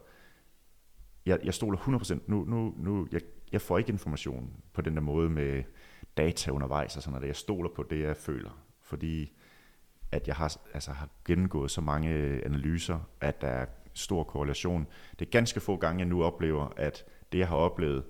jeg, 1.25 1.39
jeg 1.43 1.53
stoler 1.53 1.77
100%. 1.77 2.19
Nu, 2.27 2.45
nu, 2.45 2.73
nu, 2.77 3.07
jeg, 3.11 3.21
jeg 3.51 3.61
får 3.61 3.77
ikke 3.77 3.91
information 3.91 4.53
på 4.73 4.81
den 4.81 4.95
der 4.95 5.01
måde 5.01 5.29
med 5.29 5.63
data 6.17 6.51
undervejs 6.51 6.95
og 6.95 7.03
sådan 7.03 7.13
noget. 7.13 7.27
Jeg 7.27 7.35
stoler 7.35 7.69
på 7.75 7.83
det, 7.83 7.99
jeg 8.01 8.17
føler. 8.17 8.65
Fordi 8.81 9.33
at 10.11 10.27
jeg 10.27 10.35
har, 10.35 10.57
altså, 10.73 10.91
har 10.91 11.09
gennemgået 11.25 11.71
så 11.71 11.81
mange 11.81 12.09
analyser, 12.45 12.99
at 13.21 13.41
der 13.41 13.47
er 13.47 13.65
stor 13.93 14.23
korrelation. 14.23 14.87
Det 15.19 15.25
er 15.25 15.29
ganske 15.29 15.59
få 15.59 15.77
gange, 15.77 15.99
jeg 15.99 16.07
nu 16.07 16.23
oplever, 16.23 16.69
at 16.77 17.05
det, 17.31 17.37
jeg 17.37 17.47
har 17.47 17.55
oplevet, 17.55 18.03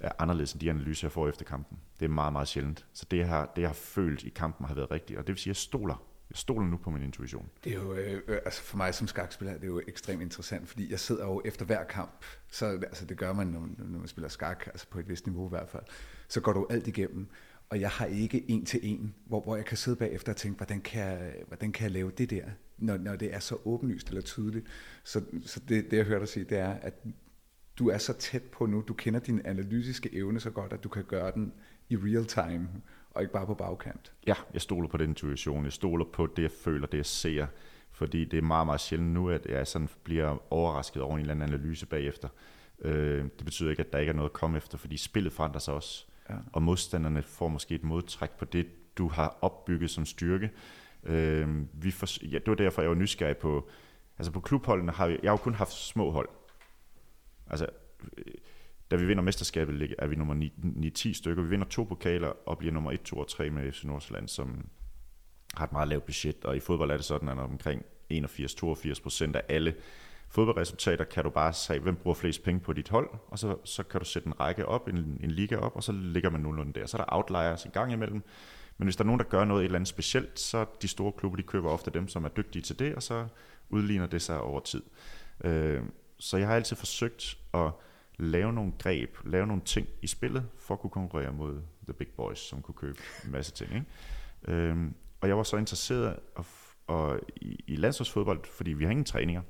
er 0.00 0.12
anderledes 0.18 0.52
end 0.52 0.60
de 0.60 0.70
analyser, 0.70 1.06
jeg 1.06 1.12
får 1.12 1.28
efter 1.28 1.44
kampen. 1.44 1.78
Det 2.00 2.04
er 2.04 2.08
meget, 2.08 2.32
meget 2.32 2.48
sjældent. 2.48 2.86
Så 2.92 3.06
det, 3.10 3.18
jeg 3.18 3.28
har, 3.28 3.52
det, 3.56 3.62
jeg 3.62 3.68
har 3.68 3.74
følt 3.74 4.22
i 4.22 4.28
kampen, 4.28 4.66
har 4.66 4.74
været 4.74 4.90
rigtigt. 4.90 5.18
Og 5.18 5.26
det 5.26 5.32
vil 5.32 5.38
sige, 5.38 5.50
at 5.50 5.56
jeg 5.56 5.56
stoler 5.56 6.10
jeg 6.30 6.36
stoler 6.36 6.66
nu 6.66 6.76
på 6.76 6.90
min 6.90 7.02
intuition. 7.02 7.48
Det 7.64 7.72
er 7.72 7.76
jo, 7.76 7.94
øh, 7.94 8.22
øh 8.28 8.38
altså 8.44 8.62
for 8.62 8.76
mig 8.76 8.94
som 8.94 9.06
skakspiller, 9.06 9.54
det 9.54 9.62
er 9.62 9.68
jo 9.68 9.82
ekstremt 9.88 10.22
interessant, 10.22 10.68
fordi 10.68 10.90
jeg 10.90 11.00
sidder 11.00 11.24
jo 11.24 11.42
efter 11.44 11.64
hver 11.64 11.84
kamp, 11.84 12.24
så 12.50 12.66
altså 12.66 13.06
det 13.06 13.18
gør 13.18 13.32
man, 13.32 13.46
når, 13.46 13.68
når 13.78 13.98
man 13.98 14.08
spiller 14.08 14.28
skak, 14.28 14.66
altså 14.66 14.86
på 14.90 14.98
et 14.98 15.08
vist 15.08 15.26
niveau 15.26 15.46
i 15.46 15.48
hvert 15.48 15.68
fald, 15.68 15.82
så 16.28 16.40
går 16.40 16.52
du 16.52 16.66
alt 16.70 16.86
igennem, 16.86 17.26
og 17.68 17.80
jeg 17.80 17.90
har 17.90 18.06
ikke 18.06 18.50
en 18.50 18.66
til 18.66 18.80
en, 18.82 19.14
hvor, 19.26 19.40
hvor 19.40 19.56
jeg 19.56 19.64
kan 19.64 19.76
sidde 19.76 19.96
bagefter 19.96 20.32
og 20.32 20.36
tænke, 20.36 20.56
hvordan 20.56 20.80
kan 20.80 21.02
jeg, 21.02 21.34
hvordan 21.48 21.72
kan 21.72 21.84
jeg 21.84 21.90
lave 21.90 22.10
det 22.10 22.30
der, 22.30 22.44
når, 22.78 22.96
når 22.96 23.16
det 23.16 23.34
er 23.34 23.38
så 23.38 23.56
åbenlyst 23.64 24.08
eller 24.08 24.22
tydeligt. 24.22 24.66
Så, 25.04 25.22
så 25.46 25.60
det, 25.68 25.90
det, 25.90 25.96
jeg 25.96 26.04
hører 26.04 26.18
dig 26.18 26.28
sige, 26.28 26.44
det 26.44 26.58
er, 26.58 26.72
at 26.72 26.94
du 27.80 27.88
er 27.88 27.98
så 27.98 28.12
tæt 28.12 28.42
på 28.42 28.66
nu, 28.66 28.84
du 28.88 28.94
kender 28.94 29.20
din 29.20 29.40
analytiske 29.44 30.14
evne 30.14 30.40
så 30.40 30.50
godt, 30.50 30.72
at 30.72 30.84
du 30.84 30.88
kan 30.88 31.04
gøre 31.04 31.32
den 31.34 31.52
i 31.88 31.96
real 31.96 32.24
time, 32.24 32.68
og 33.10 33.22
ikke 33.22 33.32
bare 33.32 33.46
på 33.46 33.54
bagkant. 33.54 34.12
Ja, 34.26 34.34
jeg 34.54 34.60
stoler 34.60 34.88
på 34.88 34.96
den 34.96 35.10
intuition. 35.10 35.64
Jeg 35.64 35.72
stoler 35.72 36.04
på 36.12 36.26
det, 36.26 36.42
jeg 36.42 36.50
føler, 36.50 36.86
det 36.86 36.98
jeg 36.98 37.06
ser. 37.06 37.46
Fordi 37.92 38.24
det 38.24 38.38
er 38.38 38.42
meget, 38.42 38.66
meget 38.66 38.80
sjældent 38.80 39.12
nu, 39.12 39.30
at 39.30 39.46
jeg 39.46 39.66
sådan 39.66 39.88
bliver 40.04 40.52
overrasket 40.52 41.02
over 41.02 41.14
en 41.14 41.20
eller 41.20 41.34
anden 41.34 41.48
analyse 41.48 41.86
bagefter. 41.86 42.28
Øh, 42.80 43.24
det 43.24 43.44
betyder 43.44 43.70
ikke, 43.70 43.80
at 43.80 43.92
der 43.92 43.98
ikke 43.98 44.10
er 44.10 44.14
noget 44.16 44.28
at 44.28 44.32
komme 44.32 44.56
efter, 44.56 44.78
fordi 44.78 44.96
spillet 44.96 45.32
forandrer 45.32 45.60
sig 45.60 45.74
også. 45.74 46.06
Ja. 46.30 46.34
Og 46.52 46.62
modstanderne 46.62 47.22
får 47.22 47.48
måske 47.48 47.74
et 47.74 47.84
modtræk 47.84 48.30
på 48.30 48.44
det, 48.44 48.66
du 48.98 49.08
har 49.08 49.38
opbygget 49.40 49.90
som 49.90 50.06
styrke. 50.06 50.50
Øh, 51.04 51.48
vi 51.72 51.90
for, 51.90 52.24
ja, 52.26 52.38
det 52.38 52.46
var 52.46 52.54
derfor, 52.54 52.82
jeg 52.82 52.90
var 52.90 52.96
nysgerrig 52.96 53.36
på, 53.36 53.68
altså 54.18 54.32
på 54.32 54.40
klubholdene 54.40 54.92
har 54.92 55.06
vi, 55.06 55.18
jeg 55.22 55.30
har 55.30 55.32
jo 55.32 55.42
kun 55.42 55.54
haft 55.54 55.72
små 55.72 56.10
hold. 56.10 56.28
Altså, 57.50 57.66
øh, 58.18 58.34
da 58.90 58.96
vi 58.96 59.06
vinder 59.06 59.22
mesterskabet, 59.22 59.94
er 59.98 60.06
vi 60.06 60.16
nummer 60.16 60.48
9-10 60.98 61.12
stykker. 61.12 61.42
Vi 61.42 61.48
vinder 61.48 61.66
to 61.66 61.84
pokaler 61.84 62.48
og 62.48 62.58
bliver 62.58 62.72
nummer 62.74 62.92
1, 62.92 63.02
2 63.02 63.18
og 63.18 63.28
3 63.28 63.50
med 63.50 63.72
FC 63.72 63.84
Nordsjælland, 63.84 64.28
som 64.28 64.68
har 65.54 65.64
et 65.64 65.72
meget 65.72 65.88
lavt 65.88 66.04
budget. 66.04 66.44
Og 66.44 66.56
i 66.56 66.60
fodbold 66.60 66.90
er 66.90 66.96
det 66.96 67.04
sådan, 67.04 67.28
at 67.28 67.38
omkring 67.38 67.82
81-82 68.12 69.02
procent 69.02 69.36
af 69.36 69.42
alle 69.48 69.74
fodboldresultater 70.28 71.04
kan 71.04 71.24
du 71.24 71.30
bare 71.30 71.52
sige, 71.52 71.78
hvem 71.78 71.96
bruger 71.96 72.14
flest 72.14 72.42
penge 72.42 72.60
på 72.60 72.72
dit 72.72 72.88
hold, 72.88 73.08
og 73.28 73.38
så, 73.38 73.56
så 73.64 73.82
kan 73.82 74.00
du 74.00 74.06
sætte 74.06 74.26
en 74.26 74.40
række 74.40 74.66
op, 74.66 74.88
en, 74.88 75.20
en 75.22 75.30
liga 75.30 75.56
op, 75.56 75.76
og 75.76 75.82
så 75.82 75.92
ligger 75.92 76.30
man 76.30 76.40
nogenlunde 76.40 76.80
der. 76.80 76.86
Så 76.86 76.96
er 76.96 77.00
der 77.00 77.16
outliers 77.16 77.64
en 77.64 77.70
gang 77.70 77.92
imellem, 77.92 78.22
men 78.78 78.86
hvis 78.86 78.96
der 78.96 79.04
er 79.04 79.06
nogen, 79.06 79.18
der 79.18 79.24
gør 79.24 79.44
noget 79.44 79.60
et 79.60 79.64
eller 79.64 79.78
andet 79.78 79.88
specielt, 79.88 80.40
så 80.40 80.66
de 80.82 80.88
store 80.88 81.12
klubber, 81.12 81.36
de 81.36 81.42
køber 81.42 81.70
ofte 81.70 81.90
dem, 81.90 82.08
som 82.08 82.24
er 82.24 82.28
dygtige 82.28 82.62
til 82.62 82.78
det, 82.78 82.94
og 82.94 83.02
så 83.02 83.26
udligner 83.70 84.06
det 84.06 84.22
sig 84.22 84.40
over 84.40 84.60
tid. 84.60 84.82
Øh, 85.44 85.82
så 86.20 86.36
jeg 86.36 86.48
har 86.48 86.54
altid 86.54 86.76
forsøgt 86.76 87.38
at 87.54 87.72
lave 88.18 88.52
nogle 88.52 88.72
greb, 88.78 89.16
lave 89.24 89.46
nogle 89.46 89.62
ting 89.62 89.88
i 90.02 90.06
spillet, 90.06 90.48
for 90.58 90.74
at 90.74 90.80
kunne 90.80 90.90
konkurrere 90.90 91.32
mod 91.32 91.62
the 91.84 91.92
big 91.92 92.08
boys, 92.08 92.38
som 92.38 92.62
kunne 92.62 92.74
købe 92.74 92.98
en 93.24 93.30
masse 93.30 93.52
ting. 93.52 93.74
Ikke? 93.74 93.86
Øhm, 94.44 94.94
og 95.20 95.28
jeg 95.28 95.36
var 95.36 95.42
så 95.42 95.56
interesseret 95.56 96.18
og, 96.34 96.44
og 96.86 97.20
i, 97.36 97.64
i 97.66 97.76
landsholdsfodbold, 97.76 98.44
fordi 98.44 98.72
vi 98.72 98.84
har 98.84 98.90
ingen 98.90 99.04
træninger. 99.04 99.42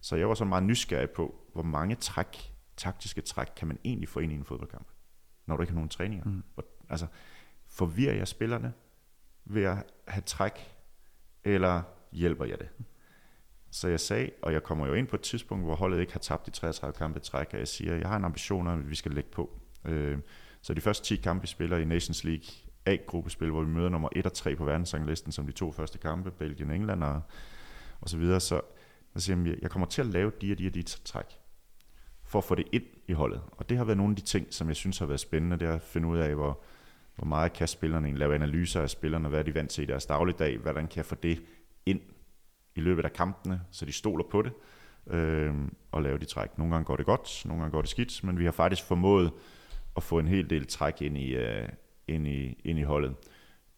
Så 0.00 0.16
jeg 0.16 0.28
var 0.28 0.34
så 0.34 0.44
meget 0.44 0.64
nysgerrig 0.64 1.10
på, 1.10 1.34
hvor 1.52 1.62
mange 1.62 1.94
træk, 1.94 2.52
taktiske 2.76 3.20
træk, 3.20 3.48
kan 3.56 3.68
man 3.68 3.78
egentlig 3.84 4.08
få 4.08 4.20
ind 4.20 4.32
i 4.32 4.34
en 4.34 4.44
fodboldkamp, 4.44 4.86
når 5.46 5.56
du 5.56 5.62
ikke 5.62 5.72
har 5.72 5.76
nogen 5.76 5.88
træninger. 5.88 6.24
Mm. 6.24 6.42
Altså, 6.88 7.06
forvirrer 7.66 8.14
jeg 8.14 8.28
spillerne 8.28 8.72
ved 9.44 9.64
at 9.64 9.76
have 10.08 10.22
træk, 10.26 10.76
eller 11.44 11.82
hjælper 12.12 12.44
jeg 12.44 12.58
det? 12.58 12.68
Så 13.72 13.88
jeg 13.88 14.00
sagde, 14.00 14.30
og 14.42 14.52
jeg 14.52 14.62
kommer 14.62 14.86
jo 14.86 14.94
ind 14.94 15.06
på 15.06 15.16
et 15.16 15.22
tidspunkt, 15.22 15.64
hvor 15.64 15.74
holdet 15.74 16.00
ikke 16.00 16.12
har 16.12 16.20
tabt 16.20 16.46
de 16.46 16.50
33 16.50 16.98
kampe 16.98 17.20
træk, 17.20 17.48
og 17.52 17.58
jeg 17.58 17.68
siger, 17.68 17.96
jeg 17.96 18.08
har 18.08 18.16
en 18.16 18.24
ambition 18.24 18.66
om, 18.66 18.78
at 18.78 18.90
vi 18.90 18.94
skal 18.94 19.12
lægge 19.12 19.30
på. 19.30 19.60
Øh, 19.84 20.18
så 20.62 20.74
de 20.74 20.80
første 20.80 21.04
10 21.04 21.16
kampe, 21.16 21.42
vi 21.42 21.46
spiller 21.46 21.76
i 21.76 21.84
Nations 21.84 22.24
League 22.24 22.44
A-gruppespil, 22.86 23.50
hvor 23.50 23.62
vi 23.62 23.70
møder 23.70 23.88
nummer 23.88 24.08
1 24.12 24.26
og 24.26 24.32
3 24.32 24.56
på 24.56 24.64
verdensranglisten, 24.64 25.32
som 25.32 25.46
de 25.46 25.52
to 25.52 25.72
første 25.72 25.98
kampe, 25.98 26.30
Belgien 26.30 26.70
England 26.70 27.04
og, 27.04 27.20
og 28.00 28.08
så 28.08 28.16
videre, 28.16 28.40
så 28.40 28.60
jeg 29.14 29.22
siger, 29.22 29.54
jeg 29.62 29.70
kommer 29.70 29.86
til 29.86 30.00
at 30.00 30.06
lave 30.06 30.32
de 30.40 30.52
og 30.52 30.58
de 30.58 30.66
og 30.66 30.74
de 30.74 30.82
træk, 30.82 31.26
for 32.24 32.38
at 32.38 32.44
få 32.44 32.54
det 32.54 32.66
ind 32.72 32.84
i 33.08 33.12
holdet. 33.12 33.42
Og 33.52 33.68
det 33.68 33.78
har 33.78 33.84
været 33.84 33.96
nogle 33.96 34.12
af 34.12 34.16
de 34.16 34.22
ting, 34.22 34.46
som 34.50 34.68
jeg 34.68 34.76
synes 34.76 34.98
har 34.98 35.06
været 35.06 35.20
spændende, 35.20 35.58
det 35.58 35.68
er 35.68 35.74
at 35.74 35.82
finde 35.82 36.08
ud 36.08 36.18
af, 36.18 36.34
hvor, 36.34 36.60
hvor 37.16 37.26
meget 37.26 37.52
kan 37.52 37.68
spillerne 37.68 38.18
lave 38.18 38.34
analyser 38.34 38.82
af 38.82 38.90
spillerne, 38.90 39.28
hvad 39.28 39.38
er 39.38 39.42
de 39.42 39.54
vant 39.54 39.70
til 39.70 39.82
i 39.82 39.86
deres 39.86 40.06
dagligdag, 40.06 40.58
hvordan 40.58 40.88
kan 40.88 40.96
jeg 40.96 41.04
få 41.04 41.14
det 41.14 41.42
ind 41.86 42.00
i 42.74 42.80
løbet 42.80 43.04
af 43.04 43.12
kampene, 43.12 43.60
så 43.70 43.84
de 43.84 43.92
stoler 43.92 44.24
på 44.30 44.42
det 44.42 44.52
øh, 45.06 45.54
og 45.92 46.02
lave 46.02 46.18
de 46.18 46.24
træk. 46.24 46.58
Nogle 46.58 46.74
gange 46.74 46.84
går 46.84 46.96
det 46.96 47.06
godt, 47.06 47.42
nogle 47.46 47.62
gange 47.62 47.72
går 47.72 47.80
det 47.80 47.90
skidt, 47.90 48.24
men 48.24 48.38
vi 48.38 48.44
har 48.44 48.52
faktisk 48.52 48.84
formået 48.84 49.32
at 49.96 50.02
få 50.02 50.18
en 50.18 50.28
hel 50.28 50.50
del 50.50 50.66
træk 50.66 51.02
ind 51.02 51.18
i, 51.18 51.34
øh, 51.34 51.68
ind 52.08 52.28
i, 52.28 52.60
ind 52.64 52.78
i 52.78 52.82
holdet. 52.82 53.14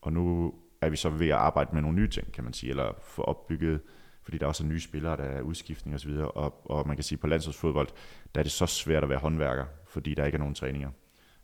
Og 0.02 0.12
nu 0.12 0.54
er 0.80 0.88
vi 0.88 0.96
så 0.96 1.08
ved 1.08 1.28
at 1.28 1.36
arbejde 1.36 1.70
med 1.72 1.82
nogle 1.82 1.96
nye 1.96 2.08
ting, 2.08 2.32
kan 2.32 2.44
man 2.44 2.52
sige, 2.52 2.70
eller 2.70 2.92
få 3.02 3.22
opbygget, 3.22 3.80
fordi 4.22 4.38
der 4.38 4.44
er 4.44 4.48
også 4.48 4.66
nye 4.66 4.80
spillere, 4.80 5.16
der 5.16 5.22
er 5.22 5.40
udskiftning 5.40 5.94
osv., 5.94 6.10
og, 6.10 6.70
og 6.70 6.86
man 6.86 6.96
kan 6.96 7.04
sige, 7.04 7.18
på 7.18 7.26
landsholdsfodbold, 7.26 7.88
der 8.34 8.40
er 8.40 8.42
det 8.42 8.52
så 8.52 8.66
svært 8.66 9.02
at 9.02 9.08
være 9.08 9.18
håndværker, 9.18 9.64
fordi 9.86 10.14
der 10.14 10.24
ikke 10.24 10.36
er 10.36 10.40
nogen 10.40 10.54
træninger. 10.54 10.90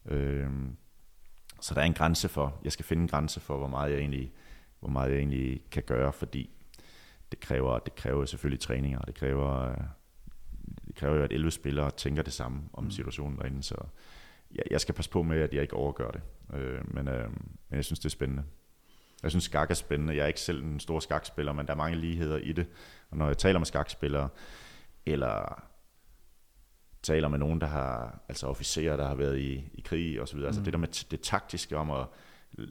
Øh, 0.09 0.51
så 1.61 1.75
der 1.75 1.81
er 1.81 1.85
en 1.85 1.95
grænse 1.95 2.29
for, 2.29 2.61
jeg 2.65 2.73
skal 2.73 2.85
finde 2.85 3.03
en 3.03 3.09
grænse 3.09 3.41
for, 3.41 3.59
hvor 3.59 3.67
meget 3.67 3.91
jeg 3.91 3.99
egentlig, 3.99 4.33
hvor 4.81 4.89
meget 4.89 5.11
jeg 5.11 5.19
egentlig 5.19 5.63
kan 5.71 5.83
gøre, 5.83 6.13
fordi 6.13 6.51
det 7.33 7.41
kræver, 7.41 7.79
det 7.79 7.95
kræver 7.95 8.25
selvfølgelig 8.25 8.61
træninger, 8.61 8.99
og 8.99 9.07
det 9.07 9.15
kræver, 9.15 9.75
det 10.87 10.95
kræver 10.95 11.17
jo, 11.17 11.23
at 11.23 11.33
11 11.33 11.51
spillere 11.51 11.91
tænker 11.91 12.23
det 12.23 12.33
samme 12.33 12.63
om 12.73 12.85
mm. 12.85 12.91
situationen 12.91 13.39
derinde, 13.39 13.63
så 13.63 13.75
jeg, 14.55 14.63
jeg 14.71 14.81
skal 14.81 14.95
passe 14.95 15.11
på 15.11 15.23
med, 15.23 15.41
at 15.41 15.55
jeg 15.55 15.63
ikke 15.63 15.75
overgør 15.75 16.11
det. 16.11 16.23
Øh, 16.55 16.95
men, 16.95 17.09
øh, 17.09 17.31
men 17.69 17.77
jeg 17.77 17.85
synes, 17.85 17.99
det 17.99 18.05
er 18.07 18.11
spændende. 18.11 18.45
Jeg 19.23 19.31
synes, 19.31 19.45
skak 19.45 19.71
er 19.71 19.75
spændende. 19.75 20.17
Jeg 20.17 20.23
er 20.23 20.27
ikke 20.27 20.41
selv 20.41 20.63
en 20.63 20.81
stor 20.81 21.01
skakspiller, 21.01 21.53
men 21.53 21.67
der 21.67 21.73
er 21.73 21.77
mange 21.77 21.99
ligheder 21.99 22.37
i 22.37 22.53
det. 22.53 22.67
Og 23.11 23.17
når 23.17 23.27
jeg 23.27 23.39
taler 23.39 23.59
med 23.59 23.67
skakspillere, 23.67 24.29
eller 25.07 25.65
taler 27.03 27.29
med 27.29 27.39
nogen, 27.39 27.61
der 27.61 27.67
har, 27.67 28.21
altså 28.29 28.47
officerer, 28.47 28.97
der 28.97 29.09
har 29.09 29.15
været 29.15 29.39
i, 29.39 29.71
i 29.75 29.81
krig 29.81 30.21
og 30.21 30.29
så 30.29 30.35
videre, 30.35 30.49
altså 30.49 30.61
mm. 30.61 30.63
altså 30.63 30.65
det 30.65 30.73
der 30.73 30.79
med 30.79 31.11
det 31.11 31.21
taktiske 31.21 31.77
om 31.77 31.91
at 31.91 32.07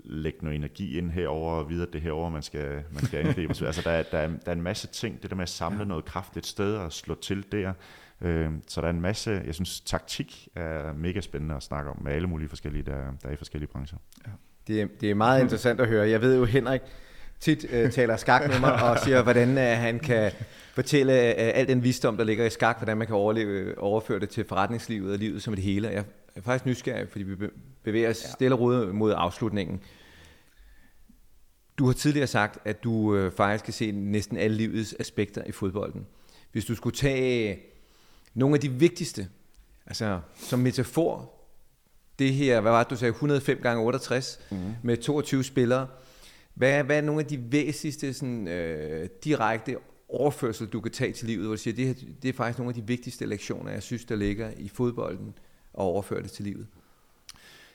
lægge 0.03 0.39
noget 0.41 0.55
energi 0.55 0.97
ind 0.97 1.11
herover 1.11 1.53
og 1.53 1.69
videre 1.69 1.87
det 1.93 2.01
herover 2.01 2.29
man 2.29 2.41
skal, 2.41 2.83
man 2.91 3.05
skal 3.05 3.25
angribe. 3.25 3.53
altså 3.65 3.81
der 3.81 3.91
er, 3.91 4.03
der, 4.03 4.17
er, 4.17 4.27
der 4.27 4.51
er 4.51 4.51
en 4.51 4.61
masse 4.61 4.87
ting, 4.87 5.21
det 5.21 5.29
der 5.29 5.35
med 5.35 5.43
at 5.43 5.49
samle 5.49 5.85
noget 5.85 6.05
kraft 6.05 6.37
et 6.37 6.45
sted 6.45 6.75
og 6.75 6.93
slå 6.93 7.15
til 7.15 7.45
der. 7.51 7.73
Øh, 8.21 8.51
så 8.67 8.81
der 8.81 8.87
er 8.87 8.91
en 8.91 9.01
masse, 9.01 9.41
jeg 9.45 9.55
synes 9.55 9.81
taktik 9.81 10.47
er 10.55 10.93
mega 10.93 11.21
spændende 11.21 11.55
at 11.55 11.63
snakke 11.63 11.89
om 11.89 12.01
med 12.01 12.11
alle 12.11 12.27
mulige 12.27 12.49
forskellige, 12.49 12.83
der, 12.83 13.11
der 13.23 13.29
er 13.29 13.33
i 13.33 13.35
forskellige 13.35 13.69
brancher. 13.69 13.97
Ja. 14.27 14.31
Det, 14.67 14.81
er, 14.81 14.87
det 15.01 15.11
er 15.11 15.15
meget 15.15 15.41
interessant 15.41 15.81
at 15.81 15.87
høre. 15.87 16.09
Jeg 16.09 16.21
ved 16.21 16.37
jo, 16.37 16.45
Henrik 16.45 16.81
tit 17.39 17.63
uh, 17.63 17.91
taler 17.91 18.17
skak 18.17 18.47
med 18.47 18.59
mig 18.59 18.83
og 18.83 18.99
siger, 18.99 19.23
hvordan 19.23 19.49
uh, 19.49 19.63
han 19.63 19.99
kan 19.99 20.31
fortælle 20.73 21.13
uh, 21.13 21.33
al 21.37 21.67
den 21.67 21.83
visdom, 21.83 22.17
der 22.17 22.23
ligger 22.23 22.45
i 22.45 22.49
skak, 22.49 22.77
hvordan 22.77 22.97
man 22.97 23.07
kan 23.07 23.15
overleve, 23.15 23.77
overføre 23.77 24.19
det 24.19 24.29
til 24.29 24.45
forretningslivet 24.45 25.13
og 25.13 25.19
livet 25.19 25.43
som 25.43 25.53
et 25.53 25.59
hele. 25.59 25.87
Jeg 25.87 26.03
er 26.35 26.41
faktisk 26.41 26.65
nysgerrig, 26.65 27.09
fordi 27.09 27.23
vi 27.23 27.47
bevæger 27.83 28.09
os 28.09 28.23
ja. 28.23 28.29
stille 28.29 28.55
og 28.55 28.59
roligt 28.59 28.95
mod 28.95 29.13
afslutningen. 29.17 29.81
Du 31.77 31.85
har 31.85 31.93
tidligere 31.93 32.27
sagt, 32.27 32.59
at 32.65 32.83
du 32.83 33.15
øh, 33.15 33.31
faktisk 33.31 33.65
kan 33.65 33.73
se 33.73 33.91
næsten 33.91 34.37
alle 34.37 34.57
livets 34.57 34.95
aspekter 34.99 35.43
i 35.43 35.51
fodbolden. 35.51 36.05
Hvis 36.51 36.65
du 36.65 36.75
skulle 36.75 36.95
tage 36.95 37.59
nogle 38.33 38.55
af 38.55 38.61
de 38.61 38.69
vigtigste, 38.71 39.27
altså 39.85 40.19
som 40.35 40.59
metafor, 40.59 41.33
det 42.19 42.33
her, 42.33 42.61
hvad 42.61 42.71
var 42.71 42.83
det, 42.83 42.89
du 42.89 42.95
sagde, 42.95 43.11
105 43.11 43.59
gange 43.61 43.83
68 43.83 44.39
mm. 44.51 44.57
med 44.83 44.97
22 44.97 45.43
spillere. 45.43 45.87
Hvad 46.59 46.79
er, 46.79 46.83
hvad 46.83 46.97
er 46.97 47.01
nogle 47.01 47.21
af 47.21 47.27
de 47.27 47.51
væsentligste 47.51 48.13
sådan, 48.13 48.47
øh, 48.47 49.09
direkte 49.23 49.77
overførsel, 50.09 50.67
du 50.67 50.81
kan 50.81 50.91
tage 50.91 51.13
til 51.13 51.27
livet, 51.27 51.45
hvor 51.45 51.55
du 51.55 51.57
siger, 51.57 51.75
det, 51.75 51.87
her, 51.87 51.93
det 52.21 52.29
er 52.29 52.33
faktisk 52.33 52.59
nogle 52.59 52.69
af 52.69 52.75
de 52.75 52.87
vigtigste 52.87 53.25
lektioner, 53.25 53.71
jeg 53.71 53.83
synes, 53.83 54.05
der 54.05 54.15
ligger 54.15 54.51
i 54.57 54.67
fodbolden, 54.67 55.33
og 55.73 55.85
overføre 55.85 56.23
det 56.23 56.31
til 56.31 56.45
livet? 56.45 56.67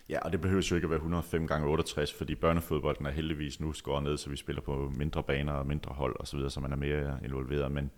Ja, 0.09 0.19
og 0.19 0.33
det 0.33 0.41
behøver 0.41 0.69
jo 0.71 0.75
ikke 0.75 0.85
at 0.85 0.91
være 0.91 0.97
105 0.97 1.47
gange 1.47 1.69
68, 1.69 2.13
fordi 2.13 2.35
børnefodbolden 2.35 3.07
er 3.07 3.11
heldigvis 3.11 3.61
nu 3.61 3.73
skåret 3.73 4.03
ned, 4.03 4.17
så 4.17 4.31
vi 4.31 4.37
spiller 4.37 4.63
på 4.63 4.93
mindre 4.97 5.23
baner 5.23 5.53
og 5.53 5.67
mindre 5.67 5.95
hold 5.95 6.17
osv., 6.21 6.39
så, 6.41 6.49
så 6.49 6.61
man 6.61 6.73
er 6.73 6.77
mere 6.77 7.19
involveret. 7.25 7.73
Men, 7.73 7.91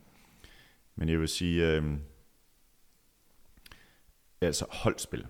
men 0.97 1.09
jeg 1.09 1.21
vil 1.21 1.29
sige, 1.29 1.73
øh, 1.73 1.85
altså 4.41 4.67
holdspil, 4.71 5.27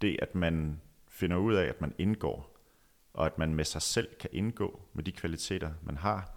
det 0.00 0.16
at 0.22 0.34
man 0.34 0.80
finder 1.08 1.36
ud 1.36 1.54
af, 1.54 1.64
at 1.64 1.80
man 1.80 1.94
indgår, 1.98 2.53
og 3.14 3.26
at 3.26 3.38
man 3.38 3.54
med 3.54 3.64
sig 3.64 3.82
selv 3.82 4.14
kan 4.20 4.30
indgå 4.32 4.82
med 4.92 5.04
de 5.04 5.12
kvaliteter, 5.12 5.72
man 5.82 5.96
har, 5.96 6.34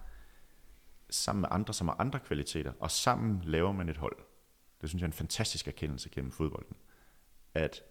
sammen 1.10 1.40
med 1.40 1.48
andre, 1.52 1.74
som 1.74 1.88
har 1.88 1.96
andre 1.98 2.20
kvaliteter, 2.20 2.72
og 2.80 2.90
sammen 2.90 3.42
laver 3.44 3.72
man 3.72 3.88
et 3.88 3.96
hold. 3.96 4.16
Det 4.80 4.88
synes 4.88 5.00
jeg 5.00 5.06
er 5.06 5.08
en 5.08 5.12
fantastisk 5.12 5.68
erkendelse 5.68 6.08
gennem 6.08 6.32
fodbolden. 6.32 6.76
At 7.54 7.82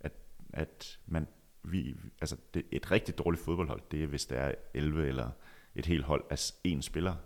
at 0.00 0.12
at 0.52 0.98
man, 1.06 1.28
vi, 1.62 1.96
altså 2.20 2.36
det, 2.54 2.66
et 2.70 2.90
rigtig 2.90 3.18
dårligt 3.18 3.44
fodboldhold, 3.44 3.82
det 3.90 4.02
er 4.02 4.06
hvis 4.06 4.26
der 4.26 4.36
er 4.36 4.54
11 4.74 5.08
eller 5.08 5.30
et 5.74 5.86
helt 5.86 6.04
hold 6.04 6.24
af 6.30 6.50
én 6.68 6.80
spiller. 6.80 7.16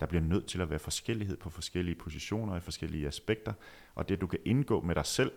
Der 0.00 0.06
bliver 0.06 0.22
nødt 0.22 0.46
til 0.46 0.60
at 0.60 0.70
være 0.70 0.78
forskellighed 0.78 1.36
på 1.36 1.50
forskellige 1.50 1.94
positioner 1.94 2.56
i 2.56 2.60
forskellige 2.60 3.06
aspekter, 3.06 3.52
og 3.94 4.08
det 4.08 4.20
du 4.20 4.26
kan 4.26 4.38
indgå 4.44 4.80
med 4.80 4.94
dig 4.94 5.06
selv 5.06 5.32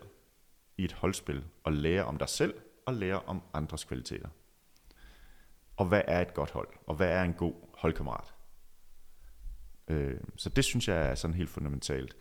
i 0.78 0.84
et 0.84 0.92
holdspil 0.92 1.44
og 1.64 1.74
lære 1.74 2.06
om 2.06 2.18
dig 2.18 2.30
selv 2.30 2.54
og 2.86 2.94
lære 2.94 3.22
om 3.22 3.42
andres 3.54 3.84
kvaliteter. 3.84 4.30
Og 5.82 5.88
hvad 5.88 6.02
er 6.08 6.22
et 6.22 6.34
godt 6.34 6.52
hold? 6.52 6.68
Og 6.88 6.95
hvad 6.95 7.10
er 7.10 7.24
en 7.24 7.34
god 7.34 7.53
holdkammerat? 7.78 8.34
Øh, 9.88 10.20
så 10.36 10.49
det 10.49 10.66
synes 10.66 10.88
jeg 10.88 11.08
er 11.08 11.16
sådan 11.16 11.36
helt 11.36 11.49
fundamentalt, 11.49 12.16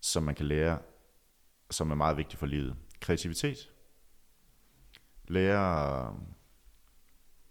som 0.00 0.22
man 0.22 0.34
kan 0.34 0.46
lære, 0.46 0.78
som 1.70 1.90
er 1.90 1.94
meget 1.94 2.16
vigtigt 2.16 2.38
for 2.38 2.46
livet. 2.46 2.76
Kreativitet, 3.00 3.72
lære 5.28 6.06
øh, 6.08 6.18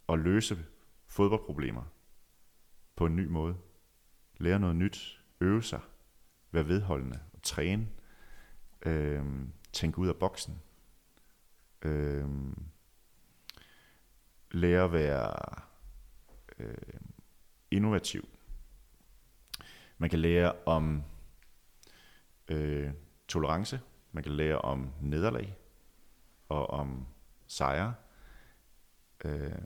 at 0.10 0.20
løse 0.20 0.66
fodboldproblemer 1.06 1.84
på 2.96 3.06
en 3.06 3.16
ny 3.16 3.26
måde. 3.26 3.58
Lære 4.38 4.60
noget 4.60 4.76
nyt, 4.76 5.24
øve 5.42 5.64
sig, 5.64 5.82
være 6.52 6.68
vedholdende, 6.68 7.20
Og 7.34 7.42
træne, 7.42 7.90
øh, 8.86 9.26
tænke 9.74 10.00
ud 10.00 10.08
af 10.08 10.16
boksen, 10.16 10.62
øh, 11.82 12.28
lære 14.52 14.84
at 14.84 14.94
være 14.94 15.34
øh, 16.60 17.00
innovativ. 17.72 18.30
Man 19.98 20.10
kan 20.10 20.20
lære 20.20 20.54
om 20.66 21.04
øh, 22.48 22.92
tolerance, 23.28 23.80
man 24.12 24.24
kan 24.24 24.32
lære 24.32 24.58
om 24.58 24.92
nederlag 25.02 25.58
og 26.50 26.70
om 26.70 27.08
sejre. 27.48 27.94
Øh, 29.26 29.62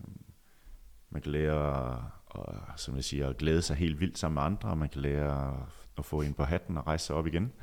man 1.10 1.22
kan 1.22 1.32
lære 1.32 2.02
og 2.36 2.64
som 2.76 2.96
jeg 2.96 3.04
siger, 3.04 3.30
at 3.30 3.38
glæde 3.38 3.62
sig 3.62 3.76
helt 3.76 4.00
vildt 4.00 4.18
sammen 4.18 4.34
med 4.34 4.42
andre, 4.44 4.70
og 4.70 4.78
man 4.78 4.90
kan 4.90 5.02
lære 5.02 5.68
at 5.98 6.06
få 6.06 6.22
ind 6.22 6.36
på 6.36 6.44
hatten 6.44 6.78
og 6.78 6.88
rejse 6.88 7.06
sig 7.06 7.16
op 7.16 7.28
igen. 7.28 7.54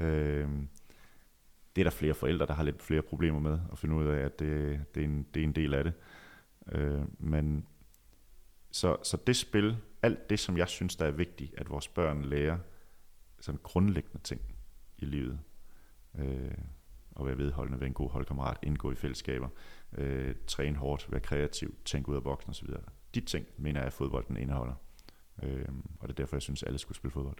Øh, 0.00 0.48
det 1.76 1.82
er 1.82 1.84
der 1.84 1.90
flere 1.90 2.14
forældre, 2.14 2.46
der 2.46 2.54
har 2.54 2.62
lidt 2.62 2.82
flere 2.82 3.02
problemer 3.02 3.40
med 3.40 3.58
at 3.72 3.78
finde 3.78 3.94
ud 3.94 4.06
af, 4.06 4.18
at 4.18 4.38
det, 4.38 4.80
det, 4.94 5.00
er, 5.00 5.04
en, 5.04 5.26
det 5.34 5.40
er 5.40 5.44
en 5.44 5.52
del 5.52 5.74
af 5.74 5.84
det. 5.84 5.92
Øh, 6.72 7.02
men 7.18 7.66
så, 8.70 8.96
så 9.02 9.16
det 9.26 9.36
spil, 9.36 9.76
alt 10.02 10.30
det, 10.30 10.38
som 10.38 10.56
jeg 10.56 10.68
synes, 10.68 10.96
der 10.96 11.06
er 11.06 11.10
vigtigt, 11.10 11.54
at 11.58 11.70
vores 11.70 11.88
børn 11.88 12.24
lærer, 12.24 12.58
sådan 13.40 13.60
grundlæggende 13.62 14.22
ting 14.22 14.40
i 14.98 15.04
livet, 15.04 15.40
øh, 16.18 16.54
at 17.20 17.26
være 17.26 17.38
vedholdende, 17.38 17.80
være 17.80 17.88
en 17.88 17.94
god 17.94 18.10
holdkammerat, 18.10 18.56
indgå 18.62 18.92
i 18.92 18.94
fællesskaber, 18.94 19.48
øh, 19.92 20.34
træne 20.46 20.76
hårdt, 20.76 21.12
være 21.12 21.20
kreativ, 21.20 21.76
tænke 21.84 22.08
ud 22.08 22.16
af 22.16 22.22
boksen 22.22 22.50
osv. 22.50 22.68
De 23.14 23.20
ting, 23.20 23.46
mener 23.56 23.80
jeg, 23.80 23.86
at 23.86 23.92
fodbolden 23.92 24.36
indeholder. 24.36 24.74
Øh, 25.42 25.68
og 26.00 26.08
det 26.08 26.14
er 26.14 26.22
derfor, 26.22 26.36
jeg 26.36 26.42
synes, 26.42 26.62
at 26.62 26.66
alle 26.66 26.78
skulle 26.78 26.96
spille 26.96 27.12
fodbold. 27.12 27.36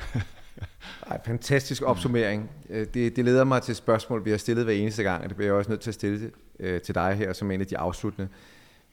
Ej, 1.10 1.20
fantastisk 1.24 1.82
opsummering. 1.82 2.50
Øh, 2.68 2.86
det, 2.94 3.16
det 3.16 3.24
leder 3.24 3.44
mig 3.44 3.62
til 3.62 3.72
et 3.72 3.76
spørgsmål, 3.76 4.24
vi 4.24 4.30
har 4.30 4.36
stillet 4.36 4.64
hver 4.64 4.74
eneste 4.74 5.02
gang, 5.02 5.22
og 5.22 5.28
det 5.28 5.36
bliver 5.36 5.48
jeg 5.48 5.54
også 5.54 5.70
nødt 5.70 5.80
til 5.80 5.90
at 5.90 5.94
stille 5.94 6.32
øh, 6.60 6.80
til 6.80 6.94
dig 6.94 7.14
her 7.14 7.32
som 7.32 7.50
en 7.50 7.60
af 7.60 7.66
de 7.66 7.78
afsluttende. 7.78 8.28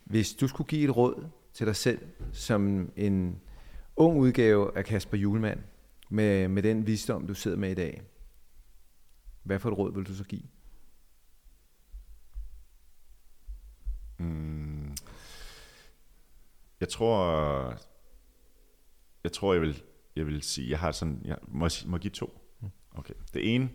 Hvis 0.03 0.33
du 0.33 0.47
skulle 0.47 0.67
give 0.67 0.89
et 0.89 0.97
råd 0.97 1.25
til 1.53 1.67
dig 1.67 1.75
selv 1.75 1.99
som 2.33 2.91
en 2.95 3.41
ung 3.95 4.19
udgave 4.19 4.77
af 4.77 4.85
Kasper 4.85 5.17
Julemand, 5.17 5.59
med, 6.09 6.47
med 6.47 6.63
den 6.63 6.87
visdom, 6.87 7.27
du 7.27 7.33
sidder 7.33 7.57
med 7.57 7.71
i 7.71 7.75
dag, 7.75 8.01
hvad 9.43 9.59
for 9.59 9.69
et 9.71 9.77
råd 9.77 9.93
vil 9.93 10.03
du 10.03 10.13
så 10.13 10.23
give? 10.23 10.43
Mm. 14.17 14.95
Jeg 16.79 16.89
tror, 16.89 17.73
jeg 19.23 19.31
tror, 19.31 19.53
jeg 19.53 19.61
vil, 19.61 19.83
jeg 20.19 20.27
vil 20.27 20.41
sige, 20.43 20.69
jeg 20.69 20.79
har 20.79 20.91
sådan, 20.91 21.21
jeg 21.25 21.37
må, 21.47 21.67
må 21.85 21.97
give 21.97 22.11
to. 22.11 22.39
Okay. 22.91 23.13
Det 23.33 23.55
ene, 23.55 23.69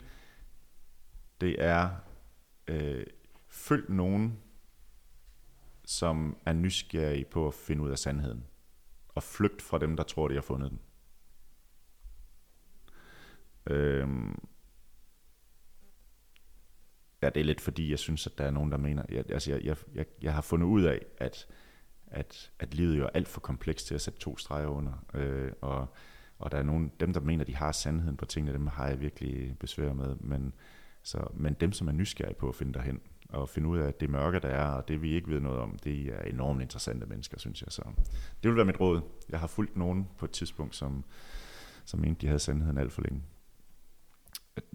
det 1.41 1.63
er, 1.63 1.91
øh, 2.69 3.07
følg 3.49 3.91
nogen, 3.91 4.39
som 5.85 6.39
er 6.47 6.53
nysgerrige 6.53 7.25
på 7.25 7.49
at 7.49 7.55
finde 7.55 7.83
ud 7.83 7.91
af 7.91 7.99
sandheden. 7.99 8.47
Og 9.09 9.23
flygt 9.23 9.63
fra 9.63 9.79
dem, 9.79 9.97
der 9.97 10.05
tror, 10.05 10.29
de 10.29 10.35
har 10.35 10.43
fundet 10.43 10.71
den. 10.71 10.81
Øhm, 13.67 14.39
ja, 17.23 17.29
det 17.31 17.41
er 17.41 17.45
lidt 17.45 17.61
fordi, 17.61 17.91
jeg 17.91 17.99
synes, 17.99 18.27
at 18.27 18.39
der 18.39 18.45
er 18.45 18.51
nogen, 18.51 18.73
der 18.73 18.79
mener, 18.79 19.05
jeg, 19.09 19.25
altså 19.31 19.51
jeg, 19.51 19.65
jeg, 19.65 19.77
jeg, 19.95 20.07
jeg 20.23 20.35
har 20.35 20.41
fundet 20.41 20.67
ud 20.67 20.83
af, 20.83 21.07
at, 21.19 21.47
at, 22.07 22.53
at 22.59 22.75
livet 22.75 22.99
jo 22.99 23.05
er 23.05 23.11
alt 23.15 23.29
for 23.29 23.41
komplekst 23.41 23.87
til 23.87 23.95
at 23.95 24.01
sætte 24.01 24.19
to 24.19 24.37
streger 24.37 24.67
under. 24.67 25.07
Øh, 25.15 25.53
og, 25.61 25.95
og 26.45 26.53
der 26.53 26.59
er 26.59 26.63
nogen, 26.63 26.93
dem, 27.01 27.13
der 27.13 27.21
mener, 27.21 27.45
de 27.45 27.57
har 27.57 27.73
sandheden 27.73 28.17
på 28.17 28.25
tingene, 28.25 28.53
dem 28.53 28.67
har 28.67 28.89
jeg 28.89 29.01
virkelig 29.01 29.57
besvær 29.59 29.93
med. 29.93 30.17
Men, 30.21 30.55
så, 31.03 31.27
men 31.35 31.55
dem, 31.55 31.73
som 31.73 31.89
er 31.89 31.93
nysgerrige 31.93 32.35
på 32.35 32.49
at 32.49 32.55
finde 32.55 32.73
derhen, 32.73 33.01
og 33.29 33.49
finde 33.49 33.69
ud 33.69 33.79
af, 33.79 33.89
at 33.89 34.01
det 34.01 34.11
mørke, 34.11 34.39
der 34.39 34.49
er, 34.49 34.67
og 34.67 34.89
det 34.89 35.03
vi 35.03 35.15
ikke 35.15 35.31
ved 35.31 35.41
noget 35.41 35.59
om, 35.59 35.79
det 35.85 36.07
er 36.07 36.21
enormt 36.21 36.63
interessante 36.63 37.07
mennesker, 37.07 37.39
synes 37.39 37.63
jeg. 37.63 37.73
Så 37.73 37.83
det 38.43 38.49
vil 38.49 38.57
være 38.57 38.65
mit 38.65 38.81
råd. 38.81 39.01
Jeg 39.29 39.41
har 39.41 39.47
fulgt 39.47 39.77
nogen 39.77 40.09
på 40.19 40.25
et 40.25 40.31
tidspunkt, 40.31 40.77
som, 40.77 41.05
som 41.85 42.01
mente, 42.01 42.21
de 42.21 42.27
havde 42.27 42.39
sandheden 42.39 42.79
alt 42.79 42.93
for 42.93 43.03
længe. 43.03 43.23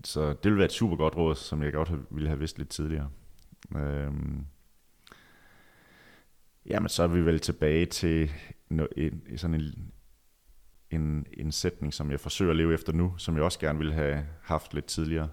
Så 0.04 0.34
det 0.34 0.52
vil 0.52 0.58
være 0.58 0.66
et 0.66 0.72
super 0.72 0.96
godt 0.96 1.18
råd, 1.18 1.36
som 1.36 1.64
jeg 1.64 1.74
godt 1.74 1.92
ville 2.12 2.30
have 2.30 2.40
vidst 2.40 2.58
lidt 2.58 2.70
tidligere. 2.70 3.10
Øhm, 3.76 4.46
jamen, 6.66 6.90
så 6.90 7.04
er 7.04 7.08
vi 7.08 7.26
vel 7.26 7.40
tilbage 7.40 7.86
til 7.86 8.32
en, 8.70 9.38
sådan 9.38 9.62
en, 9.62 9.92
en, 10.92 11.26
en 11.34 11.52
sætning, 11.52 11.94
som 11.94 12.12
jeg 12.12 12.20
forsøger 12.20 12.52
at 12.52 12.58
leve 12.58 12.74
efter 12.74 12.94
nu, 12.94 13.18
som 13.18 13.36
jeg 13.36 13.44
også 13.44 13.60
gerne 13.60 13.78
ville 13.80 13.94
have 13.94 14.26
haft 14.42 14.74
lidt 14.74 14.86
tidligere. 14.86 15.30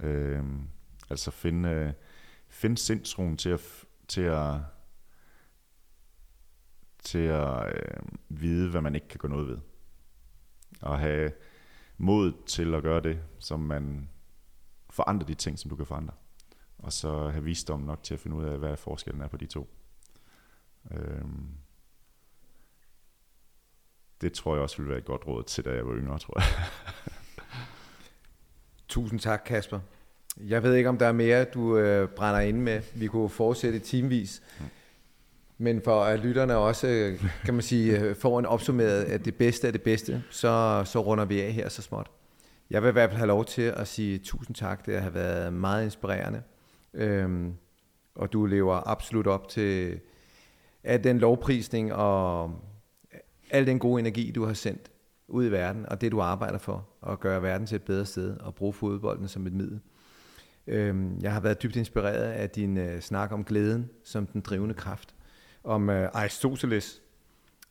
Øhm, 0.00 0.68
altså 1.10 1.30
finde, 1.30 1.94
finde 2.48 2.78
sindsroen 2.78 3.36
til 3.36 3.48
at, 3.48 3.84
til 4.08 4.20
at, 4.20 4.54
til 7.02 7.18
at 7.18 7.66
øh, 7.66 8.02
vide, 8.28 8.70
hvad 8.70 8.80
man 8.80 8.94
ikke 8.94 9.08
kan 9.08 9.18
gå 9.18 9.28
noget 9.28 9.48
ved. 9.48 9.58
Og 10.80 10.98
have 10.98 11.32
mod 11.98 12.32
til 12.46 12.74
at 12.74 12.82
gøre 12.82 13.00
det, 13.00 13.20
som 13.38 13.60
man 13.60 14.08
forandrer 14.90 15.26
de 15.26 15.34
ting, 15.34 15.58
som 15.58 15.68
du 15.68 15.76
kan 15.76 15.86
forandre. 15.86 16.14
Og 16.78 16.92
så 16.92 17.28
have 17.28 17.44
visdom 17.44 17.80
nok 17.80 18.02
til 18.02 18.14
at 18.14 18.20
finde 18.20 18.36
ud 18.36 18.44
af, 18.44 18.58
hvad 18.58 18.76
forskellen 18.76 19.22
er 19.22 19.28
på 19.28 19.36
de 19.36 19.46
to. 19.46 19.68
Øhm, 20.90 21.61
det 24.22 24.32
tror 24.32 24.54
jeg 24.54 24.62
også 24.62 24.76
ville 24.76 24.90
være 24.90 24.98
et 24.98 25.04
godt 25.04 25.26
råd 25.26 25.42
til, 25.42 25.64
da 25.64 25.70
jeg 25.70 25.86
var 25.86 25.94
yngre, 25.94 26.18
tror 26.18 26.40
jeg. 26.40 26.48
Tusind 28.88 29.20
tak, 29.20 29.42
Kasper. 29.46 29.80
Jeg 30.40 30.62
ved 30.62 30.74
ikke, 30.74 30.88
om 30.88 30.98
der 30.98 31.06
er 31.06 31.12
mere, 31.12 31.44
du 31.44 31.76
øh, 31.76 32.08
brænder 32.08 32.40
ind 32.40 32.58
med. 32.58 32.82
Vi 32.94 33.06
kunne 33.06 33.28
fortsætte 33.28 33.78
teamvis. 33.78 34.42
Mm. 34.60 34.64
Men 35.58 35.82
for 35.84 36.04
at 36.04 36.20
lytterne 36.20 36.56
også, 36.56 37.16
kan 37.44 37.54
man 37.54 37.62
sige, 37.62 38.00
øh, 38.00 38.16
får 38.16 38.38
en 38.38 38.46
opsummeret 38.46 39.02
af 39.02 39.20
det 39.20 39.34
bedste 39.34 39.66
af 39.66 39.72
det 39.72 39.82
bedste, 39.82 40.24
så, 40.30 40.82
så 40.86 41.00
runder 41.00 41.24
vi 41.24 41.40
af 41.40 41.52
her 41.52 41.68
så 41.68 41.82
småt. 41.82 42.10
Jeg 42.70 42.82
vil 42.82 42.88
i 42.88 42.92
hvert 42.92 43.10
fald 43.10 43.18
have 43.18 43.28
lov 43.28 43.44
til 43.44 43.62
at 43.62 43.88
sige 43.88 44.18
tusind 44.18 44.56
tak. 44.56 44.86
Det 44.86 45.02
har 45.02 45.10
været 45.10 45.52
meget 45.52 45.84
inspirerende. 45.84 46.42
Øhm, 46.94 47.54
og 48.14 48.32
du 48.32 48.46
lever 48.46 48.88
absolut 48.88 49.26
op 49.26 49.48
til 49.48 50.00
al 50.84 51.04
den 51.04 51.18
lovprisning 51.18 51.94
og 51.94 52.50
al 53.52 53.66
den 53.66 53.78
gode 53.78 54.00
energi, 54.00 54.30
du 54.30 54.44
har 54.44 54.52
sendt 54.52 54.90
ud 55.28 55.46
i 55.46 55.50
verden, 55.50 55.86
og 55.88 56.00
det 56.00 56.12
du 56.12 56.20
arbejder 56.20 56.58
for, 56.58 56.88
at 57.06 57.20
gøre 57.20 57.42
verden 57.42 57.66
til 57.66 57.76
et 57.76 57.82
bedre 57.82 58.06
sted, 58.06 58.36
og 58.36 58.54
bruge 58.54 58.72
fodbolden 58.72 59.28
som 59.28 59.46
et 59.46 59.52
middel. 59.52 59.80
Øhm, 60.66 61.18
jeg 61.20 61.32
har 61.32 61.40
været 61.40 61.62
dybt 61.62 61.76
inspireret 61.76 62.32
af 62.32 62.50
din 62.50 62.76
øh, 62.76 63.00
snak 63.00 63.32
om 63.32 63.44
glæden 63.44 63.90
som 64.04 64.26
den 64.26 64.40
drivende 64.40 64.74
kraft 64.74 65.14
om 65.64 65.90
øh, 65.90 66.08
Aristoteles, 66.14 67.02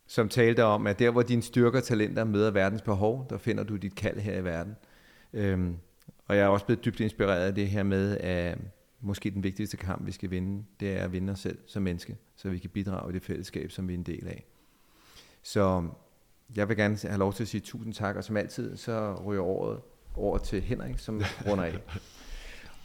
som 0.07 0.29
talte 0.29 0.63
om, 0.63 0.87
at 0.87 0.99
der 0.99 1.11
hvor 1.11 1.21
dine 1.21 1.41
styrker 1.41 1.79
og 1.79 1.83
talenter 1.83 2.23
møder 2.23 2.51
verdens 2.51 2.81
behov, 2.81 3.27
der 3.29 3.37
finder 3.37 3.63
du 3.63 3.75
dit 3.75 3.95
kald 3.95 4.19
her 4.19 4.37
i 4.37 4.43
verden. 4.43 4.75
Øhm, 5.33 5.77
og 6.27 6.37
jeg 6.37 6.43
er 6.43 6.47
også 6.47 6.65
blevet 6.65 6.85
dybt 6.85 6.99
inspireret 6.99 7.47
af 7.47 7.55
det 7.55 7.67
her 7.67 7.83
med, 7.83 8.17
at 8.17 8.57
måske 9.01 9.31
den 9.31 9.43
vigtigste 9.43 9.77
kamp, 9.77 10.05
vi 10.05 10.11
skal 10.11 10.31
vinde, 10.31 10.63
det 10.79 10.97
er 10.97 11.03
at 11.03 11.11
vinde 11.11 11.33
os 11.33 11.39
selv 11.39 11.57
som 11.67 11.83
menneske, 11.83 12.17
så 12.35 12.49
vi 12.49 12.57
kan 12.57 12.69
bidrage 12.69 13.11
i 13.11 13.13
det 13.13 13.23
fællesskab, 13.23 13.71
som 13.71 13.87
vi 13.87 13.93
er 13.93 13.97
en 13.97 14.03
del 14.03 14.27
af. 14.27 14.50
Så 15.43 15.87
jeg 16.55 16.69
vil 16.69 16.77
gerne 16.77 16.97
have 17.03 17.17
lov 17.19 17.33
til 17.33 17.43
at 17.43 17.47
sige 17.47 17.61
tusind 17.61 17.93
tak, 17.93 18.15
og 18.15 18.23
som 18.23 18.37
altid, 18.37 18.77
så 18.77 19.15
ryger 19.25 19.41
året 19.41 19.79
over 20.15 20.37
til 20.37 20.61
Henrik, 20.61 20.99
som 20.99 21.21
runder 21.47 21.63
af. 21.63 21.77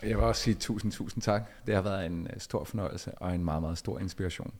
Jeg 0.02 0.16
vil 0.16 0.24
også 0.24 0.42
sige 0.42 0.54
tusind, 0.54 0.92
tusind 0.92 1.22
tak. 1.22 1.42
Det 1.66 1.74
har 1.74 1.82
været 1.82 2.06
en 2.06 2.26
øh, 2.34 2.40
stor 2.40 2.64
fornøjelse 2.64 3.12
og 3.12 3.34
en 3.34 3.44
meget, 3.44 3.62
meget 3.62 3.78
stor 3.78 3.98
inspiration. 3.98 4.54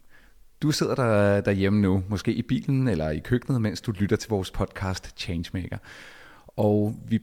Du 0.63 0.71
sidder 0.71 0.95
der 0.95 1.41
derhjemme 1.41 1.81
nu, 1.81 2.03
måske 2.09 2.33
i 2.33 2.43
bilen 2.43 2.89
eller 2.89 3.11
i 3.11 3.19
køkkenet, 3.19 3.63
mens 3.63 3.81
du 3.81 3.91
lytter 3.91 4.17
til 4.17 4.29
vores 4.29 4.51
podcast 4.51 5.19
Changemaker. 5.19 5.79
Og 6.47 6.95
vi 7.09 7.23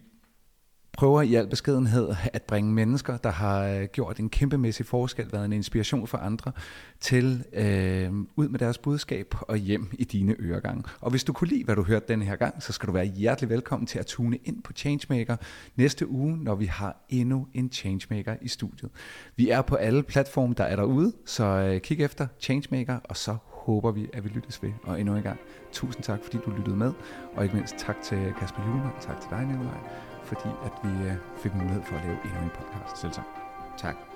prøver 0.98 1.22
i 1.22 1.36
al 1.36 1.48
beskedenhed 1.48 2.10
at 2.34 2.42
bringe 2.42 2.72
mennesker, 2.72 3.18
der 3.18 3.32
har 3.32 3.68
øh, 3.68 3.84
gjort 3.86 4.20
en 4.20 4.30
kæmpemæssig 4.30 4.86
forskel, 4.86 5.30
været 5.32 5.46
en 5.46 5.54
inspiration 5.54 6.08
for 6.08 6.18
andre, 6.18 6.52
til 7.00 7.44
øh, 7.54 8.12
ud 8.36 8.48
med 8.50 8.60
deres 8.60 8.78
budskab 8.78 9.36
og 9.42 9.58
hjem 9.58 9.90
i 9.94 10.04
dine 10.04 10.36
øregange. 10.40 10.84
Og 11.02 11.12
hvis 11.12 11.24
du 11.24 11.34
kunne 11.34 11.48
lide, 11.48 11.64
hvad 11.64 11.76
du 11.76 11.84
hørte 11.84 12.06
denne 12.08 12.26
her 12.26 12.36
gang, 12.36 12.64
så 12.64 12.74
skal 12.74 12.88
du 12.88 12.94
være 12.94 13.06
hjertelig 13.06 13.50
velkommen 13.50 13.88
til 13.88 14.00
at 14.00 14.06
tune 14.06 14.38
ind 14.38 14.64
på 14.64 14.74
Changemaker 14.74 15.36
næste 15.76 16.10
uge, 16.10 16.38
når 16.44 16.56
vi 16.56 16.66
har 16.66 17.06
endnu 17.10 17.48
en 17.54 17.72
Changemaker 17.72 18.36
i 18.42 18.48
studiet. 18.48 18.92
Vi 19.36 19.50
er 19.50 19.62
på 19.62 19.76
alle 19.76 20.04
platforme, 20.04 20.54
der 20.58 20.64
er 20.64 20.76
derude, 20.76 21.14
så 21.26 21.44
øh, 21.44 21.82
kig 21.82 22.00
efter 22.00 22.28
Changemaker, 22.40 23.00
og 23.04 23.18
så 23.18 23.36
håber 23.48 23.92
vi, 23.92 24.10
at 24.14 24.24
vi 24.24 24.30
lyttes 24.30 24.64
ved. 24.64 24.72
Og 24.84 25.00
endnu 25.00 25.16
en 25.16 25.24
gang, 25.24 25.40
tusind 25.72 26.04
tak, 26.04 26.20
fordi 26.24 26.38
du 26.46 26.52
lyttede 26.52 26.76
med, 26.76 26.94
og 27.36 27.44
ikke 27.44 27.56
mindst 27.56 27.76
tak 27.78 27.96
til 28.04 28.34
Kasper 28.40 28.66
Juhlmann, 28.66 28.94
tak 29.02 29.22
til 29.22 29.30
dig, 29.30 29.46
Nicolaj 29.46 30.13
fordi 30.34 30.56
at 30.66 30.72
vi 30.84 31.08
øh, 31.10 31.16
fik 31.38 31.56
mulighed 31.56 31.84
for 31.84 31.96
at 31.98 32.04
lave 32.06 32.18
endnu 32.26 32.40
en 32.44 32.50
podcast. 32.50 32.98
Selv 33.02 33.12
tak. 33.12 33.26
Tak. 33.78 34.13